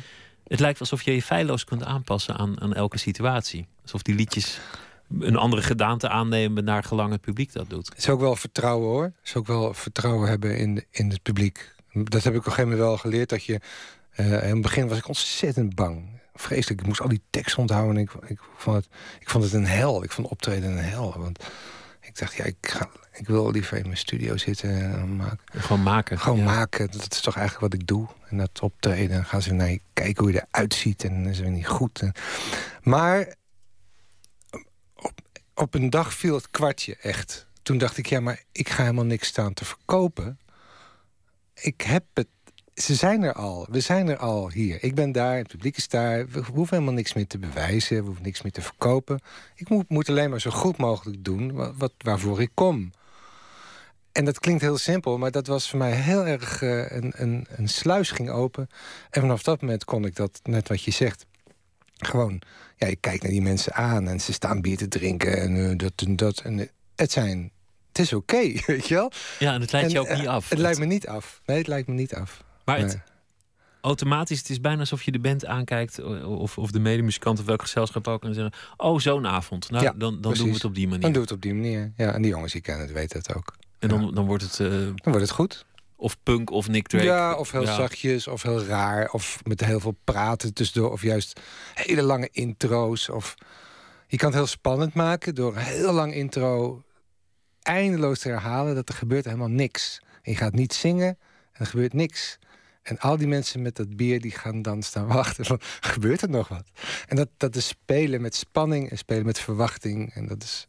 Het 0.48 0.60
lijkt 0.60 0.80
alsof 0.80 1.02
je 1.02 1.14
je 1.16 1.22
feilloos 1.22 1.64
kunt 1.64 1.84
aanpassen 1.84 2.36
aan, 2.38 2.62
aan 2.62 2.74
elke 2.74 2.98
situatie. 2.98 3.68
Alsof 3.82 4.02
die 4.02 4.16
liedjes 4.16 4.60
een 5.20 5.36
andere 5.36 5.62
gedaante 5.62 6.10
aannemen 6.10 6.64
naar 6.64 6.84
gelang 6.84 7.12
het 7.12 7.22
publiek 7.22 7.54
dat 7.54 7.70
doet. 7.70 7.88
Het 7.90 7.98
is 7.98 8.10
ook 8.10 8.20
wel 8.20 8.36
vertrouwen 8.36 8.88
hoor. 8.88 9.04
Het 9.04 9.14
is 9.24 9.36
ook 9.36 9.48
wel 9.48 9.74
vertrouwen 9.74 10.30
hebben 10.30 10.58
in, 10.58 10.84
in 10.92 11.10
het 11.10 11.22
publiek. 11.22 11.74
Dat 11.94 12.24
heb 12.24 12.34
ik 12.34 12.40
op 12.40 12.46
een 12.46 12.52
gegeven 12.52 12.64
moment 12.70 12.80
wel 12.80 12.98
geleerd. 12.98 13.30
Dat 13.30 13.44
je, 13.44 13.60
eh, 14.12 14.44
in 14.48 14.54
het 14.54 14.62
begin 14.62 14.88
was 14.88 14.98
ik 14.98 15.08
ontzettend 15.08 15.76
bang. 15.76 16.04
Vreselijk. 16.36 16.80
Ik 16.82 16.88
moest 16.88 17.02
al 17.02 17.08
die 17.10 17.22
tekst 17.30 17.58
onthouden. 17.58 17.96
En 17.96 18.02
ik, 18.02 18.12
ik, 18.30 18.40
vond 18.58 18.76
het, 18.76 18.88
ik 19.20 19.30
vond 19.30 19.44
het 19.44 19.54
een 19.54 19.66
hel. 19.66 20.04
Ik 20.04 20.12
vond 20.12 20.28
optreden 20.28 20.72
een 20.72 20.84
hel. 20.84 21.14
Want 21.18 21.44
ik 22.02 22.18
dacht, 22.18 22.34
ja, 22.36 22.44
ik, 22.44 22.56
ga, 22.62 22.90
ik 23.14 23.28
wil 23.28 23.52
liever 23.52 23.78
in 23.78 23.86
mijn 23.86 23.98
studio 23.98 24.38
zitten 24.38 24.70
en 24.94 25.16
maken. 25.16 25.40
Gewoon 25.62 25.84
maken. 25.84 26.20
Gewoon 26.20 26.38
Ja. 26.40 26.44
maken, 26.46 26.92
dat 26.92 27.14
is 27.14 27.22
toch 27.22 27.36
eigenlijk 27.38 27.72
wat 27.72 27.82
ik 27.82 27.88
doe. 27.88 28.08
En 28.30 28.38
dat 28.38 28.60
optreden, 28.62 29.16
dan 29.16 29.26
gaan 29.26 29.42
ze 29.42 29.54
naar 29.54 29.70
je 29.70 29.82
kijken 29.94 30.24
hoe 30.24 30.32
je 30.34 30.46
eruit 30.52 30.74
ziet. 30.74 31.04
En 31.04 31.24
dan 31.24 31.32
is 31.32 31.40
weer 31.40 31.50
niet 31.50 31.68
goed. 31.68 32.00
En- 32.02 32.14
Maar 32.82 33.36
op, 34.96 35.20
op 35.54 35.74
een 35.74 35.90
dag 35.90 36.14
viel 36.14 36.36
het 36.36 36.50
kwartje 36.52 36.96
echt. 36.96 37.48
Toen 37.64 37.78
dacht 37.78 37.98
ik, 37.98 38.06
ja, 38.06 38.20
maar 38.20 38.44
ik 38.52 38.70
ga 38.70 38.82
helemaal 38.82 39.06
niks 39.06 39.28
staan 39.28 39.54
te 39.54 39.66
verkopen. 39.66 40.40
Ik 41.54 41.82
heb 41.82 42.04
het... 42.14 42.28
Ze 42.76 42.96
zijn 42.96 43.24
er 43.24 43.34
al. 43.34 43.68
We 43.70 43.80
zijn 43.80 44.08
er 44.08 44.18
al 44.18 44.52
hier. 44.52 44.84
Ik 44.84 44.96
ben 44.96 45.12
daar, 45.12 45.38
het 45.38 45.48
publiek 45.48 45.78
is 45.78 45.88
daar. 45.88 46.28
We 46.28 46.40
hoeven 46.54 46.74
helemaal 46.78 46.94
niks 46.94 47.14
meer 47.14 47.28
te 47.28 47.38
bewijzen. 47.38 47.98
We 47.98 48.06
hoeven 48.06 48.24
niks 48.24 48.42
meer 48.42 48.52
te 48.52 48.62
verkopen. 48.62 49.20
Ik 49.56 49.70
moet, 49.70 49.90
moet 49.90 50.10
alleen 50.10 50.30
maar 50.30 50.42
zo 50.42 50.52
goed 50.52 50.78
mogelijk 50.78 51.24
doen 51.24 51.52
wat, 51.54 51.74
wat, 51.78 51.94
waarvoor 51.98 52.42
ik 52.42 52.52
kom. 52.54 52.92
En 54.12 54.26
dat 54.26 54.40
klinkt 54.40 54.62
heel 54.62 54.78
simpel, 54.78 55.18
maar 55.18 55.32
dat 55.32 55.48
was 55.48 55.70
voor 55.70 55.80
mij 55.80 55.92
heel 55.92 56.26
erg 56.26 56.62
eh, 56.62 56.92
een, 56.92 57.14
een, 57.16 57.48
een 57.50 57.68
sluis 57.68 58.12
ging 58.12 58.30
open. 58.30 58.70
En 59.10 59.22
vanaf 59.22 59.44
dat 59.44 59.62
moment 59.62 59.86
kon 59.86 60.06
ik 60.06 60.16
dat, 60.16 60.40
net 60.44 60.68
wat 60.68 60.84
je 60.84 60.92
zegt, 60.92 61.26
gewoon, 61.98 62.42
ja, 62.78 62.88
ik 62.88 63.02
kijk 63.02 63.22
naar 63.22 63.32
die 63.32 63.42
mensen 63.42 63.74
aan 63.74 64.08
en 64.08 64.20
ze 64.20 64.34
staan 64.34 64.62
bier 64.62 64.78
te 64.78 64.88
drinken 64.88 65.38
en 65.38 65.70
eh, 65.70 65.78
dat 65.78 65.94
en 66.06 66.16
dat. 66.16 66.40
En 66.40 66.60
eh, 66.60 66.68
het 66.96 67.12
zijn, 67.12 67.52
het 67.88 68.00
is 68.00 68.14
oké, 68.14 68.42
weet 68.66 68.88
je 68.88 68.94
wel? 68.94 69.12
Ja, 69.40 69.54
en 69.54 69.62
het 69.62 69.72
leidt 69.72 69.92
je 69.92 69.98
En, 69.98 70.04
ook 70.04 70.10
eh, 70.10 70.20
niet 70.20 70.28
af. 70.28 70.50
Het 70.50 70.60
lijkt 70.60 70.80
me 70.80 70.86
niet 70.86 71.08
af. 71.08 71.42
Nee, 71.46 71.58
het 71.58 71.68
lijkt 71.68 71.88
me 71.88 71.94
niet 71.94 72.14
af. 72.14 72.44
Maar 72.66 72.78
het, 72.78 72.88
Nee. 72.88 73.02
automatisch, 73.82 74.38
het 74.40 74.50
is 74.50 74.62
bijna 74.62 74.80
alsof 74.80 75.04
je 75.04 75.12
de 75.12 75.20
band 75.20 75.46
aankijkt... 75.46 76.04
of, 76.24 76.58
of 76.58 76.72
de 76.72 76.80
medemuzikant 76.80 77.40
of 77.40 77.46
welk 77.46 77.62
gezelschap 77.62 78.08
ook... 78.08 78.24
en 78.24 78.34
zeggen, 78.34 78.54
oh, 78.78 79.00
zo'n 79.00 79.28
avond. 79.28 79.70
Nou, 79.70 79.84
Ja, 79.84 79.92
dan, 79.92 80.22
dan 80.22 80.34
doen 80.34 80.48
we 80.48 80.54
het 80.54 80.66
op 80.66 80.76
die 80.76 80.86
manier. 80.88 81.02
Dan 81.02 81.12
doe 81.12 81.22
het 81.22 81.32
op 81.32 81.42
die 81.42 81.54
manier. 81.54 81.92
Ja, 81.98 82.14
en 82.14 82.22
die 82.22 82.32
jongens 82.32 82.52
die 82.52 82.62
kennen 82.62 82.86
het, 82.86 82.94
weten 82.96 83.18
het 83.20 83.36
ook. 83.36 83.56
en 83.80 83.90
dan, 83.90 84.14
dan 84.14 84.26
wordt 84.26 84.44
het 84.44 84.60
eh, 84.60 84.70
Dan 84.70 84.96
wordt 85.04 85.22
het 85.22 85.32
goed. 85.32 85.66
of 85.96 86.18
punk 86.24 86.50
of 86.50 86.68
Nick 86.68 86.88
Drake. 86.88 87.06
Ja, 87.06 87.36
of 87.36 87.52
heel 87.52 87.62
Ja. 87.64 87.76
zachtjes, 87.76 88.28
of 88.28 88.42
heel 88.42 88.64
raar, 88.64 89.10
of 89.10 89.40
met 89.44 89.66
heel 89.66 89.80
veel 89.80 89.98
praten 90.04 90.54
tussendoor, 90.54 90.92
of 90.92 91.02
juist 91.02 91.40
hele 91.74 92.02
lange 92.02 92.30
intro's. 92.32 93.10
Of 93.10 93.36
je 94.08 94.18
kan 94.18 94.28
het 94.28 94.38
heel 94.38 94.48
spannend 94.48 94.94
maken 94.94 95.36
door 95.36 95.56
een 95.56 95.62
heel 95.62 95.94
lang 95.94 96.14
intro 96.14 96.84
eindeloos 97.62 98.20
te 98.20 98.30
herhalen 98.30 98.76
dat 98.76 98.90
er 98.90 98.96
gebeurt 98.96 99.26
helemaal 99.26 99.48
niks. 99.48 100.02
En 100.22 100.32
je 100.32 100.38
gaat 100.38 100.54
niet 100.54 100.74
zingen 100.74 101.08
en 101.52 101.60
er 101.62 101.66
gebeurt 101.66 101.94
niks. 101.94 102.38
En 102.86 103.00
al 103.00 103.18
die 103.18 103.28
mensen 103.28 103.62
met 103.62 103.76
dat 103.76 103.96
bier 103.96 104.22
die 104.22 104.32
gaan 104.32 104.62
dan 104.62 104.84
staan 104.84 105.08
wachten 105.08 105.46
van 105.46 105.60
gebeurt 105.94 106.22
er 106.22 106.30
nog 106.30 106.48
wat? 106.48 106.70
En 107.08 107.16
dat, 107.16 107.30
dat 107.38 107.56
is 107.56 107.68
spelen 107.68 108.22
met 108.22 108.36
spanning 108.36 108.90
en 108.90 108.98
spelen 108.98 109.26
met 109.26 109.40
verwachting. 109.40 110.14
En 110.14 110.28
dat 110.28 110.44
is, 110.44 110.66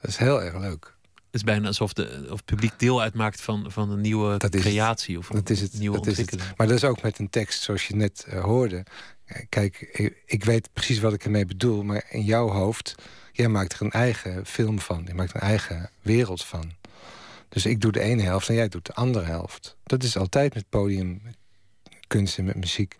dat 0.00 0.10
is 0.10 0.16
heel 0.16 0.42
erg 0.42 0.58
leuk. 0.58 0.94
Het 1.14 1.44
is 1.44 1.52
bijna 1.52 1.66
alsof 1.66 1.92
de, 1.92 2.22
of 2.30 2.36
het 2.36 2.44
publiek 2.44 2.78
deel 2.78 3.02
uitmaakt 3.02 3.40
van, 3.40 3.70
van 3.72 3.90
een 3.90 4.00
nieuwe 4.00 4.36
Dat 4.38 4.54
is 4.54 4.60
het. 4.64 4.68
creatie. 4.72 5.18
Of 5.18 5.28
Dat 5.28 5.50
is 5.50 5.60
het. 5.60 5.72
een 5.72 5.78
nieuwe 5.78 5.96
dat 5.96 6.06
is 6.06 6.12
het. 6.12 6.20
ontwikkeling. 6.20 6.58
Maar 6.58 6.66
dat 6.66 6.76
is 6.76 6.84
ook 6.84 7.02
met 7.02 7.18
een 7.18 7.30
tekst 7.30 7.62
zoals 7.62 7.86
je 7.88 7.96
net 7.96 8.24
eh, 8.28 8.42
hoorde. 8.42 8.82
Kijk, 9.48 9.80
ik, 9.92 10.22
ik 10.26 10.44
weet 10.44 10.68
precies 10.72 10.98
wat 10.98 11.12
ik 11.12 11.24
ermee 11.24 11.44
bedoel, 11.46 11.82
maar 11.82 12.04
in 12.10 12.22
jouw 12.22 12.48
hoofd, 12.48 12.94
jij 13.32 13.48
maakt 13.48 13.72
er 13.72 13.82
een 13.82 13.90
eigen 13.90 14.46
film 14.46 14.80
van. 14.80 15.04
Je 15.06 15.14
maakt 15.14 15.34
een 15.34 15.40
eigen 15.40 15.90
wereld 16.02 16.44
van. 16.44 16.72
Dus 17.48 17.66
ik 17.66 17.80
doe 17.80 17.92
de 17.92 18.00
ene 18.00 18.22
helft 18.22 18.48
en 18.48 18.54
jij 18.54 18.68
doet 18.68 18.86
de 18.86 18.94
andere 18.94 19.24
helft. 19.24 19.76
Dat 19.84 20.02
is 20.02 20.16
altijd 20.16 20.54
met 20.54 20.68
podiumkunst 22.06 22.38
en 22.38 22.44
met 22.44 22.56
muziek. 22.56 22.96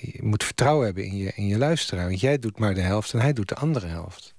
Je 0.00 0.18
moet 0.22 0.44
vertrouwen 0.44 0.84
hebben 0.84 1.04
in 1.04 1.16
je, 1.16 1.32
in 1.34 1.46
je 1.46 1.58
luisteraar. 1.58 2.06
Want 2.08 2.20
jij 2.20 2.38
doet 2.38 2.58
maar 2.58 2.74
de 2.74 2.80
helft 2.80 3.12
en 3.12 3.20
hij 3.20 3.32
doet 3.32 3.48
de 3.48 3.54
andere 3.54 3.86
helft. 3.86 4.34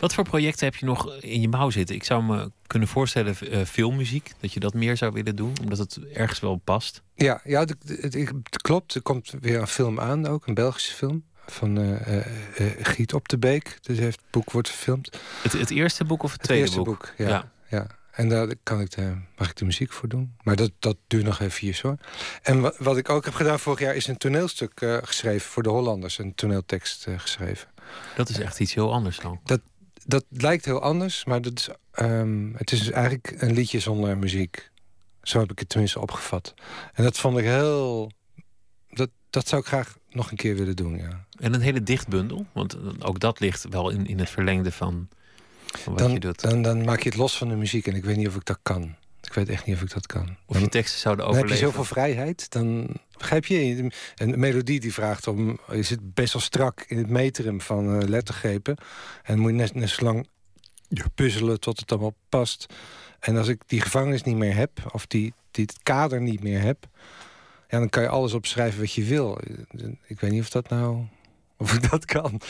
Wat 0.00 0.14
voor 0.14 0.24
projecten 0.24 0.64
heb 0.64 0.74
je 0.76 0.86
nog 0.86 1.14
in 1.20 1.40
je 1.40 1.48
mouw 1.48 1.70
zitten? 1.70 1.94
Ik 1.94 2.04
zou 2.04 2.22
me 2.22 2.50
kunnen 2.66 2.88
voorstellen 2.88 3.36
eh, 3.50 3.64
filmmuziek. 3.64 4.32
Dat 4.40 4.52
je 4.52 4.60
dat 4.60 4.74
meer 4.74 4.96
zou 4.96 5.12
willen 5.12 5.36
doen. 5.36 5.52
Omdat 5.62 5.78
het 5.78 5.98
ergens 6.12 6.40
wel 6.40 6.56
past. 6.56 7.02
Ja, 7.14 7.40
ja 7.44 7.60
het, 7.60 7.74
het- 7.86 8.02
het- 8.02 8.14
het 8.14 8.62
klopt. 8.62 8.94
Er 8.94 9.02
komt 9.02 9.34
weer 9.40 9.60
een 9.60 9.66
film 9.66 10.00
aan 10.00 10.26
ook, 10.26 10.46
een 10.46 10.54
Belgische 10.54 10.94
film. 10.94 11.24
Van 11.46 11.78
eh, 11.80 12.20
Giet 12.82 13.12
op 13.14 13.28
de 13.28 13.38
Beek. 13.38 13.78
Dus 13.80 13.98
heeft 13.98 14.20
het 14.20 14.30
boek 14.30 14.50
wordt 14.50 14.68
verfilmd. 14.68 15.18
Het, 15.42 15.52
het 15.52 15.70
eerste 15.70 16.04
boek 16.04 16.22
of 16.22 16.30
het, 16.32 16.40
Het 16.40 16.46
tweede 16.50 16.64
eerste 16.64 16.82
boek? 16.82 17.12
boek, 17.16 17.26
ja. 17.28 17.50
ja. 17.68 17.86
En 18.16 18.28
daar 18.28 18.54
kan 18.62 18.80
ik 18.80 18.90
de, 18.90 19.16
mag 19.36 19.50
ik 19.50 19.56
de 19.56 19.64
muziek 19.64 19.92
voor 19.92 20.08
doen. 20.08 20.36
Maar 20.42 20.56
dat, 20.56 20.70
dat 20.78 20.96
duurt 21.06 21.24
nog 21.24 21.40
even 21.40 21.74
hoor. 21.82 21.96
En 22.42 22.60
wat, 22.60 22.76
wat 22.78 22.96
ik 22.96 23.08
ook 23.08 23.24
heb 23.24 23.34
gedaan 23.34 23.58
vorig 23.58 23.80
jaar 23.80 23.94
is 23.94 24.06
een 24.06 24.16
toneelstuk 24.16 24.80
uh, 24.80 24.98
geschreven 25.02 25.50
voor 25.50 25.62
de 25.62 25.68
Hollanders. 25.68 26.18
Een 26.18 26.34
toneeltekst 26.34 27.06
uh, 27.06 27.18
geschreven. 27.18 27.68
Dat 28.16 28.28
is 28.28 28.38
echt 28.38 28.60
iets 28.60 28.74
heel 28.74 28.92
anders 28.92 29.18
dan. 29.18 29.40
Dat, 29.44 29.60
dat 30.04 30.24
lijkt 30.28 30.64
heel 30.64 30.80
anders, 30.80 31.24
maar 31.24 31.42
dat 31.42 31.58
is, 31.58 31.68
um, 32.04 32.54
het 32.56 32.72
is 32.72 32.90
eigenlijk 32.90 33.34
een 33.38 33.52
liedje 33.52 33.80
zonder 33.80 34.18
muziek. 34.18 34.70
Zo 35.22 35.38
heb 35.38 35.50
ik 35.50 35.58
het 35.58 35.68
tenminste 35.68 36.00
opgevat. 36.00 36.54
En 36.92 37.04
dat 37.04 37.18
vond 37.18 37.38
ik 37.38 37.44
heel. 37.44 38.10
Dat, 38.88 39.10
dat 39.30 39.48
zou 39.48 39.60
ik 39.60 39.66
graag 39.66 39.98
nog 40.10 40.30
een 40.30 40.36
keer 40.36 40.56
willen 40.56 40.76
doen, 40.76 40.96
ja. 40.96 41.24
En 41.38 41.54
een 41.54 41.60
hele 41.60 41.82
dichtbundel? 41.82 42.46
Want 42.52 43.02
ook 43.02 43.20
dat 43.20 43.40
ligt 43.40 43.68
wel 43.68 43.90
in, 43.90 44.06
in 44.06 44.18
het 44.18 44.30
verlengde 44.30 44.72
van 44.72 45.08
wat 45.84 45.98
dan, 45.98 46.12
je 46.12 46.20
doet. 46.20 46.40
Dan, 46.40 46.62
dan 46.62 46.84
maak 46.84 47.02
je 47.02 47.08
het 47.08 47.18
los 47.18 47.38
van 47.38 47.48
de 47.48 47.56
muziek 47.56 47.86
en 47.86 47.94
ik 47.94 48.04
weet 48.04 48.16
niet 48.16 48.28
of 48.28 48.36
ik 48.36 48.44
dat 48.44 48.58
kan. 48.62 48.94
Ik 49.22 49.32
weet 49.32 49.48
echt 49.48 49.66
niet 49.66 49.76
of 49.76 49.82
ik 49.82 49.92
dat 49.92 50.06
kan. 50.06 50.36
Of 50.46 50.60
je 50.60 50.68
teksten 50.68 51.00
zouden 51.00 51.24
overleven. 51.24 51.48
Dan 51.48 51.58
heb 51.58 51.74
je 51.74 51.78
zoveel 51.78 51.94
vrijheid. 51.94 52.50
Dan 52.50 52.96
begrijp 53.18 53.46
je. 53.46 53.90
Een 54.16 54.38
melodie 54.38 54.80
die 54.80 54.92
vraagt 54.92 55.26
om. 55.26 55.58
Je 55.72 55.82
zit 55.82 56.14
best 56.14 56.32
wel 56.32 56.42
strak 56.42 56.84
in 56.88 56.98
het 56.98 57.08
metrum 57.08 57.60
van 57.60 57.96
uh, 57.96 58.08
lettergrepen. 58.08 58.76
En 59.22 59.38
moet 59.38 59.50
je 59.50 59.56
net, 59.56 59.74
net 59.74 59.88
zo 59.88 60.04
lang 60.04 60.28
puzzelen 61.14 61.60
tot 61.60 61.80
het 61.80 61.90
allemaal 61.90 62.16
past. 62.28 62.66
En 63.20 63.36
als 63.36 63.48
ik 63.48 63.62
die 63.66 63.80
gevangenis 63.80 64.22
niet 64.22 64.36
meer 64.36 64.54
heb, 64.54 64.70
of 64.92 65.06
die, 65.06 65.34
die 65.50 65.64
het 65.64 65.82
kader 65.82 66.20
niet 66.20 66.42
meer 66.42 66.60
heb, 66.60 66.86
ja, 67.68 67.78
dan 67.78 67.88
kan 67.88 68.02
je 68.02 68.08
alles 68.08 68.32
opschrijven 68.32 68.80
wat 68.80 68.92
je 68.92 69.04
wil. 69.04 69.38
Ik 70.06 70.20
weet 70.20 70.30
niet 70.30 70.42
of 70.42 70.50
dat 70.50 70.68
nou. 70.68 71.04
Of 71.58 71.74
ik 71.74 71.90
dat 71.90 72.04
kan. 72.04 72.40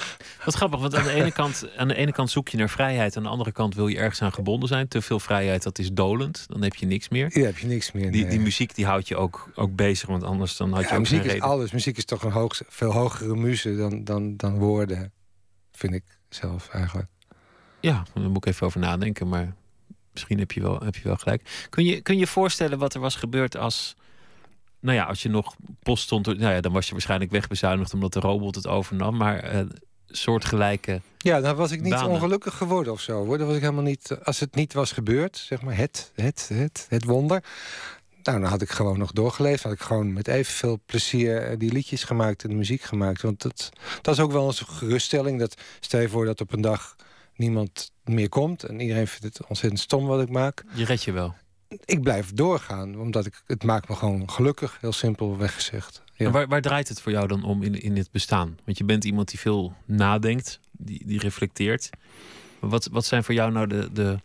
Wat 0.44 0.54
grappig, 0.54 0.80
want 0.80 0.94
aan 0.94 1.04
de, 1.04 1.10
ene 1.12 1.32
kant, 1.32 1.68
aan 1.76 1.88
de 1.88 1.94
ene 1.94 2.12
kant 2.12 2.30
zoek 2.30 2.48
je 2.48 2.56
naar 2.56 2.68
vrijheid. 2.68 3.16
Aan 3.16 3.22
de 3.22 3.28
andere 3.28 3.52
kant 3.52 3.74
wil 3.74 3.88
je 3.88 3.96
ergens 3.96 4.22
aan 4.22 4.32
gebonden 4.32 4.68
zijn. 4.68 4.88
Te 4.88 5.02
veel 5.02 5.20
vrijheid, 5.20 5.62
dat 5.62 5.78
is 5.78 5.92
dolend. 5.92 6.44
Dan 6.48 6.62
heb 6.62 6.74
je 6.74 6.86
niks 6.86 7.08
meer. 7.08 7.38
Ja, 7.38 7.44
heb 7.44 7.58
je 7.58 7.66
niks 7.66 7.92
meer. 7.92 8.10
Die, 8.10 8.26
die 8.26 8.40
muziek 8.40 8.74
die 8.74 8.86
houdt 8.86 9.08
je 9.08 9.16
ook, 9.16 9.50
ook 9.54 9.76
bezig. 9.76 10.08
Want 10.08 10.22
anders 10.22 10.56
dan 10.56 10.72
had 10.72 10.82
je 10.82 10.88
ja, 10.88 10.94
ook 10.94 11.00
muziek 11.00 11.24
is 11.24 11.26
reden. 11.26 11.48
alles. 11.48 11.70
Muziek 11.70 11.96
is 11.96 12.04
toch 12.04 12.22
een 12.22 12.30
hoog, 12.30 12.60
veel 12.68 12.92
hogere 12.92 13.36
muze 13.36 13.76
dan, 13.76 14.04
dan, 14.04 14.36
dan 14.36 14.58
woorden. 14.58 15.12
Vind 15.72 15.94
ik 15.94 16.04
zelf 16.28 16.68
eigenlijk. 16.68 17.08
Ja, 17.80 18.04
daar 18.14 18.28
moet 18.28 18.36
ik 18.36 18.46
even 18.46 18.66
over 18.66 18.80
nadenken. 18.80 19.28
Maar 19.28 19.54
misschien 20.12 20.38
heb 20.38 20.52
je 20.52 20.60
wel, 20.60 20.80
heb 20.80 20.96
je 20.96 21.02
wel 21.02 21.16
gelijk. 21.16 21.66
Kun 21.70 21.84
je, 21.84 22.00
kun 22.00 22.14
je 22.14 22.20
je 22.20 22.26
voorstellen 22.26 22.78
wat 22.78 22.94
er 22.94 23.00
was 23.00 23.16
gebeurd 23.16 23.56
als. 23.56 23.96
Nou 24.86 24.98
ja, 24.98 25.04
als 25.04 25.22
je 25.22 25.28
nog 25.28 25.56
post 25.82 26.02
stond. 26.02 26.26
Nou 26.26 26.54
ja, 26.54 26.60
dan 26.60 26.72
was 26.72 26.86
je 26.86 26.92
waarschijnlijk 26.92 27.30
wegbezuinigd 27.30 27.94
omdat 27.94 28.12
de 28.12 28.20
robot 28.20 28.54
het 28.54 28.66
overnam. 28.66 29.16
Maar 29.16 29.54
uh, 29.54 29.60
soortgelijke. 30.06 31.00
Ja, 31.18 31.40
dan 31.40 31.56
was 31.56 31.70
ik 31.70 31.80
niet 31.80 31.92
banen. 31.92 32.10
ongelukkig 32.10 32.56
geworden 32.56 32.92
of 32.92 33.00
zo. 33.00 33.24
Hoor. 33.24 33.38
Dan 33.38 33.46
was 33.46 33.56
ik 33.56 33.62
helemaal 33.62 33.82
niet. 33.82 34.18
Als 34.24 34.40
het 34.40 34.54
niet 34.54 34.72
was 34.72 34.92
gebeurd, 34.92 35.36
zeg 35.36 35.62
maar, 35.62 35.76
het, 35.76 36.12
het, 36.14 36.50
het, 36.54 36.86
het 36.88 37.04
wonder. 37.04 37.44
Nou, 38.22 38.40
dan 38.40 38.50
had 38.50 38.62
ik 38.62 38.70
gewoon 38.70 38.98
nog 38.98 39.12
doorgeleefd. 39.12 39.62
Had 39.62 39.72
ik 39.72 39.80
gewoon 39.80 40.12
met 40.12 40.28
evenveel 40.28 40.80
plezier 40.86 41.42
eh, 41.42 41.58
die 41.58 41.72
liedjes 41.72 42.04
gemaakt 42.04 42.42
en 42.42 42.48
de 42.48 42.56
muziek 42.56 42.82
gemaakt. 42.82 43.22
Want 43.22 43.42
dat, 43.42 43.70
dat 44.02 44.14
is 44.14 44.20
ook 44.20 44.32
wel 44.32 44.46
een 44.46 44.54
geruststelling. 44.54 45.38
Dat 45.38 45.60
stel 45.80 46.00
je 46.00 46.08
voor 46.08 46.24
dat 46.24 46.40
op 46.40 46.52
een 46.52 46.60
dag 46.60 46.96
niemand 47.34 47.92
meer 48.04 48.28
komt. 48.28 48.62
En 48.62 48.80
iedereen 48.80 49.06
vindt 49.06 49.36
het 49.36 49.46
ontzettend 49.46 49.80
stom 49.80 50.06
wat 50.06 50.20
ik 50.20 50.30
maak. 50.30 50.64
Je 50.74 50.84
red 50.84 51.04
je 51.04 51.12
wel. 51.12 51.34
Ik 51.84 52.02
blijf 52.02 52.32
doorgaan, 52.32 52.98
omdat 52.98 53.26
ik, 53.26 53.42
het 53.46 53.64
maakt 53.64 53.88
me 53.88 53.94
gewoon 53.94 54.30
gelukkig, 54.30 54.78
heel 54.80 54.92
simpel 54.92 55.36
weggezegd. 55.36 56.02
Ja. 56.14 56.26
En 56.26 56.32
waar, 56.32 56.48
waar 56.48 56.60
draait 56.60 56.88
het 56.88 57.00
voor 57.00 57.12
jou 57.12 57.26
dan 57.26 57.44
om 57.44 57.62
in, 57.62 57.82
in 57.82 57.96
het 57.96 58.10
bestaan? 58.10 58.58
Want 58.64 58.78
je 58.78 58.84
bent 58.84 59.04
iemand 59.04 59.28
die 59.28 59.38
veel 59.38 59.74
nadenkt, 59.84 60.60
die, 60.70 61.06
die 61.06 61.18
reflecteert. 61.18 61.90
Wat, 62.60 62.88
wat 62.92 63.04
zijn 63.04 63.24
voor 63.24 63.34
jou 63.34 63.52
nou 63.52 63.66
de, 63.66 63.92
de, 63.92 64.18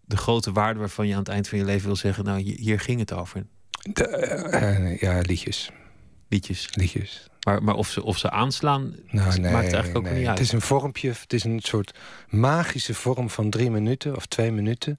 de 0.00 0.16
grote 0.16 0.52
waarden 0.52 0.78
waarvan 0.78 1.06
je 1.06 1.12
aan 1.12 1.18
het 1.18 1.28
eind 1.28 1.48
van 1.48 1.58
je 1.58 1.64
leven 1.64 1.86
wil 1.86 1.96
zeggen: 1.96 2.24
Nou, 2.24 2.40
hier 2.40 2.80
ging 2.80 3.00
het 3.00 3.12
over? 3.12 3.46
De, 3.92 4.50
uh, 4.52 4.98
ja, 4.98 5.20
liedjes. 5.20 5.70
Liedjes. 6.28 6.68
Liedjes. 6.74 7.28
Maar, 7.44 7.62
maar 7.62 7.74
of, 7.74 7.88
ze, 7.88 8.02
of 8.02 8.18
ze 8.18 8.30
aanslaan, 8.30 8.94
nou, 9.10 9.40
nee, 9.40 9.52
maakt 9.52 9.72
eigenlijk 9.72 9.96
ook 9.96 10.02
nee. 10.02 10.18
niet 10.18 10.26
uit. 10.26 10.38
Het 10.38 10.46
is 10.46 10.52
een 10.52 10.60
vormpje, 10.60 11.08
het 11.08 11.32
is 11.32 11.44
een 11.44 11.60
soort 11.62 11.98
magische 12.28 12.94
vorm 12.94 13.30
van 13.30 13.50
drie 13.50 13.70
minuten 13.70 14.16
of 14.16 14.26
twee 14.26 14.52
minuten. 14.52 14.98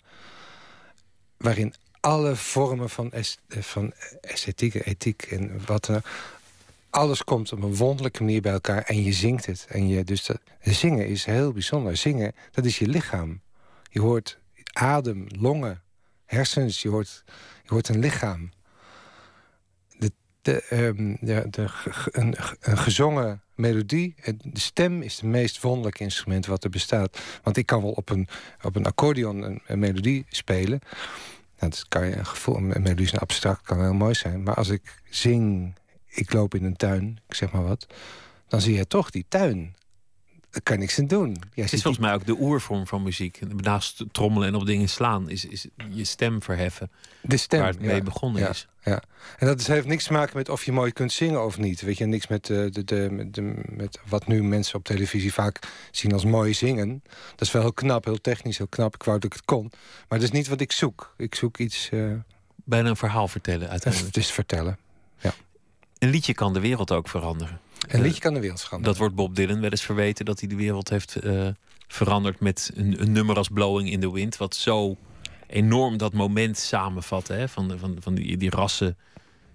Waarin 1.41 1.73
alle 1.99 2.35
vormen 2.35 2.89
van, 2.89 3.11
es, 3.11 3.37
van 3.47 3.93
esthetiek, 4.21 4.73
ethiek 4.73 5.21
en 5.21 5.65
wat 5.65 5.85
dan 5.85 6.01
alles 6.89 7.23
komt 7.23 7.53
op 7.53 7.63
een 7.63 7.75
wonderlijke 7.75 8.23
manier 8.23 8.41
bij 8.41 8.51
elkaar 8.51 8.83
en 8.83 9.03
je 9.03 9.13
zingt 9.13 9.45
het. 9.45 9.65
En 9.69 9.87
je, 9.87 10.03
dus 10.03 10.29
zingen 10.61 11.07
is 11.07 11.25
heel 11.25 11.51
bijzonder. 11.51 11.97
Zingen, 11.97 12.35
dat 12.51 12.65
is 12.65 12.79
je 12.79 12.87
lichaam. 12.87 13.41
Je 13.89 14.01
hoort 14.01 14.37
adem, 14.73 15.27
longen, 15.39 15.81
hersens, 16.25 16.81
je 16.81 16.89
hoort, 16.89 17.23
je 17.63 17.69
hoort 17.73 17.89
een 17.89 17.99
lichaam 17.99 18.51
de, 20.41 20.63
um, 20.71 21.17
de, 21.21 21.69
een, 22.11 22.35
gezongen 22.77 23.41
melodie. 23.55 24.15
De 24.41 24.59
stem 24.59 25.01
is 25.01 25.15
het 25.15 25.23
meest 25.23 25.61
wonderlijke 25.61 26.03
instrument 26.03 26.45
wat 26.45 26.63
er 26.63 26.69
bestaat. 26.69 27.19
Want 27.43 27.57
ik 27.57 27.65
kan 27.65 27.81
wel 27.81 27.91
op 27.91 28.09
een, 28.09 28.27
op 28.61 28.75
een 28.75 28.85
accordeon 28.85 29.41
een, 29.41 29.61
een 29.65 29.79
melodie 29.79 30.25
spelen. 30.29 30.79
Nou, 31.59 31.71
dat 31.71 31.87
kan 31.87 32.07
je 32.07 32.15
een 32.15 32.25
gevoel. 32.25 32.55
Een 32.55 32.67
melodie 32.67 33.05
is 33.05 33.11
een 33.11 33.19
abstract, 33.19 33.61
kan 33.61 33.81
heel 33.81 33.93
mooi 33.93 34.13
zijn. 34.13 34.43
Maar 34.43 34.55
als 34.55 34.69
ik 34.69 35.01
zing, 35.09 35.73
ik 36.07 36.33
loop 36.33 36.55
in 36.55 36.63
een 36.63 36.75
tuin, 36.75 37.19
ik 37.27 37.35
zeg 37.35 37.51
maar 37.51 37.63
wat. 37.63 37.87
Dan 38.47 38.61
zie 38.61 38.75
je 38.75 38.87
toch 38.87 39.09
die 39.09 39.25
tuin. 39.27 39.75
Daar 40.51 40.61
kan 40.61 40.79
niks 40.79 40.99
aan 40.99 41.07
doen. 41.07 41.43
Het 41.53 41.73
is 41.73 41.81
volgens 41.81 42.05
mij 42.05 42.13
ook 42.13 42.25
de 42.25 42.35
oervorm 42.39 42.87
van 42.87 43.03
muziek. 43.03 43.39
Naast 43.55 44.03
trommelen 44.11 44.47
en 44.47 44.55
op 44.55 44.65
dingen 44.65 44.89
slaan 44.89 45.29
is, 45.29 45.45
is 45.45 45.67
je 45.89 46.03
stem 46.03 46.41
verheffen. 46.41 46.91
De 47.21 47.37
stem, 47.37 47.59
waar 47.59 47.69
het 47.69 47.79
mee 47.79 47.95
ja, 47.95 48.01
begonnen 48.01 48.41
ja, 48.41 48.49
is. 48.49 48.67
Ja. 48.83 49.01
En 49.37 49.47
dat 49.47 49.67
heeft 49.67 49.87
niks 49.87 50.03
te 50.03 50.13
maken 50.13 50.37
met 50.37 50.49
of 50.49 50.63
je 50.63 50.71
mooi 50.71 50.91
kunt 50.91 51.11
zingen 51.11 51.45
of 51.45 51.57
niet. 51.57 51.81
Weet 51.81 51.97
je, 51.97 52.05
niks 52.05 52.27
met, 52.27 52.45
de, 52.45 52.69
de, 52.71 52.83
de, 52.83 53.07
met, 53.11 53.33
de, 53.33 53.53
met 53.69 53.99
wat 54.07 54.27
nu 54.27 54.43
mensen 54.43 54.75
op 54.75 54.83
televisie 54.83 55.33
vaak 55.33 55.59
zien 55.91 56.13
als 56.13 56.25
mooi 56.25 56.53
zingen. 56.53 57.03
Dat 57.31 57.41
is 57.41 57.51
wel 57.51 57.61
heel 57.61 57.73
knap, 57.73 58.05
heel 58.05 58.21
technisch, 58.21 58.57
heel 58.57 58.67
knap. 58.67 58.95
Ik 58.95 59.03
wou 59.03 59.19
dat 59.19 59.25
ik 59.25 59.33
het 59.33 59.45
kon. 59.45 59.71
Maar 60.07 60.19
dat 60.19 60.27
is 60.27 60.31
niet 60.31 60.47
wat 60.47 60.61
ik 60.61 60.71
zoek. 60.71 61.13
Ik 61.17 61.35
zoek 61.35 61.57
iets... 61.57 61.89
Uh... 61.93 62.13
Bijna 62.55 62.89
een 62.89 62.95
verhaal 62.95 63.27
vertellen 63.27 63.69
uiteindelijk. 63.69 64.15
Het 64.15 64.23
is 64.23 64.31
vertellen, 64.41 64.77
ja. 64.77 64.90
Een 66.01 66.09
liedje 66.09 66.33
kan 66.33 66.53
de 66.53 66.59
wereld 66.59 66.91
ook 66.91 67.07
veranderen. 67.07 67.59
Een 67.87 68.01
liedje 68.01 68.21
kan 68.21 68.33
de 68.33 68.39
wereld 68.39 68.61
veranderen. 68.61 68.93
Dat 68.93 68.97
wordt 68.97 69.15
Bob 69.15 69.35
Dylan 69.35 69.61
wel 69.61 69.69
eens 69.69 69.81
verweten 69.81 70.25
dat 70.25 70.39
hij 70.39 70.49
de 70.49 70.55
wereld 70.55 70.89
heeft 70.89 71.23
uh, 71.23 71.47
veranderd 71.87 72.39
met 72.39 72.71
een, 72.75 73.01
een, 73.01 73.11
nummer 73.11 73.35
als 73.35 73.47
Blowing 73.47 73.91
in 73.91 73.99
the 73.99 74.11
Wind, 74.11 74.37
wat 74.37 74.55
zo 74.55 74.97
enorm 75.47 75.97
dat 75.97 76.13
moment 76.13 76.57
samenvat 76.57 77.27
hè, 77.27 77.47
van, 77.47 77.67
de, 77.67 77.77
van, 77.77 77.97
van 77.99 78.15
die, 78.15 78.37
die 78.37 78.49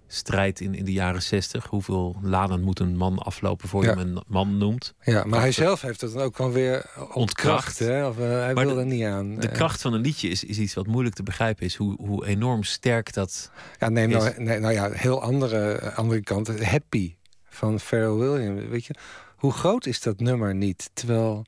rassenstrijd 0.07 0.61
in, 0.61 0.75
in 0.75 0.85
de 0.85 0.93
jaren 0.93 1.23
zestig. 1.23 1.67
Hoeveel 1.67 2.17
lanen 2.23 2.63
moet 2.63 2.79
een 2.81 2.97
man 2.97 3.19
aflopen 3.19 3.69
voor 3.69 3.85
Ja. 3.85 3.91
je 3.91 3.97
hem 3.99 4.17
een 4.17 4.23
man 4.27 4.59
noemt? 4.59 4.95
Ja, 5.03 5.25
maar 5.25 5.41
hij 5.41 5.53
zelf 5.53 5.81
heeft 5.81 6.01
het 6.01 6.13
dan 6.13 6.23
ook 6.23 6.39
wel 6.39 6.53
weer 6.53 6.75
ontkracht. 6.75 7.15
Ontkracht. 7.17 7.79
Hè? 7.79 8.07
Of, 8.09 8.19
uh, 8.19 8.25
hij 8.29 8.55
Maar 8.55 8.67
wil 8.67 8.75
de- 8.75 8.81
er 8.81 8.87
niet 8.87 9.05
aan. 9.05 9.35
De 9.37 9.49
Eh, 9.49 9.55
kracht 9.55 9.81
van 9.83 9.93
een 9.93 10.01
liedje 10.01 10.29
is, 10.29 10.45
is 10.45 10.59
iets 10.59 10.75
wat 10.75 10.87
moeilijk 10.87 11.15
te 11.15 11.23
begrijpen 11.23 11.65
is. 11.65 11.75
Hoe, 11.75 11.97
hoe 11.99 12.27
enorm 12.27 12.63
sterk 12.63 13.13
dat. 13.13 13.51
Ja, 13.79 13.89
neem 13.89 14.11
is- 14.11 14.17
nou, 14.23 14.43
nee, 14.43 14.59
nou 14.59 14.73
ja, 14.73 14.91
heel 14.91 15.23
andere, 15.23 15.93
andere 15.95 16.21
kant. 16.23 16.65
Happy 16.65 17.15
van 17.49 17.81
Pharrell 17.81 18.13
Williams. 18.15 18.65
Weet 18.69 18.85
je, 18.85 18.95
hoe 19.37 19.53
groot 19.53 19.87
is 19.87 20.01
dat 20.01 20.21
nummer 20.21 20.55
niet? 20.55 20.91
Terwijl, 20.93 21.45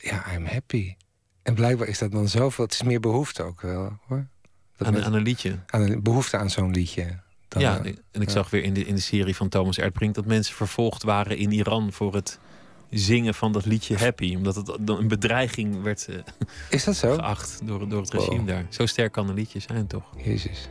ja, 0.00 0.32
I'm 0.34 0.46
happy. 0.46 0.94
En 1.42 1.54
blijkbaar 1.54 1.88
is 1.88 1.98
dat 1.98 2.12
dan 2.12 2.28
zoveel. 2.28 2.64
Het 2.64 2.72
is 2.74 2.82
meer 2.82 3.00
behoefte 3.00 3.42
ook 3.42 3.60
wel, 3.60 3.98
hoor. 4.08 4.26
Dat 4.76 4.86
Aan, 4.88 5.02
aan 5.04 5.14
een 5.14 5.22
liedje. 5.22 5.58
aan 5.66 5.80
een 5.80 6.02
behoefte 6.02 6.36
aan 6.36 6.50
zo'n 6.50 6.70
liedje. 6.70 7.20
Ja, 7.48 7.78
eh, 7.78 7.86
en 7.86 8.20
ik 8.20 8.26
ja. 8.26 8.32
zag 8.32 8.50
weer 8.50 8.62
in 8.62 8.74
de, 8.74 8.84
in 8.84 8.94
de 8.94 9.00
serie 9.00 9.36
van 9.36 9.48
Thomas 9.48 9.78
Erdbrink 9.78 10.14
dat 10.14 10.24
mensen 10.26 10.54
vervolgd 10.54 11.02
waren 11.02 11.36
in 11.36 11.52
Iran 11.52 11.92
voor 11.92 12.14
het 12.14 12.38
zingen 12.90 13.34
van 13.34 13.52
dat 13.52 13.64
liedje 13.66 13.96
Happy. 13.96 14.34
Omdat 14.36 14.54
het 14.54 14.78
een 14.86 15.08
bedreiging 15.08 15.82
werd 15.82 16.08
eh, 16.08 16.16
is 16.70 16.84
dat 16.84 16.96
zo? 16.96 17.14
geacht 17.14 17.60
door, 17.64 17.88
door 17.88 18.00
het 18.00 18.10
regime 18.12 18.36
Wow. 18.36 18.48
daar. 18.48 18.66
Zo 18.68 18.86
sterk 18.86 19.12
kan 19.12 19.28
een 19.28 19.34
liedje 19.34 19.60
zijn, 19.60 19.86
toch? 19.86 20.04
Jezus. 20.24 20.68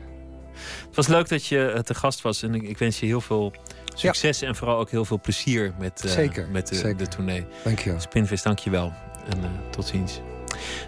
Het 0.85 0.95
was 0.95 1.07
leuk 1.07 1.29
dat 1.29 1.45
je 1.45 1.65
eh, 1.65 1.79
te 1.81 1.93
gast 1.93 2.21
was 2.21 2.43
en 2.43 2.55
ik, 2.55 2.61
ik 2.63 2.77
wens 2.77 2.99
je 2.99 3.05
heel 3.05 3.21
veel 3.21 3.53
succes 3.93 4.41
en 4.41 4.55
vooral 4.55 4.79
ook 4.79 4.89
heel 4.89 5.05
veel 5.05 5.19
plezier 5.21 5.73
met, 5.79 6.01
Zeker, 6.05 6.47
met 6.49 6.67
de, 6.67 6.75
zeker. 6.75 6.97
de 6.97 7.07
tournee. 7.07 7.45
Dankjewel. 7.63 7.99
Spinvis, 7.99 8.41
dank 8.41 8.59
je 8.59 8.69
wel. 8.69 8.93
En 9.29 9.51
tot 9.71 9.85
ziens. 9.85 10.19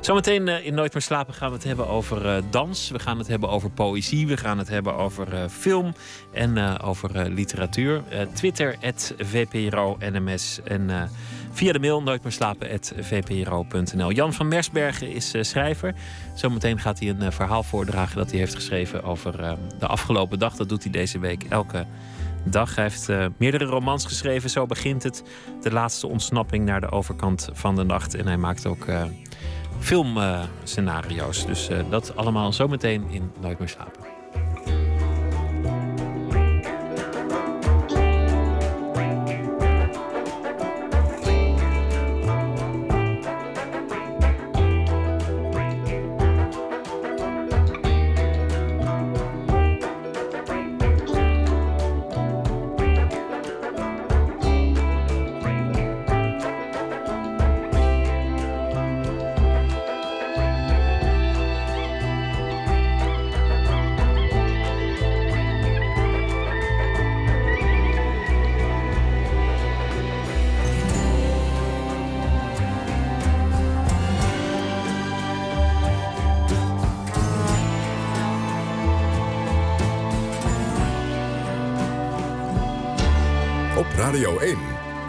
Zometeen 0.01 0.47
eh, 0.47 0.66
in 0.66 0.74
Nooit 0.74 0.93
meer 0.93 1.01
slapen 1.01 1.34
gaan 1.34 1.49
we 1.49 1.55
het 1.55 1.64
hebben 1.64 1.88
over 1.88 2.26
eh, 2.26 2.43
dans. 2.49 2.89
We 2.89 2.99
gaan 2.99 3.18
het 3.18 3.28
hebben 3.28 3.49
over 3.49 3.70
poëzie. 3.70 4.28
We 4.28 4.38
gaan 4.38 4.57
het 4.57 4.70
hebben 4.70 4.95
over 4.95 5.34
eh, 5.34 5.49
film 5.49 5.93
en 6.32 6.80
over 6.82 7.30
literatuur. 7.30 8.03
Twitter, 8.34 8.76
VPRO-NMS. 9.18 10.60
En 10.64 11.10
via 11.51 11.72
de 11.72 11.80
mail 11.80 12.03
nooitmeerslapen.vpro.nl. 12.03 14.12
Jan 14.12 14.34
van 14.34 14.47
Mersbergen 14.47 15.12
is 15.12 15.34
schrijver. 15.41 15.93
Zometeen 16.36 16.80
gaat 16.80 16.99
hij 16.99 17.10
een 17.10 17.32
verhaal 17.32 17.64
voordragen 17.64 18.18
dat 18.18 18.30
hij 18.30 18.39
heeft 18.39 18.55
geschreven 18.55 19.03
over 19.03 19.57
de 19.80 19.88
afgelopen 19.88 20.39
dag. 20.39 20.55
Dat 20.55 20.70
doet 20.70 20.84
hij 20.84 20.91
deze 20.91 21.20
week 21.20 21.43
elke 21.49 21.86
dag. 22.43 22.76
Hij 22.76 22.84
heeft 22.84 23.10
meerdere 23.38 23.66
romans 23.66 24.05
geschreven. 24.05 24.49
Zo 24.49 24.66
begint 24.66 25.03
het. 25.03 25.24
De 25.62 25.72
laatste 25.72 26.07
ontsnapping 26.07 26.66
naar 26.66 26.82
de 26.82 26.91
overkant 26.91 27.49
van 27.53 27.76
de 27.76 27.84
nacht. 27.84 28.16
En 28.16 28.28
hij 28.28 28.38
maakt 28.38 28.66
ook 28.66 28.86
filmscenario's. 29.80 31.46
dus 31.46 31.70
dat 31.90 32.16
allemaal 32.16 32.54
zometeen 32.54 33.06
in 33.10 33.32
Nooit 33.42 33.60
meer 33.60 33.70
slapen. 33.70 34.18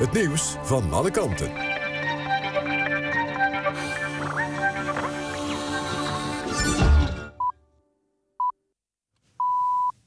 Het 0.01 0.12
nieuws 0.12 0.57
van 0.62 0.92
alle 0.92 1.11
kanten. 1.11 1.53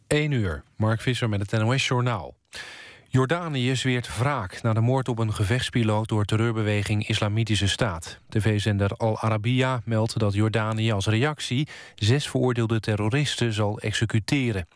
1 0.07 0.31
uur, 0.31 0.63
Mark 0.75 1.01
Visser 1.01 1.29
met 1.29 1.51
het 1.51 1.61
NOS-journaal. 1.61 2.35
Jordanië 3.07 3.75
zweert 3.75 4.17
wraak 4.17 4.61
na 4.61 4.73
de 4.73 4.79
moord 4.79 5.07
op 5.07 5.19
een 5.19 5.33
gevechtspiloot... 5.33 6.07
door 6.07 6.25
terreurbeweging 6.25 7.07
Islamitische 7.07 7.67
Staat. 7.67 8.19
TV-zender 8.29 8.91
Al 8.91 9.19
Arabiya 9.19 9.81
meldt 9.85 10.19
dat 10.19 10.33
Jordanië 10.33 10.91
als 10.91 11.07
reactie... 11.07 11.67
zes 11.95 12.29
veroordeelde 12.29 12.79
terroristen 12.79 13.53
zal 13.53 13.79
executeren. 13.79 14.67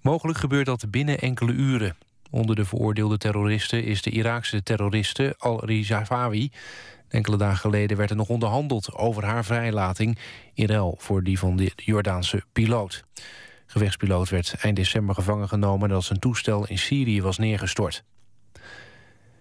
Mogelijk 0.00 0.38
gebeurt 0.38 0.66
dat 0.66 0.90
binnen 0.90 1.18
enkele 1.18 1.52
uren. 1.52 1.96
Onder 2.32 2.56
de 2.56 2.64
veroordeelde 2.64 3.18
terroristen 3.18 3.84
is 3.84 4.02
de 4.02 4.10
Iraakse 4.10 4.62
terroriste 4.62 5.34
Al-Rizafawi. 5.38 6.50
Enkele 7.08 7.36
dagen 7.36 7.58
geleden 7.58 7.96
werd 7.96 8.10
er 8.10 8.16
nog 8.16 8.28
onderhandeld 8.28 8.94
over 8.94 9.24
haar 9.24 9.44
vrijlating... 9.44 10.18
in 10.54 10.66
ruil 10.66 10.94
voor 10.98 11.22
die 11.22 11.38
van 11.38 11.56
de 11.56 11.72
Jordaanse 11.76 12.42
piloot. 12.52 13.04
Gevechtspiloot 13.66 14.28
werd 14.28 14.54
eind 14.60 14.76
december 14.76 15.14
gevangen 15.14 15.48
genomen... 15.48 15.88
nadat 15.88 16.04
zijn 16.04 16.18
toestel 16.18 16.66
in 16.66 16.78
Syrië 16.78 17.22
was 17.22 17.38
neergestort. 17.38 18.04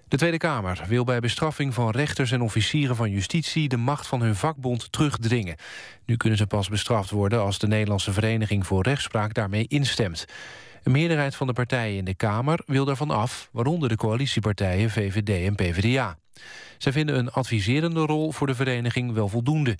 De 0.07 0.17
Tweede 0.17 0.37
Kamer 0.37 0.83
wil 0.87 1.03
bij 1.03 1.19
bestraffing 1.19 1.73
van 1.73 1.89
rechters 1.89 2.31
en 2.31 2.41
officieren 2.41 2.95
van 2.95 3.11
justitie... 3.11 3.67
de 3.67 3.77
macht 3.77 4.07
van 4.07 4.21
hun 4.21 4.35
vakbond 4.35 4.91
terugdringen. 4.91 5.55
Nu 6.05 6.17
kunnen 6.17 6.37
ze 6.37 6.47
pas 6.47 6.69
bestraft 6.69 7.09
worden 7.09 7.41
als 7.41 7.59
de 7.59 7.67
Nederlandse 7.67 8.13
Vereniging 8.13 8.67
voor 8.67 8.83
Rechtspraak 8.83 9.33
daarmee 9.33 9.65
instemt. 9.67 10.25
Een 10.83 10.91
meerderheid 10.91 11.35
van 11.35 11.47
de 11.47 11.53
partijen 11.53 11.97
in 11.97 12.05
de 12.05 12.13
Kamer 12.13 12.59
wil 12.65 12.85
daarvan 12.85 13.11
af... 13.11 13.49
waaronder 13.51 13.89
de 13.89 13.95
coalitiepartijen 13.95 14.89
VVD 14.89 15.45
en 15.47 15.55
PvdA. 15.55 16.17
Zij 16.77 16.91
vinden 16.91 17.17
een 17.17 17.31
adviserende 17.31 17.99
rol 17.99 18.31
voor 18.31 18.47
de 18.47 18.55
vereniging 18.55 19.13
wel 19.13 19.27
voldoende. 19.27 19.77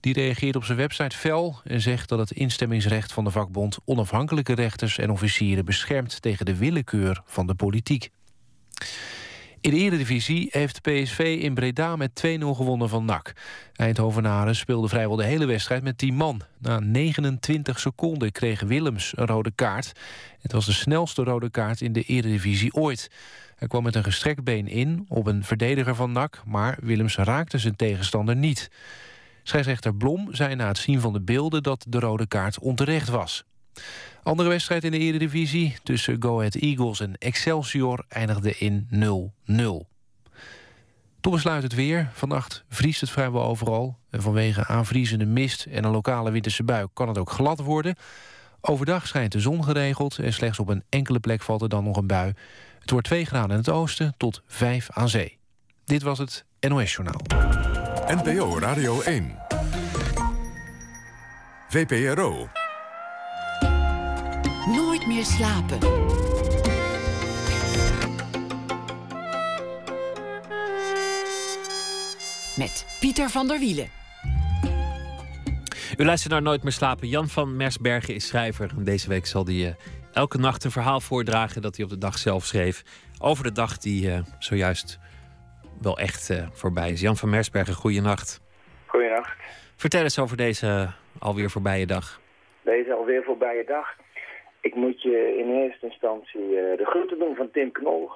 Die 0.00 0.12
reageert 0.12 0.56
op 0.56 0.64
zijn 0.64 0.78
website 0.78 1.16
fel 1.16 1.60
en 1.64 1.80
zegt 1.80 2.08
dat 2.08 2.18
het 2.18 2.30
instemmingsrecht 2.30 3.12
van 3.12 3.24
de 3.24 3.30
vakbond... 3.30 3.78
onafhankelijke 3.84 4.54
rechters 4.54 4.98
en 4.98 5.10
officieren 5.10 5.64
beschermt 5.64 6.22
tegen 6.22 6.46
de 6.46 6.56
willekeur 6.56 7.22
van 7.24 7.46
de 7.46 7.54
politiek. 7.54 8.10
In 9.62 9.70
de 9.70 9.76
Eredivisie 9.76 10.48
heeft 10.50 10.80
PSV 10.80 11.38
in 11.40 11.54
Breda 11.54 11.96
met 11.96 12.24
2-0 12.26 12.30
gewonnen 12.38 12.88
van 12.88 13.04
NAC. 13.04 13.32
Eindhovenaren 13.74 14.56
speelde 14.56 14.88
vrijwel 14.88 15.16
de 15.16 15.24
hele 15.24 15.46
wedstrijd 15.46 15.82
met 15.82 15.98
10 15.98 16.14
man. 16.14 16.42
Na 16.58 16.80
29 16.80 17.80
seconden 17.80 18.32
kreeg 18.32 18.60
Willems 18.60 19.12
een 19.16 19.26
rode 19.26 19.52
kaart. 19.54 19.92
Het 20.40 20.52
was 20.52 20.66
de 20.66 20.72
snelste 20.72 21.22
rode 21.22 21.50
kaart 21.50 21.80
in 21.80 21.92
de 21.92 22.02
Eredivisie 22.02 22.74
ooit. 22.74 23.10
Hij 23.56 23.68
kwam 23.68 23.82
met 23.82 23.94
een 23.94 24.04
gestrekt 24.04 24.44
been 24.44 24.68
in 24.68 25.04
op 25.08 25.26
een 25.26 25.44
verdediger 25.44 25.94
van 25.94 26.12
NAC... 26.12 26.42
maar 26.46 26.78
Willems 26.80 27.16
raakte 27.16 27.58
zijn 27.58 27.76
tegenstander 27.76 28.36
niet. 28.36 28.70
Scheidsrechter 29.42 29.94
Blom 29.94 30.34
zei 30.34 30.54
na 30.54 30.66
het 30.66 30.78
zien 30.78 31.00
van 31.00 31.12
de 31.12 31.20
beelden... 31.20 31.62
dat 31.62 31.84
de 31.88 31.98
rode 31.98 32.26
kaart 32.26 32.58
onterecht 32.58 33.08
was. 33.08 33.44
Andere 34.22 34.48
wedstrijd 34.48 34.84
in 34.84 34.90
de 34.90 34.98
Eredivisie 34.98 35.76
tussen 35.82 36.22
Go 36.22 36.38
Ahead 36.38 36.54
Eagles 36.54 37.00
en 37.00 37.18
Excelsior 37.18 38.04
eindigde 38.08 38.58
in 38.58 38.88
0-0. 39.50 39.56
Tot 41.20 41.32
besluit 41.32 41.62
het 41.62 41.74
weer. 41.74 42.10
Vannacht 42.12 42.64
vriest 42.68 43.00
het 43.00 43.10
vrijwel 43.10 43.42
overal. 43.42 43.98
En 44.10 44.22
vanwege 44.22 44.66
aanvriezende 44.66 45.26
mist 45.26 45.64
en 45.64 45.84
een 45.84 45.90
lokale 45.90 46.30
winterse 46.30 46.62
bui 46.62 46.86
kan 46.92 47.08
het 47.08 47.18
ook 47.18 47.30
glad 47.30 47.60
worden. 47.60 47.96
Overdag 48.60 49.06
schijnt 49.06 49.32
de 49.32 49.40
zon 49.40 49.64
geregeld 49.64 50.18
en 50.18 50.32
slechts 50.32 50.58
op 50.58 50.68
een 50.68 50.84
enkele 50.88 51.20
plek 51.20 51.42
valt 51.42 51.62
er 51.62 51.68
dan 51.68 51.84
nog 51.84 51.96
een 51.96 52.06
bui. 52.06 52.32
Het 52.78 52.90
wordt 52.90 53.06
2 53.06 53.24
graden 53.24 53.50
in 53.50 53.56
het 53.56 53.68
oosten 53.68 54.14
tot 54.16 54.42
5 54.46 54.90
aan 54.90 55.08
zee. 55.08 55.38
Dit 55.84 56.02
was 56.02 56.18
het 56.18 56.44
NOS 56.60 56.92
Journaal. 56.92 57.20
NPO 58.06 58.58
Radio 58.58 59.00
1. 59.00 59.38
VPRO. 61.68 62.61
Nooit 65.02 65.14
meer 65.14 65.24
slapen. 65.24 65.78
Met 72.56 72.98
Pieter 73.00 73.28
van 73.28 73.48
der 73.48 73.58
Wielen. 73.58 73.88
U 75.98 76.04
luistert 76.04 76.32
naar 76.32 76.42
Nooit 76.42 76.62
meer 76.62 76.72
slapen. 76.72 77.08
Jan 77.08 77.28
van 77.28 77.56
Mersbergen 77.56 78.14
is 78.14 78.26
schrijver. 78.26 78.84
Deze 78.84 79.08
week 79.08 79.26
zal 79.26 79.44
hij 79.44 79.54
uh, 79.54 79.68
elke 80.12 80.38
nacht 80.38 80.64
een 80.64 80.70
verhaal 80.70 81.00
voordragen 81.00 81.62
dat 81.62 81.76
hij 81.76 81.84
op 81.84 81.90
de 81.90 81.98
dag 81.98 82.18
zelf 82.18 82.44
schreef. 82.44 82.82
Over 83.20 83.44
de 83.44 83.52
dag 83.52 83.78
die 83.78 84.06
uh, 84.06 84.18
zojuist 84.38 84.98
wel 85.80 85.98
echt 85.98 86.30
uh, 86.30 86.46
voorbij 86.52 86.90
is. 86.90 87.00
Jan 87.00 87.16
van 87.16 87.30
Mersbergen, 87.30 87.74
goeienacht. 87.74 88.40
Goeienacht. 88.86 89.36
Vertel 89.76 90.02
eens 90.02 90.18
over 90.18 90.36
deze 90.36 90.90
alweer 91.18 91.50
voorbije 91.50 91.86
dag. 91.86 92.20
Deze 92.64 92.94
alweer 92.94 93.22
voorbije 93.22 93.64
dag. 93.64 94.00
Ik 94.62 94.74
moet 94.74 95.02
je 95.02 95.36
in 95.36 95.62
eerste 95.62 95.86
instantie 95.86 96.40
uh, 96.40 96.76
de 96.76 96.84
groeten 96.84 97.18
doen 97.18 97.34
van 97.34 97.50
Tim 97.50 97.72
Knol. 97.72 98.10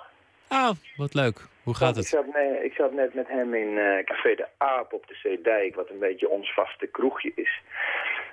Ah, 0.48 0.70
wat 0.96 1.14
leuk. 1.14 1.38
Hoe 1.62 1.74
gaat 1.74 1.96
het? 1.96 2.04
Ik 2.04 2.10
zat, 2.10 2.26
net, 2.26 2.62
ik 2.62 2.72
zat 2.72 2.92
net 2.92 3.14
met 3.14 3.28
hem 3.28 3.54
in 3.54 3.68
uh, 3.68 4.04
Café 4.04 4.34
de 4.34 4.46
Aap 4.56 4.92
op 4.92 5.06
de 5.06 5.14
Zeedijk, 5.14 5.74
wat 5.74 5.90
een 5.90 5.98
beetje 5.98 6.28
ons 6.28 6.54
vaste 6.54 6.86
kroegje 6.86 7.32
is. 7.34 7.62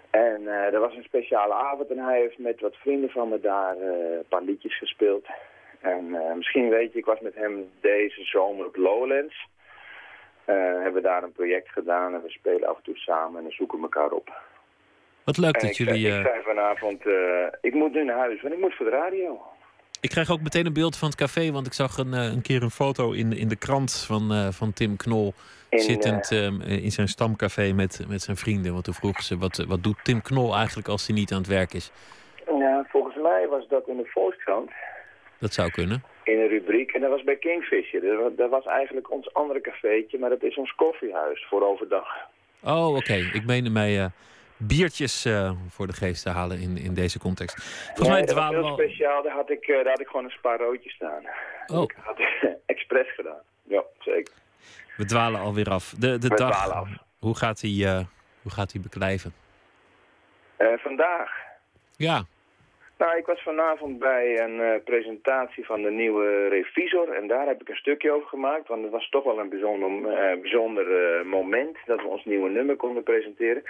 En 0.09 0.41
uh, 0.41 0.73
er 0.73 0.79
was 0.79 0.95
een 0.95 1.03
speciale 1.03 1.53
avond 1.53 1.89
en 1.89 1.97
hij 1.97 2.19
heeft 2.19 2.37
met 2.37 2.59
wat 2.61 2.75
vrienden 2.75 3.09
van 3.09 3.29
me 3.29 3.39
daar 3.39 3.77
een 3.77 4.25
paar 4.29 4.41
liedjes 4.41 4.77
gespeeld. 4.77 5.25
En 5.79 6.17
misschien 6.37 6.69
weet 6.69 6.91
je, 6.93 6.99
ik 6.99 7.05
was 7.05 7.19
met 7.19 7.35
hem 7.35 7.69
deze 7.81 8.23
zomer 8.23 8.65
op 8.65 8.75
Lowlands. 8.75 9.47
hebben 10.45 10.93
we 10.93 11.01
daar 11.01 11.23
een 11.23 11.31
project 11.31 11.69
gedaan 11.69 12.13
en 12.13 12.21
we 12.21 12.29
spelen 12.29 12.69
af 12.69 12.77
en 12.77 12.83
toe 12.83 12.97
samen 12.97 13.45
en 13.45 13.51
zoeken 13.51 13.81
elkaar 13.81 14.11
op. 14.11 14.31
Wat 15.25 15.37
leuk 15.37 15.61
dat 15.61 15.77
jullie... 15.77 16.07
Ik 16.07 16.11
zei 16.25 16.41
vanavond, 16.43 17.05
uh, 17.05 17.13
ik 17.61 17.73
moet 17.73 17.93
nu 17.93 18.03
naar 18.03 18.17
huis, 18.17 18.41
want 18.41 18.53
ik 18.53 18.59
moet 18.59 18.75
voor 18.75 18.85
de 18.85 18.91
radio. 18.91 19.41
Ik 20.01 20.09
krijg 20.09 20.31
ook 20.31 20.41
meteen 20.41 20.65
een 20.65 20.73
beeld 20.73 20.97
van 20.97 21.07
het 21.07 21.17
café, 21.17 21.51
want 21.51 21.65
ik 21.65 21.73
zag 21.73 21.97
een, 21.97 22.13
een 22.13 22.41
keer 22.41 22.63
een 22.63 22.69
foto 22.69 23.11
in, 23.11 23.33
in 23.33 23.47
de 23.47 23.55
krant 23.55 24.05
van, 24.07 24.31
uh, 24.31 24.47
van 24.51 24.73
Tim 24.73 24.95
Knol... 24.97 25.33
In, 25.69 25.79
zittend 25.79 26.31
uh, 26.31 26.83
in 26.83 26.91
zijn 26.91 27.07
stamcafé 27.07 27.71
met, 27.71 28.05
met 28.07 28.21
zijn 28.21 28.37
vrienden. 28.37 28.71
Want 28.71 28.83
toen 28.83 28.93
vroegen 28.93 29.23
ze, 29.23 29.37
wat, 29.37 29.65
wat 29.67 29.83
doet 29.83 30.03
Tim 30.03 30.21
Knol 30.21 30.55
eigenlijk 30.55 30.87
als 30.87 31.07
hij 31.07 31.15
niet 31.15 31.31
aan 31.31 31.37
het 31.37 31.47
werk 31.47 31.73
is? 31.73 31.91
Ja, 32.59 32.85
volgens 32.89 33.15
mij 33.15 33.47
was 33.47 33.67
dat 33.67 33.87
in 33.87 33.97
de 33.97 34.05
Volkskrant. 34.05 34.71
Dat 35.37 35.53
zou 35.53 35.71
kunnen. 35.71 36.03
In 36.23 36.39
een 36.39 36.47
rubriek, 36.47 36.91
en 36.91 37.01
dat 37.01 37.09
was 37.09 37.23
bij 37.23 37.35
Kingfisher. 37.35 38.01
Dat, 38.01 38.37
dat 38.37 38.49
was 38.49 38.65
eigenlijk 38.65 39.11
ons 39.11 39.33
andere 39.33 39.61
cafeetje, 39.61 40.19
maar 40.19 40.29
dat 40.29 40.43
is 40.43 40.57
ons 40.57 40.75
koffiehuis 40.75 41.45
voor 41.49 41.63
overdag. 41.67 42.07
Oh, 42.63 42.87
oké. 42.87 42.97
Okay. 42.97 43.29
Ik 43.33 43.45
meende 43.45 43.69
mij 43.69 44.11
biertjes 44.67 45.25
uh, 45.25 45.51
voor 45.69 45.87
de 45.87 45.93
geest 45.93 46.23
te 46.23 46.29
halen 46.29 46.59
in, 46.59 46.77
in 46.77 46.93
deze 46.93 47.19
context. 47.19 47.63
Volgens 47.85 48.07
nee, 48.07 48.17
mij 48.17 48.25
dwalen 48.25 48.59
we 48.59 48.67
al... 48.67 48.73
speciaal. 48.73 49.23
Daar 49.23 49.33
had, 49.33 49.49
ik, 49.49 49.67
uh, 49.67 49.75
daar 49.75 49.91
had 49.91 49.99
ik 49.99 50.07
gewoon 50.07 50.25
een 50.25 50.31
spaarroodje 50.31 50.89
staan. 50.89 51.23
Oh. 51.67 51.81
Ik 51.81 51.95
had 51.99 52.17
het 52.17 52.57
expres 52.65 53.13
gedaan. 53.15 53.41
Ja, 53.63 53.83
zeker. 53.99 54.33
We 54.97 55.05
dwalen 55.05 55.41
alweer 55.41 55.69
af. 55.69 55.93
De, 55.97 56.17
de 56.17 56.27
we 56.27 56.35
dag, 56.35 56.69
af. 56.69 56.89
Hoe 57.19 57.37
gaat 57.37 57.61
hij 57.61 57.71
uh, 57.71 57.99
hoe 58.41 58.51
gaat 58.51 58.71
hij 58.71 58.81
beklijven? 58.81 59.33
vandaag? 60.77 61.31
Ja. 61.95 62.25
Ik 63.11 63.25
was 63.25 63.41
vanavond 63.41 63.99
bij 63.99 64.39
een 64.39 64.59
uh, 64.59 64.83
presentatie 64.83 65.65
van 65.65 65.81
de 65.81 65.91
nieuwe 65.91 66.47
revisor 66.47 67.09
en 67.09 67.27
daar 67.27 67.47
heb 67.47 67.61
ik 67.61 67.69
een 67.69 67.75
stukje 67.75 68.11
over 68.11 68.27
gemaakt. 68.27 68.67
Want 68.67 68.83
het 68.83 68.91
was 68.91 69.09
toch 69.09 69.23
wel 69.23 69.39
een 69.39 69.49
bijzonder, 69.49 69.89
uh, 69.89 70.41
bijzonder 70.41 70.87
uh, 70.87 71.25
moment 71.25 71.77
dat 71.85 72.01
we 72.01 72.07
ons 72.07 72.25
nieuwe 72.25 72.49
nummer 72.49 72.75
konden 72.75 73.03
presenteren. 73.03 73.63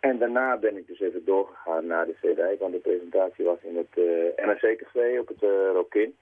En 0.00 0.18
daarna 0.18 0.56
ben 0.56 0.76
ik 0.76 0.86
dus 0.86 1.00
even 1.00 1.24
doorgegaan 1.24 1.86
naar 1.86 2.06
de 2.06 2.14
CD, 2.20 2.58
want 2.58 2.72
de 2.72 2.78
presentatie 2.78 3.44
was 3.44 3.58
in 3.62 3.76
het 3.76 3.96
NRC-café 4.36 5.18
op 5.18 5.28
het 5.28 5.40
Rokin. 5.72 6.16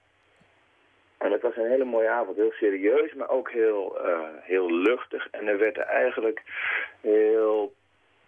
En 1.17 1.31
het 1.31 1.41
was 1.41 1.55
een 1.55 1.69
hele 1.69 1.85
mooie 1.85 2.09
avond, 2.09 2.37
heel 2.37 2.51
serieus, 2.51 3.13
maar 3.13 3.29
ook 3.29 3.51
heel, 3.51 3.97
heel 4.41 4.71
luchtig. 4.71 5.27
En 5.31 5.47
er 5.47 5.57
werd 5.57 5.77
eigenlijk 5.77 6.41
heel 7.01 7.73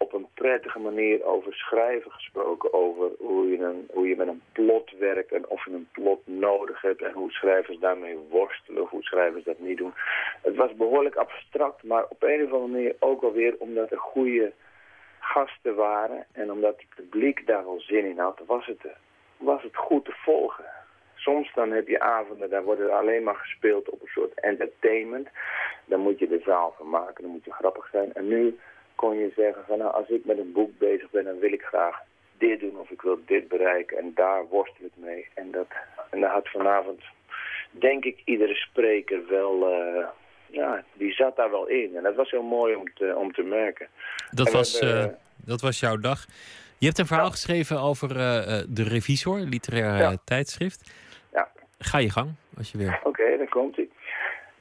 op 0.09 0.19
een 0.19 0.27
prettige 0.33 0.79
manier 0.79 1.23
over 1.23 1.53
schrijven 1.53 2.11
gesproken. 2.11 2.73
Over 2.73 3.09
hoe 3.17 3.49
je, 3.49 3.57
een, 3.57 3.87
hoe 3.93 4.07
je 4.07 4.15
met 4.15 4.27
een 4.27 4.41
plot 4.51 4.91
werkt 4.99 5.31
en 5.31 5.47
of 5.47 5.65
je 5.65 5.71
een 5.71 5.89
plot 5.91 6.27
nodig 6.27 6.81
hebt. 6.81 7.01
En 7.01 7.13
hoe 7.13 7.31
schrijvers 7.31 7.79
daarmee 7.79 8.17
worstelen 8.29 8.81
of 8.81 8.89
hoe 8.89 9.03
schrijvers 9.03 9.43
dat 9.43 9.59
niet 9.59 9.77
doen. 9.77 9.93
Het 10.41 10.55
was 10.55 10.75
behoorlijk 10.75 11.15
abstract, 11.15 11.83
maar 11.83 12.05
op 12.09 12.23
een 12.23 12.43
of 12.45 12.51
andere 12.51 12.71
manier 12.71 12.95
ook 12.99 13.23
alweer 13.23 13.55
omdat 13.57 13.91
er 13.91 13.97
goede 13.97 14.51
gasten 15.19 15.75
waren. 15.75 16.25
En 16.31 16.51
omdat 16.51 16.75
het 16.77 16.95
publiek 16.95 17.47
daar 17.47 17.63
wel 17.63 17.79
zin 17.79 18.05
in 18.05 18.19
had, 18.19 18.39
was 18.45 18.65
het, 18.65 18.81
was 19.37 19.63
het 19.63 19.75
goed 19.75 20.05
te 20.05 20.13
volgen. 20.15 20.65
Soms 21.15 21.53
dan 21.53 21.71
heb 21.71 21.87
je 21.87 21.99
avonden, 21.99 22.49
daar 22.49 22.63
wordt 22.63 22.89
alleen 22.89 23.23
maar 23.23 23.35
gespeeld 23.35 23.89
op 23.89 24.01
een 24.01 24.07
soort 24.07 24.39
entertainment. 24.39 25.27
Dan 25.85 25.99
moet 25.99 26.19
je 26.19 26.27
de 26.27 26.41
zaal 26.45 26.73
van 26.77 26.89
maken, 26.89 27.23
dan 27.23 27.31
moet 27.31 27.45
je 27.45 27.51
grappig 27.53 27.89
zijn. 27.91 28.13
En 28.13 28.27
nu 28.27 28.59
kon 29.03 29.17
je 29.17 29.31
zeggen 29.35 29.63
van 29.67 29.77
nou, 29.77 29.93
als 29.93 30.09
ik 30.09 30.25
met 30.25 30.37
een 30.37 30.51
boek 30.51 30.77
bezig 30.77 31.09
ben, 31.09 31.23
dan 31.23 31.39
wil 31.39 31.53
ik 31.53 31.61
graag 31.61 31.97
dit 32.37 32.59
doen 32.59 32.79
of 32.79 32.89
ik 32.89 33.01
wil 33.01 33.19
dit 33.25 33.47
bereiken. 33.47 33.97
En 33.97 34.11
daar 34.15 34.47
worstel 34.47 34.85
ik 34.85 34.91
mee. 34.95 35.27
En 35.33 35.51
dat, 35.51 35.67
en 36.09 36.19
daar 36.19 36.31
had 36.31 36.49
vanavond, 36.49 37.01
denk 37.71 38.03
ik, 38.05 38.21
iedere 38.25 38.55
spreker 38.55 39.27
wel, 39.27 39.53
uh, 39.71 40.07
ja, 40.47 40.83
die 40.93 41.13
zat 41.13 41.35
daar 41.35 41.51
wel 41.51 41.67
in. 41.67 41.95
En 41.95 42.03
dat 42.03 42.15
was 42.15 42.31
heel 42.31 42.43
mooi 42.43 42.75
om 42.75 42.93
te, 42.93 43.15
om 43.15 43.33
te 43.33 43.41
merken. 43.41 43.87
Dat, 44.31 44.51
was, 44.51 44.81
uh, 44.81 45.05
dat 45.45 45.61
was 45.61 45.79
jouw 45.79 45.97
dag. 45.97 46.25
Je 46.77 46.85
hebt 46.85 46.99
een 46.99 47.05
verhaal 47.05 47.31
geschreven 47.31 47.79
over 47.81 48.09
uh, 48.09 48.61
de 48.69 48.83
Revisor, 48.83 49.39
literair 49.39 49.97
ja. 49.97 50.17
tijdschrift. 50.25 50.93
Ja. 51.31 51.51
Ga 51.77 51.97
je 51.97 52.09
gang, 52.09 52.35
als 52.57 52.71
je 52.71 52.77
weer... 52.77 52.99
Oké, 53.03 53.07
okay, 53.07 53.37
dan 53.37 53.49
komt 53.49 53.75
hij. 53.75 53.89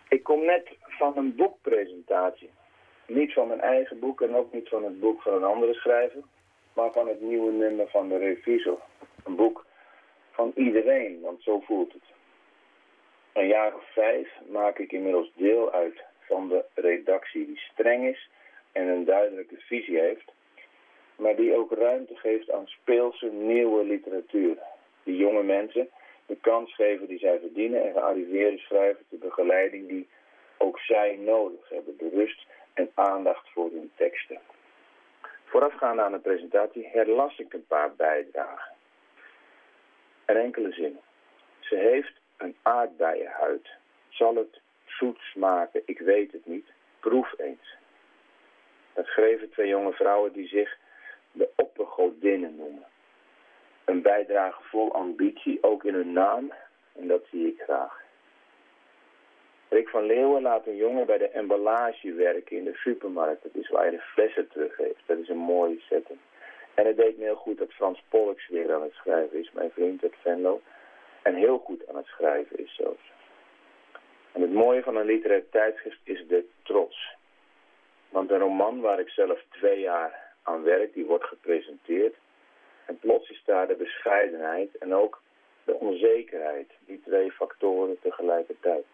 Ik 0.09 0.23
kom 0.23 0.45
net 0.45 0.69
van 0.99 1.13
een 1.17 1.35
boekpresentatie. 1.37 2.51
Niet 3.09 3.33
van 3.33 3.49
mijn 3.49 3.61
eigen 3.61 3.99
boek 3.99 4.21
en 4.21 4.35
ook 4.35 4.53
niet 4.53 4.69
van 4.69 4.85
het 4.85 5.01
boek 5.01 5.23
van 5.23 5.33
een 5.33 5.45
andere 5.45 5.75
schrijver, 5.75 6.23
maar 6.73 6.93
van 6.93 7.09
het 7.09 7.21
nieuwe 7.21 7.53
nummer 7.53 7.89
van 7.89 8.09
de 8.09 8.17
Revisor. 8.17 8.81
Een 9.25 9.37
boek 9.37 9.65
van 10.31 10.53
iedereen, 10.55 11.21
want 11.21 11.43
zo 11.43 11.61
voelt 11.61 11.93
het. 11.93 12.03
Een 13.33 13.47
jaar 13.47 13.75
of 13.75 13.93
vijf 13.93 14.29
maak 14.49 14.79
ik 14.79 14.93
inmiddels 14.93 15.33
deel 15.35 15.73
uit 15.73 16.03
van 16.21 16.49
de 16.49 16.65
redactie 16.75 17.47
die 17.47 17.59
streng 17.59 18.07
is 18.07 18.29
en 18.73 18.87
een 18.87 19.05
duidelijke 19.05 19.57
visie 19.59 19.99
heeft, 19.99 20.33
maar 21.17 21.37
die 21.37 21.55
ook 21.55 21.73
ruimte 21.73 22.17
geeft 22.17 22.51
aan 22.51 22.67
speelse 22.67 23.27
nieuwe 23.27 23.85
literatuur. 23.85 24.59
Die 25.03 25.17
jonge 25.17 25.43
mensen 25.43 25.89
de 26.27 26.37
kans 26.41 26.75
geven 26.75 27.07
die 27.07 27.19
zij 27.19 27.39
verdienen 27.39 27.83
en 27.83 27.93
gearriveerde 27.93 28.59
schrijvers 28.59 29.09
de 29.09 29.17
begeleiding 29.17 29.89
die 29.89 30.09
ook 30.59 30.79
zij 30.79 31.17
nodig 31.17 31.69
hebben. 31.69 31.97
De 31.99 32.09
rust 32.09 32.47
en 32.79 32.91
aandacht 32.95 33.49
voor 33.53 33.71
hun 33.71 33.91
teksten. 33.97 34.39
Voorafgaand 35.45 36.01
aan 36.01 36.13
de 36.13 36.19
presentatie 36.19 36.87
herlas 36.87 37.39
ik 37.39 37.53
een 37.53 37.67
paar 37.67 37.95
bijdragen. 37.95 38.75
Een 40.25 40.37
enkele 40.37 40.73
zin. 40.73 40.99
Ze 41.61 41.77
heeft 41.77 42.13
een 42.37 42.57
aardbeienhuid. 42.63 43.69
Zal 44.09 44.35
het 44.35 44.61
zoet 44.85 45.19
smaken? 45.19 45.83
Ik 45.85 45.99
weet 45.99 46.33
het 46.33 46.47
niet. 46.47 46.67
Proef 47.01 47.39
eens. 47.39 47.77
Dat 48.93 49.07
schreven 49.07 49.51
twee 49.51 49.69
jonge 49.69 49.93
vrouwen 49.93 50.33
die 50.33 50.49
zich 50.49 50.77
de 51.33 51.49
oppergodinnen 51.57 52.57
noemen. 52.57 52.87
Een 53.85 54.03
bijdrage 54.03 54.63
vol 54.63 54.93
ambitie, 54.93 55.63
ook 55.63 55.85
in 55.85 55.95
hun 55.95 56.13
naam, 56.13 56.53
en 56.93 57.09
dat 57.09 57.23
zie 57.31 57.47
ik 57.47 57.61
graag. 57.61 58.03
Rick 59.69 59.89
van 59.89 60.05
Leeuwen 60.05 60.43
laat 60.43 60.67
een 60.67 60.77
jongen 60.77 61.07
bij 61.07 61.19
de 61.19 61.29
emballage 61.29 62.13
werken 62.13 62.57
in 62.57 62.65
de 62.65 62.75
supermarkt. 62.75 63.43
Dat 63.43 63.55
is 63.55 63.69
waar 63.69 63.85
je 63.85 63.91
de 63.91 64.03
flessen 64.03 64.49
teruggeeft. 64.49 65.03
Dat 65.07 65.19
is 65.19 65.29
een 65.29 65.37
mooie 65.37 65.81
setting. 65.81 66.19
En 66.75 66.87
het 66.87 66.97
deed 66.97 67.19
me 67.19 67.25
heel 67.25 67.35
goed 67.35 67.59
dat 67.59 67.73
Frans 67.73 68.03
Pollux 68.09 68.49
weer 68.49 68.75
aan 68.75 68.83
het 68.83 68.93
schrijven 68.93 69.39
is, 69.39 69.53
mijn 69.53 69.71
vriend 69.71 70.03
uit 70.03 70.15
Venlo. 70.23 70.61
En 71.23 71.35
heel 71.35 71.59
goed 71.59 71.89
aan 71.89 71.97
het 71.97 72.07
schrijven 72.07 72.59
is 72.59 72.75
zelfs. 72.75 73.13
En 74.33 74.41
het 74.41 74.53
mooie 74.53 74.83
van 74.83 74.97
een 74.97 75.07
literair 75.07 75.49
tijdschrift 75.49 76.01
is 76.03 76.27
de 76.27 76.45
trots. 76.63 77.17
Want 78.09 78.31
een 78.31 78.39
roman 78.39 78.81
waar 78.81 79.01
ik 79.01 79.09
zelf 79.09 79.45
twee 79.49 79.81
jaar 79.81 80.35
aan 80.43 80.63
werk, 80.63 80.95
die 80.95 81.05
wordt 81.05 81.25
gepresenteerd. 81.25 82.15
En 82.85 82.99
plots 82.99 83.31
is 83.31 83.43
daar 83.45 83.67
de 83.67 83.75
bescheidenheid 83.75 84.79
en 84.79 84.95
ook 84.95 85.23
de 85.65 85.75
onzekerheid. 85.75 86.71
Die 86.87 87.01
twee 87.05 87.31
factoren 87.31 87.99
tegelijkertijd. 88.01 88.85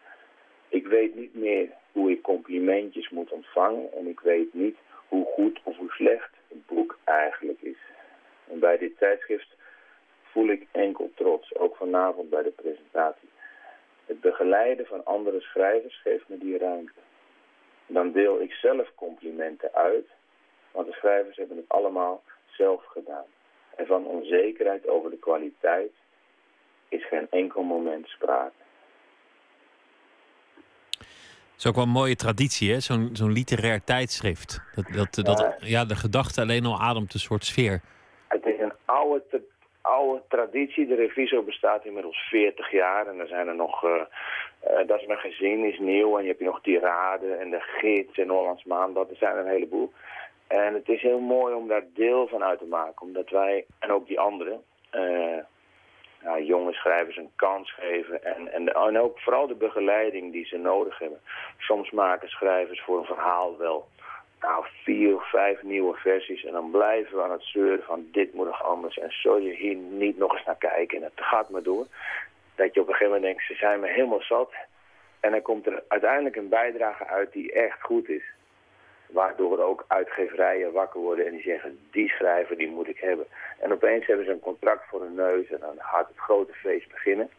Ik 0.75 0.87
weet 0.87 1.15
niet 1.15 1.35
meer 1.35 1.69
hoe 1.93 2.11
ik 2.11 2.23
complimentjes 2.23 3.09
moet 3.09 3.31
ontvangen 3.31 3.93
en 3.93 4.07
ik 4.07 4.21
weet 4.21 4.55
niet 4.55 4.77
hoe 5.09 5.25
goed 5.25 5.61
of 5.63 5.77
hoe 5.77 5.91
slecht 5.91 6.31
het 6.49 6.67
boek 6.67 6.99
eigenlijk 7.05 7.61
is. 7.61 7.79
En 8.51 8.59
bij 8.59 8.79
dit 8.79 8.99
tijdschrift 8.99 9.57
voel 10.23 10.49
ik 10.49 10.67
enkel 10.73 11.11
trots, 11.15 11.55
ook 11.55 11.77
vanavond 11.77 12.31
bij 12.31 12.43
de 12.43 12.51
presentatie. 12.51 13.29
Het 14.07 14.21
begeleiden 14.21 14.87
van 14.87 15.05
andere 15.05 15.41
schrijvers 15.41 16.01
geeft 16.01 16.29
me 16.29 16.39
die 16.39 16.59
ruimte. 16.59 17.01
Dan 17.87 18.13
deel 18.13 18.41
ik 18.41 18.53
zelf 18.53 18.95
complimenten 18.95 19.75
uit, 19.75 20.07
want 20.71 20.87
de 20.87 20.93
schrijvers 20.93 21.37
hebben 21.37 21.57
het 21.57 21.69
allemaal 21.69 22.23
zelf 22.47 22.85
gedaan. 22.85 23.27
En 23.77 23.87
van 23.87 24.07
onzekerheid 24.07 24.89
over 24.89 25.11
de 25.11 25.19
kwaliteit 25.19 25.93
is 26.89 27.07
geen 27.09 27.27
enkel 27.31 27.63
moment 27.63 28.07
sprake 28.07 28.63
is 31.57 31.67
ook 31.67 31.75
wel 31.75 31.85
een 31.85 31.91
mooie 31.91 32.17
traditie, 32.17 32.73
hè? 32.73 32.81
Zo'n 32.81 33.11
zo'n 33.13 33.33
literair 33.33 33.85
tijdschrift. 33.85 34.61
Dat, 34.75 34.85
dat, 34.93 35.25
dat, 35.25 35.55
ja. 35.59 35.85
de 35.85 35.97
gedachte 35.97 36.41
alleen 36.41 36.65
al 36.65 36.81
ademt 36.81 37.15
een 37.15 37.21
soort 37.21 37.45
sfeer. 37.45 37.81
Het 38.29 38.47
is 38.47 38.61
een 38.61 38.73
oude, 38.85 39.43
oude 39.81 40.23
traditie. 40.29 40.87
De 40.87 40.95
revisor 40.95 41.45
bestaat 41.45 41.85
inmiddels 41.85 42.19
40 42.31 42.71
jaar. 42.71 43.07
En 43.07 43.19
er 43.19 43.29
zijn 43.29 43.49
er 43.49 43.55
nog... 43.55 43.85
Uh, 43.85 43.91
uh, 43.91 44.87
dat 44.87 45.01
is 45.01 45.07
mijn 45.07 45.19
gezin, 45.19 45.65
is 45.65 45.79
nieuw. 45.79 46.17
En 46.19 46.23
je 46.23 46.29
hebt 46.29 46.41
nog 46.41 46.63
Tirade 46.63 47.35
en 47.35 47.51
de 47.51 47.61
Gids 47.61 48.19
en 48.19 48.29
Hollands 48.29 48.65
Maanblad. 48.65 49.11
Er 49.11 49.17
zijn 49.17 49.37
er 49.37 49.45
een 49.45 49.53
heleboel. 49.53 49.93
En 50.47 50.75
het 50.75 50.89
is 50.89 51.03
heel 51.03 51.21
mooi 51.21 51.55
om 51.55 51.69
daar 51.69 51.85
deel 51.95 52.29
van 52.29 52.45
uit 52.45 52.59
te 52.59 52.65
maken. 52.65 53.07
Omdat 53.07 53.31
wij, 53.31 53.65
en 53.79 53.91
ook 53.91 54.07
die 54.07 54.21
anderen... 54.21 54.63
Uh, 54.93 55.39
jonge 56.43 56.73
schrijvers 56.73 57.17
een 57.17 57.33
kans 57.37 57.73
geven. 57.73 58.25
En, 58.25 58.53
en, 58.53 58.75
en 58.75 58.99
ook 58.99 59.21
vooral 59.21 59.47
de 59.47 59.55
begeleiding 59.55 60.33
die 60.33 60.47
ze 60.47 60.57
nodig 60.57 60.99
hebben. 60.99 61.21
Soms 61.59 61.91
maken 61.91 62.29
schrijvers 62.29 62.81
voor 62.81 62.99
een 62.99 63.05
verhaal 63.05 63.59
wel 63.59 63.89
nou, 64.41 64.65
vier 64.83 65.15
of 65.15 65.31
vijf 65.31 65.63
nieuwe 65.63 65.95
versies. 65.95 66.45
En 66.45 66.53
dan 66.53 66.71
blijven 66.71 67.17
we 67.17 67.23
aan 67.23 67.31
het 67.31 67.43
zeuren 67.43 67.85
van 67.85 68.09
dit 68.13 68.35
moet 68.35 68.47
nog 68.47 68.63
anders. 68.63 68.99
En 68.99 69.11
zul 69.11 69.39
je 69.39 69.55
hier 69.55 69.77
niet 69.77 70.19
nog 70.19 70.33
eens 70.33 70.45
naar 70.45 70.59
kijken. 70.59 70.99
En 70.99 71.05
het 71.05 71.25
gaat 71.25 71.51
maar 71.51 71.63
door. 71.63 71.87
Dat 72.55 72.75
je 72.75 72.81
op 72.81 72.89
een 72.89 72.95
gegeven 72.95 73.15
moment 73.15 73.23
denkt, 73.23 73.47
ze 73.47 73.55
zijn 73.55 73.81
me 73.81 73.89
helemaal 73.89 74.23
zat. 74.23 74.53
En 75.21 75.31
dan 75.31 75.43
komt 75.43 75.67
er 75.67 75.83
uiteindelijk 75.89 76.37
een 76.37 76.49
bijdrage 76.49 77.07
uit 77.07 77.33
die 77.33 77.53
echt 77.53 77.83
goed 77.83 78.09
is. 78.09 78.25
Waardoor 79.15 79.59
ook 79.59 79.85
uitgeverijen 79.89 80.73
wakker 80.73 81.01
worden 81.01 81.27
en 81.27 81.33
die 81.33 81.43
zeggen, 81.43 81.79
die 81.91 82.09
schrijver 82.09 82.57
die 82.57 82.71
moet 82.71 82.89
ik 82.89 82.99
hebben. 82.99 83.27
En 83.59 83.73
opeens 83.73 84.07
hebben 84.07 84.25
ze 84.25 84.33
een 84.33 84.49
contract 84.51 84.89
voor 84.89 85.01
hun 85.01 85.15
neus 85.15 85.51
en 85.51 85.61
dan 85.61 85.75
gaat 85.79 86.09
het 86.09 86.19
grote 86.19 86.53
feest 86.53 86.91
beginnen. 86.91 87.31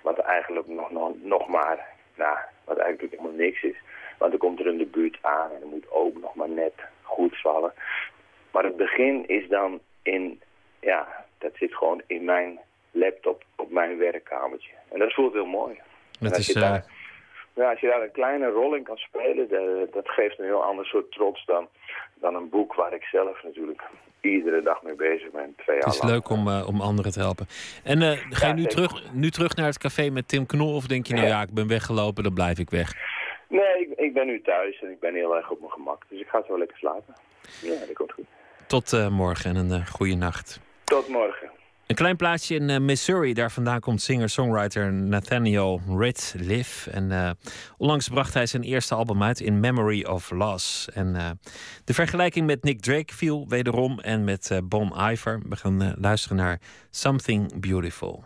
Wat 0.00 0.18
eigenlijk 0.18 0.66
nog, 0.66 0.90
nog, 0.90 1.12
nog 1.22 1.48
maar, 1.48 1.86
nou, 2.14 2.38
wat 2.64 2.78
eigenlijk 2.78 3.12
helemaal 3.12 3.38
niks 3.38 3.62
is. 3.62 3.76
Want 4.18 4.32
er 4.32 4.38
komt 4.38 4.60
er 4.60 4.66
een 4.66 4.78
debuut 4.78 5.18
aan 5.20 5.50
en 5.50 5.60
er 5.60 5.66
moet 5.66 5.90
ook 5.90 6.20
nog 6.20 6.34
maar 6.34 6.48
net 6.48 6.74
goed 7.02 7.40
vallen. 7.40 7.72
Maar 8.50 8.64
het 8.64 8.76
begin 8.76 9.28
is 9.28 9.48
dan 9.48 9.80
in, 10.02 10.40
ja, 10.80 11.24
dat 11.38 11.52
zit 11.54 11.74
gewoon 11.74 12.02
in 12.06 12.24
mijn 12.24 12.58
laptop 12.90 13.44
op 13.56 13.70
mijn 13.70 13.98
werkkamertje. 13.98 14.72
En 14.92 14.98
dat 14.98 15.12
voelt 15.12 15.32
heel 15.32 15.46
mooi. 15.46 15.80
Dat 16.20 16.36
is, 16.36 16.46
daar, 16.46 16.84
ja, 17.56 17.70
als 17.70 17.80
je 17.80 17.86
daar 17.86 18.02
een 18.02 18.10
kleine 18.10 18.48
rol 18.48 18.74
in 18.74 18.82
kan 18.82 18.96
spelen, 18.96 19.48
dat 19.92 20.08
geeft 20.08 20.38
een 20.38 20.44
heel 20.44 20.64
ander 20.64 20.86
soort 20.86 21.12
trots 21.12 21.44
dan, 21.44 21.68
dan 22.14 22.34
een 22.34 22.48
boek 22.48 22.74
waar 22.74 22.94
ik 22.94 23.02
zelf 23.02 23.42
natuurlijk 23.42 23.82
iedere 24.20 24.62
dag 24.62 24.82
mee 24.82 24.94
bezig 24.94 25.30
ben. 25.30 25.54
Twee 25.56 25.78
het 25.78 25.86
is 25.86 26.02
leuk 26.02 26.28
om, 26.28 26.48
uh, 26.48 26.68
om 26.68 26.80
anderen 26.80 27.12
te 27.12 27.20
helpen. 27.20 27.46
En 27.84 28.00
uh, 28.00 28.12
ga 28.30 28.46
je 28.46 28.54
nu, 28.54 28.64
terug, 28.64 29.12
nu 29.12 29.30
terug 29.30 29.56
naar 29.56 29.66
het 29.66 29.78
café 29.78 30.10
met 30.10 30.28
Tim 30.28 30.46
Knol 30.46 30.74
of 30.74 30.86
denk 30.86 31.06
je, 31.06 31.14
nou 31.14 31.26
ja, 31.26 31.42
ik 31.42 31.54
ben 31.54 31.68
weggelopen, 31.68 32.22
dan 32.22 32.34
blijf 32.34 32.58
ik 32.58 32.70
weg? 32.70 32.92
Nee, 33.48 33.78
ik, 33.78 33.98
ik, 33.98 34.12
ben 34.12 34.26
nu 34.26 34.42
thuis 34.42 34.80
en 34.82 34.90
ik 34.90 35.00
ben 35.00 35.14
heel 35.14 35.36
erg 35.36 35.50
op 35.50 35.60
mijn 35.60 35.72
gemak. 35.72 36.02
Dus 36.08 36.20
ik 36.20 36.28
ga 36.28 36.42
zo 36.48 36.58
lekker 36.58 36.76
slapen. 36.76 37.14
Ja, 37.62 37.78
dat 37.86 37.92
komt 37.92 38.12
goed. 38.12 38.26
Tot 38.66 38.92
uh, 38.92 39.08
morgen 39.08 39.56
en 39.56 39.70
een 39.70 39.86
goede 39.86 40.14
nacht. 40.14 40.60
Tot 40.84 41.08
morgen. 41.08 41.50
Een 41.86 41.94
klein 41.94 42.16
plaatsje 42.16 42.54
in 42.54 42.68
uh, 42.68 42.78
Missouri. 42.78 43.32
Daar 43.32 43.50
vandaan 43.50 43.80
komt 43.80 44.02
singer-songwriter 44.02 44.92
Nathaniel 44.92 45.80
Rateliff. 45.88 46.86
En 46.86 47.10
uh, 47.10 47.30
onlangs 47.76 48.08
bracht 48.08 48.34
hij 48.34 48.46
zijn 48.46 48.62
eerste 48.62 48.94
album 48.94 49.22
uit 49.22 49.40
in 49.40 49.60
Memory 49.60 50.04
of 50.04 50.30
Loss. 50.30 50.88
En 50.92 51.14
uh, 51.14 51.30
de 51.84 51.94
vergelijking 51.94 52.46
met 52.46 52.62
Nick 52.62 52.80
Drake 52.80 53.14
viel 53.14 53.48
wederom. 53.48 54.00
En 54.00 54.24
met 54.24 54.60
Bon 54.64 54.92
Iver. 55.10 55.42
We 55.48 55.56
gaan 55.56 55.94
luisteren 55.98 56.36
naar 56.36 56.60
Something 56.90 57.60
Beautiful. 57.60 58.24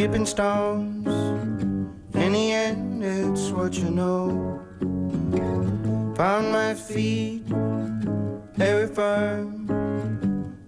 Skipping 0.00 0.24
stones. 0.24 1.06
In 2.14 2.32
the 2.32 2.52
end, 2.52 3.04
it's 3.04 3.50
what 3.50 3.74
you 3.74 3.90
know. 3.90 4.58
Found 6.16 6.52
my 6.52 6.72
feet 6.72 7.42
very 8.56 8.86
firm. 8.86 9.68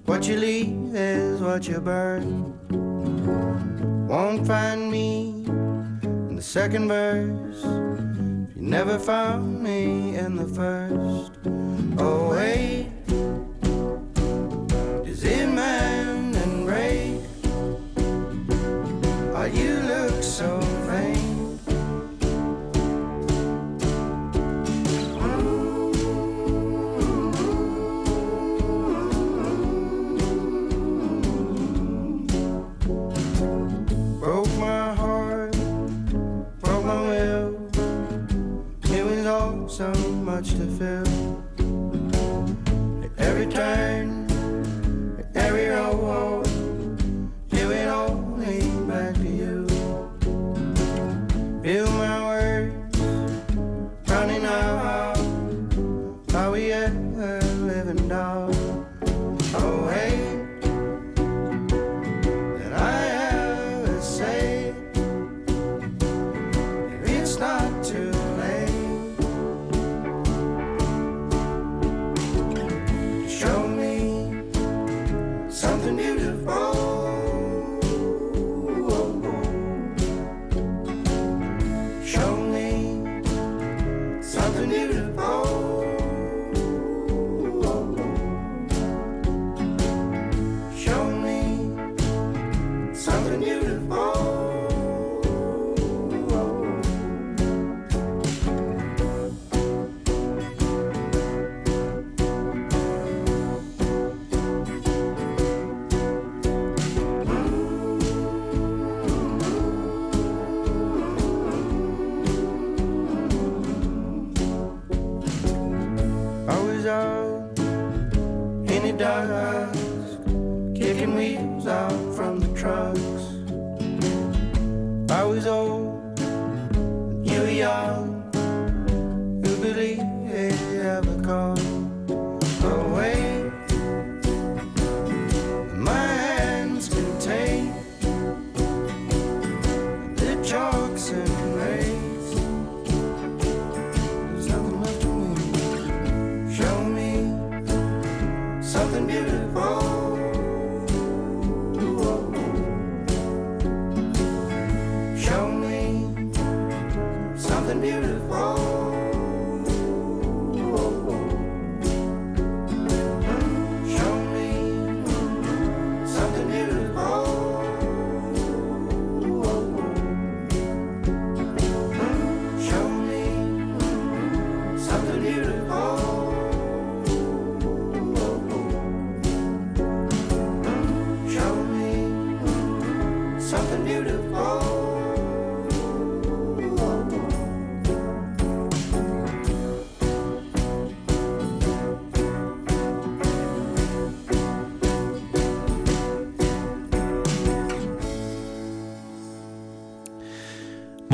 What 0.04 0.28
you 0.28 0.36
leave 0.36 0.94
is 0.94 1.40
what 1.40 1.66
you 1.66 1.80
burn. 1.80 2.28
Won't 4.06 4.46
find 4.46 4.90
me 4.90 5.46
in 6.02 6.36
the 6.36 6.42
second 6.42 6.88
verse. 6.88 7.64
You 8.54 8.68
never 8.76 8.98
found 8.98 9.62
me 9.62 10.14
in 10.14 10.36
the 10.36 10.48
first. 10.60 11.32
Oh, 11.96 12.32
wait. 12.32 12.90
Does 15.06 15.24
it 15.24 15.48
and 15.48 16.36
you 16.66 17.11
so 20.32 20.58
vain. 20.88 21.58
Broke 34.20 34.48
my 34.56 34.94
heart, 34.94 35.52
broke 36.60 36.84
my 36.86 37.00
will. 37.08 37.70
It 38.84 39.04
was 39.04 39.26
all 39.26 39.68
so 39.68 39.92
much 40.24 40.52
to 40.52 40.66
feel. 40.78 41.42
Every 43.18 43.46
turn, 43.52 44.01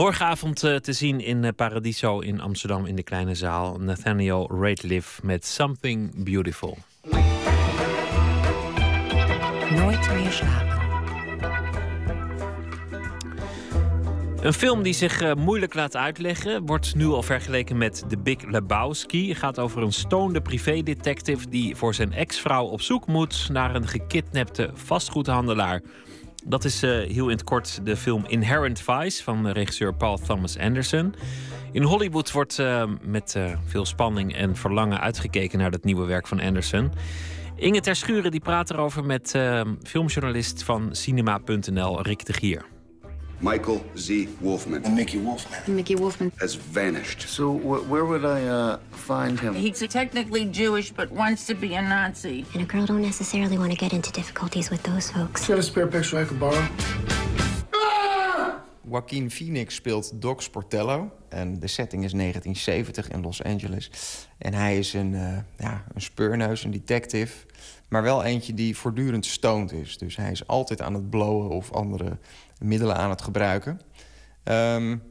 Morgenavond 0.08 0.64
uh, 0.64 0.76
te 0.76 0.92
zien 0.92 1.20
in 1.20 1.42
uh, 1.42 1.50
Paradiso 1.56 2.18
in 2.18 2.40
Amsterdam 2.40 2.86
in 2.86 2.96
de 2.96 3.02
kleine 3.02 3.34
zaal. 3.34 3.78
Nathaniel 3.80 4.50
Rateliff 4.60 5.22
met 5.22 5.46
Something 5.46 6.24
Beautiful. 6.24 6.78
Nooit 9.70 10.14
meer 10.14 10.32
slapen. 10.32 10.78
Een 14.40 14.52
film 14.52 14.82
die 14.82 14.94
zich 14.94 15.22
uh, 15.22 15.34
moeilijk 15.34 15.74
laat 15.74 15.96
uitleggen, 15.96 16.66
wordt 16.66 16.94
nu 16.94 17.06
al 17.06 17.22
vergeleken 17.22 17.78
met 17.78 18.04
The 18.08 18.18
Big 18.18 18.42
Lebowski. 18.42 19.28
Het 19.28 19.38
gaat 19.38 19.58
over 19.58 19.82
een 19.82 19.92
stoonde 19.92 20.40
privédetective 20.40 21.48
die 21.48 21.76
voor 21.76 21.94
zijn 21.94 22.12
ex-vrouw 22.12 22.64
op 22.64 22.80
zoek 22.80 23.06
moet 23.06 23.48
naar 23.52 23.74
een 23.74 23.88
gekidnapte 23.88 24.70
vastgoedhandelaar. 24.74 25.82
Dat 26.46 26.64
is 26.64 26.82
uh, 26.82 26.90
heel 26.90 27.28
in 27.28 27.36
het 27.36 27.44
kort 27.44 27.80
de 27.84 27.96
film 27.96 28.24
Inherent 28.26 28.80
Vice 28.80 29.22
van 29.22 29.48
regisseur 29.48 29.94
Paul 29.94 30.18
Thomas 30.18 30.58
Anderson. 30.58 31.14
In 31.72 31.82
Hollywood 31.82 32.32
wordt 32.32 32.58
uh, 32.58 32.84
met 33.02 33.34
uh, 33.36 33.58
veel 33.66 33.86
spanning 33.86 34.34
en 34.34 34.56
verlangen 34.56 35.00
uitgekeken 35.00 35.58
naar 35.58 35.70
het 35.70 35.84
nieuwe 35.84 36.06
werk 36.06 36.26
van 36.26 36.40
Anderson. 36.40 36.92
Inge 37.56 37.80
Terschuren 37.80 38.30
die 38.30 38.40
praat 38.40 38.70
erover 38.70 39.04
met 39.04 39.38
filmjournalist 39.82 40.62
van 40.62 40.88
cinema.nl 40.92 42.02
Rick 42.02 42.26
de 42.26 42.32
Gier. 42.32 42.77
Michael 43.40 43.84
Z. 43.96 44.28
Wolfman. 44.40 44.84
And 44.84 44.96
Mickey 44.96 45.18
Wolfman. 45.18 45.60
Mickey 45.66 45.94
Wolfman 45.94 46.32
has 46.40 46.54
vanished. 46.54 47.28
So 47.28 47.52
wh 47.52 47.88
where 47.88 48.04
would 48.04 48.24
I 48.24 48.46
uh, 48.46 48.78
find 48.90 49.38
him? 49.38 49.54
He's 49.54 49.78
technically 49.88 50.44
Jewish, 50.44 50.90
but 50.90 51.10
wants 51.10 51.46
to 51.46 51.54
be 51.54 51.74
a 51.74 51.82
Nazi. 51.82 52.44
And 52.54 52.62
a 52.62 52.66
girl 52.66 52.86
don't 52.86 53.02
necessarily 53.02 53.56
want 53.58 53.70
to 53.70 53.78
get 53.78 53.92
into 53.92 54.10
difficulties 54.12 54.70
with 54.70 54.82
those 54.82 55.10
folks. 55.10 55.48
You 55.48 55.54
got 55.54 55.60
a 55.60 55.66
spare 55.66 55.86
picture 55.86 56.22
I 56.22 56.24
could 56.24 56.40
borrow? 56.40 56.68
Joaquin 58.88 59.30
Phoenix 59.30 59.74
speelt 59.74 60.12
Doc 60.22 60.42
Sportello. 60.42 61.10
En 61.28 61.60
de 61.60 61.66
setting 61.66 62.04
is 62.04 62.12
1970 62.12 63.08
in 63.08 63.22
Los 63.22 63.42
Angeles. 63.42 63.90
En 64.38 64.54
hij 64.54 64.78
is 64.78 64.92
een, 64.92 65.12
uh, 65.12 65.38
ja, 65.58 65.84
een 65.94 66.00
speurneus, 66.00 66.64
een 66.64 66.70
detective. 66.70 67.46
Maar 67.88 68.02
wel 68.02 68.24
eentje 68.24 68.54
die 68.54 68.76
voortdurend 68.76 69.26
stoned 69.26 69.72
is. 69.72 69.98
Dus 69.98 70.16
hij 70.16 70.30
is 70.30 70.46
altijd 70.46 70.82
aan 70.82 70.94
het 70.94 71.10
blowen 71.10 71.48
of 71.48 71.72
andere 71.72 72.18
middelen 72.58 72.96
aan 72.96 73.10
het 73.10 73.22
gebruiken. 73.22 73.80
Um, 74.44 75.02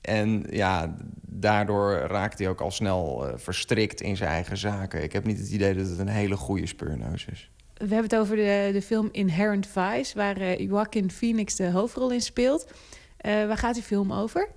en 0.00 0.46
ja, 0.50 0.94
daardoor 1.22 1.92
raakt 1.92 2.38
hij 2.38 2.48
ook 2.48 2.60
al 2.60 2.70
snel 2.70 3.28
uh, 3.28 3.32
verstrikt 3.36 4.00
in 4.00 4.16
zijn 4.16 4.30
eigen 4.30 4.56
zaken. 4.56 5.02
Ik 5.02 5.12
heb 5.12 5.24
niet 5.24 5.38
het 5.38 5.50
idee 5.50 5.74
dat 5.74 5.88
het 5.88 5.98
een 5.98 6.08
hele 6.08 6.36
goede 6.36 6.66
speurneus 6.66 7.26
is. 7.26 7.50
We 7.74 7.94
hebben 7.94 8.10
het 8.10 8.16
over 8.16 8.36
de, 8.36 8.70
de 8.72 8.82
film 8.82 9.08
Inherent 9.12 9.66
Vice... 9.66 10.16
waar 10.16 10.40
uh, 10.40 10.58
Joaquin 10.58 11.10
Phoenix 11.10 11.56
de 11.56 11.70
hoofdrol 11.70 12.10
in 12.10 12.20
speelt... 12.20 12.66
Uh, 13.26 13.46
waar 13.46 13.58
gaat 13.58 13.74
die 13.74 13.82
film 13.82 14.12
over? 14.12 14.48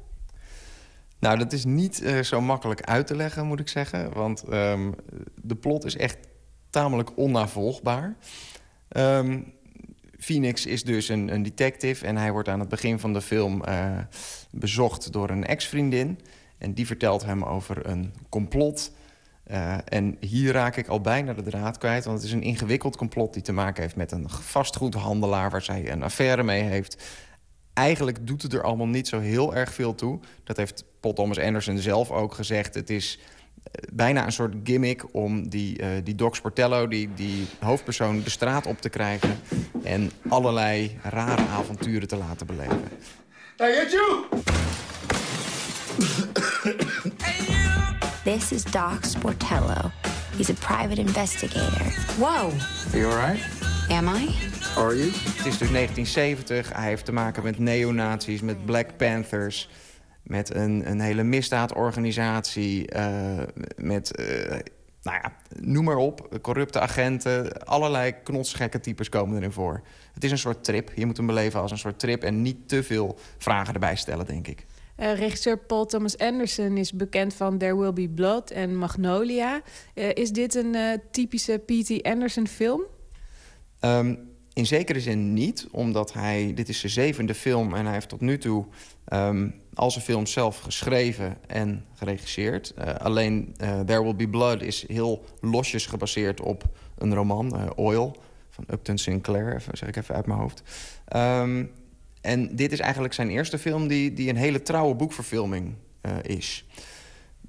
Nou, 1.20 1.38
dat 1.38 1.54
is 1.54 1.66
niet 1.66 2.02
uh, 2.02 2.20
zo 2.20 2.42
makkelijk 2.42 2.82
uit 2.82 3.08
te 3.08 3.16
leggen, 3.16 3.46
moet 3.46 3.60
ik 3.60 3.68
zeggen. 3.68 4.14
Want 4.14 4.44
um, 4.54 4.96
de 5.42 5.56
plot 5.56 5.86
is 5.86 5.96
echt 5.96 6.18
tamelijk 6.70 7.18
onnavolgbaar. 7.18 8.16
Um, 8.90 9.54
Phoenix 10.18 10.66
is 10.66 10.84
dus 10.84 11.10
een, 11.10 11.34
een, 11.34 11.44
detective 11.44 12.06
en 12.06 12.18
hij 12.18 12.32
wordt 12.32 12.50
aan 12.50 12.60
het 12.60 12.70
begin 12.70 13.00
van 13.00 13.14
de 13.14 13.22
film 13.22 13.64
uh, 13.68 13.98
bezocht 14.52 15.12
door 15.14 15.30
een 15.30 15.46
ex-vriendin. 15.46 16.20
En 16.58 16.74
die 16.74 16.86
vertelt 16.86 17.24
hem 17.24 17.44
over 17.44 17.90
een 17.90 18.14
complot. 18.30 18.92
Uh, 19.52 19.78
en 19.86 20.18
hier 20.20 20.54
raak 20.54 20.76
ik 20.76 20.88
al 20.88 21.02
bijna 21.02 21.34
de 21.34 21.44
draad 21.44 21.78
kwijt, 21.78 22.06
want 22.06 22.18
het 22.18 22.28
is 22.28 22.34
een 22.34 22.42
ingewikkeld 22.42 22.98
complot 22.98 23.34
die 23.34 23.44
te 23.44 23.52
maken 23.52 23.82
heeft 23.82 23.96
met 23.96 24.12
een 24.12 24.30
vastgoedhandelaar 24.30 25.50
waar 25.50 25.62
zij 25.62 25.92
een 25.92 26.04
affaire 26.04 26.44
mee 26.44 26.62
heeft 26.62 26.98
eigenlijk 27.78 28.28
doet 28.28 28.42
het 28.42 28.54
er 28.54 28.64
allemaal 28.64 28.88
niet 28.88 29.08
zo 29.08 29.20
heel 29.20 29.56
erg 29.56 29.74
veel 29.74 29.96
toe. 29.96 30.20
Dat 30.44 30.58
heeft 30.58 30.84
Paul 31.00 31.14
Thomas 31.14 31.40
Anderson 31.40 31.78
zelf 31.78 32.12
ook 32.12 32.34
gezegd. 32.34 32.74
Het 32.74 32.90
is 32.90 33.20
bijna 33.94 34.26
een 34.26 34.32
soort 34.32 34.56
gimmick 34.64 35.04
om 35.12 35.50
die, 35.50 35.82
uh, 35.82 35.88
die 36.04 36.16
Doc 36.16 36.36
Sportello, 36.36 36.88
die, 36.88 37.10
die 37.16 37.48
hoofdpersoon, 37.60 38.24
de 38.24 38.30
straat 38.30 38.66
op 38.66 38.82
te 38.82 38.90
krijgen... 38.90 39.40
en 39.84 40.12
allerlei 40.30 40.98
rare 41.04 41.42
avonturen 41.48 42.08
te 42.08 42.16
laten 42.16 42.48
beleven. 42.48 42.84
Hey, 43.58 43.88
you! 43.90 44.26
This 48.24 48.52
is 48.52 48.64
Doc 48.64 49.06
Sportello. 49.06 49.92
He's 50.38 50.50
a 50.50 50.54
private 50.54 51.00
investigator. 51.00 51.86
Whoa. 52.18 52.52
Are 52.92 53.00
you 53.00 53.06
all 53.06 53.18
right? 53.18 53.42
Am 53.90 54.08
I? 54.08 54.36
Are 54.76 54.98
you? 54.98 55.12
Het 55.12 55.46
is 55.46 55.58
dus 55.58 55.72
1970. 55.72 56.74
Hij 56.74 56.88
heeft 56.88 57.06
te 57.06 57.12
maken 57.12 57.44
met 57.44 57.60
neonazies, 57.60 58.42
met 58.42 58.66
Black 58.66 58.98
Panthers... 58.98 59.70
met 60.28 60.56
een, 60.56 60.90
een 60.90 61.00
hele 61.00 61.24
misdaadorganisatie, 61.24 62.96
uh, 62.96 63.40
met... 63.76 64.20
Uh, 64.20 64.56
nou 65.02 65.20
ja, 65.22 65.36
noem 65.60 65.84
maar 65.84 65.96
op, 65.96 66.38
corrupte 66.42 66.80
agenten. 66.80 67.66
Allerlei 67.66 68.16
knotsgekke 68.24 68.80
types 68.80 69.10
komen 69.10 69.38
erin 69.38 69.52
voor. 69.52 69.82
Het 70.14 70.24
is 70.24 70.32
een 70.32 70.38
soort 70.38 70.64
trip. 70.64 70.92
Je 70.96 71.06
moet 71.06 71.18
hem 71.18 71.26
beleven 71.26 71.62
als 71.62 71.72
een 71.72 71.78
soort 71.78 72.00
trip... 72.00 72.24
en 72.24 72.42
niet 72.42 72.68
te 72.68 72.84
veel 72.84 73.18
vragen 73.38 73.74
erbij 73.74 73.96
stellen, 73.96 74.26
denk 74.26 74.48
ik. 74.48 74.66
Uh, 75.00 75.14
regisseur 75.14 75.58
Paul 75.58 75.86
Thomas 75.86 76.18
Anderson 76.18 76.78
is 76.78 76.94
bekend 76.94 77.34
van 77.34 77.58
There 77.58 77.78
Will 77.78 77.94
Be 77.94 78.10
Blood 78.10 78.52
en 78.52 78.78
Magnolia. 78.78 79.62
Is 79.94 80.32
dit 80.32 80.56
een 80.56 81.02
typische 81.12 81.58
P.T. 81.66 82.04
Anderson 82.04 82.48
film? 82.48 82.82
Um, 83.82 84.20
in 84.54 84.66
zekere 84.66 85.00
zin 85.00 85.34
niet, 85.34 85.68
omdat 85.72 86.14
hij... 86.14 86.52
Dit 86.56 86.70
is 86.70 86.80
zijn 86.80 86.92
zevende 86.92 87.34
film 87.34 87.74
en 87.74 87.84
hij 87.84 87.94
heeft 87.94 88.10
tot 88.10 88.22
nu 88.22 88.38
toe... 88.38 88.66
Um, 89.14 89.54
al 89.78 89.92
zijn 89.92 90.04
films 90.04 90.32
zelf 90.32 90.60
geschreven 90.60 91.38
en 91.48 91.86
geregisseerd. 91.94 92.74
Uh, 92.80 92.96
alleen 92.96 93.56
uh, 93.62 93.80
There 93.80 94.04
Will 94.04 94.16
Be 94.16 94.28
Blood 94.28 94.62
is 94.62 94.88
heel 94.88 95.26
losjes 95.42 95.86
gebaseerd 95.86 96.42
op 96.42 96.64
een 96.98 97.14
roman, 97.14 97.56
uh, 97.56 97.70
Oil... 97.76 98.16
van 98.50 98.64
Upton 98.72 98.98
Sinclair, 98.98 99.56
even, 99.56 99.78
zeg 99.78 99.90
ik 99.90 99.96
even 99.96 100.16
uit 100.16 100.26
mijn 100.26 100.40
hoofd. 100.40 100.64
Um, 101.16 101.72
en 102.22 102.56
dit 102.56 102.72
is 102.72 102.80
eigenlijk 102.80 103.14
zijn 103.14 103.30
eerste 103.30 103.58
film 103.58 103.88
die, 103.88 104.14
die 104.14 104.30
een 104.30 104.36
hele 104.36 104.62
trouwe 104.62 104.96
boekverfilming 104.96 105.76
is... 106.22 106.66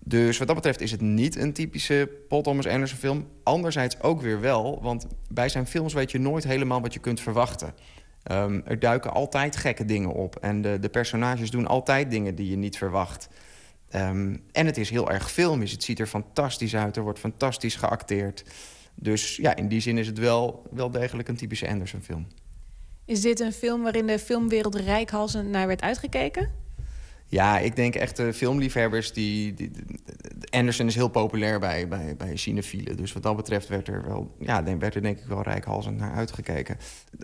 Dus 0.09 0.39
wat 0.39 0.47
dat 0.47 0.57
betreft 0.57 0.81
is 0.81 0.91
het 0.91 1.01
niet 1.01 1.37
een 1.37 1.53
typische 1.53 2.11
Paul 2.29 2.43
Thomas 2.43 2.67
Anderson 2.67 2.99
film. 2.99 3.27
Anderzijds 3.43 4.01
ook 4.01 4.21
weer 4.21 4.41
wel, 4.41 4.83
want 4.83 5.07
bij 5.31 5.49
zijn 5.49 5.67
films 5.67 5.93
weet 5.93 6.11
je 6.11 6.19
nooit 6.19 6.45
helemaal 6.45 6.81
wat 6.81 6.95
je 6.95 7.01
kunt 7.01 7.21
verwachten. 7.21 7.75
Um, 8.31 8.63
er 8.65 8.79
duiken 8.79 9.13
altijd 9.13 9.57
gekke 9.57 9.85
dingen 9.85 10.13
op 10.13 10.37
en 10.37 10.63
de, 10.63 10.79
de, 10.79 10.89
personages 10.89 11.51
doen 11.51 11.67
altijd 11.67 12.11
dingen 12.11 12.35
die 12.35 12.51
je 12.51 12.57
niet 12.57 12.79
verwacht. 12.79 13.29
Um, 13.95 14.43
en 14.53 14.67
het 14.67 14.77
is 14.77 14.91
heel 14.91 15.11
erg 15.11 15.31
filmisch. 15.31 15.73
Het 15.73 15.83
ziet 15.83 15.99
er 15.99 16.07
fantastisch 16.07 16.77
uit, 16.77 16.97
er 16.97 17.03
wordt 17.03 17.19
fantastisch 17.19 17.77
geacteerd. 17.77 18.45
Dus 18.95 19.37
ja, 19.37 19.57
in 19.57 19.69
die 19.69 19.81
zin 19.81 19.99
is 19.99 20.07
het 20.07 20.19
wel, 20.19 20.63
wel 20.71 20.91
degelijk 20.91 21.29
een 21.29 21.37
typische 21.37 21.69
Anderson 21.69 22.03
film. 22.03 22.27
Is 23.05 23.21
dit 23.21 23.41
een 23.41 23.53
film 23.53 23.83
waarin 23.83 24.07
de 24.07 24.19
filmwereld 24.19 24.75
rijkhalsend 24.75 25.49
naar 25.49 25.67
werd 25.67 25.83
uitgekeken? 25.83 26.51
Ja, 27.31 27.59
ik 27.59 27.77
denk 27.77 27.95
echt 27.95 28.17
de 28.17 28.33
filmliefhebbers... 28.33 29.13
Die, 29.13 29.55
die, 29.55 29.71
Anderson 30.51 30.87
is 30.87 30.95
heel 30.95 31.09
populair 31.09 31.61
bij, 31.61 31.89
bij, 31.89 32.15
bij 32.17 32.37
cinefielen. 32.37 32.97
Dus 32.97 33.13
wat 33.13 33.23
dat 33.23 33.37
betreft 33.37 33.69
werd 33.69 33.89
er, 33.89 34.05
wel, 34.07 34.35
ja, 34.39 34.63
werd 34.79 34.95
er 34.95 35.03
denk 35.03 35.19
ik 35.19 35.27
wel 35.27 35.43
rijkhalsend 35.43 35.99
naar 35.99 36.15
uitgekeken. 36.15 36.77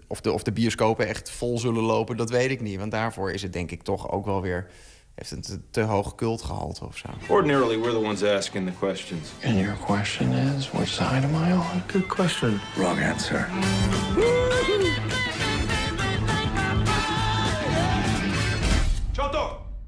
Of 0.06 0.20
de, 0.20 0.32
of 0.32 0.42
de 0.42 0.52
bioscopen 0.52 1.06
echt 1.06 1.30
vol 1.30 1.58
zullen 1.58 1.82
lopen, 1.82 2.16
dat 2.16 2.30
weet 2.30 2.50
ik 2.50 2.60
niet. 2.60 2.78
Want 2.78 2.90
daarvoor 2.90 3.30
is 3.30 3.42
het 3.42 3.52
denk 3.52 3.70
ik 3.70 3.82
toch 3.82 4.10
ook 4.10 4.24
wel 4.24 4.42
weer... 4.42 4.66
heeft 5.14 5.30
een 5.30 5.40
te, 5.40 5.60
te 5.70 5.80
hoog 5.80 6.14
cultgehalte 6.14 6.84
of 6.84 6.96
zo. 6.96 7.08
Ordinarily, 7.28 7.78
we're 7.78 7.92
the 7.92 8.06
ones 8.06 8.22
asking 8.24 8.66
the 8.66 8.78
questions. 8.78 9.28
And 9.44 9.58
your 9.58 9.76
question 9.84 10.32
is, 10.32 10.70
which 10.70 10.88
side 10.88 11.24
am 11.24 11.34
I 11.34 11.52
on? 11.52 11.82
Good 11.86 12.06
question. 12.06 12.60
Wrong 12.76 13.02
answer. 13.02 13.48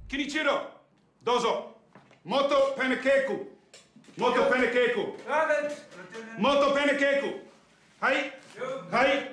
Kinichiro, 0.06 0.60
dozo. 1.18 1.74
Moto 2.22 2.74
Penekeku. 2.76 3.46
Moto 4.14 4.48
Penekeku. 4.50 5.14
Moto 6.38 6.72
Penekeku. 6.72 7.40
Hai. 7.98 8.32
Hai. 8.90 9.28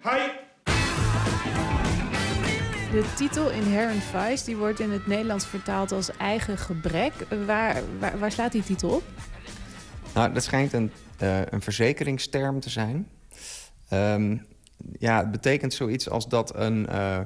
Hai. 0.00 0.30
De 2.90 3.12
titel 3.16 3.50
Inherent 3.50 4.02
Vice 4.02 4.44
die 4.44 4.56
wordt 4.56 4.80
in 4.80 4.90
het 4.90 5.06
Nederlands 5.06 5.46
vertaald 5.46 5.92
als 5.92 6.16
eigen 6.16 6.58
gebrek. 6.58 7.12
Waar, 7.46 7.82
waar, 7.98 8.18
waar 8.18 8.32
slaat 8.32 8.52
die 8.52 8.62
titel 8.62 8.90
op? 8.90 9.02
Nou, 10.14 10.32
dat 10.32 10.42
schijnt 10.42 10.72
een, 10.72 10.92
uh, 11.22 11.40
een 11.46 11.62
verzekeringsterm 11.62 12.60
te 12.60 12.70
zijn. 12.70 13.08
Um, 13.92 14.46
ja, 14.98 15.18
het 15.18 15.30
betekent 15.30 15.74
zoiets 15.74 16.10
als 16.10 16.28
dat 16.28 16.54
een, 16.54 16.86
uh, 16.90 17.18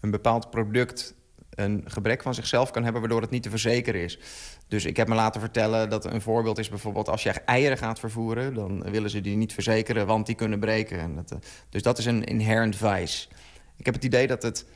een 0.00 0.10
bepaald 0.10 0.50
product 0.50 1.14
een 1.54 1.82
gebrek 1.84 2.22
van 2.22 2.34
zichzelf 2.34 2.70
kan 2.70 2.82
hebben... 2.82 3.00
waardoor 3.00 3.20
het 3.20 3.30
niet 3.30 3.42
te 3.42 3.50
verzekeren 3.50 4.00
is. 4.00 4.18
Dus 4.68 4.84
ik 4.84 4.96
heb 4.96 5.08
me 5.08 5.14
laten 5.14 5.40
vertellen 5.40 5.90
dat 5.90 6.04
een 6.04 6.20
voorbeeld 6.20 6.58
is 6.58 6.68
bijvoorbeeld... 6.68 7.08
als 7.08 7.22
je 7.22 7.30
eieren 7.30 7.78
gaat 7.78 7.98
vervoeren, 7.98 8.54
dan 8.54 8.82
willen 8.90 9.10
ze 9.10 9.20
die 9.20 9.36
niet 9.36 9.52
verzekeren... 9.52 10.06
want 10.06 10.26
die 10.26 10.34
kunnen 10.34 10.60
breken. 10.60 10.98
En 10.98 11.14
dat, 11.14 11.32
uh, 11.32 11.38
dus 11.68 11.82
dat 11.82 11.98
is 11.98 12.04
een 12.04 12.24
inherent 12.24 12.76
vice. 12.76 13.28
Ik 13.76 13.84
heb 13.84 13.94
het 13.94 14.04
idee 14.04 14.26
dat 14.26 14.42
het 14.42 14.66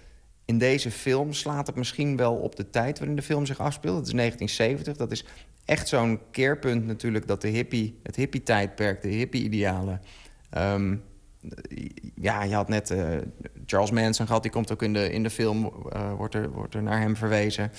in 0.44 0.58
deze 0.58 0.90
film 0.90 1.32
slaat 1.32 1.66
het 1.66 1.76
misschien 1.76 2.16
wel 2.16 2.34
op 2.34 2.56
de 2.56 2.70
tijd... 2.70 2.98
waarin 2.98 3.16
de 3.16 3.22
film 3.22 3.46
zich 3.46 3.58
afspeelt. 3.58 3.96
Het 3.96 4.06
is 4.06 4.12
1970, 4.12 4.96
dat 4.96 5.12
is 5.12 5.24
echt 5.64 5.88
zo'n 5.88 6.20
keerpunt 6.30 6.86
natuurlijk... 6.86 7.26
dat 7.26 7.40
de 7.40 7.48
hippie, 7.48 7.98
het 8.02 8.16
hippie-tijdperk, 8.16 9.02
de 9.02 9.08
hippie-idealen... 9.08 10.00
Um, 10.58 11.02
ja, 12.14 12.42
je 12.42 12.54
had 12.54 12.68
net 12.68 12.90
uh, 12.90 13.16
Charles 13.66 13.90
Manson 13.90 14.26
gehad, 14.26 14.42
die 14.42 14.50
komt 14.50 14.72
ook 14.72 14.82
in 14.82 14.92
de, 14.92 15.12
in 15.12 15.22
de 15.22 15.30
film, 15.30 15.72
uh, 15.92 16.12
wordt, 16.12 16.34
er, 16.34 16.50
wordt 16.50 16.74
er 16.74 16.82
naar 16.82 17.00
hem 17.00 17.16
verwezen. 17.16 17.72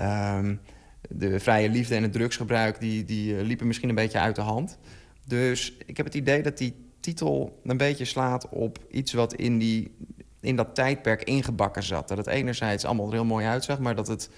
Um, 0.00 0.60
de 1.08 1.40
vrije 1.40 1.68
liefde 1.68 1.94
en 1.94 2.02
het 2.02 2.12
drugsgebruik, 2.12 2.80
die, 2.80 3.04
die 3.04 3.34
uh, 3.34 3.42
liepen 3.42 3.66
misschien 3.66 3.88
een 3.88 3.94
beetje 3.94 4.18
uit 4.18 4.36
de 4.36 4.42
hand. 4.42 4.78
Dus 5.24 5.76
ik 5.86 5.96
heb 5.96 6.06
het 6.06 6.14
idee 6.14 6.42
dat 6.42 6.58
die 6.58 6.74
titel 7.00 7.60
een 7.64 7.76
beetje 7.76 8.04
slaat 8.04 8.48
op 8.48 8.78
iets 8.90 9.12
wat 9.12 9.34
in, 9.34 9.58
die, 9.58 9.96
in 10.40 10.56
dat 10.56 10.74
tijdperk 10.74 11.22
ingebakken 11.22 11.82
zat. 11.82 12.08
Dat 12.08 12.18
het 12.18 12.26
enerzijds 12.26 12.84
allemaal 12.84 13.06
er 13.06 13.12
heel 13.12 13.24
mooi 13.24 13.46
uitzag, 13.46 13.78
maar 13.78 13.94
dat 13.94 14.08
het 14.08 14.30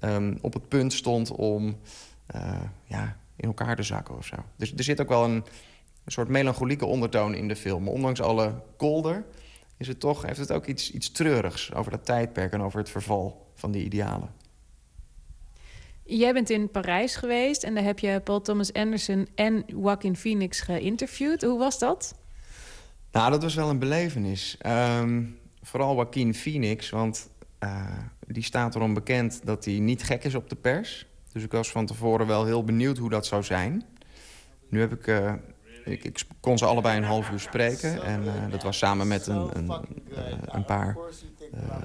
um, 0.00 0.38
op 0.40 0.52
het 0.52 0.68
punt 0.68 0.92
stond 0.92 1.30
om 1.30 1.76
ja, 2.86 3.16
in 3.36 3.48
elkaar 3.48 3.76
te 3.76 3.82
zakken 3.82 4.16
of 4.16 4.26
zo. 4.26 4.36
Dus 4.56 4.72
er 4.76 4.84
zit 4.84 5.00
ook 5.00 5.08
wel 5.08 5.24
een 5.24 5.44
een 6.04 6.12
soort 6.12 6.28
melancholieke 6.28 6.86
ondertoon 6.86 7.34
in 7.34 7.48
de 7.48 7.56
film. 7.56 7.88
Ondanks 7.88 8.20
alle 8.20 8.62
kolder 8.76 9.24
is 9.76 9.88
het 9.88 10.00
toch, 10.00 10.22
heeft 10.22 10.38
het 10.38 10.52
ook 10.52 10.66
iets, 10.66 10.90
iets 10.90 11.10
treurigs 11.10 11.74
over 11.74 11.90
dat 11.90 12.04
tijdperk 12.04 12.52
en 12.52 12.62
over 12.62 12.78
het 12.78 12.90
verval 12.90 13.50
van 13.54 13.70
die 13.70 13.84
idealen. 13.84 14.30
Jij 16.06 16.32
bent 16.32 16.50
in 16.50 16.70
Parijs 16.70 17.16
geweest 17.16 17.62
en 17.62 17.74
daar 17.74 17.84
heb 17.84 17.98
je 17.98 18.20
Paul 18.20 18.40
Thomas 18.40 18.72
Anderson 18.72 19.28
en 19.34 19.62
Joaquin 19.66 20.16
Phoenix 20.16 20.60
geïnterviewd. 20.60 21.42
Hoe 21.42 21.58
was 21.58 21.78
dat? 21.78 22.14
Nou, 23.12 23.30
dat 23.30 23.42
was 23.42 23.54
wel 23.54 23.70
een 23.70 23.78
belevenis. 23.78 24.56
Ehm, 24.58 25.22
vooral 25.62 25.94
Joaquin 25.94 26.34
Phoenix, 26.34 26.90
want 26.90 27.30
uh, 27.60 27.98
die 28.26 28.42
staat 28.42 28.74
erom 28.74 28.94
bekend 28.94 29.40
dat 29.44 29.64
hij 29.64 29.78
niet 29.78 30.02
gek 30.02 30.24
is 30.24 30.34
op 30.34 30.48
de 30.48 30.56
pers. 30.56 31.06
Dus 31.32 31.42
ik 31.42 31.52
was 31.52 31.70
van 31.70 31.86
tevoren 31.86 32.26
wel 32.26 32.44
heel 32.44 32.64
benieuwd 32.64 32.98
hoe 32.98 33.10
dat 33.10 33.26
zou 33.26 33.42
zijn. 33.42 33.84
Nu 34.68 34.80
heb 34.80 34.92
ik, 34.92 35.06
uh, 35.06 35.32
ik, 35.84 36.22
kon 36.40 36.58
ze 36.58 36.64
allebei 36.64 36.96
een 36.96 37.04
half 37.04 37.30
uur 37.30 37.40
spreken. 37.40 38.02
En 38.02 38.22
uh, 38.24 38.30
dat 38.50 38.62
was 38.62 38.78
samen 38.78 39.08
met 39.08 39.26
een, 39.26 39.50
een, 39.52 39.72
een 40.44 40.64
paar 40.64 40.96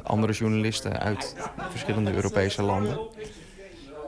andere 0.03 0.33
journalisten 0.33 0.99
uit 0.99 1.35
verschillende 1.69 2.13
Europese 2.13 2.61
landen. 2.61 2.99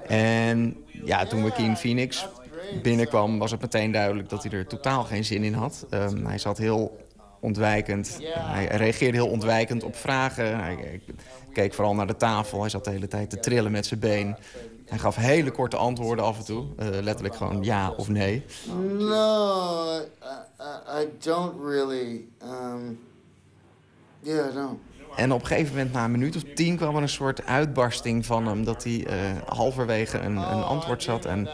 En 0.07 0.75
ja, 1.05 1.25
toen 1.25 1.39
Joaquin 1.39 1.77
Phoenix 1.77 2.27
binnenkwam, 2.81 3.39
was 3.39 3.51
het 3.51 3.61
meteen 3.61 3.91
duidelijk 3.91 4.29
dat 4.29 4.43
hij 4.43 4.51
er 4.51 4.67
totaal 4.67 5.03
geen 5.03 5.25
zin 5.25 5.43
in 5.43 5.53
had. 5.53 5.85
Um, 5.89 6.25
hij 6.25 6.37
zat 6.37 6.57
heel 6.57 7.09
ontwijkend. 7.39 8.19
Hij 8.33 8.65
reageerde 8.65 9.17
heel 9.17 9.29
ontwijkend 9.29 9.83
op 9.83 9.95
vragen. 9.95 10.59
Hij 10.59 11.01
keek 11.53 11.73
vooral 11.73 11.95
naar 11.95 12.07
de 12.07 12.15
tafel. 12.15 12.61
Hij 12.61 12.69
zat 12.69 12.83
de 12.83 12.91
hele 12.91 13.07
tijd 13.07 13.29
te 13.29 13.39
trillen 13.39 13.71
met 13.71 13.85
zijn 13.85 13.99
been. 13.99 14.35
Hij 14.91 14.99
gaf 14.99 15.15
hele 15.15 15.51
korte 15.51 15.77
antwoorden 15.77 16.25
af 16.25 16.37
en 16.37 16.45
toe. 16.45 16.65
Uh, 16.79 16.87
letterlijk 17.01 17.35
gewoon 17.35 17.63
ja 17.63 17.91
of 17.91 18.09
nee. 18.09 18.45
No, 18.97 19.97
I, 19.97 20.03
I, 20.59 21.01
I 21.01 21.09
don't 21.19 21.63
really. 21.63 22.27
Um, 22.43 22.99
yeah, 24.19 24.49
I 24.49 24.53
don't. 24.53 24.79
En 25.15 25.31
op 25.31 25.41
een 25.41 25.47
gegeven 25.47 25.75
moment, 25.75 25.93
na 25.93 26.03
een 26.03 26.11
minuut 26.11 26.35
of 26.35 26.43
tien, 26.55 26.77
kwam 26.77 26.95
er 26.95 27.01
een 27.01 27.09
soort 27.09 27.45
uitbarsting 27.45 28.25
van 28.25 28.47
hem. 28.47 28.63
Dat 28.63 28.83
hij 28.83 29.07
uh, 29.07 29.41
halverwege 29.45 30.17
een, 30.17 30.35
een 30.35 30.63
antwoord 30.63 31.03
zat 31.03 31.25
en 31.25 31.49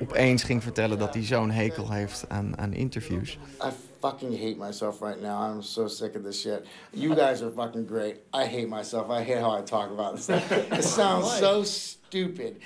opeens 0.00 0.42
ging 0.42 0.62
vertellen 0.62 0.98
dat 0.98 1.14
hij 1.14 1.24
zo'n 1.24 1.50
hekel 1.50 1.90
heeft 1.90 2.24
aan, 2.28 2.58
aan 2.58 2.72
interviews. 2.72 3.38
I 3.64 3.68
fucking 4.00 4.38
hate 4.40 4.56
myself 4.58 5.00
right 5.00 5.20
now. 5.20 5.50
I'm 5.50 5.62
so 5.62 5.86
sick 5.88 6.16
of 6.16 6.22
this 6.22 6.40
shit. 6.40 6.66
You 6.90 7.14
guys 7.14 7.42
are 7.42 7.50
fucking 7.56 7.88
great. 7.88 8.14
I 8.34 8.44
hate 8.44 8.66
myself. 8.68 9.10
I 9.10 9.22
hate 9.24 9.40
how 9.40 9.58
I 9.58 9.62
talk 9.62 9.90
about 9.90 10.16
this. 10.16 10.28
It 10.78 10.84
sounds 10.84 11.38
so 11.38 11.62
stupid. 12.16 12.56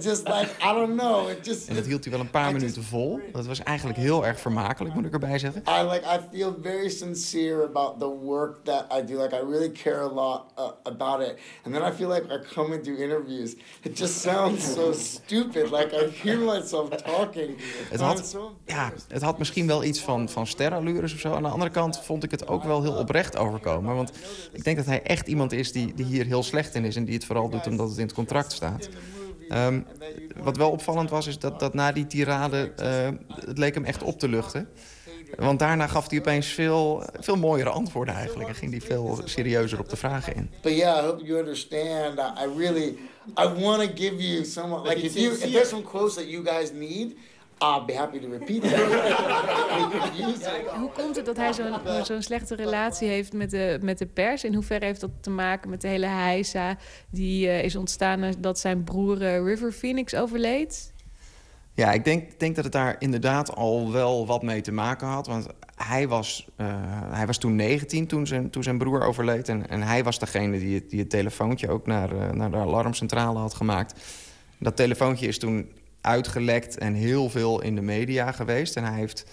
Just 0.00 0.28
like, 0.28 0.50
I 0.62 0.72
don't 0.72 0.96
know. 0.96 1.28
It 1.28 1.44
just, 1.44 1.68
en 1.68 1.74
dat 1.74 1.86
hield 1.86 2.04
hij 2.04 2.12
wel 2.12 2.20
een 2.20 2.30
paar 2.30 2.52
minuten 2.52 2.84
vol. 2.84 3.20
Dat 3.32 3.46
was 3.46 3.62
eigenlijk 3.62 3.98
heel 3.98 4.26
erg 4.26 4.40
vermakelijk, 4.40 4.94
moet 4.94 5.04
ik 5.04 5.12
erbij 5.12 5.38
zeggen. 5.38 5.62
I, 5.68 5.82
like, 5.82 6.04
I 6.04 6.36
feel 6.36 6.56
very 6.62 6.88
sincere 6.88 7.64
about 7.64 8.00
the 8.00 8.08
work 8.08 8.64
that 8.64 8.92
I 8.92 9.04
do. 9.04 9.22
Like, 9.22 9.36
I 9.36 9.50
really 9.50 9.70
care 9.70 10.00
a 10.00 10.12
lot 10.12 10.52
uh, 10.58 10.64
about 10.82 11.20
it. 11.20 11.38
And 11.64 11.74
then 11.74 11.92
I 11.92 11.92
feel 11.96 12.08
like 12.08 12.24
I 12.34 12.54
come 12.54 12.74
and 12.74 12.84
do 12.84 12.94
interviews. 12.96 13.54
It 13.82 13.98
just 13.98 14.20
sounds 14.20 14.72
so 14.72 14.92
stupid. 14.92 15.70
Like, 15.70 15.96
I 15.96 16.08
hear 16.22 16.38
myself 16.38 16.88
talking. 16.88 17.56
Het 17.90 18.00
had, 18.00 18.36
ja, 18.64 18.92
het 19.08 19.22
had 19.22 19.38
misschien 19.38 19.66
wel 19.66 19.84
iets 19.84 20.00
van, 20.00 20.28
van 20.28 20.42
of 20.42 21.18
zo. 21.18 21.32
Aan 21.32 21.42
de 21.42 21.48
andere 21.48 21.70
kant 21.70 22.00
vond 22.04 22.24
ik 22.24 22.30
het 22.30 22.48
ook 22.48 22.64
wel 22.64 22.82
heel 22.82 22.94
oprecht 22.94 23.36
overkomen. 23.36 23.94
Want 23.94 24.12
ik 24.52 24.64
denk 24.64 24.76
dat 24.76 24.86
hij 24.86 25.02
echt 25.02 25.26
iemand 25.26 25.52
is 25.52 25.72
die, 25.72 25.94
die 25.94 26.04
hier 26.04 26.24
heel 26.24 26.42
slecht 26.42 26.74
in 26.74 26.84
is... 26.84 26.96
en 26.96 27.04
die 27.04 27.14
het 27.14 27.24
vooral 27.24 27.48
doet 27.48 27.66
omdat 27.66 27.88
het 27.88 27.98
in 27.98 28.04
het 28.04 28.14
contract 28.14 28.52
staat. 28.52 28.88
Um, 29.52 29.86
wat 30.36 30.56
wel 30.56 30.70
opvallend 30.70 31.10
was, 31.10 31.26
is 31.26 31.38
dat, 31.38 31.60
dat 31.60 31.74
na 31.74 31.92
die 31.92 32.06
tirade... 32.06 32.72
Uh, 32.80 33.08
het 33.46 33.58
leek 33.58 33.74
hem 33.74 33.84
echt 33.84 34.02
op 34.02 34.18
te 34.18 34.28
luchten. 34.28 34.68
Want 35.36 35.58
daarna 35.58 35.86
gaf 35.86 36.10
hij 36.10 36.18
opeens 36.18 36.46
veel, 36.46 37.02
veel 37.18 37.36
mooiere 37.36 37.70
antwoorden 37.70 38.14
eigenlijk. 38.14 38.48
En 38.48 38.54
ging 38.54 38.70
hij 38.70 38.80
veel 38.80 39.20
serieuzer 39.24 39.78
op 39.78 39.88
de 39.88 39.96
vragen 39.96 40.34
in. 40.34 40.50
But 40.62 40.76
yeah, 40.76 41.04
I 41.04 41.06
hope 41.06 41.24
you 41.24 41.38
understand. 41.38 42.18
I 42.18 42.58
really... 42.58 42.96
I 43.38 43.48
want 43.62 43.82
to 43.82 43.88
give 43.94 44.16
you 44.16 44.44
some... 44.44 44.82
Like, 44.82 45.02
if, 45.02 45.14
you, 45.14 45.32
if 45.32 45.52
there's 45.52 45.68
some 45.68 45.82
quotes 45.82 46.14
that 46.14 46.28
you 46.28 46.46
guys 46.46 46.72
need... 46.72 47.14
I'll 47.62 47.84
be 47.84 47.92
happy 47.92 48.18
to 48.18 48.28
repeat 48.28 48.62
that. 48.62 48.72
Hoe 50.80 50.90
komt 50.94 51.16
het 51.16 51.24
dat 51.24 51.36
hij 51.36 51.52
zo'n 51.52 52.04
zo'n 52.04 52.22
slechte 52.22 52.54
relatie 52.54 53.08
heeft 53.08 53.32
met 53.32 53.50
de, 53.50 53.78
met 53.82 53.98
de 53.98 54.06
pers? 54.06 54.44
In 54.44 54.54
hoeverre 54.54 54.84
heeft 54.84 55.00
dat 55.00 55.10
te 55.20 55.30
maken 55.30 55.70
met 55.70 55.80
de 55.80 55.88
hele 55.88 56.06
heisa 56.06 56.76
die 57.10 57.46
uh, 57.46 57.62
is 57.62 57.76
ontstaan 57.76 58.34
dat 58.38 58.58
zijn 58.58 58.84
broer 58.84 59.22
uh, 59.22 59.44
River 59.44 59.72
Phoenix 59.72 60.14
overleed? 60.14 60.92
Ja, 61.74 61.92
ik 61.92 62.04
denk, 62.04 62.40
denk 62.40 62.54
dat 62.54 62.64
het 62.64 62.72
daar 62.72 62.96
inderdaad 62.98 63.54
al 63.54 63.92
wel 63.92 64.26
wat 64.26 64.42
mee 64.42 64.60
te 64.60 64.72
maken 64.72 65.06
had. 65.06 65.26
Want 65.26 65.46
hij 65.76 66.08
was, 66.08 66.46
uh, 66.56 66.66
hij 67.10 67.26
was 67.26 67.38
toen 67.38 67.56
19 67.56 68.06
toen 68.06 68.26
zijn, 68.26 68.50
toen 68.50 68.62
zijn 68.62 68.78
broer 68.78 69.02
overleed. 69.02 69.48
En, 69.48 69.68
en 69.68 69.82
hij 69.82 70.04
was 70.04 70.18
degene 70.18 70.58
die 70.58 70.74
het, 70.74 70.90
die 70.90 71.00
het 71.00 71.10
telefoontje 71.10 71.70
ook 71.70 71.86
naar, 71.86 72.36
naar 72.36 72.50
de 72.50 72.56
alarmcentrale 72.56 73.38
had 73.38 73.54
gemaakt. 73.54 74.00
Dat 74.58 74.76
telefoontje 74.76 75.26
is 75.26 75.38
toen 75.38 75.70
uitgelekt 76.00 76.78
en 76.78 76.94
heel 76.94 77.30
veel 77.30 77.62
in 77.62 77.74
de 77.74 77.80
media 77.80 78.32
geweest. 78.32 78.76
En 78.76 78.84
hij 78.84 78.98
heeft, 78.98 79.24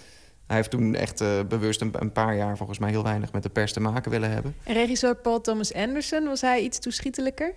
hij 0.46 0.56
heeft 0.56 0.70
toen 0.70 0.94
echt 0.94 1.20
uh, 1.20 1.40
bewust 1.48 1.80
een, 1.80 1.90
een, 1.92 2.12
paar 2.12 2.36
jaar 2.36 2.56
volgens 2.56 2.78
mij 2.78 2.90
heel 2.90 3.02
weinig 3.02 3.32
met 3.32 3.42
de 3.42 3.48
pers 3.48 3.72
te 3.72 3.80
maken 3.80 4.10
willen 4.10 4.30
hebben. 4.30 4.54
En 4.64 4.74
regisseur 4.74 5.16
Paul 5.16 5.40
Thomas 5.40 5.74
Anderson, 5.74 6.24
was 6.24 6.40
hij 6.40 6.60
iets 6.60 6.78
toeschietelijker? 6.78 7.54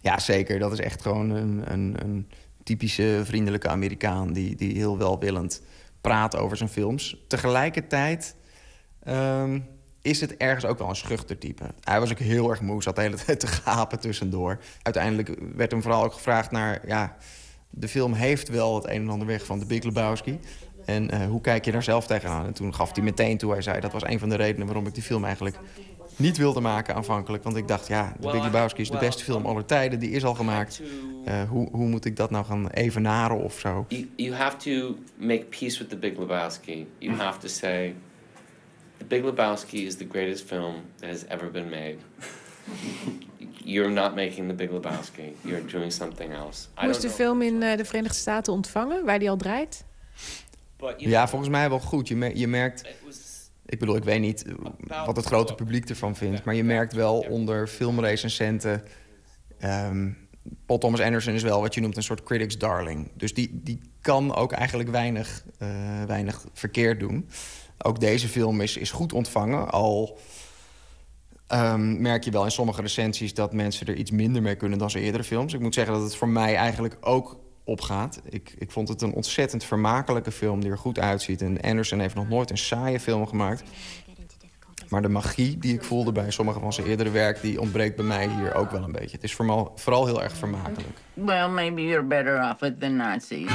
Ja, 0.00 0.18
zeker. 0.18 0.58
Dat 0.58 0.72
is 0.72 0.80
echt 0.80 1.02
gewoon 1.02 1.30
een, 1.30 1.72
een, 1.72 1.94
een 2.02 2.28
typische 2.62 3.20
vriendelijke 3.24 3.68
Amerikaan... 3.68 4.32
Die, 4.32 4.56
die 4.56 4.76
heel 4.76 4.98
welwillend 4.98 5.62
praat 6.00 6.36
over 6.36 6.56
zijn 6.56 6.68
films. 6.68 7.24
Tegelijkertijd... 7.28 8.36
Um, 9.08 9.72
is 10.04 10.20
het 10.20 10.36
ergens 10.36 10.64
ook 10.64 10.78
wel 10.78 10.88
een 10.88 10.96
schuchter 10.96 11.38
type. 11.38 11.64
Hij 11.80 12.00
was 12.00 12.10
ook 12.10 12.18
heel 12.18 12.50
erg 12.50 12.60
moe, 12.60 12.82
zat 12.82 12.96
de 12.96 13.02
hele 13.02 13.16
tijd 13.24 13.40
te 13.40 13.46
gapen 13.46 14.00
tussendoor. 14.00 14.58
Uiteindelijk 14.82 15.38
werd 15.54 15.70
hem 15.70 15.82
vooral 15.82 16.04
ook 16.04 16.12
gevraagd 16.12 16.50
naar... 16.50 16.86
Ja, 16.86 17.16
de 17.76 17.88
film 17.88 18.12
heeft 18.12 18.48
wel 18.48 18.74
het 18.74 18.84
een 18.84 19.02
en 19.02 19.08
ander 19.08 19.26
weg 19.26 19.44
van 19.44 19.58
de 19.58 19.66
Big 19.66 19.82
Lebowski. 19.82 20.38
En 20.84 21.14
uh, 21.14 21.26
hoe 21.26 21.40
kijk 21.40 21.64
je 21.64 21.72
daar 21.72 21.82
zelf 21.82 22.06
tegenaan? 22.06 22.46
En 22.46 22.52
toen 22.52 22.74
gaf 22.74 22.94
hij 22.94 23.04
meteen 23.04 23.38
toe, 23.38 23.52
hij 23.52 23.62
zei... 23.62 23.80
dat 23.80 23.92
was 23.92 24.02
een 24.04 24.18
van 24.18 24.28
de 24.28 24.36
redenen 24.36 24.66
waarom 24.66 24.86
ik 24.86 24.94
die 24.94 25.02
film 25.02 25.24
eigenlijk 25.24 25.58
niet 26.16 26.36
wilde 26.36 26.60
maken 26.60 26.94
aanvankelijk. 26.94 27.42
Want 27.42 27.56
ik 27.56 27.68
dacht, 27.68 27.86
ja, 27.86 28.16
de 28.20 28.30
Big 28.30 28.42
Lebowski 28.42 28.80
is 28.80 28.90
de 28.90 28.98
beste 28.98 29.24
film 29.24 29.46
aller 29.46 29.64
tijden. 29.64 29.98
Die 29.98 30.10
is 30.10 30.24
al 30.24 30.34
gemaakt. 30.34 30.82
Uh, 31.28 31.42
hoe, 31.48 31.68
hoe 31.70 31.86
moet 31.86 32.04
ik 32.04 32.16
dat 32.16 32.30
nou 32.30 32.44
gaan 32.44 32.68
evenaren 32.68 33.42
of 33.42 33.58
zo? 33.58 33.84
You, 33.88 34.08
you 34.16 34.34
have 34.34 34.56
to 34.56 34.96
make 35.16 35.44
peace 35.44 35.78
with 35.78 35.88
the 35.88 35.96
Big 35.96 36.18
Lebowski. 36.18 36.86
You 36.98 37.16
have 37.16 37.38
to 37.38 37.48
say... 37.48 37.94
The 38.96 39.04
Big 39.04 39.24
Lebowski 39.24 39.86
is 39.86 39.96
the 39.96 40.06
greatest 40.10 40.44
film 40.46 40.74
that 40.96 41.10
has 41.10 41.26
ever 41.26 41.50
been 41.50 41.68
made. 41.68 41.96
You're 43.64 43.90
not 43.90 44.14
making 44.14 44.48
the 44.48 44.54
Big 44.54 44.70
Lebowski. 44.70 45.22
You're 45.40 45.66
doing 45.66 45.92
something 45.92 46.32
else. 46.34 46.66
Hoe 46.74 46.88
is 46.88 47.00
de 47.00 47.10
film 47.10 47.42
in 47.42 47.54
uh, 47.54 47.76
de 47.76 47.84
Verenigde 47.84 48.18
Staten 48.18 48.52
ontvangen, 48.52 49.04
waar 49.04 49.18
die 49.18 49.30
al 49.30 49.36
draait? 49.36 49.84
Ja, 50.96 51.28
volgens 51.28 51.50
mij 51.50 51.68
wel 51.68 51.80
goed. 51.80 52.08
Je, 52.08 52.30
je 52.34 52.46
merkt... 52.46 52.88
Ik 53.66 53.78
bedoel, 53.78 53.96
ik 53.96 54.04
weet 54.04 54.20
niet 54.20 54.44
wat 55.06 55.16
het 55.16 55.24
grote 55.24 55.54
publiek 55.54 55.88
ervan 55.88 56.16
vindt... 56.16 56.44
maar 56.44 56.54
je 56.54 56.64
merkt 56.64 56.92
wel 56.92 57.18
onder 57.18 57.66
filmrecensenten... 57.66 58.82
Um, 59.64 60.16
Paul 60.66 60.78
Thomas 60.78 61.00
Anderson 61.00 61.34
is 61.34 61.42
wel 61.42 61.60
wat 61.60 61.74
je 61.74 61.80
noemt 61.80 61.96
een 61.96 62.02
soort 62.02 62.22
critics 62.22 62.58
darling. 62.58 63.10
Dus 63.14 63.34
die, 63.34 63.60
die 63.62 63.80
kan 64.00 64.34
ook 64.34 64.52
eigenlijk 64.52 64.88
weinig, 64.88 65.44
uh, 65.62 65.68
weinig 66.06 66.44
verkeerd 66.52 67.00
doen. 67.00 67.28
Ook 67.78 68.00
deze 68.00 68.28
film 68.28 68.60
is, 68.60 68.76
is 68.76 68.90
goed 68.90 69.12
ontvangen, 69.12 69.70
al... 69.70 70.18
Um, 71.52 72.00
merk 72.00 72.24
je 72.24 72.30
wel 72.30 72.44
in 72.44 72.50
sommige 72.50 72.80
recensies 72.80 73.34
dat 73.34 73.52
mensen 73.52 73.86
er 73.86 73.94
iets 73.94 74.10
minder 74.10 74.42
mee 74.42 74.54
kunnen 74.54 74.78
dan 74.78 74.90
zijn 74.90 75.04
eerdere 75.04 75.24
films. 75.24 75.52
Ik 75.52 75.60
moet 75.60 75.74
zeggen 75.74 75.94
dat 75.94 76.02
het 76.02 76.16
voor 76.16 76.28
mij 76.28 76.56
eigenlijk 76.56 76.96
ook 77.00 77.38
opgaat. 77.64 78.20
Ik, 78.28 78.54
ik 78.58 78.70
vond 78.70 78.88
het 78.88 79.02
een 79.02 79.12
ontzettend 79.12 79.64
vermakelijke 79.64 80.32
film 80.32 80.60
die 80.60 80.70
er 80.70 80.78
goed 80.78 80.98
uitziet. 80.98 81.42
En 81.42 81.60
Anderson 81.60 81.98
heeft 81.98 82.14
nog 82.14 82.28
nooit 82.28 82.50
een 82.50 82.58
saaie 82.58 83.00
film 83.00 83.26
gemaakt. 83.26 83.62
Maar 84.88 85.02
de 85.02 85.08
magie 85.08 85.58
die 85.58 85.74
ik 85.74 85.84
voelde 85.84 86.12
bij 86.12 86.30
sommige 86.30 86.60
van 86.60 86.72
zijn 86.72 86.86
eerdere 86.86 87.10
werk... 87.10 87.40
die 87.40 87.60
ontbreekt 87.60 87.96
bij 87.96 88.04
mij 88.04 88.28
hier 88.28 88.54
ook 88.54 88.70
wel 88.70 88.82
een 88.82 88.92
beetje. 88.92 89.14
Het 89.14 89.24
is 89.24 89.34
vooral, 89.34 89.72
vooral 89.74 90.06
heel 90.06 90.22
erg 90.22 90.36
vermakelijk. 90.36 90.98
Well, 91.14 91.48
maybe 91.48 91.82
you're 91.82 92.06
better 92.06 92.50
off 92.50 92.62
it 92.62 92.80
than 92.80 92.96
Nazis. 92.96 93.50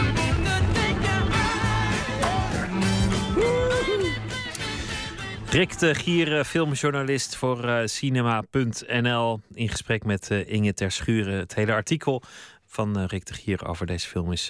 Rick 5.51 5.80
de 5.80 5.95
Gieren, 5.95 6.45
filmjournalist 6.45 7.35
voor 7.35 7.65
uh, 7.65 7.80
Cinema.nl. 7.85 9.39
In 9.53 9.69
gesprek 9.69 10.03
met 10.03 10.30
Inge 10.30 10.73
Ter 10.73 10.91
Schuren. 10.91 11.34
Het 11.34 11.55
hele 11.55 11.73
artikel 11.73 12.21
van 12.65 13.05
Rick 13.05 13.26
de 13.26 13.34
Gier 13.34 13.67
over 13.67 13.85
deze 13.85 14.07
film 14.07 14.31
is 14.31 14.49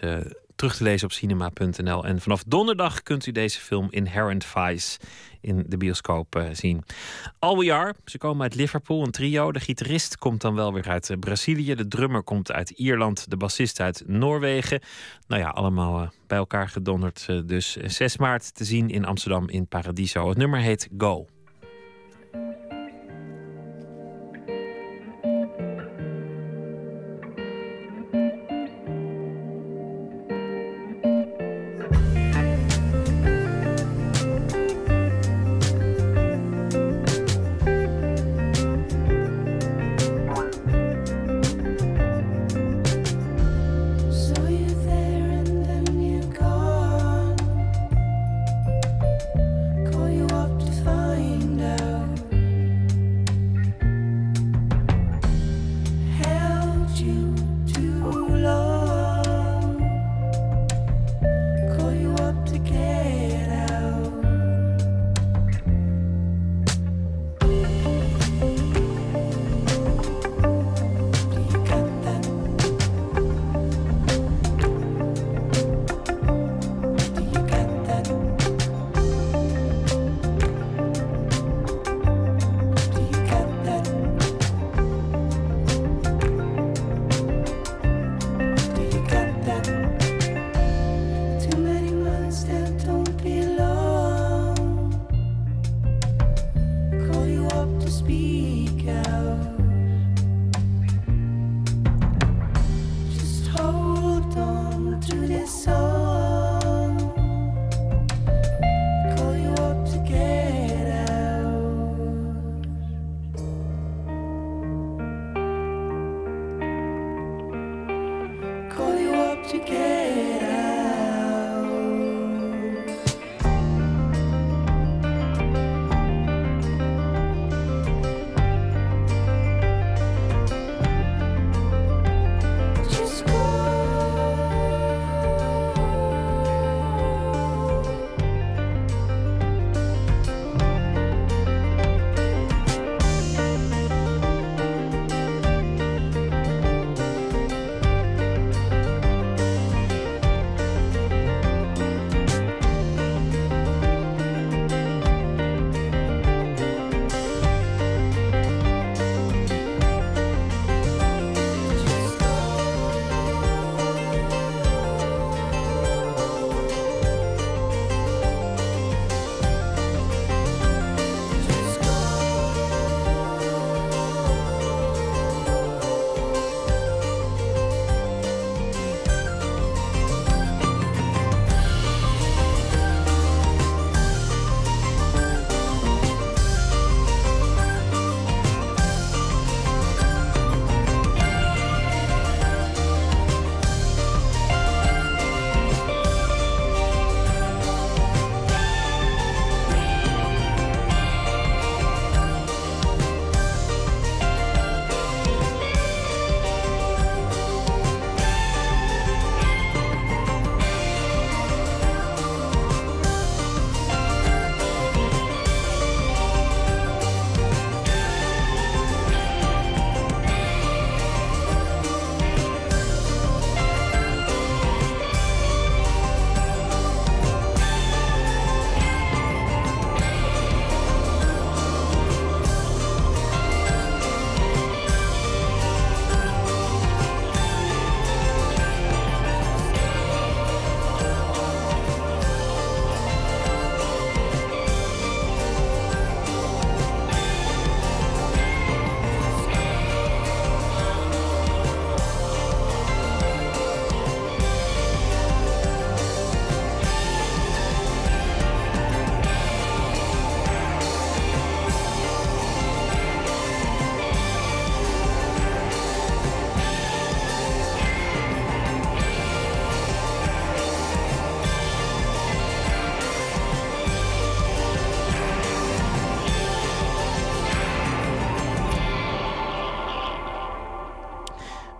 terug 0.60 0.76
te 0.76 0.84
lezen 0.84 1.08
op 1.08 1.14
cinema.nl. 1.14 2.06
En 2.06 2.22
vanaf 2.22 2.44
donderdag 2.44 3.04
kunt 3.04 3.26
u 3.26 3.32
deze 3.32 3.60
film 3.60 3.88
Inherent 3.90 4.46
Vice 4.46 5.00
in 5.42 5.66
de 5.68 5.78
bioscoop 5.78 6.36
uh, 6.36 6.44
zien. 6.52 6.84
All 7.40 7.58
We 7.58 7.74
Are, 7.74 7.96
ze 8.06 8.18
komen 8.18 8.42
uit 8.42 8.56
Liverpool, 8.56 9.04
een 9.04 9.12
trio. 9.12 9.52
De 9.52 9.60
gitarist 9.60 10.18
komt 10.18 10.42
dan 10.42 10.56
wel 10.56 10.74
weer 10.74 10.90
uit 10.90 11.16
Brazilië. 11.20 11.76
De 11.76 11.88
drummer 11.88 12.24
komt 12.24 12.52
uit 12.52 12.70
Ierland. 12.70 13.30
De 13.30 13.38
bassist 13.38 13.80
uit 13.80 14.04
Noorwegen. 14.08 14.82
Nou 15.28 15.42
ja, 15.42 15.50
allemaal 15.50 16.02
uh, 16.02 16.08
bij 16.28 16.38
elkaar 16.38 16.70
gedonderd. 16.70 17.28
Dus 17.46 17.72
6 17.72 18.18
maart 18.18 18.56
te 18.56 18.64
zien 18.64 18.90
in 18.90 19.06
Amsterdam 19.06 19.50
in 19.50 19.68
Paradiso. 19.68 20.30
Het 20.30 20.38
nummer 20.38 20.60
heet 20.60 20.90
Go. 20.98 21.26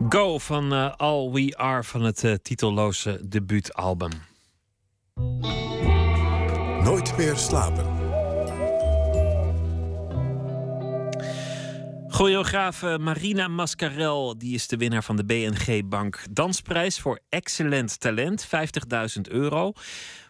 Go 0.10 0.40
van 0.40 0.74
uh, 0.74 0.94
All 0.98 1.32
We 1.32 1.58
Are 1.58 1.84
van 1.84 2.02
het 2.02 2.24
uh, 2.24 2.34
titelloze 2.34 3.20
debuutalbum. 3.28 4.12
Nooit 6.84 7.18
meer 7.18 7.36
slapen. 7.36 7.86
Choreograaf 12.08 12.82
Marina 12.82 13.48
Mascarel 13.48 14.38
die 14.38 14.54
is 14.54 14.68
de 14.68 14.78
winnaar 14.78 15.04
van 15.04 15.16
de 15.16 15.26
BNG 15.26 15.88
Bank 15.88 16.24
Dansprijs 16.32 17.00
voor 17.00 17.20
excellent 17.30 18.00
talent, 18.00 18.48
50.000 18.48 19.22
euro. 19.22 19.74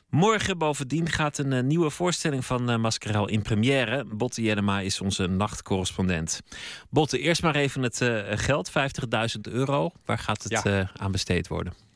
Morgen 0.10 0.58
bovendien 0.58 1.10
gaat 1.10 1.38
een 1.38 1.52
uh, 1.52 1.64
nieuwe 1.64 1.90
voorstelling 1.90 2.46
van 2.46 2.72
uh, 2.72 2.78
Mascarel 2.78 3.28
in 3.28 3.42
première. 3.42 4.06
Botte 4.06 4.42
Jellema 4.42 4.80
is 4.80 5.02
onze 5.02 5.28
nachtcorrespondent. 5.28 6.42
Botte, 6.90 7.20
eerst 7.20 7.42
maar 7.42 7.56
even 7.56 7.84
het 7.84 8.02
uh, 8.02 8.22
geld, 8.26 8.72
50.000 8.72 9.42
euro. 9.42 9.92
Waar 10.06 10.18
gaat 10.18 10.44
het 10.44 10.64
ja. 10.64 10.92
aan 10.96 11.12
besteed 11.12 11.48
worden? 11.48 11.89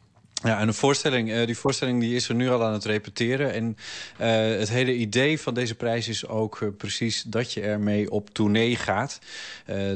Ja, 0.44 0.60
en 0.60 0.68
een 0.68 0.74
voorstelling, 0.74 1.30
uh, 1.30 1.46
die 1.46 1.58
voorstelling 1.58 2.00
die 2.00 2.16
is 2.16 2.30
er 2.30 2.36
nu 2.36 2.50
al 2.50 2.64
aan 2.64 2.74
het 2.74 2.86
repeteren. 2.86 3.54
En 3.54 3.78
uh, 4.22 4.60
het 4.60 4.70
hele 4.70 4.96
idee 4.96 5.40
van 5.40 5.54
deze 5.54 5.76
prijs 5.76 6.08
is 6.08 6.28
ook 6.28 6.60
uh, 6.60 6.70
precies 6.78 7.24
dat 7.28 7.54
je 7.54 7.62
ermee 7.62 8.12
op 8.12 8.30
tournee 8.30 8.76
gaat. 8.76 9.20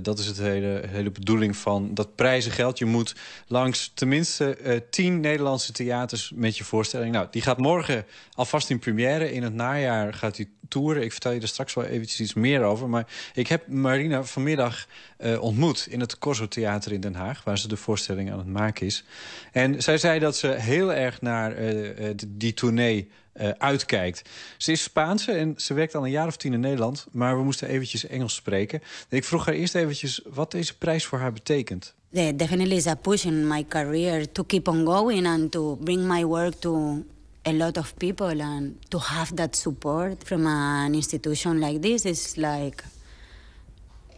dat 0.01 0.19
is 0.19 0.25
het 0.25 0.37
hele, 0.37 0.83
hele 0.87 1.11
bedoeling 1.11 1.57
van 1.57 1.93
dat 1.93 2.15
prijzengeld. 2.15 2.77
Je 2.77 2.85
moet 2.85 3.15
langs 3.47 3.91
tenminste 3.93 4.83
tien 4.89 5.19
Nederlandse 5.19 5.71
theaters 5.71 6.31
met 6.35 6.57
je 6.57 6.63
voorstelling. 6.63 7.13
Nou, 7.13 7.27
die 7.31 7.41
gaat 7.41 7.57
morgen 7.57 8.05
alvast 8.33 8.69
in 8.69 8.79
première. 8.79 9.31
In 9.31 9.43
het 9.43 9.53
najaar 9.53 10.13
gaat 10.13 10.35
die 10.35 10.56
toeren. 10.67 11.03
Ik 11.03 11.11
vertel 11.11 11.31
je 11.31 11.41
er 11.41 11.47
straks 11.47 11.73
wel 11.73 11.85
eventjes 11.85 12.19
iets 12.19 12.33
meer 12.33 12.63
over. 12.63 12.89
Maar 12.89 13.07
ik 13.33 13.47
heb 13.47 13.67
Marina 13.67 14.23
vanmiddag 14.23 14.87
uh, 15.19 15.41
ontmoet 15.41 15.87
in 15.89 15.99
het 15.99 16.17
Corso 16.17 16.47
Theater 16.47 16.91
in 16.91 17.01
Den 17.01 17.15
Haag... 17.15 17.43
waar 17.43 17.57
ze 17.57 17.67
de 17.67 17.77
voorstelling 17.77 18.31
aan 18.31 18.37
het 18.37 18.47
maken 18.47 18.85
is. 18.85 19.03
En 19.51 19.83
zij 19.83 19.97
zei 19.97 20.19
dat 20.19 20.35
ze 20.35 20.47
heel 20.47 20.93
erg 20.93 21.21
naar 21.21 21.61
uh, 21.61 22.09
die 22.27 22.53
tournee 22.53 23.09
uitkijkt. 23.57 24.29
Ze 24.57 24.71
is 24.71 24.83
Spaanse 24.83 25.31
en 25.31 25.53
ze 25.57 25.73
werkt 25.73 25.95
al 25.95 26.05
een 26.05 26.11
jaar 26.11 26.27
of 26.27 26.37
tien 26.37 26.53
in 26.53 26.59
Nederland... 26.59 27.07
maar 27.11 27.37
we 27.37 27.43
moesten 27.43 27.67
eventjes 27.67 28.07
Engels 28.07 28.35
spreken. 28.35 28.81
Ik 29.09 29.23
vroeg 29.23 29.45
haar 29.45 29.55
eerst 29.55 29.75
eventjes 29.75 30.21
wat 30.29 30.51
deze 30.51 30.77
prijs 30.77 31.05
voor 31.05 31.19
haar 31.19 31.33
betekent. 31.33 31.95
Definitely 32.09 32.75
is 32.75 32.87
a 32.87 32.95
push 32.95 33.25
in 33.25 33.47
my 33.47 33.65
career 33.67 34.31
to 34.31 34.43
keep 34.43 34.67
on 34.67 34.85
going 34.85 35.27
and 35.27 35.51
to 35.51 35.75
bring 35.75 36.07
my 36.07 36.25
work 36.25 36.53
to 36.53 37.03
a 37.47 37.53
lot 37.53 37.77
of 37.77 37.93
people 37.97 38.41
and 38.41 38.75
to 38.89 38.99
have 38.99 39.35
that 39.35 39.55
support 39.55 40.23
from 40.25 40.45
an 40.45 40.93
institution 40.93 41.59
like 41.59 41.79
this 41.81 42.05
is 42.05 42.35
like 42.35 42.83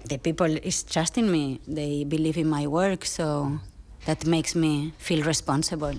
the 0.09 0.17
people 0.17 0.57
is 0.63 0.83
trusting 0.83 1.29
me 1.31 1.59
they 1.67 2.05
believe 2.05 2.39
in 2.39 2.49
my 2.49 2.65
work 2.67 3.05
so 3.05 3.25
that 4.05 4.25
makes 4.25 4.55
me 4.55 4.91
feel 4.97 5.23
responsible 5.23 5.93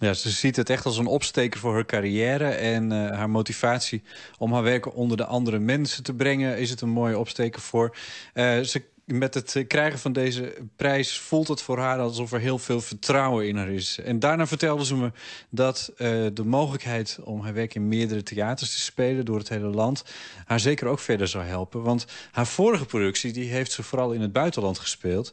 ja, 0.00 0.14
ze 0.14 0.30
ziet 0.30 0.56
het 0.56 0.70
echt 0.70 0.84
als 0.84 0.98
een 0.98 1.06
opsteker 1.06 1.60
voor 1.60 1.74
haar 1.74 1.86
carrière 1.86 2.48
en 2.48 2.92
uh, 2.92 3.10
haar 3.10 3.30
motivatie 3.30 4.02
om 4.38 4.52
haar 4.52 4.62
werk 4.62 4.96
onder 4.96 5.16
de 5.16 5.24
andere 5.24 5.58
mensen 5.58 6.02
te 6.02 6.14
brengen 6.14 6.58
is 6.58 6.70
het 6.70 6.80
een 6.80 6.88
mooie 6.88 7.18
opsteker 7.18 7.60
voor. 7.60 7.96
Uh, 8.34 8.60
ze 8.60 8.82
met 9.06 9.34
het 9.34 9.64
krijgen 9.66 9.98
van 9.98 10.12
deze 10.12 10.54
prijs 10.76 11.18
voelt 11.18 11.48
het 11.48 11.62
voor 11.62 11.78
haar 11.78 11.98
alsof 11.98 12.32
er 12.32 12.40
heel 12.40 12.58
veel 12.58 12.80
vertrouwen 12.80 13.48
in 13.48 13.56
haar 13.56 13.68
is. 13.68 13.98
En 13.98 14.18
daarna 14.18 14.46
vertelde 14.46 14.84
ze 14.84 14.96
me 14.96 15.12
dat 15.50 15.92
uh, 15.92 16.26
de 16.32 16.44
mogelijkheid 16.44 17.18
om 17.24 17.40
haar 17.40 17.54
werk 17.54 17.74
in 17.74 17.88
meerdere 17.88 18.22
theaters 18.22 18.70
te 18.70 18.80
spelen 18.80 19.24
door 19.24 19.38
het 19.38 19.48
hele 19.48 19.66
land 19.66 20.04
haar 20.44 20.60
zeker 20.60 20.86
ook 20.86 20.98
verder 20.98 21.28
zou 21.28 21.44
helpen. 21.44 21.82
Want 21.82 22.06
haar 22.30 22.46
vorige 22.46 22.84
productie 22.84 23.32
die 23.32 23.50
heeft 23.50 23.72
ze 23.72 23.82
vooral 23.82 24.12
in 24.12 24.20
het 24.20 24.32
buitenland 24.32 24.78
gespeeld. 24.78 25.32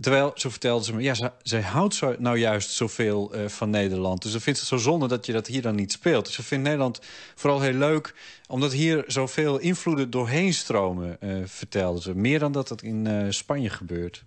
Terwijl, 0.00 0.32
zo 0.34 0.50
vertelde 0.50 0.84
ze 0.84 0.94
me, 0.94 1.02
ja, 1.02 1.32
zij, 1.42 1.62
houdt 1.62 1.94
zo, 1.94 2.14
nou 2.18 2.38
juist 2.38 2.70
zoveel 2.70 3.36
uh, 3.36 3.48
van 3.48 3.70
Nederland. 3.70 4.22
Dus 4.22 4.32
ze 4.32 4.40
vindt 4.40 4.58
het 4.58 4.68
zo 4.68 4.76
zonde 4.76 5.08
dat 5.08 5.26
je 5.26 5.32
dat 5.32 5.46
hier 5.46 5.62
dan 5.62 5.74
niet 5.74 5.92
speelt. 5.92 6.24
Dus 6.24 6.34
ze 6.34 6.42
vindt 6.42 6.64
Nederland 6.64 7.00
vooral 7.34 7.60
heel 7.60 7.72
leuk... 7.72 8.14
omdat 8.48 8.72
hier 8.72 9.04
zoveel 9.06 9.58
invloeden 9.58 10.10
doorheen 10.10 10.54
stromen, 10.54 11.16
uh, 11.20 11.42
vertelde 11.44 12.00
ze. 12.00 12.14
Meer 12.14 12.38
dan 12.38 12.52
dat 12.52 12.68
het 12.68 12.82
in 12.82 13.06
uh, 13.06 13.26
Spanje 13.28 13.70
gebeurt. 13.70 14.24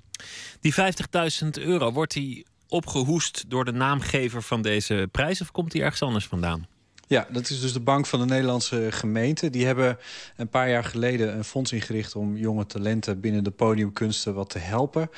Die 0.59 0.73
50.000 0.73 1.47
euro, 1.51 1.91
wordt 1.91 2.13
die 2.13 2.45
opgehoest 2.67 3.43
door 3.47 3.65
de 3.65 3.73
naamgever 3.73 4.43
van 4.43 4.61
deze 4.61 5.07
prijs... 5.11 5.41
of 5.41 5.51
komt 5.51 5.71
die 5.71 5.81
ergens 5.81 6.01
anders 6.01 6.25
vandaan? 6.25 6.67
Ja, 7.07 7.27
dat 7.32 7.49
is 7.49 7.61
dus 7.61 7.73
de 7.73 7.80
Bank 7.80 8.06
van 8.06 8.19
de 8.19 8.26
Nederlandse 8.26 8.88
Gemeente. 8.91 9.49
Die 9.49 9.65
hebben 9.65 9.98
een 10.36 10.49
paar 10.49 10.69
jaar 10.69 10.84
geleden 10.84 11.38
een 11.38 11.44
fonds 11.44 11.72
ingericht... 11.72 12.15
om 12.15 12.38
jonge 12.38 12.65
talenten 12.65 13.19
binnen 13.19 13.44
de 13.44 13.52
podiumkunsten 13.52 14.34
wat 14.34 14.49
te 14.49 14.60
helpen. 14.60 15.10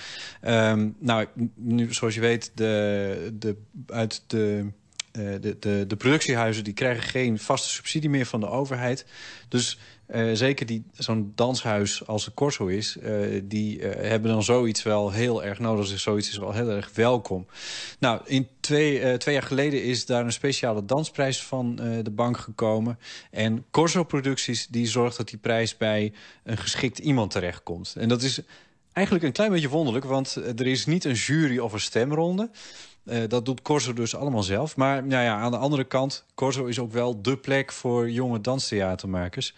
Um, 0.48 0.96
nou, 1.00 1.28
nu, 1.56 1.94
zoals 1.94 2.16
je 2.16 2.22
weet, 2.22 2.52
de, 2.56 3.36
de, 3.40 3.56
uit 3.88 4.24
de 4.28 4.66
de, 5.40 5.58
de, 5.60 5.86
de, 5.88 5.96
productiehuizen 5.96 6.64
die 6.64 6.74
krijgen 6.74 7.04
geen 7.04 7.40
vaste 7.40 7.70
subsidie 7.70 8.10
meer 8.10 8.26
van 8.26 8.40
de 8.40 8.50
overheid. 8.50 9.06
Dus 9.50 9.80
uh, 10.16 10.30
zeker 10.34 10.66
die 10.66 10.84
zo'n 10.94 11.32
danshuis 11.36 12.08
als 12.08 12.26
de 12.26 12.34
Corso 12.34 12.66
is... 12.66 12.98
Uh, 13.04 13.42
die 13.44 13.80
uh, 13.80 13.90
hebben 13.96 14.32
dan 14.32 14.44
zoiets 14.44 14.84
wel 14.84 15.12
heel 15.12 15.44
erg 15.44 15.60
nodig. 15.60 15.90
Dus 15.90 16.02
zoiets 16.02 16.30
is 16.30 16.38
wel 16.38 16.54
heel 16.54 16.70
erg 16.70 16.92
welkom. 16.94 17.46
Nou, 18.00 18.22
in 18.26 18.48
twee, 18.60 19.18
jaar 19.26 19.44
geleden 19.44 19.84
is 19.84 20.06
daar 20.06 20.26
een 20.26 20.32
speciale 20.32 20.86
dansprijs 20.86 21.44
van 21.44 21.76
de 21.76 22.12
bank 22.12 22.38
gekomen. 22.38 23.00
En 23.32 23.66
Corso 23.72 24.04
Producties 24.04 24.68
die 24.68 24.88
zorgt 24.88 25.18
dat 25.18 25.30
die 25.30 25.38
prijs 25.38 25.78
bij 25.78 26.14
een 26.44 26.58
geschikt 26.58 27.00
iemand 27.00 27.32
terechtkomt. 27.32 27.96
En 27.98 28.10
dat 28.10 28.22
is 28.22 28.40
eigenlijk 28.94 29.26
een 29.26 29.32
klein 29.32 29.52
beetje 29.52 29.70
wonderlijk... 29.70 30.06
want 30.06 30.36
er 30.36 30.68
is 30.68 30.86
niet 30.86 31.06
een 31.06 31.14
jury 31.14 31.58
of 31.58 31.74
een 31.74 31.80
stemronde... 31.80 32.50
Dat 33.28 33.46
doet 33.46 33.62
Corso 33.62 33.94
dus 33.94 34.16
allemaal 34.16 34.44
zelf. 34.44 34.76
Maar 34.76 35.04
nou 35.04 35.24
ja, 35.24 35.36
aan 35.36 35.52
de 35.52 35.58
andere 35.58 35.84
kant, 35.84 36.26
Corso 36.36 36.66
is 36.66 36.80
ook 36.80 36.92
wel 36.92 37.22
dé 37.22 37.38
plek 37.38 37.72
voor 37.72 38.10
jonge 38.10 38.42
danstheatermakers. 38.42 39.54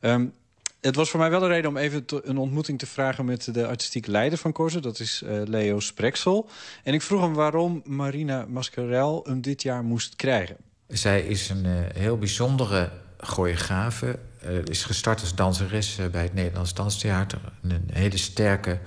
Um, 0.00 0.32
het 0.80 0.96
was 0.96 1.10
voor 1.10 1.20
mij 1.20 1.30
wel 1.30 1.42
een 1.42 1.48
reden 1.48 1.70
om 1.70 1.76
even 1.76 2.04
een 2.22 2.38
ontmoeting 2.38 2.78
te 2.78 2.86
vragen... 2.86 3.24
met 3.24 3.54
de 3.54 3.66
artistiek 3.66 4.06
leider 4.06 4.38
van 4.38 4.52
Corso, 4.52 4.80
dat 4.80 5.00
is 5.00 5.22
uh, 5.24 5.42
Leo 5.44 5.80
Spreksel. 5.80 6.48
En 6.82 6.94
ik 6.94 7.02
vroeg 7.02 7.20
hem 7.20 7.34
waarom 7.34 7.82
Marina 7.84 8.44
Mascarel 8.48 9.24
hem 9.24 9.40
dit 9.40 9.62
jaar 9.62 9.84
moest 9.84 10.16
krijgen. 10.16 10.56
Zij 10.88 11.20
is 11.20 11.48
een 11.48 11.64
uh, 11.64 11.72
heel 11.94 12.18
bijzondere 12.18 12.90
choreografe. 13.18 14.18
Uh, 14.44 14.64
is 14.64 14.84
gestart 14.84 15.20
als 15.20 15.34
danseres 15.34 15.98
bij 16.10 16.22
het 16.22 16.34
Nederlands 16.34 16.74
Danstheater. 16.74 17.40
Een 17.62 17.88
hele 17.92 18.16
sterke 18.16 18.78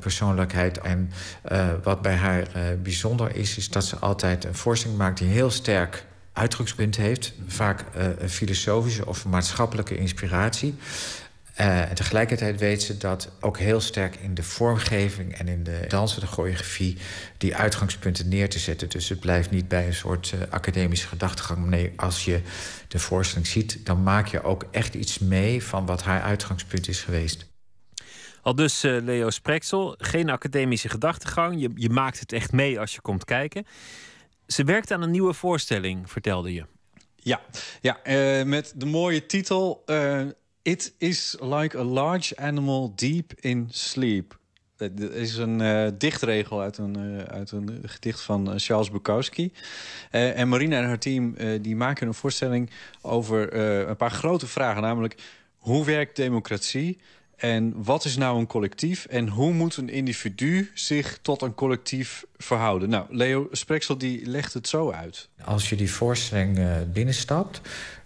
persoonlijkheid. 0.00 0.78
En 0.78 1.10
wat 1.82 2.02
bij 2.02 2.14
haar 2.14 2.46
bijzonder 2.82 3.36
is, 3.36 3.56
is 3.56 3.68
dat 3.68 3.84
ze 3.84 3.96
altijd 3.96 4.44
een 4.44 4.54
voorstelling 4.54 4.98
maakt 4.98 5.18
die 5.18 5.28
heel 5.28 5.50
sterk 5.50 6.04
uitgangspunt 6.32 6.96
heeft. 6.96 7.34
Vaak 7.46 7.84
uh, 7.96 8.04
een 8.18 8.30
filosofische 8.30 9.06
of 9.06 9.26
maatschappelijke 9.26 9.96
inspiratie. 9.96 10.74
en 11.54 11.94
tegelijkertijd 11.94 12.60
weet 12.60 12.82
ze 12.82 12.96
dat 12.96 13.30
ook 13.40 13.58
heel 13.58 13.80
sterk 13.80 14.16
in 14.16 14.34
de 14.34 14.42
vormgeving 14.42 15.34
en 15.34 15.48
in 15.48 15.64
de 15.64 15.84
dansen, 15.88 16.20
de 16.20 16.26
choreografie, 16.26 16.96
die 17.38 17.56
uitgangspunten 17.56 18.28
neer 18.28 18.48
te 18.48 18.58
zetten. 18.58 18.88
Dus 18.88 19.08
het 19.08 19.20
blijft 19.20 19.50
niet 19.50 19.68
bij 19.68 19.86
een 19.86 19.94
soort 19.94 20.34
academische 20.50 21.08
gedachtegang. 21.08 21.66
Nee, 21.66 21.92
als 21.96 22.24
je 22.24 22.40
de 22.88 22.98
voorstelling 22.98 23.46
ziet, 23.46 23.86
dan 23.86 24.02
maak 24.02 24.26
je 24.26 24.42
ook 24.42 24.64
echt 24.70 24.94
iets 24.94 25.18
mee 25.18 25.62
van 25.62 25.86
wat 25.86 26.02
haar 26.02 26.22
uitgangspunt 26.22 26.88
is 26.88 27.00
geweest. 27.00 27.50
Al 28.42 28.54
dus 28.54 28.84
uh, 28.84 29.02
Leo 29.02 29.30
Spreksel, 29.30 29.94
geen 29.98 30.30
academische 30.30 30.88
gedachtegang. 30.88 31.60
Je, 31.60 31.70
je 31.74 31.90
maakt 31.90 32.20
het 32.20 32.32
echt 32.32 32.52
mee 32.52 32.80
als 32.80 32.94
je 32.94 33.00
komt 33.00 33.24
kijken. 33.24 33.66
Ze 34.52 34.64
werkt 34.64 34.90
aan 34.90 35.02
een 35.02 35.10
nieuwe 35.10 35.32
voorstelling, 35.32 36.10
vertelde 36.10 36.52
je. 36.52 36.64
Ja, 37.16 37.40
ja 37.80 38.00
uh, 38.04 38.44
met 38.44 38.72
de 38.76 38.86
mooie 38.86 39.26
titel... 39.26 39.82
Uh, 39.86 40.20
It 40.64 40.94
is 40.98 41.36
like 41.40 41.78
a 41.78 41.82
large 41.82 42.36
animal 42.36 42.92
deep 42.94 43.32
in 43.40 43.68
sleep. 43.70 44.38
Dat 44.76 45.00
is 45.00 45.36
een 45.36 45.94
dichtregel 45.98 46.60
uit 46.60 46.78
een, 46.78 47.26
uit 47.28 47.50
een 47.50 47.80
gedicht 47.82 48.20
van 48.20 48.58
Charles 48.60 48.90
Bukowski. 48.90 49.52
en 50.10 50.48
Marina 50.48 50.78
en 50.78 50.84
haar 50.84 50.98
team 50.98 51.34
die 51.62 51.76
maken 51.76 52.06
een 52.06 52.14
voorstelling 52.14 52.70
over 53.00 53.54
een 53.88 53.96
paar 53.96 54.10
grote 54.10 54.46
vragen. 54.46 54.82
Namelijk, 54.82 55.14
hoe 55.56 55.84
werkt 55.84 56.16
democratie? 56.16 57.00
En 57.42 57.72
wat 57.76 58.04
is 58.04 58.16
nou 58.16 58.38
een 58.38 58.46
collectief? 58.46 59.04
En 59.04 59.28
hoe 59.28 59.52
moet 59.52 59.76
een 59.76 59.88
individu 59.88 60.70
zich 60.74 61.18
tot 61.22 61.42
een 61.42 61.54
collectief 61.54 62.24
verhouden? 62.36 62.88
Nou, 62.88 63.06
Leo 63.10 63.48
Spreksel 63.52 63.98
die 63.98 64.26
legt 64.26 64.54
het 64.54 64.68
zo 64.68 64.90
uit. 64.90 65.28
Als 65.44 65.68
je 65.68 65.76
die 65.76 65.90
voorstelling 65.90 66.58
uh, 66.58 66.76
binnenstapt... 66.92 67.60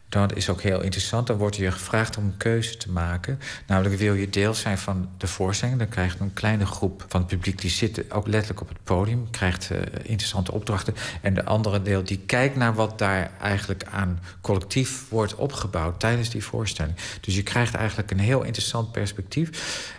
dat 0.08 0.36
is 0.36 0.48
ook 0.48 0.62
heel 0.62 0.82
interessant. 0.82 1.26
Dan 1.26 1.36
wordt 1.36 1.56
je 1.56 1.72
gevraagd 1.72 2.16
om 2.16 2.24
een 2.24 2.36
keuze 2.36 2.76
te 2.76 2.90
maken. 2.90 3.38
Namelijk 3.66 3.94
wil 3.94 4.14
je 4.14 4.30
deel 4.30 4.54
zijn 4.54 4.78
van 4.78 5.08
de 5.18 5.26
voorstelling. 5.26 5.78
Dan 5.78 5.88
krijgt 5.88 6.20
een 6.20 6.32
kleine 6.32 6.66
groep 6.66 7.04
van 7.08 7.20
het 7.20 7.28
publiek... 7.28 7.60
die 7.60 7.70
zit 7.70 8.12
ook 8.12 8.26
letterlijk 8.26 8.60
op 8.60 8.68
het 8.68 8.84
podium. 8.84 9.30
Krijgt 9.30 9.70
uh, 9.70 9.78
interessante 10.02 10.52
opdrachten. 10.52 10.94
En 11.22 11.34
de 11.34 11.44
andere 11.44 11.82
deel 11.82 12.04
die 12.04 12.18
kijkt 12.18 12.56
naar 12.56 12.74
wat 12.74 12.98
daar 12.98 13.30
eigenlijk 13.40 13.84
aan 13.84 14.20
collectief 14.40 15.08
wordt 15.08 15.34
opgebouwd... 15.34 16.00
tijdens 16.00 16.30
die 16.30 16.44
voorstelling. 16.44 16.96
Dus 17.20 17.34
je 17.34 17.42
krijgt 17.42 17.74
eigenlijk 17.74 18.10
een 18.10 18.18
heel 18.18 18.42
interessant 18.42 18.92
perspectief. 18.92 19.50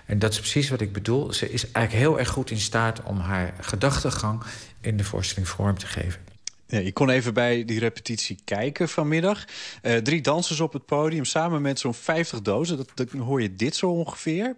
En 0.05 0.19
dat 0.19 0.31
is 0.31 0.39
precies 0.39 0.69
wat 0.69 0.81
ik 0.81 0.93
bedoel. 0.93 1.33
Ze 1.33 1.51
is 1.51 1.71
eigenlijk 1.71 2.05
heel 2.05 2.19
erg 2.19 2.29
goed 2.29 2.51
in 2.51 2.59
staat 2.59 3.03
om 3.03 3.19
haar 3.19 3.53
gedachtegang... 3.59 4.43
in 4.81 4.97
de 4.97 5.03
voorstelling 5.03 5.47
vorm 5.47 5.77
te 5.77 5.87
geven. 5.87 6.36
Ja, 6.69 6.79
je 6.79 6.93
kon 6.93 7.09
even 7.09 7.33
bij 7.33 7.65
die 7.65 7.79
repetitie 7.79 8.37
kijken 8.43 8.89
vanmiddag. 8.89 9.45
Uh, 9.81 9.95
drie 9.95 10.21
dansers 10.21 10.59
op 10.59 10.73
het 10.73 10.85
podium 10.85 11.25
samen 11.25 11.61
met 11.61 11.79
zo'n 11.79 11.93
50 11.93 12.41
dozen. 12.41 12.77
Dat, 12.77 13.09
dan 13.11 13.21
hoor 13.21 13.41
je 13.41 13.55
dit 13.55 13.75
zo 13.75 13.89
ongeveer. 13.89 14.55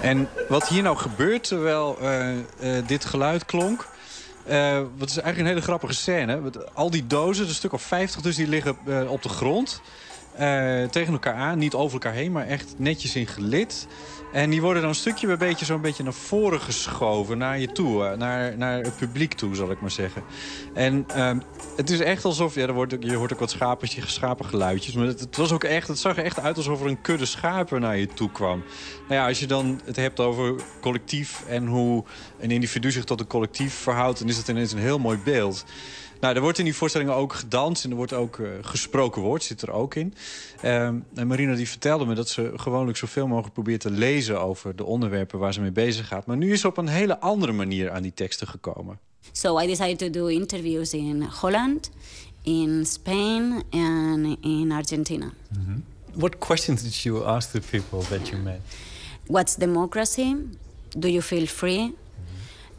En 0.00 0.28
wat 0.48 0.68
hier 0.68 0.82
nou 0.82 0.96
gebeurt 0.96 1.44
terwijl 1.44 1.98
uh, 2.02 2.36
uh, 2.36 2.42
dit 2.86 3.04
geluid 3.04 3.44
klonk... 3.44 3.90
Wat 4.96 5.08
is 5.08 5.16
eigenlijk 5.16 5.38
een 5.38 5.46
hele 5.46 5.60
grappige 5.60 5.94
scène. 5.94 6.40
Al 6.74 6.90
die 6.90 7.06
dozen, 7.06 7.46
een 7.46 7.54
stuk 7.54 7.72
of 7.72 7.82
50 7.82 8.20
dus, 8.20 8.36
die 8.36 8.48
liggen 8.48 8.76
op 9.08 9.22
de 9.22 9.28
grond. 9.28 9.80
tegen 10.90 11.12
elkaar 11.12 11.34
aan, 11.34 11.58
niet 11.58 11.74
over 11.74 11.92
elkaar 11.92 12.12
heen, 12.12 12.32
maar 12.32 12.46
echt 12.46 12.74
netjes 12.76 13.16
in 13.16 13.26
gelid. 13.26 13.86
En 14.32 14.50
die 14.50 14.60
worden 14.60 14.82
dan 14.82 14.90
een 14.90 14.96
stukje 14.96 15.26
bij 15.26 15.36
beetje 15.36 15.64
zo'n 15.64 15.80
beetje 15.80 16.02
naar 16.02 16.12
voren 16.12 16.60
geschoven. 16.60 17.38
Naar 17.38 17.58
je 17.58 17.72
toe, 17.72 18.04
eh, 18.04 18.16
naar, 18.18 18.56
naar 18.56 18.80
het 18.80 18.96
publiek 18.96 19.32
toe, 19.34 19.54
zal 19.54 19.70
ik 19.70 19.80
maar 19.80 19.90
zeggen. 19.90 20.22
En 20.74 21.06
uh, 21.16 21.32
het 21.76 21.90
is 21.90 22.00
echt 22.00 22.24
alsof... 22.24 22.54
Ja, 22.54 22.66
er 22.66 22.72
wordt, 22.72 22.96
je 23.00 23.14
hoort 23.14 23.32
ook 23.32 23.38
wat 23.38 23.50
schapens, 23.50 23.96
schapengeluidjes. 24.06 24.94
Maar 24.94 25.06
het, 25.06 25.20
het, 25.20 25.36
was 25.36 25.52
ook 25.52 25.64
echt, 25.64 25.88
het 25.88 25.98
zag 25.98 26.16
er 26.16 26.24
echt 26.24 26.40
uit 26.40 26.56
alsof 26.56 26.80
er 26.80 26.86
een 26.86 27.00
kudde 27.00 27.24
schapen 27.24 27.80
naar 27.80 27.96
je 27.96 28.06
toe 28.06 28.30
kwam. 28.30 28.64
Nou 29.08 29.20
ja, 29.20 29.26
als 29.26 29.40
je 29.40 29.46
dan 29.46 29.80
het 29.84 29.96
hebt 29.96 30.20
over 30.20 30.54
collectief... 30.80 31.42
en 31.46 31.66
hoe 31.66 32.04
een 32.40 32.50
individu 32.50 32.90
zich 32.90 33.04
tot 33.04 33.20
een 33.20 33.26
collectief 33.26 33.74
verhoudt... 33.74 34.18
dan 34.18 34.28
is 34.28 34.36
het 34.36 34.48
ineens 34.48 34.72
een 34.72 34.78
heel 34.78 34.98
mooi 34.98 35.18
beeld. 35.24 35.64
Nou, 36.22 36.34
er 36.34 36.40
wordt 36.40 36.58
in 36.58 36.64
die 36.64 36.74
voorstellingen 36.74 37.14
ook 37.14 37.32
gedanst 37.32 37.84
en 37.84 37.90
er 37.90 37.96
wordt 37.96 38.12
ook 38.12 38.36
uh, 38.36 38.48
gesproken 38.60 39.22
woord, 39.22 39.42
zit 39.42 39.62
er 39.62 39.70
ook 39.70 39.94
in. 39.94 40.14
Uh, 40.64 40.86
en 41.14 41.26
Marina 41.26 41.54
die 41.54 41.68
vertelde 41.68 42.04
me 42.04 42.14
dat 42.14 42.28
ze 42.28 42.52
gewoonlijk 42.56 42.98
zoveel 42.98 43.26
mogelijk 43.26 43.54
probeert 43.54 43.80
te 43.80 43.90
lezen 43.90 44.40
over 44.40 44.76
de 44.76 44.84
onderwerpen 44.84 45.38
waar 45.38 45.52
ze 45.52 45.60
mee 45.60 45.70
bezig 45.70 46.06
gaat. 46.06 46.26
Maar 46.26 46.36
nu 46.36 46.52
is 46.52 46.60
ze 46.60 46.66
op 46.66 46.76
een 46.76 46.88
hele 46.88 47.20
andere 47.20 47.52
manier 47.52 47.90
aan 47.90 48.02
die 48.02 48.14
teksten 48.14 48.46
gekomen. 48.48 48.98
So 49.32 49.60
I 49.60 49.66
decided 49.66 49.98
to 49.98 50.10
do 50.10 50.26
interviews 50.26 50.92
in 50.92 51.22
Holland, 51.22 51.90
in 52.42 52.86
Spain 52.86 53.62
and 53.70 54.36
in 54.40 54.72
Argentina. 54.72 55.24
Mm 55.24 55.64
-hmm. 55.66 55.84
What 56.20 56.38
questions 56.38 56.82
did 56.82 56.96
you 56.96 57.24
ask 57.24 57.50
the 57.50 57.60
people 57.70 58.16
that 58.18 58.28
you 58.28 58.42
met? 58.42 58.60
What's 59.26 59.56
democracy? 59.56 60.36
Do 60.96 61.08
you 61.08 61.22
feel 61.22 61.46
free? 61.46 61.94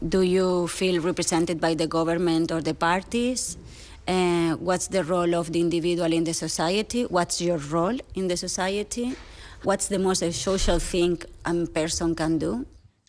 Do 0.06 0.20
you 0.20 0.68
feel 0.68 1.00
represented 1.00 1.60
by 1.60 1.74
the 1.74 1.86
government 1.86 2.50
or 2.50 2.62
the 2.62 2.74
parties? 2.74 3.56
Uh, 4.06 4.52
what's 4.58 4.88
the 4.88 5.02
role 5.02 5.34
of 5.34 5.50
the 5.50 5.60
individual 5.60 6.12
in 6.12 6.24
the 6.24 6.34
society? 6.34 7.06
What's 7.08 7.40
your 7.40 7.58
role 7.70 7.98
in 8.12 8.28
the 8.28 8.36
society? 8.36 9.16
What's 9.62 9.86
the 9.88 9.98
most 9.98 10.22
social 10.32 10.78
thing 10.78 11.22
a 11.44 11.54
person 11.72 12.14
can 12.14 12.38
do? 12.38 12.64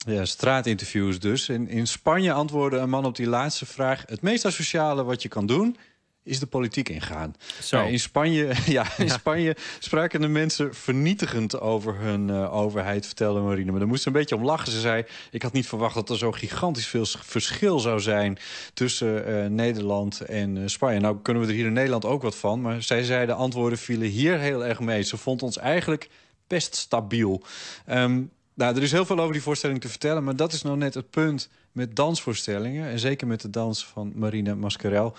Ja, 0.08 0.26
straatinterviews 0.26 1.20
dus. 1.20 1.50
In, 1.50 1.68
in 1.68 1.88
Spanje 1.88 2.34
antwoordde 2.34 2.78
een 2.78 2.90
man 2.90 3.06
op 3.06 3.16
die 3.16 3.28
laatste 3.28 3.66
vraag... 3.66 4.04
het 4.06 4.22
meest 4.22 4.46
asociale 4.46 5.04
wat 5.04 5.22
je 5.22 5.30
kan 5.30 5.46
doen 5.46 5.78
is 6.26 6.40
de 6.40 6.46
politiek 6.46 6.90
ingaan. 6.90 7.36
Zo. 7.62 7.86
in 7.86 8.00
Spanje, 8.00 8.54
ja, 8.66 8.98
in 8.98 9.10
Spanje 9.10 9.56
spraken 9.80 10.22
de 10.22 10.28
mensen 10.28 10.76
vernietigend 10.76 11.60
over 11.60 11.96
hun 12.00 12.28
uh, 12.28 12.54
overheid, 12.54 13.06
vertelde 13.06 13.40
Marine. 13.40 13.72
Maar 13.72 13.80
daar 13.80 13.90
moest 13.90 14.02
ze 14.02 14.08
een 14.08 14.14
beetje 14.14 14.36
om 14.36 14.46
lachen. 14.46 14.72
Ze 14.72 14.80
zei, 14.80 15.06
ik 15.32 15.42
had 15.42 15.54
niet 15.54 15.68
verwacht 15.68 15.96
dat 15.96 16.10
er 16.10 16.18
zo 16.18 16.32
gigantisch 16.32 16.88
veel 16.88 17.06
verschil 17.06 17.80
zou 17.80 18.00
zijn... 18.00 18.38
tussen 18.74 19.30
uh, 19.30 19.46
Nederland 19.46 20.22
en 20.22 20.56
uh, 20.56 20.68
Spanje. 20.68 21.00
Nou 21.00 21.18
kunnen 21.22 21.44
we 21.44 21.50
er 21.50 21.56
hier 21.56 21.66
in 21.66 21.74
Nederland 21.74 22.06
ook 22.06 22.22
wat 22.22 22.36
van. 22.36 22.62
Maar 22.62 22.84
zij 22.84 23.04
zei, 23.04 23.26
de 23.26 23.34
antwoorden 23.34 23.78
vielen 23.78 24.08
hier 24.08 24.40
heel 24.40 24.66
erg 24.66 24.80
mee. 24.80 25.02
Ze 25.02 25.18
vond 25.18 25.44
ons 25.44 25.58
eigenlijk 25.58 26.10
best 26.48 26.76
stabiel. 26.76 27.44
Um, 27.90 28.32
nou, 28.54 28.76
er 28.76 28.84
is 28.84 28.92
heel 28.92 29.06
veel 29.06 29.20
over 29.20 29.34
die 29.34 29.42
voorstelling 29.42 29.82
te 29.82 29.90
vertellen... 29.90 30.24
maar 30.24 30.36
dat 30.36 30.54
is 30.54 30.62
nou 30.62 30.78
net 30.78 30.94
het 30.94 31.10
punt 31.10 31.50
met 31.72 31.96
dansvoorstellingen... 31.96 32.90
en 32.90 33.00
zeker 33.00 33.28
met 33.28 33.42
de 33.42 33.50
dans 33.50 33.86
van 33.86 34.12
Marine 34.16 34.56
Mascarel 34.56 35.16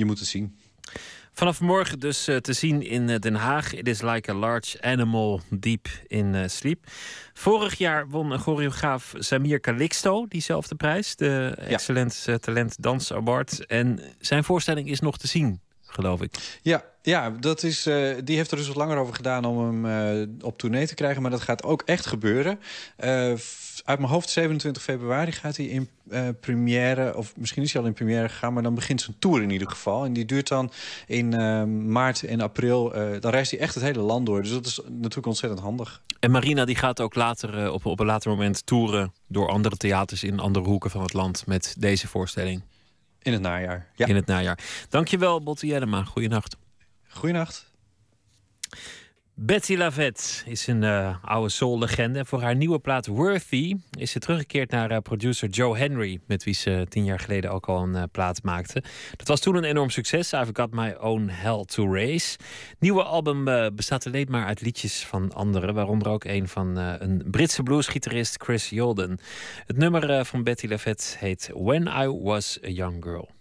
je 0.00 0.06
moet 0.06 0.18
het 0.18 0.28
zien. 0.28 0.56
Vanaf 1.32 1.60
morgen 1.60 1.98
dus 1.98 2.28
uh, 2.28 2.36
te 2.36 2.52
zien 2.52 2.82
in 2.82 3.08
uh, 3.08 3.18
Den 3.18 3.34
Haag. 3.34 3.74
It 3.74 3.88
is 3.88 4.02
like 4.02 4.30
a 4.30 4.34
large 4.34 4.82
animal 4.82 5.40
deep 5.50 5.88
in 6.06 6.34
uh, 6.34 6.42
sleep. 6.46 6.86
Vorig 7.34 7.78
jaar 7.78 8.08
won 8.08 8.38
choreograaf 8.38 9.14
Samir 9.18 9.60
Calixto 9.60 10.26
diezelfde 10.28 10.74
prijs. 10.74 11.16
De 11.16 11.54
ja. 11.56 11.64
Excellent 11.64 12.26
Talent 12.40 12.82
Dans 12.82 13.12
Award. 13.12 13.66
En 13.66 14.00
zijn 14.20 14.44
voorstelling 14.44 14.88
is 14.90 15.00
nog 15.00 15.18
te 15.18 15.26
zien, 15.26 15.60
geloof 15.82 16.22
ik. 16.22 16.58
Ja, 16.62 16.84
ja 17.02 17.30
dat 17.30 17.62
is, 17.62 17.82
die 18.24 18.36
heeft 18.36 18.50
er 18.50 18.56
dus 18.56 18.66
wat 18.66 18.76
langer 18.76 18.96
over 18.96 19.14
gedaan 19.14 19.44
om 19.44 19.84
hem 19.84 20.36
op 20.40 20.58
tournee 20.58 20.86
te 20.86 20.94
krijgen. 20.94 21.22
Maar 21.22 21.30
dat 21.30 21.40
gaat 21.40 21.62
ook 21.62 21.82
echt 21.82 22.06
gebeuren 22.06 22.60
uit 23.84 23.98
mijn 23.98 24.10
hoofd 24.10 24.30
27 24.30 24.82
februari 24.82 25.32
gaat 25.32 25.56
hij 25.56 25.66
in 25.66 25.88
uh, 26.10 26.28
première... 26.40 27.16
of 27.16 27.36
misschien 27.36 27.62
is 27.62 27.72
hij 27.72 27.82
al 27.82 27.86
in 27.86 27.94
première 27.94 28.28
gegaan... 28.28 28.52
maar 28.52 28.62
dan 28.62 28.74
begint 28.74 29.00
zijn 29.00 29.16
tour 29.18 29.42
in 29.42 29.50
ieder 29.50 29.70
geval. 29.70 30.04
En 30.04 30.12
die 30.12 30.24
duurt 30.24 30.48
dan 30.48 30.72
in 31.06 31.34
uh, 31.34 31.64
maart 31.64 32.22
en 32.22 32.40
april. 32.40 32.96
Uh, 32.96 33.20
dan 33.20 33.30
reist 33.30 33.50
hij 33.50 33.60
echt 33.60 33.74
het 33.74 33.84
hele 33.84 34.00
land 34.00 34.26
door. 34.26 34.42
Dus 34.42 34.50
dat 34.50 34.66
is 34.66 34.80
natuurlijk 34.88 35.26
ontzettend 35.26 35.60
handig. 35.60 36.02
En 36.20 36.30
Marina 36.30 36.64
die 36.64 36.76
gaat 36.76 37.00
ook 37.00 37.14
later, 37.14 37.72
op, 37.72 37.86
op 37.86 38.00
een 38.00 38.06
later 38.06 38.30
moment 38.30 38.66
toeren... 38.66 39.12
door 39.26 39.48
andere 39.48 39.76
theaters 39.76 40.22
in 40.22 40.40
andere 40.40 40.66
hoeken 40.66 40.90
van 40.90 41.02
het 41.02 41.12
land... 41.12 41.46
met 41.46 41.74
deze 41.78 42.08
voorstelling. 42.08 42.62
In 43.22 43.32
het 43.32 43.42
najaar, 43.42 43.86
ja. 43.94 44.06
In 44.06 44.16
het 44.16 44.26
najaar. 44.26 44.58
Dankjewel, 44.88 45.42
Botte 45.42 45.66
Jellema. 45.66 46.04
Goeienacht. 46.04 46.56
Goeienacht. 47.08 47.70
Betty 49.42 49.76
Lavette 49.76 50.22
is 50.44 50.66
een 50.66 50.82
uh, 50.82 51.16
oude 51.24 51.48
soul-legende. 51.48 52.24
Voor 52.24 52.42
haar 52.42 52.56
nieuwe 52.56 52.78
plaat 52.78 53.06
Worthy 53.06 53.74
is 53.98 54.10
ze 54.10 54.18
teruggekeerd 54.18 54.70
naar 54.70 54.90
uh, 54.90 54.98
producer 54.98 55.48
Joe 55.48 55.76
Henry... 55.76 56.20
met 56.26 56.44
wie 56.44 56.54
ze 56.54 56.86
tien 56.88 57.04
jaar 57.04 57.18
geleden 57.18 57.50
ook 57.50 57.68
al 57.68 57.82
een 57.82 57.94
uh, 57.94 58.02
plaat 58.12 58.42
maakte. 58.42 58.82
Dat 59.16 59.28
was 59.28 59.40
toen 59.40 59.56
een 59.56 59.64
enorm 59.64 59.90
succes. 59.90 60.32
I've 60.32 60.50
Got 60.52 60.70
My 60.70 60.94
Own 60.98 61.28
Hell 61.28 61.64
to 61.64 61.94
Race. 61.94 62.38
Nieuwe 62.78 63.02
album 63.02 63.44
bestaat 63.74 64.06
alleen 64.06 64.26
maar 64.30 64.46
uit 64.46 64.60
liedjes 64.60 65.06
van 65.06 65.32
anderen... 65.32 65.74
waaronder 65.74 66.08
ook 66.08 66.24
een 66.24 66.48
van 66.48 66.76
een 66.76 67.24
Britse 67.30 67.62
bluesgitarist 67.62 68.42
Chris 68.42 68.70
Yolden. 68.70 69.18
Het 69.66 69.76
nummer 69.76 70.24
van 70.24 70.42
Betty 70.42 70.66
Lavette 70.66 71.16
heet 71.18 71.50
When 71.54 71.86
I 71.86 72.06
Was 72.08 72.58
a 72.64 72.68
Young 72.68 73.04
Girl. 73.04 73.39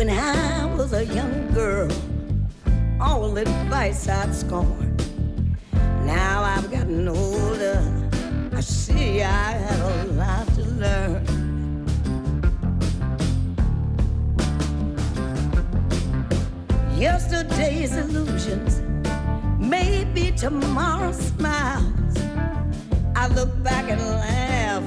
When 0.00 0.08
I 0.08 0.64
was 0.76 0.94
a 0.94 1.04
young 1.04 1.52
girl, 1.52 1.92
all 2.98 3.36
advice 3.36 4.08
I'd 4.08 4.34
scorn. 4.34 4.96
Now 6.06 6.42
I've 6.42 6.70
gotten 6.70 7.06
older, 7.06 7.84
I 8.50 8.62
see 8.62 9.22
I 9.22 9.52
had 9.52 9.80
a 9.80 10.04
lot 10.12 10.46
to 10.54 10.62
learn. 10.80 11.22
Yesterday's 16.96 17.94
illusions, 17.94 18.80
maybe 19.58 20.32
tomorrow's 20.32 21.18
smiles. 21.18 22.16
I 23.14 23.28
look 23.34 23.52
back 23.62 23.90
and 23.90 24.00
laugh 24.00 24.82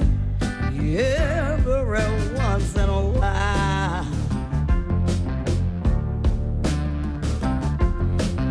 every 0.72 2.34
once 2.36 2.74
in 2.74 2.88
a 2.88 3.10
while. 3.10 4.23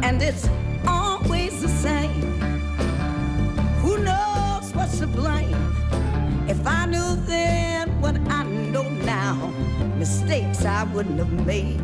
And 0.04 0.22
it's 0.22 0.50
always 0.86 1.62
the 1.62 1.70
same. 1.70 2.22
Who 3.82 3.98
knows 4.00 4.76
what's 4.76 5.00
to 5.00 5.08
blame? 5.08 5.56
If 6.50 6.68
I 6.68 6.86
knew 6.86 7.16
then 7.26 8.02
what 8.02 8.18
I 8.28 8.44
know 8.44 8.90
now, 8.90 9.48
mistakes 9.98 10.66
I 10.66 10.84
wouldn't 10.84 11.20
have 11.20 11.46
made. 11.46 11.82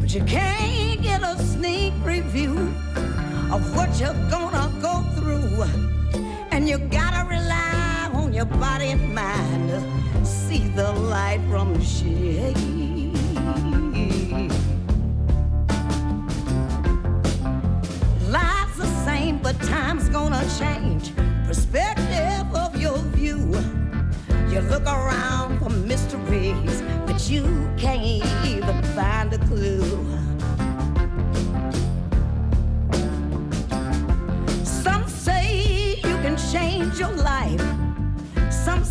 But 0.00 0.14
you 0.14 0.22
can't 0.24 1.02
get 1.02 1.22
a 1.24 1.36
sneak 1.42 1.92
review 2.04 2.72
of 3.50 3.60
what 3.76 3.98
you're 3.98 4.20
gonna 4.30 4.70
go 4.80 5.02
through, 5.16 5.64
and 6.52 6.68
you 6.68 6.78
gotta 6.78 7.28
rely 7.28 8.10
on 8.14 8.32
your 8.32 8.46
body 8.46 8.90
and 8.96 9.12
mind. 9.12 9.70
to 9.70 10.24
see 10.24 10.68
the 10.68 10.92
light 10.92 11.40
from 11.50 11.74
the 11.74 11.84
shade. 11.84 12.56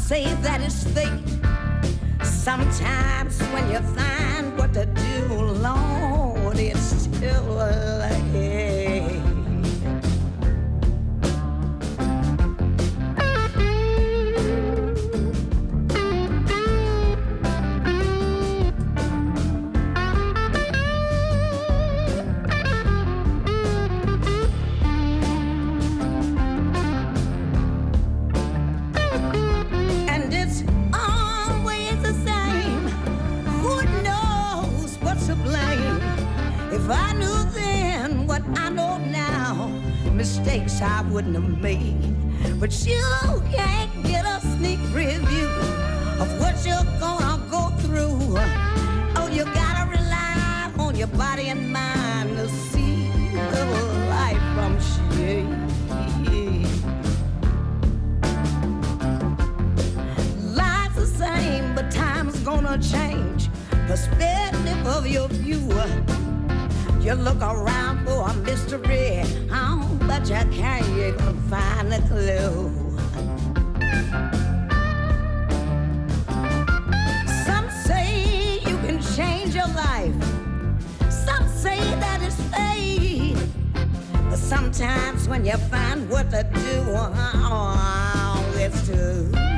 Say 0.07 0.25
that 0.35 0.61
it's 0.61 0.83
fate. 0.93 1.09
Sometimes 2.23 3.41
when 3.51 3.71
you 3.71 3.79
find 3.79 4.55
what 4.55 4.71
to 4.75 4.85
do, 4.85 5.33
Lord, 5.33 6.59
it's 6.59 7.07
too 7.07 7.41
late. 7.49 8.24
Mistakes 40.55 40.81
I 40.81 41.01
wouldn't 41.09 41.35
have 41.35 41.61
made. 41.61 42.59
But 42.59 42.71
you 42.85 43.03
can't 43.51 43.91
get 44.03 44.25
a 44.25 44.39
sneak 44.39 44.79
preview 44.93 45.49
of 46.21 46.39
what 46.39 46.55
you're 46.65 46.99
gonna 46.99 47.43
go 47.49 47.69
through. 47.81 48.37
Oh, 49.17 49.27
you 49.31 49.43
gotta 49.43 49.89
rely 49.89 50.71
on 50.79 50.95
your 50.95 51.07
body 51.07 51.49
and 51.49 51.73
mind 51.73 52.37
to 52.37 52.47
see 52.47 53.09
the 53.33 53.65
light 54.09 54.39
from 54.55 54.79
shade. 54.91 55.49
Life's 60.55 60.95
the 60.95 61.07
same, 61.07 61.75
but 61.75 61.91
time's 61.91 62.39
gonna 62.39 62.77
change. 62.77 63.49
Perspective 63.87 64.87
of 64.87 65.05
your 65.05 65.27
view. 65.27 66.24
You 67.05 67.13
look 67.13 67.39
around 67.39 68.03
for 68.03 68.27
a 68.27 68.33
mystery, 68.33 69.21
oh, 69.51 69.97
but 70.07 70.27
you 70.27 70.41
can't 70.51 70.87
even 70.97 71.39
find 71.51 71.93
a 71.93 72.01
clue. 72.07 72.71
Some 77.45 77.69
say 77.85 78.57
you 78.65 78.75
can 78.79 78.99
change 79.15 79.53
your 79.53 79.67
life. 79.67 80.15
Some 81.11 81.47
say 81.47 81.77
that 81.77 82.23
it's 82.23 82.41
fate. 82.51 83.37
But 84.27 84.39
sometimes 84.39 85.29
when 85.29 85.45
you 85.45 85.57
find 85.69 86.09
what 86.09 86.31
to 86.31 86.41
do, 86.41 86.85
oh, 86.87 88.55
it's 88.57 88.87
too 88.87 89.54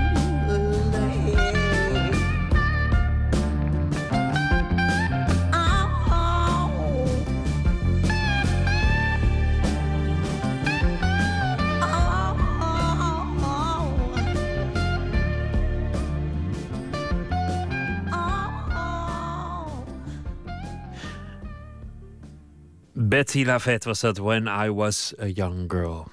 Betty 23.17 23.43
Lavette 23.45 23.87
was 23.87 24.01
dat 24.01 24.19
When 24.19 24.47
I 24.47 24.69
Was 24.69 25.13
a 25.17 25.25
Young 25.25 25.67
Girl. 25.67 26.11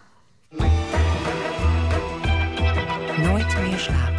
Nooit 3.19 3.57
meer 3.63 3.79
slapen. 3.79 4.14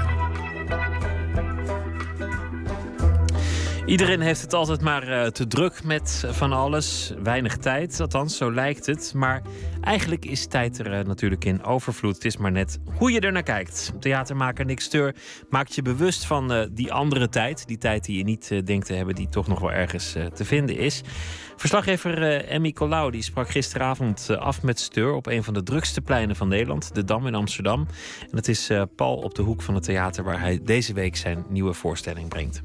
Iedereen 3.85 4.21
heeft 4.21 4.41
het 4.41 4.53
altijd 4.53 4.81
maar 4.81 5.07
eh, 5.07 5.27
te 5.27 5.47
druk 5.47 5.83
met 5.83 6.23
van 6.29 6.53
alles. 6.53 7.13
Weinig 7.23 7.57
tijd, 7.57 7.99
althans, 7.99 8.37
zo 8.37 8.51
lijkt 8.51 8.85
het. 8.85 9.13
Maar 9.15 9.41
eigenlijk 9.81 10.25
is 10.25 10.47
tijd 10.47 10.79
er 10.79 10.93
eh, 10.93 11.05
natuurlijk 11.05 11.45
in 11.45 11.63
overvloed. 11.63 12.15
Het 12.15 12.25
is 12.25 12.37
maar 12.37 12.51
net 12.51 12.79
hoe 12.97 13.11
je 13.11 13.19
er 13.19 13.31
naar 13.31 13.43
kijkt. 13.43 13.93
Theatermaker 13.99 14.65
Nick 14.65 14.79
Steur 14.79 15.15
maakt 15.49 15.75
je 15.75 15.81
bewust 15.81 16.25
van 16.25 16.53
eh, 16.53 16.67
die 16.71 16.93
andere 16.93 17.29
tijd. 17.29 17.67
Die 17.67 17.77
tijd 17.77 18.05
die 18.05 18.17
je 18.17 18.23
niet 18.23 18.65
denkt 18.65 18.85
te 18.85 18.93
hebben, 18.93 19.15
die 19.15 19.29
toch 19.29 19.47
nog 19.47 19.59
wel 19.59 19.71
ergens 19.71 20.15
te 20.33 20.45
vinden 20.45 20.77
is. 20.77 21.01
Verslaggever 21.55 22.45
Emmy 22.45 22.71
Colau 22.71 23.11
die 23.11 23.21
sprak 23.21 23.49
gisteravond 23.49 24.29
af 24.29 24.63
met 24.63 24.79
Steur 24.79 25.13
op 25.13 25.27
een 25.27 25.43
van 25.43 25.53
de 25.53 25.63
drukste 25.63 26.01
pleinen 26.01 26.35
van 26.35 26.47
Nederland, 26.47 26.95
de 26.95 27.03
Dam 27.03 27.27
in 27.27 27.35
Amsterdam. 27.35 27.87
En 28.21 28.37
het 28.37 28.47
is 28.47 28.71
pal 28.95 29.15
op 29.15 29.35
de 29.35 29.41
hoek 29.41 29.61
van 29.61 29.75
het 29.75 29.83
theater 29.83 30.23
waar 30.23 30.39
hij 30.39 30.59
deze 30.63 30.93
week 30.93 31.15
zijn 31.15 31.45
nieuwe 31.49 31.73
voorstelling 31.73 32.29
brengt. 32.29 32.61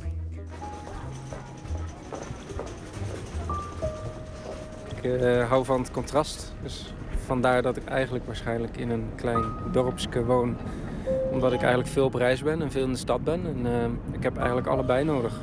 Ik 5.03 5.21
eh, 5.21 5.49
hou 5.49 5.65
van 5.65 5.81
het 5.81 5.91
contrast. 5.91 6.53
Dus 6.63 6.95
vandaar 7.27 7.63
dat 7.63 7.77
ik 7.77 7.85
eigenlijk 7.85 8.27
waarschijnlijk 8.27 8.77
in 8.77 8.91
een 8.91 9.11
klein 9.15 9.45
dorpsje 9.73 10.25
woon. 10.25 10.57
Omdat 11.31 11.53
ik 11.53 11.61
eigenlijk 11.61 11.91
veel 11.91 12.05
op 12.05 12.15
reis 12.15 12.43
ben 12.43 12.63
en 12.63 12.71
veel 12.71 12.85
in 12.85 12.93
de 12.93 12.99
stad 12.99 13.25
ben. 13.25 13.47
En 13.47 13.67
eh, 13.67 14.15
ik 14.17 14.23
heb 14.23 14.37
eigenlijk 14.37 14.67
allebei 14.67 15.05
nodig. 15.05 15.41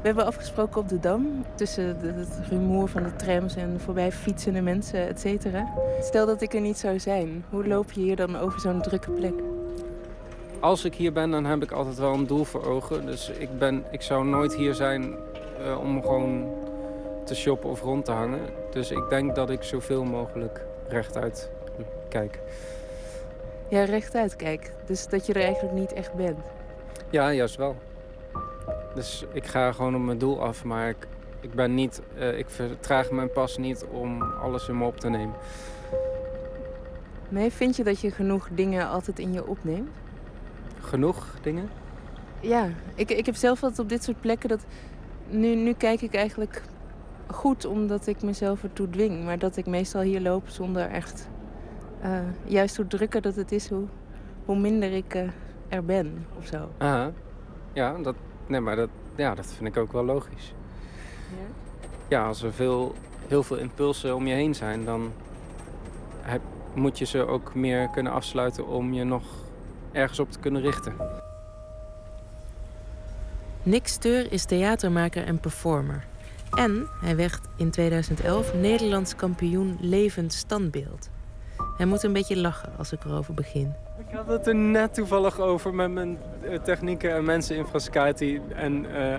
We 0.00 0.12
hebben 0.12 0.26
afgesproken 0.26 0.80
op 0.80 0.88
de 0.88 0.98
Dam, 0.98 1.44
tussen 1.54 1.96
het 2.00 2.40
rumoer 2.48 2.88
van 2.88 3.02
de 3.02 3.16
trams 3.16 3.56
en 3.56 3.80
voorbij 3.80 4.12
fietsende 4.12 4.60
mensen, 4.60 5.08
et 5.08 5.20
cetera. 5.20 5.68
Stel 6.00 6.26
dat 6.26 6.42
ik 6.42 6.54
er 6.54 6.60
niet 6.60 6.78
zou 6.78 6.98
zijn, 6.98 7.44
hoe 7.50 7.66
loop 7.66 7.92
je 7.92 8.00
hier 8.00 8.16
dan 8.16 8.36
over 8.36 8.60
zo'n 8.60 8.82
drukke 8.82 9.10
plek? 9.10 9.34
Als 10.60 10.84
ik 10.84 10.94
hier 10.94 11.12
ben, 11.12 11.30
dan 11.30 11.44
heb 11.44 11.62
ik 11.62 11.70
altijd 11.70 11.98
wel 11.98 12.14
een 12.14 12.26
doel 12.26 12.44
voor 12.44 12.66
ogen. 12.66 13.06
Dus 13.06 13.30
ik, 13.38 13.58
ben, 13.58 13.84
ik 13.90 14.02
zou 14.02 14.26
nooit 14.26 14.54
hier 14.54 14.74
zijn 14.74 15.14
eh, 15.64 15.78
om 15.80 16.02
gewoon 16.02 16.44
te 17.26 17.34
shoppen 17.34 17.70
of 17.70 17.82
rond 17.82 18.04
te 18.04 18.12
hangen. 18.12 18.40
Dus 18.70 18.90
ik 18.90 19.08
denk 19.08 19.34
dat 19.34 19.50
ik 19.50 19.62
zoveel 19.62 20.04
mogelijk 20.04 20.64
rechtuit 20.88 21.50
kijk. 22.08 22.40
Ja, 23.68 23.84
rechtuit 23.84 24.36
kijk. 24.36 24.72
Dus 24.86 25.06
dat 25.08 25.26
je 25.26 25.32
er 25.32 25.42
eigenlijk 25.42 25.74
niet 25.74 25.92
echt 25.92 26.14
bent. 26.14 26.38
Ja, 27.10 27.32
juist 27.32 27.56
wel. 27.56 27.76
Dus 28.94 29.24
ik 29.32 29.46
ga 29.46 29.72
gewoon 29.72 29.94
op 29.94 30.00
mijn 30.00 30.18
doel 30.18 30.42
af, 30.42 30.64
maar 30.64 30.88
ik, 30.88 31.06
ik 31.40 31.54
ben 31.54 31.74
niet, 31.74 32.00
eh, 32.18 32.38
ik 32.38 32.50
vertraag 32.50 33.10
mijn 33.10 33.32
pas 33.32 33.58
niet 33.58 33.84
om 33.90 34.22
alles 34.22 34.68
in 34.68 34.78
me 34.78 34.84
op 34.84 35.00
te 35.00 35.08
nemen. 35.08 35.34
Nee, 37.28 37.50
vind 37.50 37.76
je 37.76 37.84
dat 37.84 38.00
je 38.00 38.10
genoeg 38.10 38.48
dingen 38.52 38.88
altijd 38.88 39.18
in 39.18 39.32
je 39.32 39.46
opneemt? 39.46 39.90
Genoeg 40.80 41.34
dingen? 41.42 41.70
Ja, 42.40 42.68
ik, 42.94 43.10
ik 43.10 43.26
heb 43.26 43.34
zelf 43.34 43.62
altijd 43.62 43.80
op 43.80 43.88
dit 43.88 44.04
soort 44.04 44.20
plekken 44.20 44.48
dat... 44.48 44.64
Nu, 45.28 45.54
nu 45.54 45.72
kijk 45.72 46.00
ik 46.00 46.14
eigenlijk 46.14 46.62
goed 47.26 47.64
omdat 47.64 48.06
ik 48.06 48.22
mezelf 48.22 48.62
ertoe 48.62 48.90
dwing. 48.90 49.24
Maar 49.24 49.38
dat 49.38 49.56
ik 49.56 49.66
meestal 49.66 50.00
hier 50.00 50.20
loop 50.20 50.48
zonder 50.48 50.90
echt... 50.90 51.28
eh, 52.00 52.18
juist 52.44 52.76
hoe 52.76 52.86
drukker 52.86 53.20
dat 53.22 53.34
het 53.34 53.52
is, 53.52 53.68
hoe, 53.68 53.84
hoe 54.44 54.58
minder 54.58 54.92
ik 54.92 55.14
eh, 55.14 55.22
er 55.68 55.84
ben 55.84 56.26
of 56.38 56.46
zo. 56.46 56.68
Aha. 56.78 57.12
Ja, 57.72 57.92
dat, 58.02 58.14
nee, 58.46 58.60
maar 58.60 58.76
dat, 58.76 58.88
ja, 59.14 59.34
dat 59.34 59.46
vind 59.46 59.68
ik 59.68 59.76
ook 59.76 59.92
wel 59.92 60.04
logisch. 60.04 60.54
Ja, 62.08 62.26
als 62.26 62.42
er 62.42 62.52
veel, 62.52 62.94
heel 63.28 63.42
veel 63.42 63.56
impulsen 63.56 64.14
om 64.14 64.26
je 64.26 64.34
heen 64.34 64.54
zijn, 64.54 64.84
dan 64.84 65.12
heb, 66.20 66.40
moet 66.74 66.98
je 66.98 67.04
ze 67.04 67.26
ook 67.26 67.54
meer 67.54 67.88
kunnen 67.88 68.12
afsluiten 68.12 68.66
om 68.66 68.92
je 68.92 69.04
nog 69.04 69.22
ergens 69.92 70.18
op 70.18 70.30
te 70.30 70.38
kunnen 70.38 70.62
richten. 70.62 70.94
Nick 73.62 73.86
Steur 73.86 74.32
is 74.32 74.44
theatermaker 74.44 75.24
en 75.24 75.40
performer. 75.40 76.04
En 76.50 76.86
hij 77.00 77.16
werd 77.16 77.40
in 77.56 77.70
2011 77.70 78.54
Nederlands 78.54 79.16
kampioen 79.16 79.78
levend 79.80 80.32
standbeeld. 80.32 81.08
Hij 81.76 81.86
moet 81.86 82.02
een 82.02 82.12
beetje 82.12 82.36
lachen 82.36 82.72
als 82.78 82.92
ik 82.92 83.04
erover 83.04 83.34
begin. 83.34 83.74
Ik 83.98 84.14
had 84.16 84.28
het 84.28 84.46
er 84.46 84.54
net 84.54 84.94
toevallig 84.94 85.40
over 85.40 85.74
met 85.74 85.90
mijn 85.90 86.18
eh, 86.42 86.58
technieken 86.58 87.14
en 87.14 87.24
mensen 87.24 87.56
in 87.56 87.66
Frascati. 87.66 88.40
En 88.54 88.94
eh, 88.94 89.18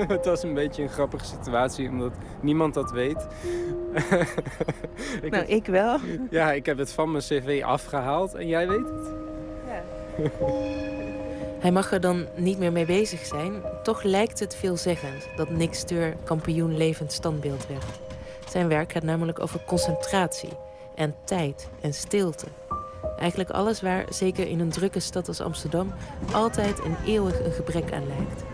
het 0.08 0.24
was 0.24 0.42
een 0.42 0.54
beetje 0.54 0.82
een 0.82 0.88
grappige 0.88 1.24
situatie, 1.24 1.88
omdat 1.88 2.12
niemand 2.40 2.74
dat 2.74 2.90
weet. 2.90 3.26
Nou, 5.30 5.44
ik 5.44 5.66
wel. 5.66 5.98
Ja, 6.30 6.52
ik 6.52 6.66
heb 6.66 6.78
het 6.78 6.92
van 6.92 7.10
mijn 7.10 7.22
cv 7.22 7.62
afgehaald 7.64 8.34
en 8.34 8.46
jij 8.46 8.68
weet 8.68 8.88
het. 8.88 9.08
Hij 11.60 11.72
mag 11.72 11.92
er 11.92 12.00
dan 12.00 12.26
niet 12.36 12.58
meer 12.58 12.72
mee 12.72 12.86
bezig 12.86 13.26
zijn. 13.26 13.52
Toch 13.82 14.02
lijkt 14.02 14.40
het 14.40 14.56
veelzeggend 14.56 15.28
dat 15.36 15.50
Nick 15.50 15.74
Steur 15.74 16.16
kampioen 16.24 16.76
levend 16.76 17.12
standbeeld 17.12 17.66
werd. 17.66 18.00
Zijn 18.48 18.68
werk 18.68 18.92
gaat 18.92 19.02
namelijk 19.02 19.40
over 19.40 19.64
concentratie 19.66 20.52
en 20.94 21.14
tijd 21.24 21.68
en 21.80 21.94
stilte. 21.94 22.46
Eigenlijk 23.18 23.50
alles 23.50 23.80
waar, 23.80 24.04
zeker 24.08 24.46
in 24.46 24.60
een 24.60 24.70
drukke 24.70 25.00
stad 25.00 25.28
als 25.28 25.40
Amsterdam, 25.40 25.92
altijd 26.32 26.82
en 26.82 26.96
eeuwig 27.06 27.44
een 27.44 27.52
gebrek 27.52 27.92
aan 27.92 28.06
lijkt. 28.06 28.44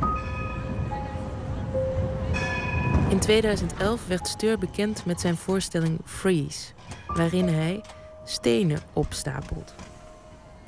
In 3.11 3.19
2011 3.19 4.07
werd 4.07 4.28
Steur 4.28 4.59
bekend 4.59 5.05
met 5.05 5.20
zijn 5.20 5.37
voorstelling 5.37 5.99
Freeze, 6.05 6.73
waarin 7.07 7.49
hij 7.49 7.81
stenen 8.24 8.81
opstapelt. 8.93 9.74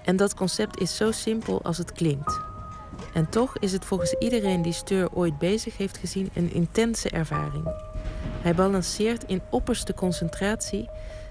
En 0.08 0.16
dat 0.16 0.34
concept 0.34 0.80
is 0.80 0.96
zo 0.96 1.10
simpel 1.10 1.62
als 1.62 1.78
het 1.78 1.92
klinkt. 1.92 2.40
En 3.14 3.28
toch 3.28 3.58
is 3.58 3.72
het 3.72 3.84
volgens 3.84 4.12
iedereen 4.18 4.62
die 4.62 4.72
Steur 4.72 5.08
ooit 5.12 5.38
bezig 5.38 5.76
heeft 5.76 5.96
gezien 5.96 6.30
een 6.34 6.52
intense 6.52 7.10
ervaring. 7.10 7.64
Hij 8.40 8.54
balanceert 8.54 9.24
in 9.24 9.42
opperste 9.50 9.94
concentratie 9.94 10.88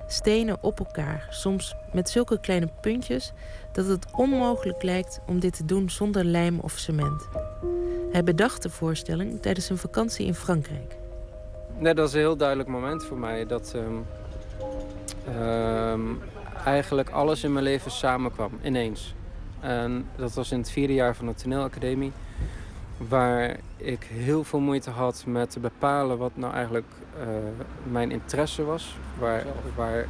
stenen 0.07 0.57
op 0.61 0.79
elkaar, 0.79 1.27
soms 1.29 1.75
met 1.93 2.09
zulke 2.09 2.39
kleine 2.39 2.69
puntjes 2.81 3.33
dat 3.71 3.85
het 3.85 4.05
onmogelijk 4.11 4.83
lijkt 4.83 5.19
om 5.27 5.39
dit 5.39 5.57
te 5.57 5.65
doen 5.65 5.89
zonder 5.89 6.23
lijm 6.23 6.59
of 6.59 6.71
cement. 6.71 7.27
Hij 8.11 8.23
bedacht 8.23 8.63
de 8.63 8.69
voorstelling 8.69 9.41
tijdens 9.41 9.69
een 9.69 9.77
vakantie 9.77 10.25
in 10.25 10.35
Frankrijk. 10.35 10.95
Nee, 11.77 11.93
dat 11.93 12.07
is 12.07 12.13
een 12.13 12.19
heel 12.19 12.37
duidelijk 12.37 12.69
moment 12.69 13.05
voor 13.05 13.17
mij. 13.17 13.45
Dat 13.45 13.73
ehm, 13.75 13.95
ehm, 15.25 16.13
eigenlijk 16.67 17.09
alles 17.09 17.43
in 17.43 17.53
mijn 17.53 17.63
leven 17.63 17.91
samenkwam, 17.91 18.51
ineens. 18.63 19.15
En 19.59 20.05
dat 20.15 20.33
was 20.33 20.51
in 20.51 20.57
het 20.57 20.71
vierde 20.71 20.93
jaar 20.93 21.15
van 21.15 21.25
de 21.25 21.33
toneelacademie. 21.33 22.11
Waar 22.97 23.57
ik 23.77 24.03
heel 24.03 24.43
veel 24.43 24.59
moeite 24.59 24.89
had 24.89 25.23
met 25.27 25.49
te 25.49 25.59
bepalen 25.59 26.17
wat 26.17 26.31
nou 26.33 26.53
eigenlijk 26.53 26.87
uh, 27.19 27.25
mijn 27.91 28.11
interesse 28.11 28.63
was. 28.63 28.97
Waar, 29.19 29.43
waar, 29.75 30.05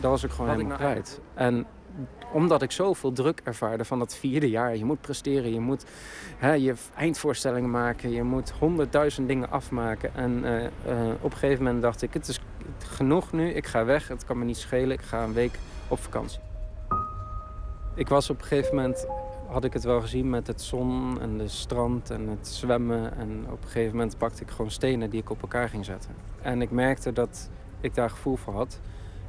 dat 0.00 0.10
was 0.10 0.24
ik 0.24 0.30
gewoon 0.30 0.50
helemaal 0.50 0.78
nou 0.78 0.90
kwijt. 0.90 1.20
En 1.34 1.66
omdat 2.32 2.62
ik 2.62 2.70
zoveel 2.72 3.12
druk 3.12 3.40
ervaarde 3.44 3.84
van 3.84 3.98
dat 3.98 4.16
vierde 4.16 4.50
jaar. 4.50 4.76
Je 4.76 4.84
moet 4.84 5.00
presteren, 5.00 5.52
je 5.52 5.60
moet 5.60 5.84
hè, 6.36 6.52
je 6.52 6.74
eindvoorstellingen 6.96 7.70
maken, 7.70 8.10
je 8.10 8.22
moet 8.22 8.50
honderdduizend 8.50 9.28
dingen 9.28 9.50
afmaken. 9.50 10.14
En 10.14 10.44
uh, 10.44 10.62
uh, 10.62 10.68
op 11.20 11.32
een 11.32 11.38
gegeven 11.38 11.64
moment 11.64 11.82
dacht 11.82 12.02
ik, 12.02 12.14
het 12.14 12.28
is 12.28 12.40
genoeg 12.78 13.32
nu, 13.32 13.50
ik 13.50 13.66
ga 13.66 13.84
weg, 13.84 14.08
het 14.08 14.24
kan 14.24 14.38
me 14.38 14.44
niet 14.44 14.56
schelen, 14.56 14.90
ik 14.90 15.02
ga 15.02 15.22
een 15.22 15.32
week 15.32 15.58
op 15.88 15.98
vakantie. 15.98 16.40
Ik 17.94 18.08
was 18.08 18.30
op 18.30 18.38
een 18.38 18.46
gegeven 18.46 18.74
moment, 18.74 19.06
had 19.48 19.64
ik 19.64 19.72
het 19.72 19.84
wel 19.84 20.00
gezien 20.00 20.30
met 20.30 20.46
het 20.46 20.62
zon 20.62 21.20
en 21.20 21.38
de 21.38 21.48
strand 21.48 22.10
en 22.10 22.28
het 22.28 22.48
zwemmen. 22.48 23.16
En 23.16 23.46
op 23.50 23.62
een 23.62 23.68
gegeven 23.68 23.96
moment 23.96 24.18
pakte 24.18 24.42
ik 24.42 24.50
gewoon 24.50 24.70
stenen 24.70 25.10
die 25.10 25.20
ik 25.20 25.30
op 25.30 25.42
elkaar 25.42 25.68
ging 25.68 25.84
zetten. 25.84 26.10
En 26.42 26.62
ik 26.62 26.70
merkte 26.70 27.12
dat 27.12 27.50
ik 27.80 27.94
daar 27.94 28.10
gevoel 28.10 28.36
voor 28.36 28.54
had. 28.54 28.80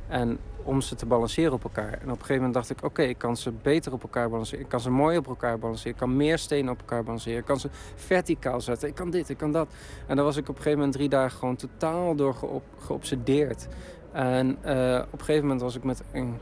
En 0.08 0.40
om 0.64 0.82
ze 0.82 0.96
te 0.96 1.06
balanceren 1.06 1.54
op 1.54 1.64
elkaar. 1.64 1.92
En 1.92 2.04
op 2.04 2.10
een 2.10 2.16
gegeven 2.16 2.36
moment 2.36 2.54
dacht 2.54 2.70
ik, 2.70 2.84
oké, 2.84 3.02
ik 3.02 3.18
kan 3.18 3.38
ze 3.38 3.52
beter 3.52 3.94
op 3.94 4.04
elkaar 4.04 4.30
balanceren. 4.30 4.64
Ik 4.64 4.70
kan 4.70 4.80
ze 4.80 4.90
mooi 4.90 5.18
op 5.18 5.28
elkaar 5.28 5.60
balanceren. 5.60 5.92
Ik 5.92 5.98
kan 5.98 6.16
meer 6.16 6.38
stenen 6.38 6.72
op 6.72 6.80
elkaar 6.80 7.04
balanceren. 7.04 7.40
Ik 7.40 7.46
kan 7.46 7.60
ze 7.60 7.70
verticaal 7.96 8.62
zetten. 8.62 8.88
Ik 8.88 8.96
kan 8.96 9.10
dit, 9.10 9.30
ik 9.30 9.38
kan 9.38 9.52
dat. 9.52 9.68
En 10.08 10.16
daar 10.16 10.26
was 10.26 10.36
ik 10.36 10.44
op 10.44 10.56
een 10.56 10.56
gegeven 10.56 10.78
moment 10.78 10.96
drie 10.96 11.10
dagen 11.10 11.40
gewoon 11.40 11.56
totaal 11.56 12.16
door 12.16 12.36
geobsedeerd. 12.78 13.68
En 14.12 14.48
uh, 14.66 15.02
op 15.06 15.20
een 15.20 15.26
gegeven 15.26 15.42
moment 15.42 15.62
was 15.62 15.76
ik 15.76 15.84
met 15.84 16.04
een 16.12 16.38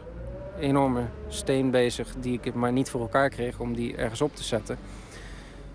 enorme 0.59 1.03
steen 1.27 1.71
bezig 1.71 2.15
die 2.19 2.39
ik 2.41 2.53
maar 2.53 2.71
niet 2.71 2.89
voor 2.89 3.01
elkaar 3.01 3.29
kreeg 3.29 3.59
om 3.59 3.73
die 3.73 3.95
ergens 3.95 4.21
op 4.21 4.35
te 4.35 4.43
zetten. 4.43 4.77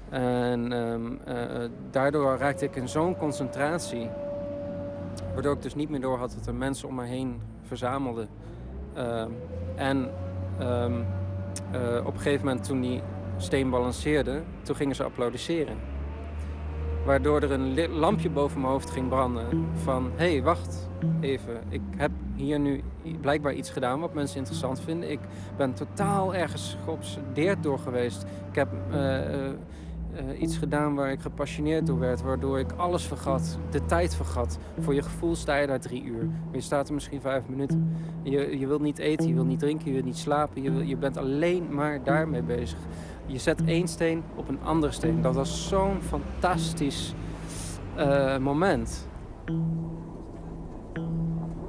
En 0.08 0.72
um, 0.72 1.20
uh, 1.28 1.34
daardoor 1.90 2.36
raakte 2.36 2.64
ik 2.64 2.76
in 2.76 2.88
zo'n 2.88 3.16
concentratie, 3.16 4.08
waardoor 5.34 5.54
ik 5.54 5.62
dus 5.62 5.74
niet 5.74 5.88
meer 5.88 6.00
door 6.00 6.18
had 6.18 6.34
dat 6.38 6.46
er 6.46 6.54
mensen 6.54 6.88
om 6.88 6.94
me 6.94 7.04
heen 7.04 7.40
verzamelden. 7.66 8.28
Uh, 8.96 9.24
en 9.74 10.10
um, 10.60 11.06
uh, 11.74 12.06
op 12.06 12.14
een 12.14 12.20
gegeven 12.20 12.46
moment 12.46 12.64
toen 12.64 12.80
die 12.80 13.02
steen 13.36 13.70
balanceerde, 13.70 14.42
toen 14.62 14.76
gingen 14.76 14.96
ze 14.96 15.04
applaudisseren. 15.04 15.91
Waardoor 17.04 17.42
er 17.42 17.50
een 17.52 17.88
lampje 17.88 18.30
boven 18.30 18.60
mijn 18.60 18.72
hoofd 18.72 18.90
ging 18.90 19.08
branden 19.08 19.66
van... 19.74 20.10
hé, 20.16 20.32
hey, 20.32 20.42
wacht 20.42 20.88
even, 21.20 21.60
ik 21.68 21.80
heb 21.96 22.10
hier 22.34 22.58
nu 22.60 22.82
blijkbaar 23.20 23.52
iets 23.52 23.70
gedaan 23.70 24.00
wat 24.00 24.14
mensen 24.14 24.38
interessant 24.38 24.80
vinden. 24.80 25.10
Ik 25.10 25.20
ben 25.56 25.74
totaal 25.74 26.34
ergens 26.34 26.76
geobsedeerd 26.84 27.62
door 27.62 27.78
geweest. 27.78 28.24
Ik 28.48 28.54
heb 28.54 28.68
uh, 28.90 28.98
uh, 30.14 30.40
iets 30.40 30.56
gedaan 30.56 30.94
waar 30.94 31.10
ik 31.10 31.20
gepassioneerd 31.20 31.86
door 31.86 31.98
werd, 31.98 32.22
waardoor 32.22 32.58
ik 32.58 32.72
alles 32.76 33.04
vergat, 33.04 33.58
de 33.70 33.84
tijd 33.84 34.14
vergat. 34.14 34.58
Voor 34.80 34.94
je 34.94 35.02
gevoel 35.02 35.34
sta 35.34 35.56
je 35.56 35.66
daar 35.66 35.80
drie 35.80 36.04
uur, 36.04 36.28
je 36.52 36.60
staat 36.60 36.88
er 36.88 36.94
misschien 36.94 37.20
vijf 37.20 37.42
minuten. 37.48 37.96
Je, 38.22 38.58
je 38.58 38.66
wilt 38.66 38.82
niet 38.82 38.98
eten, 38.98 39.28
je 39.28 39.34
wilt 39.34 39.46
niet 39.46 39.58
drinken, 39.58 39.86
je 39.86 39.92
wilt 39.92 40.04
niet 40.04 40.18
slapen, 40.18 40.62
je, 40.62 40.86
je 40.86 40.96
bent 40.96 41.16
alleen 41.16 41.74
maar 41.74 42.04
daarmee 42.04 42.42
bezig. 42.42 42.78
Je 43.26 43.38
zet 43.38 43.64
één 43.64 43.88
steen 43.88 44.22
op 44.34 44.48
een 44.48 44.62
andere 44.62 44.92
steen. 44.92 45.22
Dat 45.22 45.34
was 45.34 45.68
zo'n 45.68 46.02
fantastisch 46.02 47.14
uh, 47.96 48.38
moment. 48.38 49.08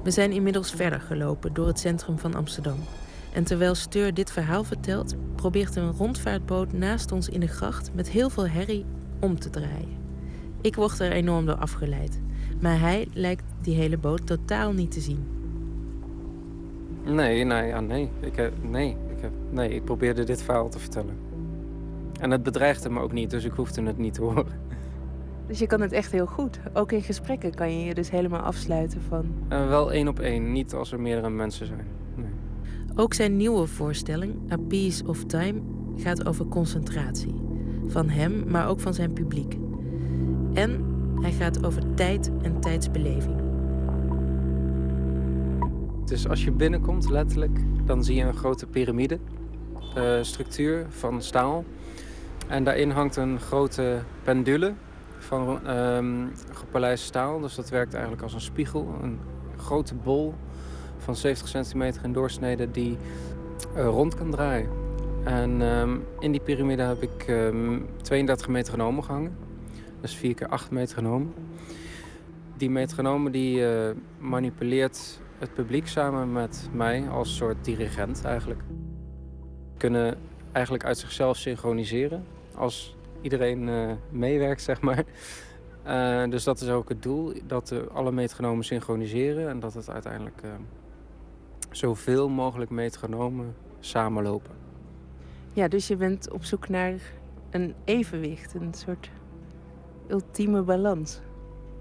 We 0.03 0.11
zijn 0.11 0.31
inmiddels 0.31 0.71
verder 0.71 1.01
gelopen 1.01 1.53
door 1.53 1.67
het 1.67 1.79
centrum 1.79 2.17
van 2.17 2.35
Amsterdam. 2.35 2.77
En 3.33 3.43
terwijl 3.43 3.75
Steur 3.75 4.13
dit 4.13 4.31
verhaal 4.31 4.63
vertelt, 4.63 5.15
probeert 5.35 5.75
een 5.75 5.91
rondvaartboot 5.91 6.73
naast 6.73 7.11
ons 7.11 7.29
in 7.29 7.39
de 7.39 7.47
gracht 7.47 7.91
met 7.93 8.09
heel 8.09 8.29
veel 8.29 8.47
herrie 8.47 8.85
om 9.19 9.39
te 9.39 9.49
draaien. 9.49 10.01
Ik 10.61 10.75
word 10.75 10.99
er 10.99 11.11
enorm 11.11 11.45
door 11.45 11.55
afgeleid, 11.55 12.19
maar 12.61 12.79
hij 12.79 13.07
lijkt 13.13 13.43
die 13.61 13.75
hele 13.75 13.97
boot 13.97 14.27
totaal 14.27 14.71
niet 14.71 14.91
te 14.91 14.99
zien. 14.99 15.27
Nee, 17.03 17.43
nee, 17.43 17.67
ja, 17.67 17.79
nee. 17.79 18.09
Ik, 18.19 18.35
heb, 18.35 18.53
nee, 18.61 18.97
ik 19.15 19.21
heb, 19.21 19.31
nee, 19.49 19.69
ik 19.69 19.83
probeerde 19.83 20.23
dit 20.23 20.43
verhaal 20.43 20.69
te 20.69 20.79
vertellen. 20.79 21.15
En 22.19 22.31
het 22.31 22.43
bedreigde 22.43 22.89
me 22.89 22.99
ook 22.99 23.11
niet, 23.11 23.29
dus 23.29 23.43
ik 23.43 23.51
hoefde 23.51 23.83
het 23.83 23.97
niet 23.97 24.13
te 24.13 24.21
horen. 24.21 24.61
Dus 25.47 25.59
je 25.59 25.67
kan 25.67 25.81
het 25.81 25.91
echt 25.91 26.11
heel 26.11 26.25
goed. 26.25 26.59
Ook 26.73 26.91
in 26.91 27.01
gesprekken 27.01 27.53
kan 27.53 27.79
je 27.79 27.85
je 27.85 27.93
dus 27.93 28.09
helemaal 28.09 28.39
afsluiten 28.39 29.01
van. 29.01 29.25
Uh, 29.49 29.67
wel 29.67 29.91
één 29.91 30.07
op 30.07 30.19
één, 30.19 30.51
niet 30.51 30.73
als 30.73 30.91
er 30.91 30.99
meerdere 30.99 31.29
mensen 31.29 31.65
zijn. 31.65 31.87
Nee. 32.15 32.32
Ook 32.95 33.13
zijn 33.13 33.37
nieuwe 33.37 33.67
voorstelling, 33.67 34.51
A 34.51 34.57
Piece 34.67 35.07
of 35.07 35.25
Time, 35.25 35.61
gaat 35.97 36.25
over 36.27 36.45
concentratie. 36.45 37.41
Van 37.87 38.09
hem, 38.09 38.43
maar 38.47 38.67
ook 38.67 38.79
van 38.79 38.93
zijn 38.93 39.13
publiek. 39.13 39.57
En 40.53 40.85
hij 41.21 41.31
gaat 41.31 41.65
over 41.65 41.93
tijd 41.95 42.31
en 42.41 42.59
tijdsbeleving. 42.59 43.41
Dus 46.05 46.27
als 46.27 46.43
je 46.43 46.51
binnenkomt, 46.51 47.09
letterlijk, 47.09 47.59
dan 47.85 48.03
zie 48.03 48.15
je 48.15 48.23
een 48.23 48.35
grote 48.35 48.65
piramide. 48.65 49.19
Uh, 49.97 50.17
structuur 50.21 50.85
van 50.89 51.21
staal. 51.21 51.63
En 52.47 52.63
daarin 52.63 52.89
hangt 52.89 53.15
een 53.15 53.39
grote 53.39 53.99
pendule 54.23 54.73
van 55.17 55.59
gepolijst 56.51 57.03
staal. 57.03 57.39
Dus 57.39 57.55
dat 57.55 57.69
werkt 57.69 57.93
eigenlijk 57.93 58.23
als 58.23 58.33
een 58.33 58.41
spiegel. 58.41 58.95
Een 59.01 59.19
grote 59.57 59.95
bol 59.95 60.33
van 61.03 61.15
70 61.15 61.47
centimeter 61.47 62.03
in 62.03 62.13
doorsnede 62.13 62.71
die 62.71 62.97
uh, 63.75 63.85
rond 63.85 64.15
kan 64.15 64.31
draaien. 64.31 64.69
En 65.23 65.61
um, 65.61 66.05
in 66.19 66.31
die 66.31 66.41
piramide 66.41 66.81
heb 66.81 67.01
ik 67.01 67.27
um, 67.27 67.85
32 68.01 68.47
metronomen 68.47 69.03
gehangen. 69.03 69.37
Dus 70.01 70.15
4 70.15 70.33
keer 70.33 70.47
8 70.47 70.71
metronomen. 70.71 71.33
Die 72.57 72.69
metronomen 72.69 73.31
die 73.31 73.59
uh, 73.59 73.89
manipuleert 74.17 75.19
het 75.39 75.53
publiek 75.53 75.87
samen 75.87 76.31
met 76.31 76.69
mij 76.71 77.09
als 77.09 77.35
soort 77.35 77.65
dirigent 77.65 78.23
eigenlijk. 78.25 78.61
Kunnen 79.77 80.17
eigenlijk 80.51 80.85
uit 80.85 80.97
zichzelf 80.97 81.37
synchroniseren 81.37 82.25
als 82.55 82.95
iedereen 83.21 83.67
uh, 83.67 83.91
meewerkt, 84.09 84.61
zeg 84.61 84.81
maar. 84.81 85.03
Dus 86.29 86.43
dat 86.43 86.61
is 86.61 86.69
ook 86.69 86.89
het 86.89 87.03
doel, 87.03 87.33
dat 87.47 87.73
alle 87.93 88.11
metronomen 88.11 88.65
synchroniseren 88.65 89.49
en 89.49 89.59
dat 89.59 89.73
het 89.73 89.89
uiteindelijk 89.89 90.41
zoveel 91.75 92.29
mogelijk 92.29 92.71
metronomen 92.71 93.55
samenlopen. 93.79 94.51
Ja, 95.53 95.67
dus 95.67 95.87
je 95.87 95.95
bent 95.95 96.31
op 96.31 96.43
zoek 96.43 96.69
naar 96.69 96.93
een 97.49 97.73
evenwicht, 97.85 98.53
een 98.53 98.73
soort 98.73 99.09
ultieme 100.07 100.61
balans. 100.61 101.21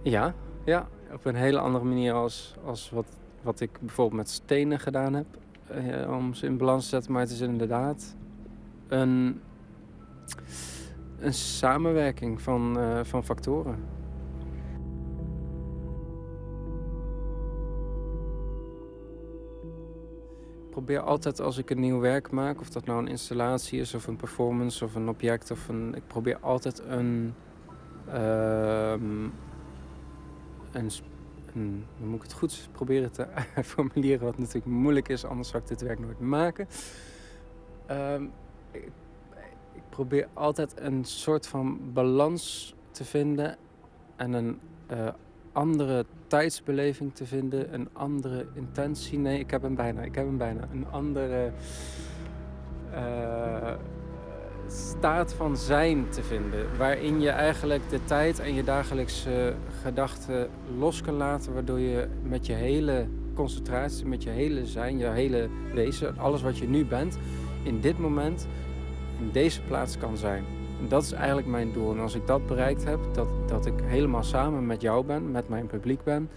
Ja, 0.02 0.34
ja 0.64 0.88
op 1.12 1.24
een 1.24 1.34
hele 1.34 1.58
andere 1.58 1.84
manier 1.84 2.12
als, 2.12 2.56
als 2.64 2.90
wat, 2.90 3.06
wat 3.42 3.60
ik 3.60 3.70
bijvoorbeeld 3.80 4.16
met 4.16 4.30
stenen 4.30 4.80
gedaan 4.80 5.14
heb. 5.14 5.26
om 6.08 6.34
ze 6.34 6.46
in 6.46 6.56
balans 6.56 6.82
te 6.82 6.88
zetten, 6.88 7.12
maar 7.12 7.20
het 7.20 7.30
is 7.30 7.40
inderdaad 7.40 8.16
een 8.88 9.40
een 11.22 11.34
samenwerking 11.34 12.42
van, 12.42 12.78
uh, 12.78 13.00
van 13.02 13.24
factoren. 13.24 13.76
Probeer 20.72 21.00
altijd 21.00 21.40
als 21.40 21.58
ik 21.58 21.70
een 21.70 21.80
nieuw 21.80 22.00
werk 22.00 22.30
maak, 22.30 22.60
of 22.60 22.70
dat 22.70 22.84
nou 22.84 22.98
een 22.98 23.08
installatie 23.08 23.80
is, 23.80 23.94
of 23.94 24.06
een 24.06 24.16
performance, 24.16 24.84
of 24.84 24.94
een 24.94 25.08
object, 25.08 25.50
of 25.50 25.68
een. 25.68 25.94
Ik 25.94 26.06
probeer 26.06 26.38
altijd 26.40 26.82
een. 26.86 27.34
ehm, 28.08 29.28
een, 30.72 31.84
dan 31.98 32.08
moet 32.08 32.16
ik 32.16 32.22
het 32.22 32.32
goed 32.32 32.68
proberen 32.72 33.12
te 33.12 33.26
formuleren, 33.74 34.24
wat 34.24 34.38
natuurlijk 34.38 34.66
moeilijk 34.66 35.08
is, 35.08 35.24
anders 35.24 35.48
zou 35.48 35.62
ik 35.62 35.68
dit 35.68 35.80
werk 35.80 35.98
nooit 35.98 36.20
maken. 36.20 36.66
Ehm, 37.86 38.24
ik, 38.70 38.90
probeer 39.88 40.28
altijd 40.32 40.80
een 40.80 41.04
soort 41.04 41.46
van 41.46 41.92
balans 41.92 42.74
te 42.90 43.04
vinden 43.04 43.56
en 44.16 44.32
een 44.32 44.60
eh, 44.86 45.08
andere 45.52 46.04
tijdsbeleving 46.26 47.14
te 47.14 47.26
vinden, 47.26 47.74
een 47.74 47.88
andere 47.92 48.46
intentie. 48.54 49.18
Nee, 49.18 49.38
ik 49.38 49.50
heb 49.50 49.62
hem 49.62 49.74
bijna, 49.74 50.02
ik 50.02 50.14
heb 50.14 50.26
hem 50.26 50.38
bijna. 50.38 50.68
Een 50.72 50.86
andere 50.90 51.52
eh, 52.92 53.72
staat 54.66 55.32
van 55.32 55.56
zijn 55.56 56.08
te 56.08 56.22
vinden, 56.22 56.76
waarin 56.76 57.20
je 57.20 57.30
eigenlijk 57.30 57.90
de 57.90 58.04
tijd 58.04 58.38
en 58.38 58.54
je 58.54 58.64
dagelijkse 58.64 59.54
gedachten 59.82 60.48
los 60.78 61.00
kan 61.00 61.14
laten, 61.14 61.52
waardoor 61.52 61.80
je 61.80 62.08
met 62.22 62.46
je 62.46 62.52
hele 62.52 63.06
concentratie, 63.34 64.06
met 64.06 64.22
je 64.22 64.30
hele 64.30 64.66
zijn, 64.66 64.98
je 64.98 65.08
hele 65.08 65.48
wezen, 65.74 66.18
alles 66.18 66.42
wat 66.42 66.58
je 66.58 66.68
nu 66.68 66.86
bent, 66.86 67.18
in 67.62 67.80
dit 67.80 67.98
moment, 67.98 68.46
in 69.18 69.30
deze 69.32 69.62
plaats 69.62 69.98
kan 69.98 70.16
zijn. 70.16 70.44
Dat 70.88 71.02
is 71.02 71.12
eigenlijk 71.12 71.46
mijn 71.46 71.72
doel. 71.72 71.92
En 71.92 72.00
als 72.00 72.14
ik 72.14 72.26
dat 72.26 72.46
bereikt 72.46 72.84
heb, 72.84 72.98
dat, 73.12 73.28
dat 73.46 73.66
ik 73.66 73.74
helemaal 73.84 74.22
samen 74.22 74.66
met 74.66 74.80
jou 74.80 75.04
ben, 75.04 75.30
met 75.30 75.48
mijn 75.48 75.66
publiek 75.66 76.04
ben, 76.04 76.30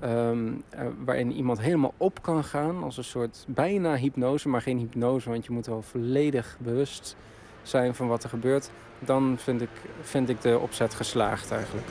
ehm, 0.00 0.52
eh, 0.68 0.86
waarin 1.04 1.32
iemand 1.32 1.60
helemaal 1.60 1.94
op 1.96 2.22
kan 2.22 2.44
gaan 2.44 2.82
als 2.82 2.96
een 2.96 3.04
soort 3.04 3.44
bijna 3.48 3.96
hypnose, 3.96 4.48
maar 4.48 4.62
geen 4.62 4.78
hypnose, 4.78 5.30
want 5.30 5.46
je 5.46 5.52
moet 5.52 5.66
wel 5.66 5.82
volledig 5.82 6.56
bewust 6.60 7.16
zijn 7.62 7.94
van 7.94 8.08
wat 8.08 8.22
er 8.22 8.28
gebeurt, 8.28 8.70
dan 8.98 9.34
vind 9.38 9.60
ik, 9.60 9.70
vind 10.00 10.28
ik 10.28 10.40
de 10.40 10.58
opzet 10.58 10.94
geslaagd 10.94 11.50
eigenlijk. 11.50 11.86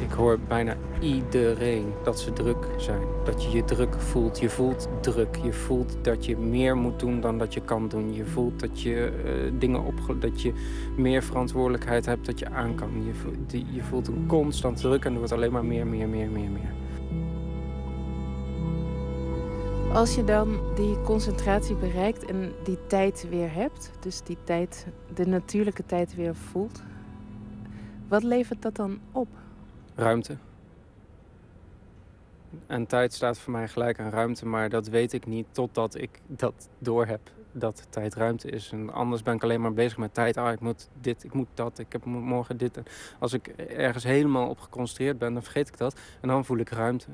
Ik 0.00 0.10
hoor 0.10 0.38
bijna 0.48 0.76
iedereen 1.00 1.92
dat 2.04 2.20
ze 2.20 2.32
druk 2.32 2.66
zijn. 2.76 3.00
Dat 3.24 3.42
je 3.42 3.50
je 3.50 3.64
druk 3.64 3.94
voelt. 3.94 4.38
Je 4.38 4.50
voelt 4.50 4.88
druk. 5.00 5.36
Je 5.36 5.52
voelt 5.52 5.96
dat 6.02 6.26
je 6.26 6.36
meer 6.36 6.76
moet 6.76 7.00
doen 7.00 7.20
dan 7.20 7.38
dat 7.38 7.54
je 7.54 7.60
kan 7.60 7.88
doen. 7.88 8.14
Je 8.14 8.24
voelt 8.24 8.60
dat 8.60 8.82
je 8.82 9.12
eh, 9.24 9.52
dingen 9.58 9.84
opge... 9.84 10.18
dat 10.18 10.42
je 10.42 10.52
meer 10.96 11.22
verantwoordelijkheid 11.22 12.06
hebt 12.06 12.26
dat 12.26 12.38
je 12.38 12.50
aan 12.50 12.74
kan. 12.74 13.04
Je 13.04 13.14
voelt, 13.14 13.52
je 13.52 13.82
voelt 13.82 14.08
een 14.08 14.24
constant 14.26 14.76
druk 14.76 15.04
en 15.04 15.12
er 15.12 15.18
wordt 15.18 15.32
alleen 15.32 15.52
maar 15.52 15.64
meer, 15.64 15.86
meer, 15.86 16.08
meer, 16.08 16.30
meer, 16.30 16.50
meer. 16.50 16.72
Als 19.92 20.14
je 20.14 20.24
dan 20.24 20.60
die 20.74 21.02
concentratie 21.02 21.74
bereikt 21.74 22.24
en 22.24 22.52
die 22.64 22.78
tijd 22.86 23.26
weer 23.30 23.52
hebt, 23.52 23.90
dus 24.00 24.22
die 24.22 24.36
tijd, 24.44 24.86
de 25.14 25.26
natuurlijke 25.26 25.86
tijd 25.86 26.14
weer 26.14 26.34
voelt, 26.34 26.82
wat 28.08 28.22
levert 28.22 28.62
dat 28.62 28.76
dan 28.76 28.98
op? 29.12 29.28
Ruimte. 30.00 30.36
En 32.66 32.86
tijd 32.86 33.12
staat 33.12 33.38
voor 33.38 33.52
mij 33.52 33.68
gelijk 33.68 33.98
aan 34.00 34.10
ruimte, 34.10 34.46
maar 34.46 34.68
dat 34.68 34.88
weet 34.88 35.12
ik 35.12 35.26
niet 35.26 35.46
totdat 35.52 35.94
ik 35.94 36.10
dat 36.26 36.68
doorheb 36.78 37.20
dat 37.52 37.86
tijd 37.90 38.14
ruimte 38.14 38.50
is. 38.50 38.70
En 38.72 38.92
anders 38.92 39.22
ben 39.22 39.34
ik 39.34 39.42
alleen 39.42 39.60
maar 39.60 39.72
bezig 39.72 39.98
met 39.98 40.14
tijd. 40.14 40.36
Ah, 40.36 40.52
ik 40.52 40.60
moet 40.60 40.88
dit, 41.00 41.24
ik 41.24 41.32
moet 41.32 41.46
dat, 41.54 41.78
ik 41.78 41.92
heb 41.92 42.04
mo- 42.04 42.20
morgen 42.20 42.56
dit. 42.56 42.76
En 42.76 42.84
als 43.18 43.32
ik 43.32 43.46
ergens 43.68 44.04
helemaal 44.04 44.48
op 44.48 44.58
geconcentreerd 44.58 45.18
ben, 45.18 45.32
dan 45.32 45.42
vergeet 45.42 45.68
ik 45.68 45.76
dat. 45.78 46.00
En 46.20 46.28
dan 46.28 46.44
voel 46.44 46.58
ik 46.58 46.68
ruimte. 46.68 47.06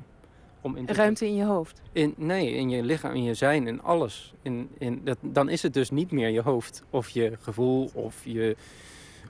Om 0.61 0.77
in 0.77 0.87
te- 0.87 0.93
Ruimte 0.93 1.27
in 1.27 1.35
je 1.35 1.45
hoofd. 1.45 1.81
In, 1.93 2.15
nee, 2.17 2.51
in 2.53 2.71
je 2.71 2.83
lichaam, 2.83 3.15
in 3.15 3.23
je 3.23 3.35
zijn, 3.35 3.67
in 3.67 3.83
alles. 3.83 4.35
In, 4.43 4.71
in, 4.79 5.01
dat, 5.05 5.19
dan 5.21 5.49
is 5.49 5.63
het 5.63 5.75
dus 5.75 5.91
niet 5.91 6.11
meer 6.11 6.29
je 6.29 6.43
hoofd 6.43 6.83
of 6.91 7.09
je 7.09 7.37
gevoel 7.41 7.91
of 7.95 8.25
je 8.25 8.57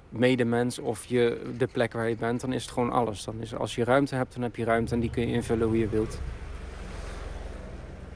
medemens 0.09 0.79
of 0.79 1.05
je, 1.05 1.43
de 1.59 1.67
plek 1.67 1.93
waar 1.93 2.09
je 2.09 2.17
bent. 2.17 2.41
Dan 2.41 2.53
is 2.53 2.63
het 2.63 2.73
gewoon 2.73 2.93
alles. 2.93 3.25
Dan 3.25 3.41
is, 3.41 3.55
als 3.55 3.75
je 3.75 3.85
ruimte 3.85 4.15
hebt, 4.15 4.35
dan 4.35 4.43
heb 4.43 4.57
je 4.57 4.65
ruimte 4.65 4.95
en 4.95 5.01
die 5.01 5.11
kun 5.11 5.27
je 5.27 5.35
invullen 5.35 5.67
hoe 5.67 5.79
je 5.79 5.89
wilt. 5.89 6.21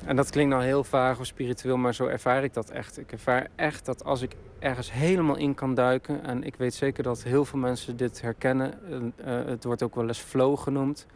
En 0.05 0.17
dat 0.17 0.31
klinkt 0.31 0.51
nou 0.51 0.65
heel 0.65 0.85
vaag 0.85 1.21
of 1.21 1.27
spiritueel, 1.27 1.77
maar 1.77 1.95
zo 1.95 2.07
ervaar 2.07 2.45
ik 2.45 2.55
dat 2.55 2.71
echt. 2.71 2.99
Ik 2.99 3.13
ervaar 3.13 3.49
echt 3.57 3.85
dat 3.85 4.05
als 4.05 4.23
ik 4.23 4.33
ergens 4.59 4.93
helemaal 4.93 5.37
in 5.37 5.55
kan 5.55 5.75
duiken... 5.75 6.25
en 6.25 6.45
ik 6.45 6.57
weet 6.57 6.75
zeker 6.75 7.03
dat 7.03 7.23
heel 7.23 7.45
veel 7.45 7.59
mensen 7.59 7.97
dit 7.97 8.21
herkennen... 8.21 8.75
eh, 9.17 9.45
het 9.45 9.65
wordt 9.65 9.83
ook 9.83 9.95
wel 9.95 10.09
eens 10.09 10.19
flow 10.19 10.59
genoemd... 10.59 11.07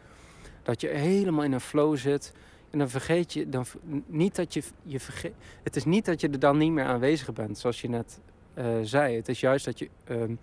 dat 0.63 0.81
je 0.81 0.87
helemaal 0.87 1.43
in 1.43 1.51
een 1.51 1.59
flow 1.59 1.97
zit... 1.97 2.33
en 2.69 2.79
dan 2.79 2.89
vergeet 2.89 3.33
je... 3.33 3.49
Dan, 3.49 3.65
niet 4.05 4.35
dat 4.35 4.53
je, 4.53 4.63
je 4.83 4.99
het 5.63 5.75
is 5.75 5.85
niet 5.85 6.05
dat 6.05 6.21
je 6.21 6.29
er 6.29 6.39
dan 6.39 6.57
niet 6.57 6.71
meer 6.71 6.85
aanwezig 6.85 7.33
bent, 7.33 7.57
zoals 7.57 7.81
je 7.81 7.89
net 7.89 8.19
eh, 8.53 8.65
zei. 8.81 9.15
Het 9.15 9.29
is 9.29 9.39
juist 9.39 9.65
dat 9.65 9.79
je 9.79 9.89
ehm, 10.03 10.35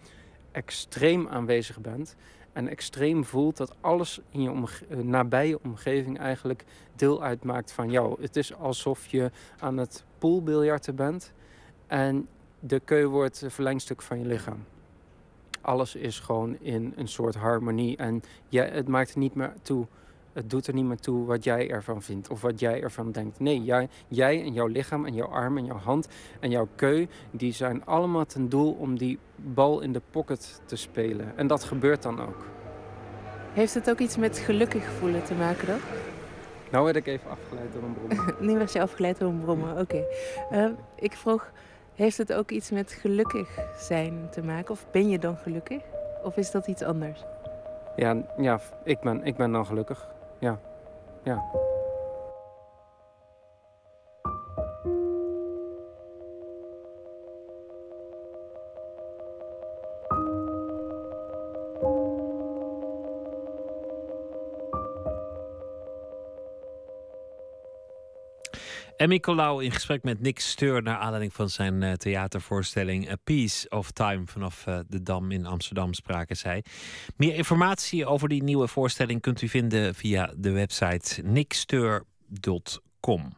extreem 0.53 1.29
aanwezig 1.29 1.81
bent... 1.81 2.17
En 2.53 2.69
extreem 2.69 3.25
voelt 3.25 3.57
dat 3.57 3.75
alles 3.81 4.21
in 4.31 4.43
je 4.43 4.69
eh, 4.89 4.99
nabije 4.99 5.59
omgeving 5.63 6.19
eigenlijk 6.19 6.65
deel 6.97 7.23
uitmaakt 7.23 7.73
van 7.73 7.91
jou. 7.91 8.23
Het 8.23 8.37
is 8.37 8.55
alsof 8.55 9.07
je 9.07 9.31
aan 9.59 9.77
het 9.77 10.05
poolbiljarten 10.19 10.95
bent 10.97 11.33
en 11.87 12.29
de 12.61 12.81
keu 12.81 13.07
wordt 13.07 13.43
een 13.43 13.51
verlengstuk 13.51 14.03
van 14.03 14.19
je 14.19 14.27
lichaam. 14.27 14.65
Alles 15.61 15.95
is 15.95 16.21
gewoon 16.21 16.57
in 16.61 16.93
een 16.97 17.09
soort 17.09 17.35
harmonie 17.35 17.97
en 17.97 18.23
jij, 18.49 18.69
het 18.69 18.89
maakt 18.89 19.17
niet 19.17 19.35
meer 19.35 19.55
toe. 19.63 19.87
Het 20.33 20.51
doet 20.51 20.67
er 20.67 20.75
niet 20.75 20.85
meer 20.85 20.99
toe 20.99 21.27
wat 21.27 21.45
jij 21.45 21.71
ervan 21.71 22.03
vindt 22.03 22.31
of 22.31 22.41
wat 22.41 22.61
jij 22.61 22.83
ervan 22.83 23.13
denkt. 23.13 23.41
Nee, 23.41 23.63
jij, 23.63 23.89
jij 24.09 24.43
en 24.43 24.53
jouw 24.53 24.67
lichaam 24.67 25.07
en 25.07 25.15
jouw 25.15 25.29
arm 25.29 25.59
en 25.59 25.65
jouw 25.65 25.79
hand 25.79 26.09
en 26.41 26.51
jouw 26.51 26.69
keu, 26.75 27.07
die 27.31 27.53
zijn 27.53 27.85
allemaal 27.85 28.25
ten 28.25 28.49
doel 28.49 28.73
om 28.73 28.99
die 28.99 29.19
bal 29.37 29.81
in 29.81 29.93
de 29.93 30.03
pocket 30.11 30.61
te 30.65 30.77
spelen. 30.77 31.37
En 31.37 31.47
dat 31.47 31.65
gebeurt 31.65 32.03
dan 32.03 32.21
ook. 32.21 32.47
Heeft 33.53 33.75
het 33.75 33.91
ook 33.91 33.99
iets 33.99 34.17
met 34.17 34.39
gelukkig 34.39 34.85
voelen 34.85 35.25
te 35.25 35.35
maken 35.35 35.67
dan? 35.67 35.79
Nou 36.71 36.85
werd 36.85 36.97
ik 36.97 37.07
even 37.07 37.31
afgeleid 37.31 37.73
door 37.73 37.83
een 37.83 37.95
bron. 37.95 38.35
nu 38.49 38.59
was 38.59 38.73
je 38.73 38.81
afgeleid 38.81 39.19
door 39.19 39.29
een 39.29 39.41
brommen, 39.41 39.79
oké. 39.79 40.05
Eh, 40.51 40.67
ik 40.97 41.13
vroeg, 41.13 41.53
heeft 41.95 42.19
het 42.19 42.33
ook 42.33 42.51
iets 42.51 42.71
met 42.71 42.93
gelukkig 42.93 43.59
zijn 43.77 44.29
te 44.31 44.43
maken? 44.43 44.71
Of 44.71 44.87
ben 44.91 45.09
je 45.09 45.19
dan 45.19 45.37
gelukkig? 45.37 45.83
Of 46.23 46.37
is 46.37 46.51
dat 46.51 46.67
iets 46.67 46.83
anders? 46.83 47.25
Ja, 47.97 48.23
ja 48.37 48.61
ik, 48.85 49.01
ben, 49.01 49.25
ik 49.25 49.37
ben 49.37 49.53
dan 49.53 49.67
gelukkig. 49.67 50.09
Ja, 50.43 50.59
ja. 51.25 51.41
Emmy 69.03 69.21
Colau 69.21 69.65
in 69.65 69.71
gesprek 69.71 70.03
met 70.03 70.21
Nick 70.21 70.41
Steur 70.41 70.83
naar 70.83 70.97
aanleiding 70.97 71.33
van 71.33 71.51
zijn 71.51 71.83
eh, 71.83 71.93
theatervoorstelling 71.93 73.11
A 73.11 73.17
Piece 73.25 73.69
of 73.69 73.91
Time 73.91 74.23
vanaf 74.27 74.67
eh, 74.67 74.79
de 74.89 75.03
Dam 75.03 75.31
in 75.31 75.47
Amsterdam 75.47 75.95
spraken 75.95 76.37
zij. 76.37 76.65
Meer 77.17 77.35
informatie 77.35 78.07
over 78.07 78.29
die 78.29 78.43
nieuwe 78.43 78.69
voorstelling 78.69 79.21
kunt 79.21 79.43
u 79.43 79.49
vinden 79.49 79.95
via 79.95 80.33
de 80.37 80.51
website 80.51 81.23
nicksteur.com. 81.23 83.33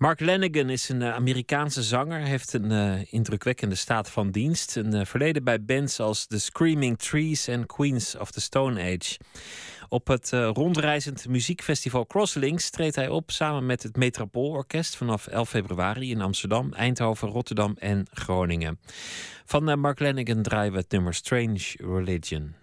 Mark 0.00 0.20
Lanigan 0.20 0.70
is 0.70 0.88
een 0.88 1.02
eh, 1.02 1.14
Amerikaanse 1.14 1.82
zanger, 1.82 2.20
heeft 2.20 2.52
een 2.52 2.70
eh, 2.70 3.12
indrukwekkende 3.12 3.74
staat 3.74 4.10
van 4.10 4.30
dienst. 4.30 4.76
Een 4.76 4.94
eh, 4.94 5.04
verleden 5.04 5.44
bij 5.44 5.64
bands 5.64 6.00
als 6.00 6.26
The 6.26 6.40
Screaming 6.40 6.98
Trees 6.98 7.48
en 7.48 7.66
Queens 7.66 8.16
of 8.16 8.30
the 8.30 8.40
Stone 8.40 8.80
Age. 8.82 9.18
Op 9.88 10.06
het 10.06 10.30
rondreizend 10.32 11.28
muziekfestival 11.28 12.06
Crosslinks 12.06 12.70
treedt 12.70 12.94
hij 12.94 13.08
op 13.08 13.30
samen 13.30 13.66
met 13.66 13.82
het 13.82 13.96
Metropoolorkest 13.96 14.96
vanaf 14.96 15.26
11 15.26 15.48
februari 15.48 16.10
in 16.10 16.20
Amsterdam, 16.20 16.72
Eindhoven, 16.72 17.28
Rotterdam 17.28 17.76
en 17.78 18.06
Groningen. 18.12 18.80
Van 19.44 19.80
Mark 19.80 19.98
Lanigan 19.98 20.42
draaien 20.42 20.72
we 20.72 20.78
het 20.78 20.90
nummer 20.90 21.14
Strange 21.14 21.74
Religion. 21.76 22.59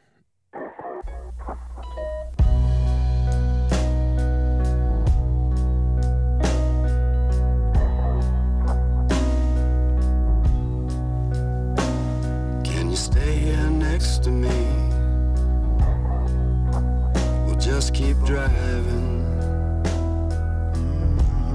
to 14.27 14.33
me. 14.33 14.49
We'll 17.45 17.59
just 17.59 17.93
keep 17.93 18.17
driving. 18.25 19.23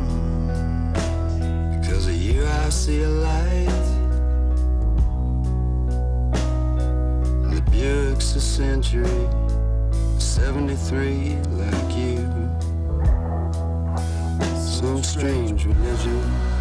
Mm-hmm. 0.08 1.80
Because 1.80 2.06
of 2.06 2.14
you, 2.14 2.46
I 2.46 2.70
see 2.70 3.02
a 3.02 3.08
light. 3.08 3.88
The 7.52 7.62
Buick's 7.70 8.36
a 8.36 8.40
century, 8.40 9.28
73 10.18 11.36
like 11.60 11.96
you. 11.96 12.26
Some 14.56 15.02
strange 15.02 15.66
religion. 15.66 16.51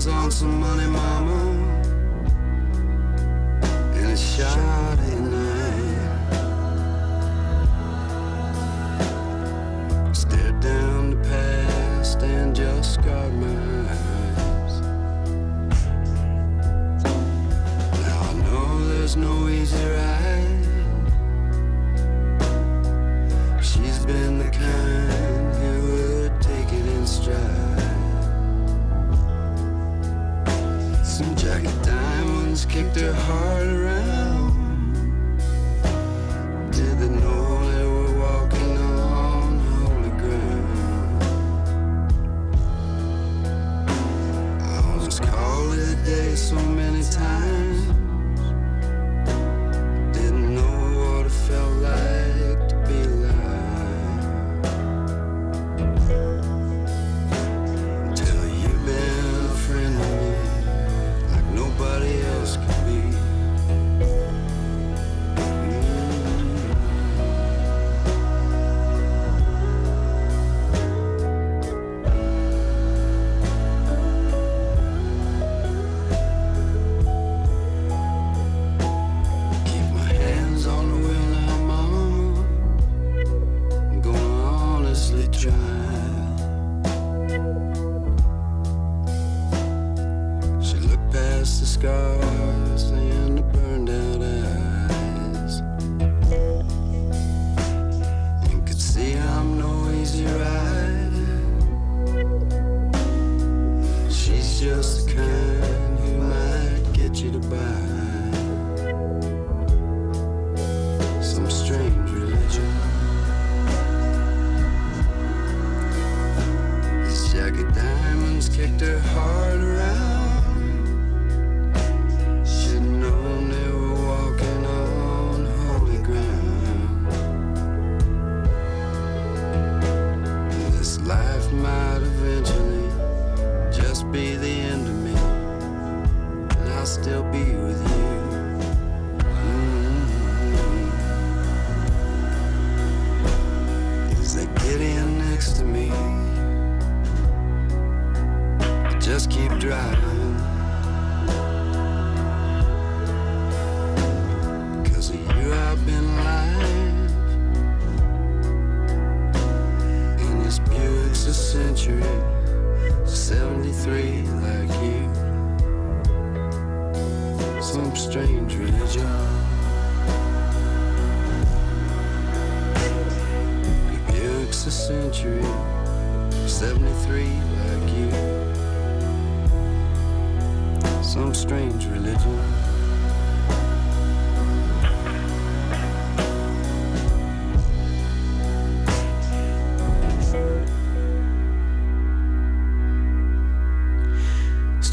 Hands 0.00 0.06
on 0.06 0.30
some 0.30 0.60
money, 0.60 0.86
mama, 0.86 1.49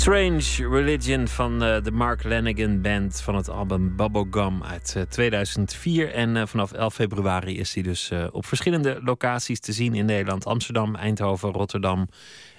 Strange 0.08 0.70
Religion 0.70 1.28
van 1.28 1.64
eh, 1.64 1.84
de 1.84 1.92
Mark 1.92 2.24
Lanigan 2.24 2.82
Band 2.82 3.22
van 3.22 3.36
het 3.36 3.50
album 3.50 3.96
Bubblegum 3.96 4.64
uit 4.64 4.94
eh, 4.98 5.04
2004. 5.04 6.14
En 6.14 6.38
eh, 6.38 6.46
vanaf 6.46 6.72
11 6.72 6.94
februari 6.94 7.60
is 7.60 7.74
hij 7.74 7.84
dus 7.84 8.10
eh, 8.10 8.28
op 8.32 8.46
verschillende 8.46 9.00
locaties 9.04 9.60
te 9.60 9.72
zien 9.72 9.94
in 9.94 10.06
Nederland. 10.06 10.46
Amsterdam, 10.46 10.96
Eindhoven, 10.96 11.52
Rotterdam 11.52 12.10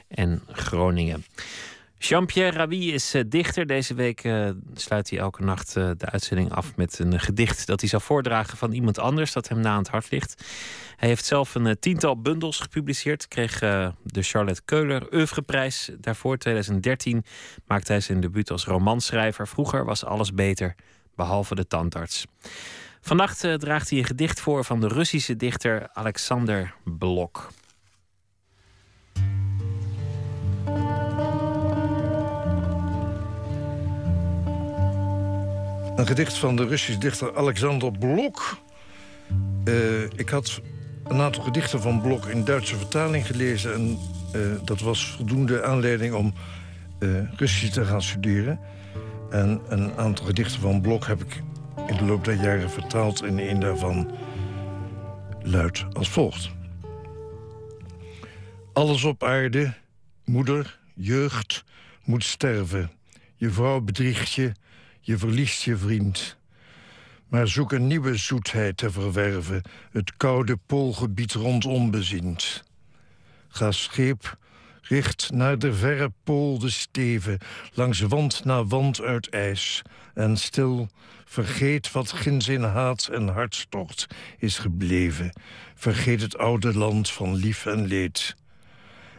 en 0.08 0.42
Groningen. 0.52 1.24
Jean-Pierre 1.98 2.56
Ravi 2.56 2.92
is 2.92 3.14
eh, 3.14 3.22
dichter. 3.26 3.66
Deze 3.66 3.94
week 3.94 4.24
eh, 4.24 4.48
sluit 4.74 5.10
hij 5.10 5.18
elke 5.18 5.42
nacht 5.42 5.76
eh, 5.76 5.90
de 5.96 6.06
uitzending 6.06 6.52
af 6.52 6.76
met 6.76 6.98
een 6.98 7.20
gedicht 7.20 7.66
dat 7.66 7.80
hij 7.80 7.88
zal 7.88 8.00
voordragen 8.00 8.58
van 8.58 8.72
iemand 8.72 8.98
anders 8.98 9.32
dat 9.32 9.48
hem 9.48 9.60
na 9.60 9.70
aan 9.70 9.78
het 9.78 9.88
hart 9.88 10.10
ligt. 10.10 10.44
Hij 10.98 11.08
heeft 11.08 11.24
zelf 11.24 11.54
een 11.54 11.66
eh, 11.66 11.74
tiental 11.80 12.20
bundels 12.20 12.58
gepubliceerd. 12.60 13.28
Kreeg 13.28 13.62
eh, 13.62 13.88
de 14.02 14.22
Charlotte 14.22 14.62
Keuler 14.64 15.12
Oeuvreprijs. 15.14 15.90
Daarvoor 16.00 16.38
2013 16.38 17.24
maakte 17.66 17.92
hij 17.92 18.00
zijn 18.00 18.20
debuut 18.20 18.50
als 18.50 18.64
romanschrijver. 18.64 19.48
Vroeger 19.48 19.84
was 19.84 20.04
alles 20.04 20.34
beter, 20.34 20.74
behalve 21.14 21.54
de 21.54 21.66
tandarts. 21.66 22.26
Vannacht 23.00 23.44
eh, 23.44 23.54
draagt 23.54 23.90
hij 23.90 23.98
een 23.98 24.04
gedicht 24.04 24.40
voor 24.40 24.64
van 24.64 24.80
de 24.80 24.88
Russische 24.88 25.36
dichter 25.36 25.88
Alexander 25.92 26.74
Blok. 26.84 27.48
Een 35.96 36.06
gedicht 36.06 36.38
van 36.38 36.56
de 36.56 36.66
Russische 36.66 37.00
dichter 37.00 37.36
Alexander 37.36 37.90
Blok. 37.98 38.58
Ik 40.16 40.28
had 40.28 40.60
een 41.08 41.20
aantal 41.20 41.42
gedichten 41.42 41.80
van 41.80 42.00
Blok 42.00 42.26
in 42.26 42.44
Duitse 42.44 42.76
vertaling 42.76 43.26
gelezen... 43.26 43.74
en 43.74 43.98
eh, 44.32 44.40
dat 44.64 44.80
was 44.80 45.10
voldoende 45.16 45.64
aanleiding 45.64 46.14
om 46.14 46.34
eh, 46.98 47.08
Russisch 47.36 47.72
te 47.72 47.84
gaan 47.84 48.02
studeren. 48.02 48.60
En 49.30 49.60
een 49.68 49.92
aantal 49.96 50.26
gedichten 50.26 50.60
van 50.60 50.80
Blok 50.80 51.06
heb 51.06 51.22
ik 51.22 51.42
in 51.86 51.96
de 51.96 52.04
loop 52.04 52.24
der 52.24 52.34
jaren 52.34 52.70
vertaald... 52.70 53.22
en 53.22 53.38
een 53.38 53.60
daarvan 53.60 54.10
luidt 55.42 55.86
als 55.92 56.08
volgt. 56.08 56.50
Alles 58.72 59.04
op 59.04 59.24
aarde, 59.24 59.74
moeder, 60.24 60.78
jeugd, 60.94 61.64
moet 62.04 62.24
sterven. 62.24 62.90
Je 63.36 63.50
vrouw 63.50 63.80
bedriegt 63.80 64.32
je, 64.32 64.52
je 65.00 65.18
verliest 65.18 65.62
je 65.62 65.76
vriend. 65.76 66.37
Maar 67.28 67.48
zoek 67.48 67.72
een 67.72 67.86
nieuwe 67.86 68.16
zoetheid 68.16 68.76
te 68.76 68.90
verwerven, 68.90 69.62
het 69.92 70.16
koude 70.16 70.56
poolgebied 70.66 71.32
rondom 71.32 71.90
bezient. 71.90 72.64
Ga 73.48 73.70
scheep 73.70 74.36
richt 74.82 75.30
naar 75.32 75.58
de 75.58 75.72
verre 75.72 76.12
pool 76.24 76.58
de 76.58 76.70
steven... 76.70 77.38
langs 77.72 78.00
wand 78.00 78.44
na 78.44 78.64
wand 78.64 79.00
uit 79.00 79.28
ijs. 79.28 79.82
En 80.14 80.36
stil 80.36 80.88
vergeet 81.24 81.92
wat 81.92 82.12
ginds 82.12 82.48
in 82.48 82.62
haat 82.62 83.08
en 83.12 83.28
hartstocht 83.28 84.06
is 84.38 84.58
gebleven. 84.58 85.32
Vergeet 85.74 86.20
het 86.20 86.38
oude 86.38 86.78
land 86.78 87.10
van 87.10 87.34
lief 87.34 87.66
en 87.66 87.86
leed. 87.86 88.36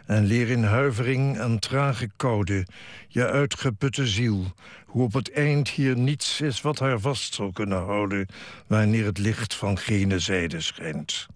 En 0.10 0.26
leer 0.26 0.50
in 0.50 0.64
huivering 0.64 1.38
en 1.38 1.60
trage 1.60 2.10
koude 2.16 2.66
je 3.08 3.28
uitgeputte 3.28 4.08
ziel... 4.08 4.54
hoe 4.86 5.04
op 5.04 5.14
het 5.14 5.32
eind 5.32 5.70
hier 5.70 5.98
niets 5.98 6.42
is 6.42 6.62
wat 6.62 6.80
haar 6.80 7.00
vast 7.00 7.34
zal 7.34 7.52
kunnen 7.52 7.84
houden... 7.84 8.28
wanneer 8.68 9.06
het 9.06 9.18
licht 9.18 9.56
van 9.56 9.78
gene 9.78 10.20
zijde 10.20 10.62
schijnt. 10.62 11.28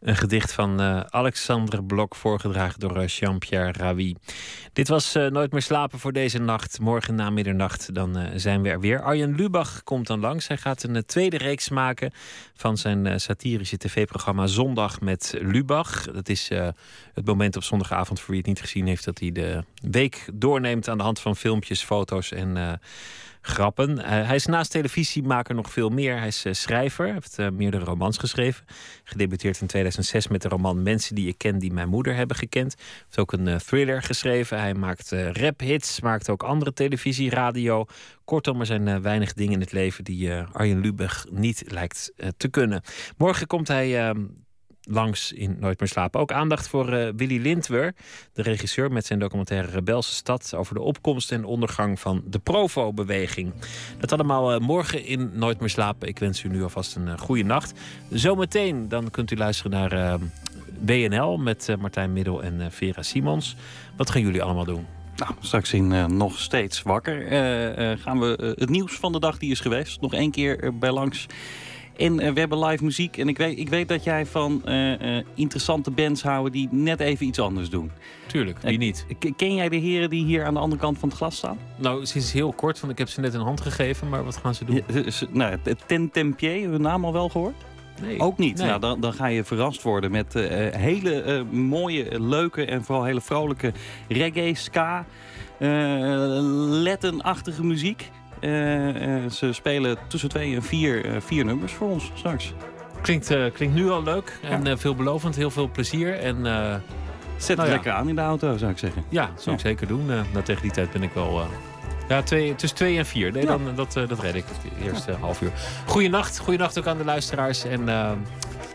Een 0.00 0.16
gedicht 0.16 0.52
van 0.52 0.80
uh, 0.80 1.00
Alexandre 1.00 1.84
Blok, 1.84 2.14
voorgedragen 2.14 2.80
door 2.80 2.96
uh, 2.96 3.06
Jean-Pierre 3.06 3.72
Ravi. 3.72 4.14
Dit 4.72 4.88
was 4.88 5.16
uh, 5.16 5.26
Nooit 5.26 5.52
meer 5.52 5.62
slapen 5.62 5.98
voor 5.98 6.12
deze 6.12 6.38
nacht. 6.38 6.78
Morgen 6.80 7.14
na 7.14 7.30
middernacht 7.30 7.94
dan 7.94 8.18
zijn 8.34 8.62
we 8.62 8.68
er 8.68 8.80
weer. 8.80 9.02
Arjen 9.02 9.34
Lubach 9.34 9.82
komt 9.82 10.06
dan 10.06 10.20
langs. 10.20 10.48
Hij 10.48 10.56
gaat 10.56 10.82
een 10.82 11.04
tweede 11.06 11.38
reeks 11.38 11.68
maken 11.68 12.12
van 12.54 12.76
zijn 12.76 13.20
satirische 13.20 13.76
tv-programma 13.76 14.46
Zondag 14.46 15.00
met 15.00 15.34
Lubach. 15.40 16.04
Dat 16.04 16.28
is 16.28 16.48
het 17.14 17.24
moment 17.24 17.56
op 17.56 17.62
zondagavond, 17.62 18.20
voor 18.20 18.28
wie 18.28 18.38
het 18.38 18.46
niet 18.46 18.60
gezien 18.60 18.86
heeft... 18.86 19.04
dat 19.04 19.18
hij 19.18 19.32
de 19.32 19.64
week 19.90 20.28
doorneemt 20.34 20.88
aan 20.88 20.98
de 20.98 21.04
hand 21.04 21.20
van 21.20 21.36
filmpjes, 21.36 21.82
foto's 21.82 22.32
en 22.32 22.80
grappen. 23.40 23.98
Uh, 23.98 24.04
hij 24.04 24.34
is 24.34 24.46
naast 24.46 24.70
televisiemaker 24.70 25.54
nog 25.54 25.70
veel 25.70 25.88
meer. 25.88 26.18
Hij 26.18 26.26
is 26.26 26.44
uh, 26.44 26.52
schrijver, 26.52 27.12
heeft 27.12 27.38
uh, 27.38 27.48
meerdere 27.48 27.84
romans 27.84 28.18
geschreven. 28.18 28.64
Gedebuteerd 29.04 29.60
in 29.60 29.66
2006 29.66 30.28
met 30.28 30.42
de 30.42 30.48
roman 30.48 30.82
Mensen 30.82 31.14
die 31.14 31.28
ik 31.28 31.38
ken, 31.38 31.58
die 31.58 31.72
mijn 31.72 31.88
moeder 31.88 32.14
hebben 32.14 32.36
gekend. 32.36 32.74
Heeft 33.04 33.18
ook 33.18 33.32
een 33.32 33.58
thriller 33.58 34.02
geschreven. 34.02 34.60
Hij 34.60 34.74
maakt 34.74 35.10
raphits, 35.10 36.00
maakt 36.00 36.30
ook 36.30 36.42
andere 36.42 36.72
televisie, 36.72 37.30
radio. 37.30 37.86
Kortom, 38.24 38.60
er 38.60 38.66
zijn 38.66 39.02
weinig 39.02 39.32
dingen 39.32 39.52
in 39.52 39.60
het 39.60 39.72
leven 39.72 40.04
die 40.04 40.32
Arjen 40.32 40.80
Lubach 40.80 41.26
niet 41.30 41.64
lijkt 41.66 42.12
te 42.36 42.48
kunnen. 42.48 42.82
Morgen 43.16 43.46
komt 43.46 43.68
hij 43.68 44.08
ehm, 44.08 44.24
langs 44.90 45.32
in 45.32 45.56
Nooit 45.60 45.80
meer 45.80 45.88
slapen. 45.88 46.20
Ook 46.20 46.32
aandacht 46.32 46.68
voor 46.68 46.92
uh, 46.92 47.08
Willy 47.16 47.40
Lindwer, 47.40 47.94
de 48.32 48.42
regisseur 48.42 48.92
met 48.92 49.06
zijn 49.06 49.18
documentaire 49.18 49.70
Rebelse 49.70 50.14
Stad 50.14 50.54
over 50.54 50.74
de 50.74 50.80
opkomst 50.80 51.32
en 51.32 51.44
ondergang 51.44 52.00
van 52.00 52.22
de 52.26 52.38
Provo-beweging. 52.38 53.52
Dat 53.98 54.12
allemaal 54.12 54.54
uh, 54.54 54.60
morgen 54.60 55.04
in 55.04 55.30
Nooit 55.34 55.60
meer 55.60 55.68
slapen. 55.68 56.08
Ik 56.08 56.18
wens 56.18 56.42
u 56.42 56.48
nu 56.48 56.62
alvast 56.62 56.96
een 56.96 57.06
uh, 57.06 57.18
goede 57.18 57.42
nacht. 57.42 57.72
Zometeen 58.10 58.88
dan 58.88 59.10
kunt 59.10 59.30
u 59.30 59.36
luisteren 59.36 59.70
naar 59.70 60.18
BNL 60.78 61.38
met 61.38 61.76
Martijn 61.78 62.12
Middel 62.12 62.42
en 62.42 62.72
Vera 62.72 63.02
Simons. 63.02 63.56
Wat 63.96 64.10
gaan 64.10 64.20
jullie 64.20 64.42
allemaal 64.42 64.64
doen? 64.64 64.86
Nou, 65.16 65.32
straks 65.40 65.72
in 65.72 66.16
Nog 66.16 66.38
Steeds 66.38 66.82
Wakker 66.82 67.26
gaan 67.98 68.20
we 68.20 68.54
het 68.58 68.68
nieuws 68.68 68.92
van 68.92 69.12
de 69.12 69.20
dag 69.20 69.38
die 69.38 69.50
is 69.50 69.60
geweest 69.60 70.00
nog 70.00 70.14
één 70.14 70.30
keer 70.30 70.78
bij 70.78 70.90
langs. 70.90 71.26
En 72.00 72.20
uh, 72.20 72.32
we 72.32 72.38
hebben 72.40 72.64
live 72.64 72.84
muziek. 72.84 73.16
En 73.16 73.28
ik 73.28 73.38
weet, 73.38 73.58
ik 73.58 73.68
weet 73.68 73.88
dat 73.88 74.04
jij 74.04 74.26
van 74.26 74.62
uh, 74.64 75.00
uh, 75.00 75.22
interessante 75.34 75.90
bands 75.90 76.22
houden 76.22 76.52
die 76.52 76.68
net 76.70 77.00
even 77.00 77.26
iets 77.26 77.38
anders 77.38 77.70
doen. 77.70 77.90
Tuurlijk, 78.26 78.58
wie 78.58 78.78
niet? 78.78 79.06
Ken 79.36 79.54
jij 79.54 79.68
de 79.68 79.76
heren 79.76 80.10
die 80.10 80.24
hier 80.24 80.44
aan 80.44 80.54
de 80.54 80.60
andere 80.60 80.80
kant 80.80 80.98
van 80.98 81.08
het 81.08 81.18
glas 81.18 81.36
staan? 81.36 81.58
Nou, 81.76 82.06
sinds 82.06 82.32
heel 82.32 82.52
kort, 82.52 82.80
want 82.80 82.92
ik 82.92 82.98
heb 82.98 83.08
ze 83.08 83.20
net 83.20 83.34
een 83.34 83.40
hand 83.40 83.60
gegeven. 83.60 84.08
Maar 84.08 84.24
wat 84.24 84.36
gaan 84.36 84.54
ze 84.54 84.64
doen? 84.64 84.74
Ja, 84.74 85.02
nou, 85.30 85.56
Ten 85.86 86.10
Tempier, 86.10 86.70
hun 86.70 86.80
naam 86.80 87.04
al 87.04 87.12
wel 87.12 87.28
gehoord? 87.28 87.56
Nee. 88.02 88.20
Ook 88.20 88.38
niet. 88.38 88.56
Nee. 88.56 88.66
Nou, 88.66 88.80
dan, 88.80 89.00
dan 89.00 89.12
ga 89.12 89.26
je 89.26 89.44
verrast 89.44 89.82
worden 89.82 90.10
met 90.10 90.34
hele 90.76 91.44
mooie, 91.50 92.20
leuke 92.20 92.64
en 92.64 92.84
vooral 92.84 93.04
hele 93.04 93.20
vrolijke 93.20 93.72
reggae, 94.08 94.54
ska, 94.54 95.06
Latin-achtige 96.82 97.64
muziek. 97.64 98.10
Uh, 98.40 99.24
uh, 99.24 99.30
ze 99.30 99.52
spelen 99.52 99.96
tussen 100.06 100.28
twee 100.28 100.54
en 100.54 100.62
vier, 100.62 101.06
uh, 101.06 101.12
vier 101.20 101.44
nummers 101.44 101.72
voor 101.72 101.88
ons 101.88 102.10
straks. 102.14 102.52
Klinkt, 103.02 103.26
klinkt 103.52 103.74
nu 103.74 103.90
al 103.90 104.02
leuk 104.02 104.38
en 104.42 104.64
ja. 104.64 104.76
veelbelovend. 104.76 105.36
Heel 105.36 105.50
veel 105.50 105.70
plezier. 105.70 106.18
En, 106.18 106.36
Zet 107.36 107.56
nou 107.56 107.68
het 107.68 107.76
lekker 107.76 107.92
aan 107.92 108.08
in 108.08 108.14
de 108.14 108.20
auto, 108.20 108.56
zou 108.56 108.70
ik 108.70 108.78
zeggen. 108.78 109.04
Ja, 109.08 109.26
dat 109.26 109.42
zou 109.42 109.56
ik 109.56 109.62
zeker 109.62 109.86
doen. 109.86 110.06
nou, 110.06 110.42
tegen 110.44 110.62
die 110.62 110.70
tijd 110.70 110.92
ben 110.92 111.02
ik 111.02 111.10
wel... 111.12 111.46
ja, 112.08 112.22
twee, 112.22 112.54
tussen 112.54 112.78
twee 112.78 112.98
en 112.98 113.06
vier. 113.06 113.32
Nee, 113.32 113.46
dan, 113.46 113.60
dat, 113.74 113.92
dat 113.92 114.20
red 114.20 114.34
ik 114.34 114.44
het 114.46 114.86
eerste 114.86 115.12
half 115.12 115.40
uur. 115.40 115.50
Goeienacht. 115.86 116.38
Goeienacht 116.38 116.78
ook 116.78 116.86
aan 116.86 116.98
de 116.98 117.04
luisteraars. 117.04 117.64
En 117.64 117.88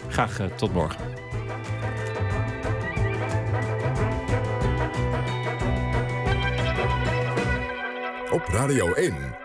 graag 0.10 0.40
tot 0.56 0.74
morgen. 0.74 1.00
Op 8.36 8.48
Radio 8.48 8.94
1. 8.94 9.45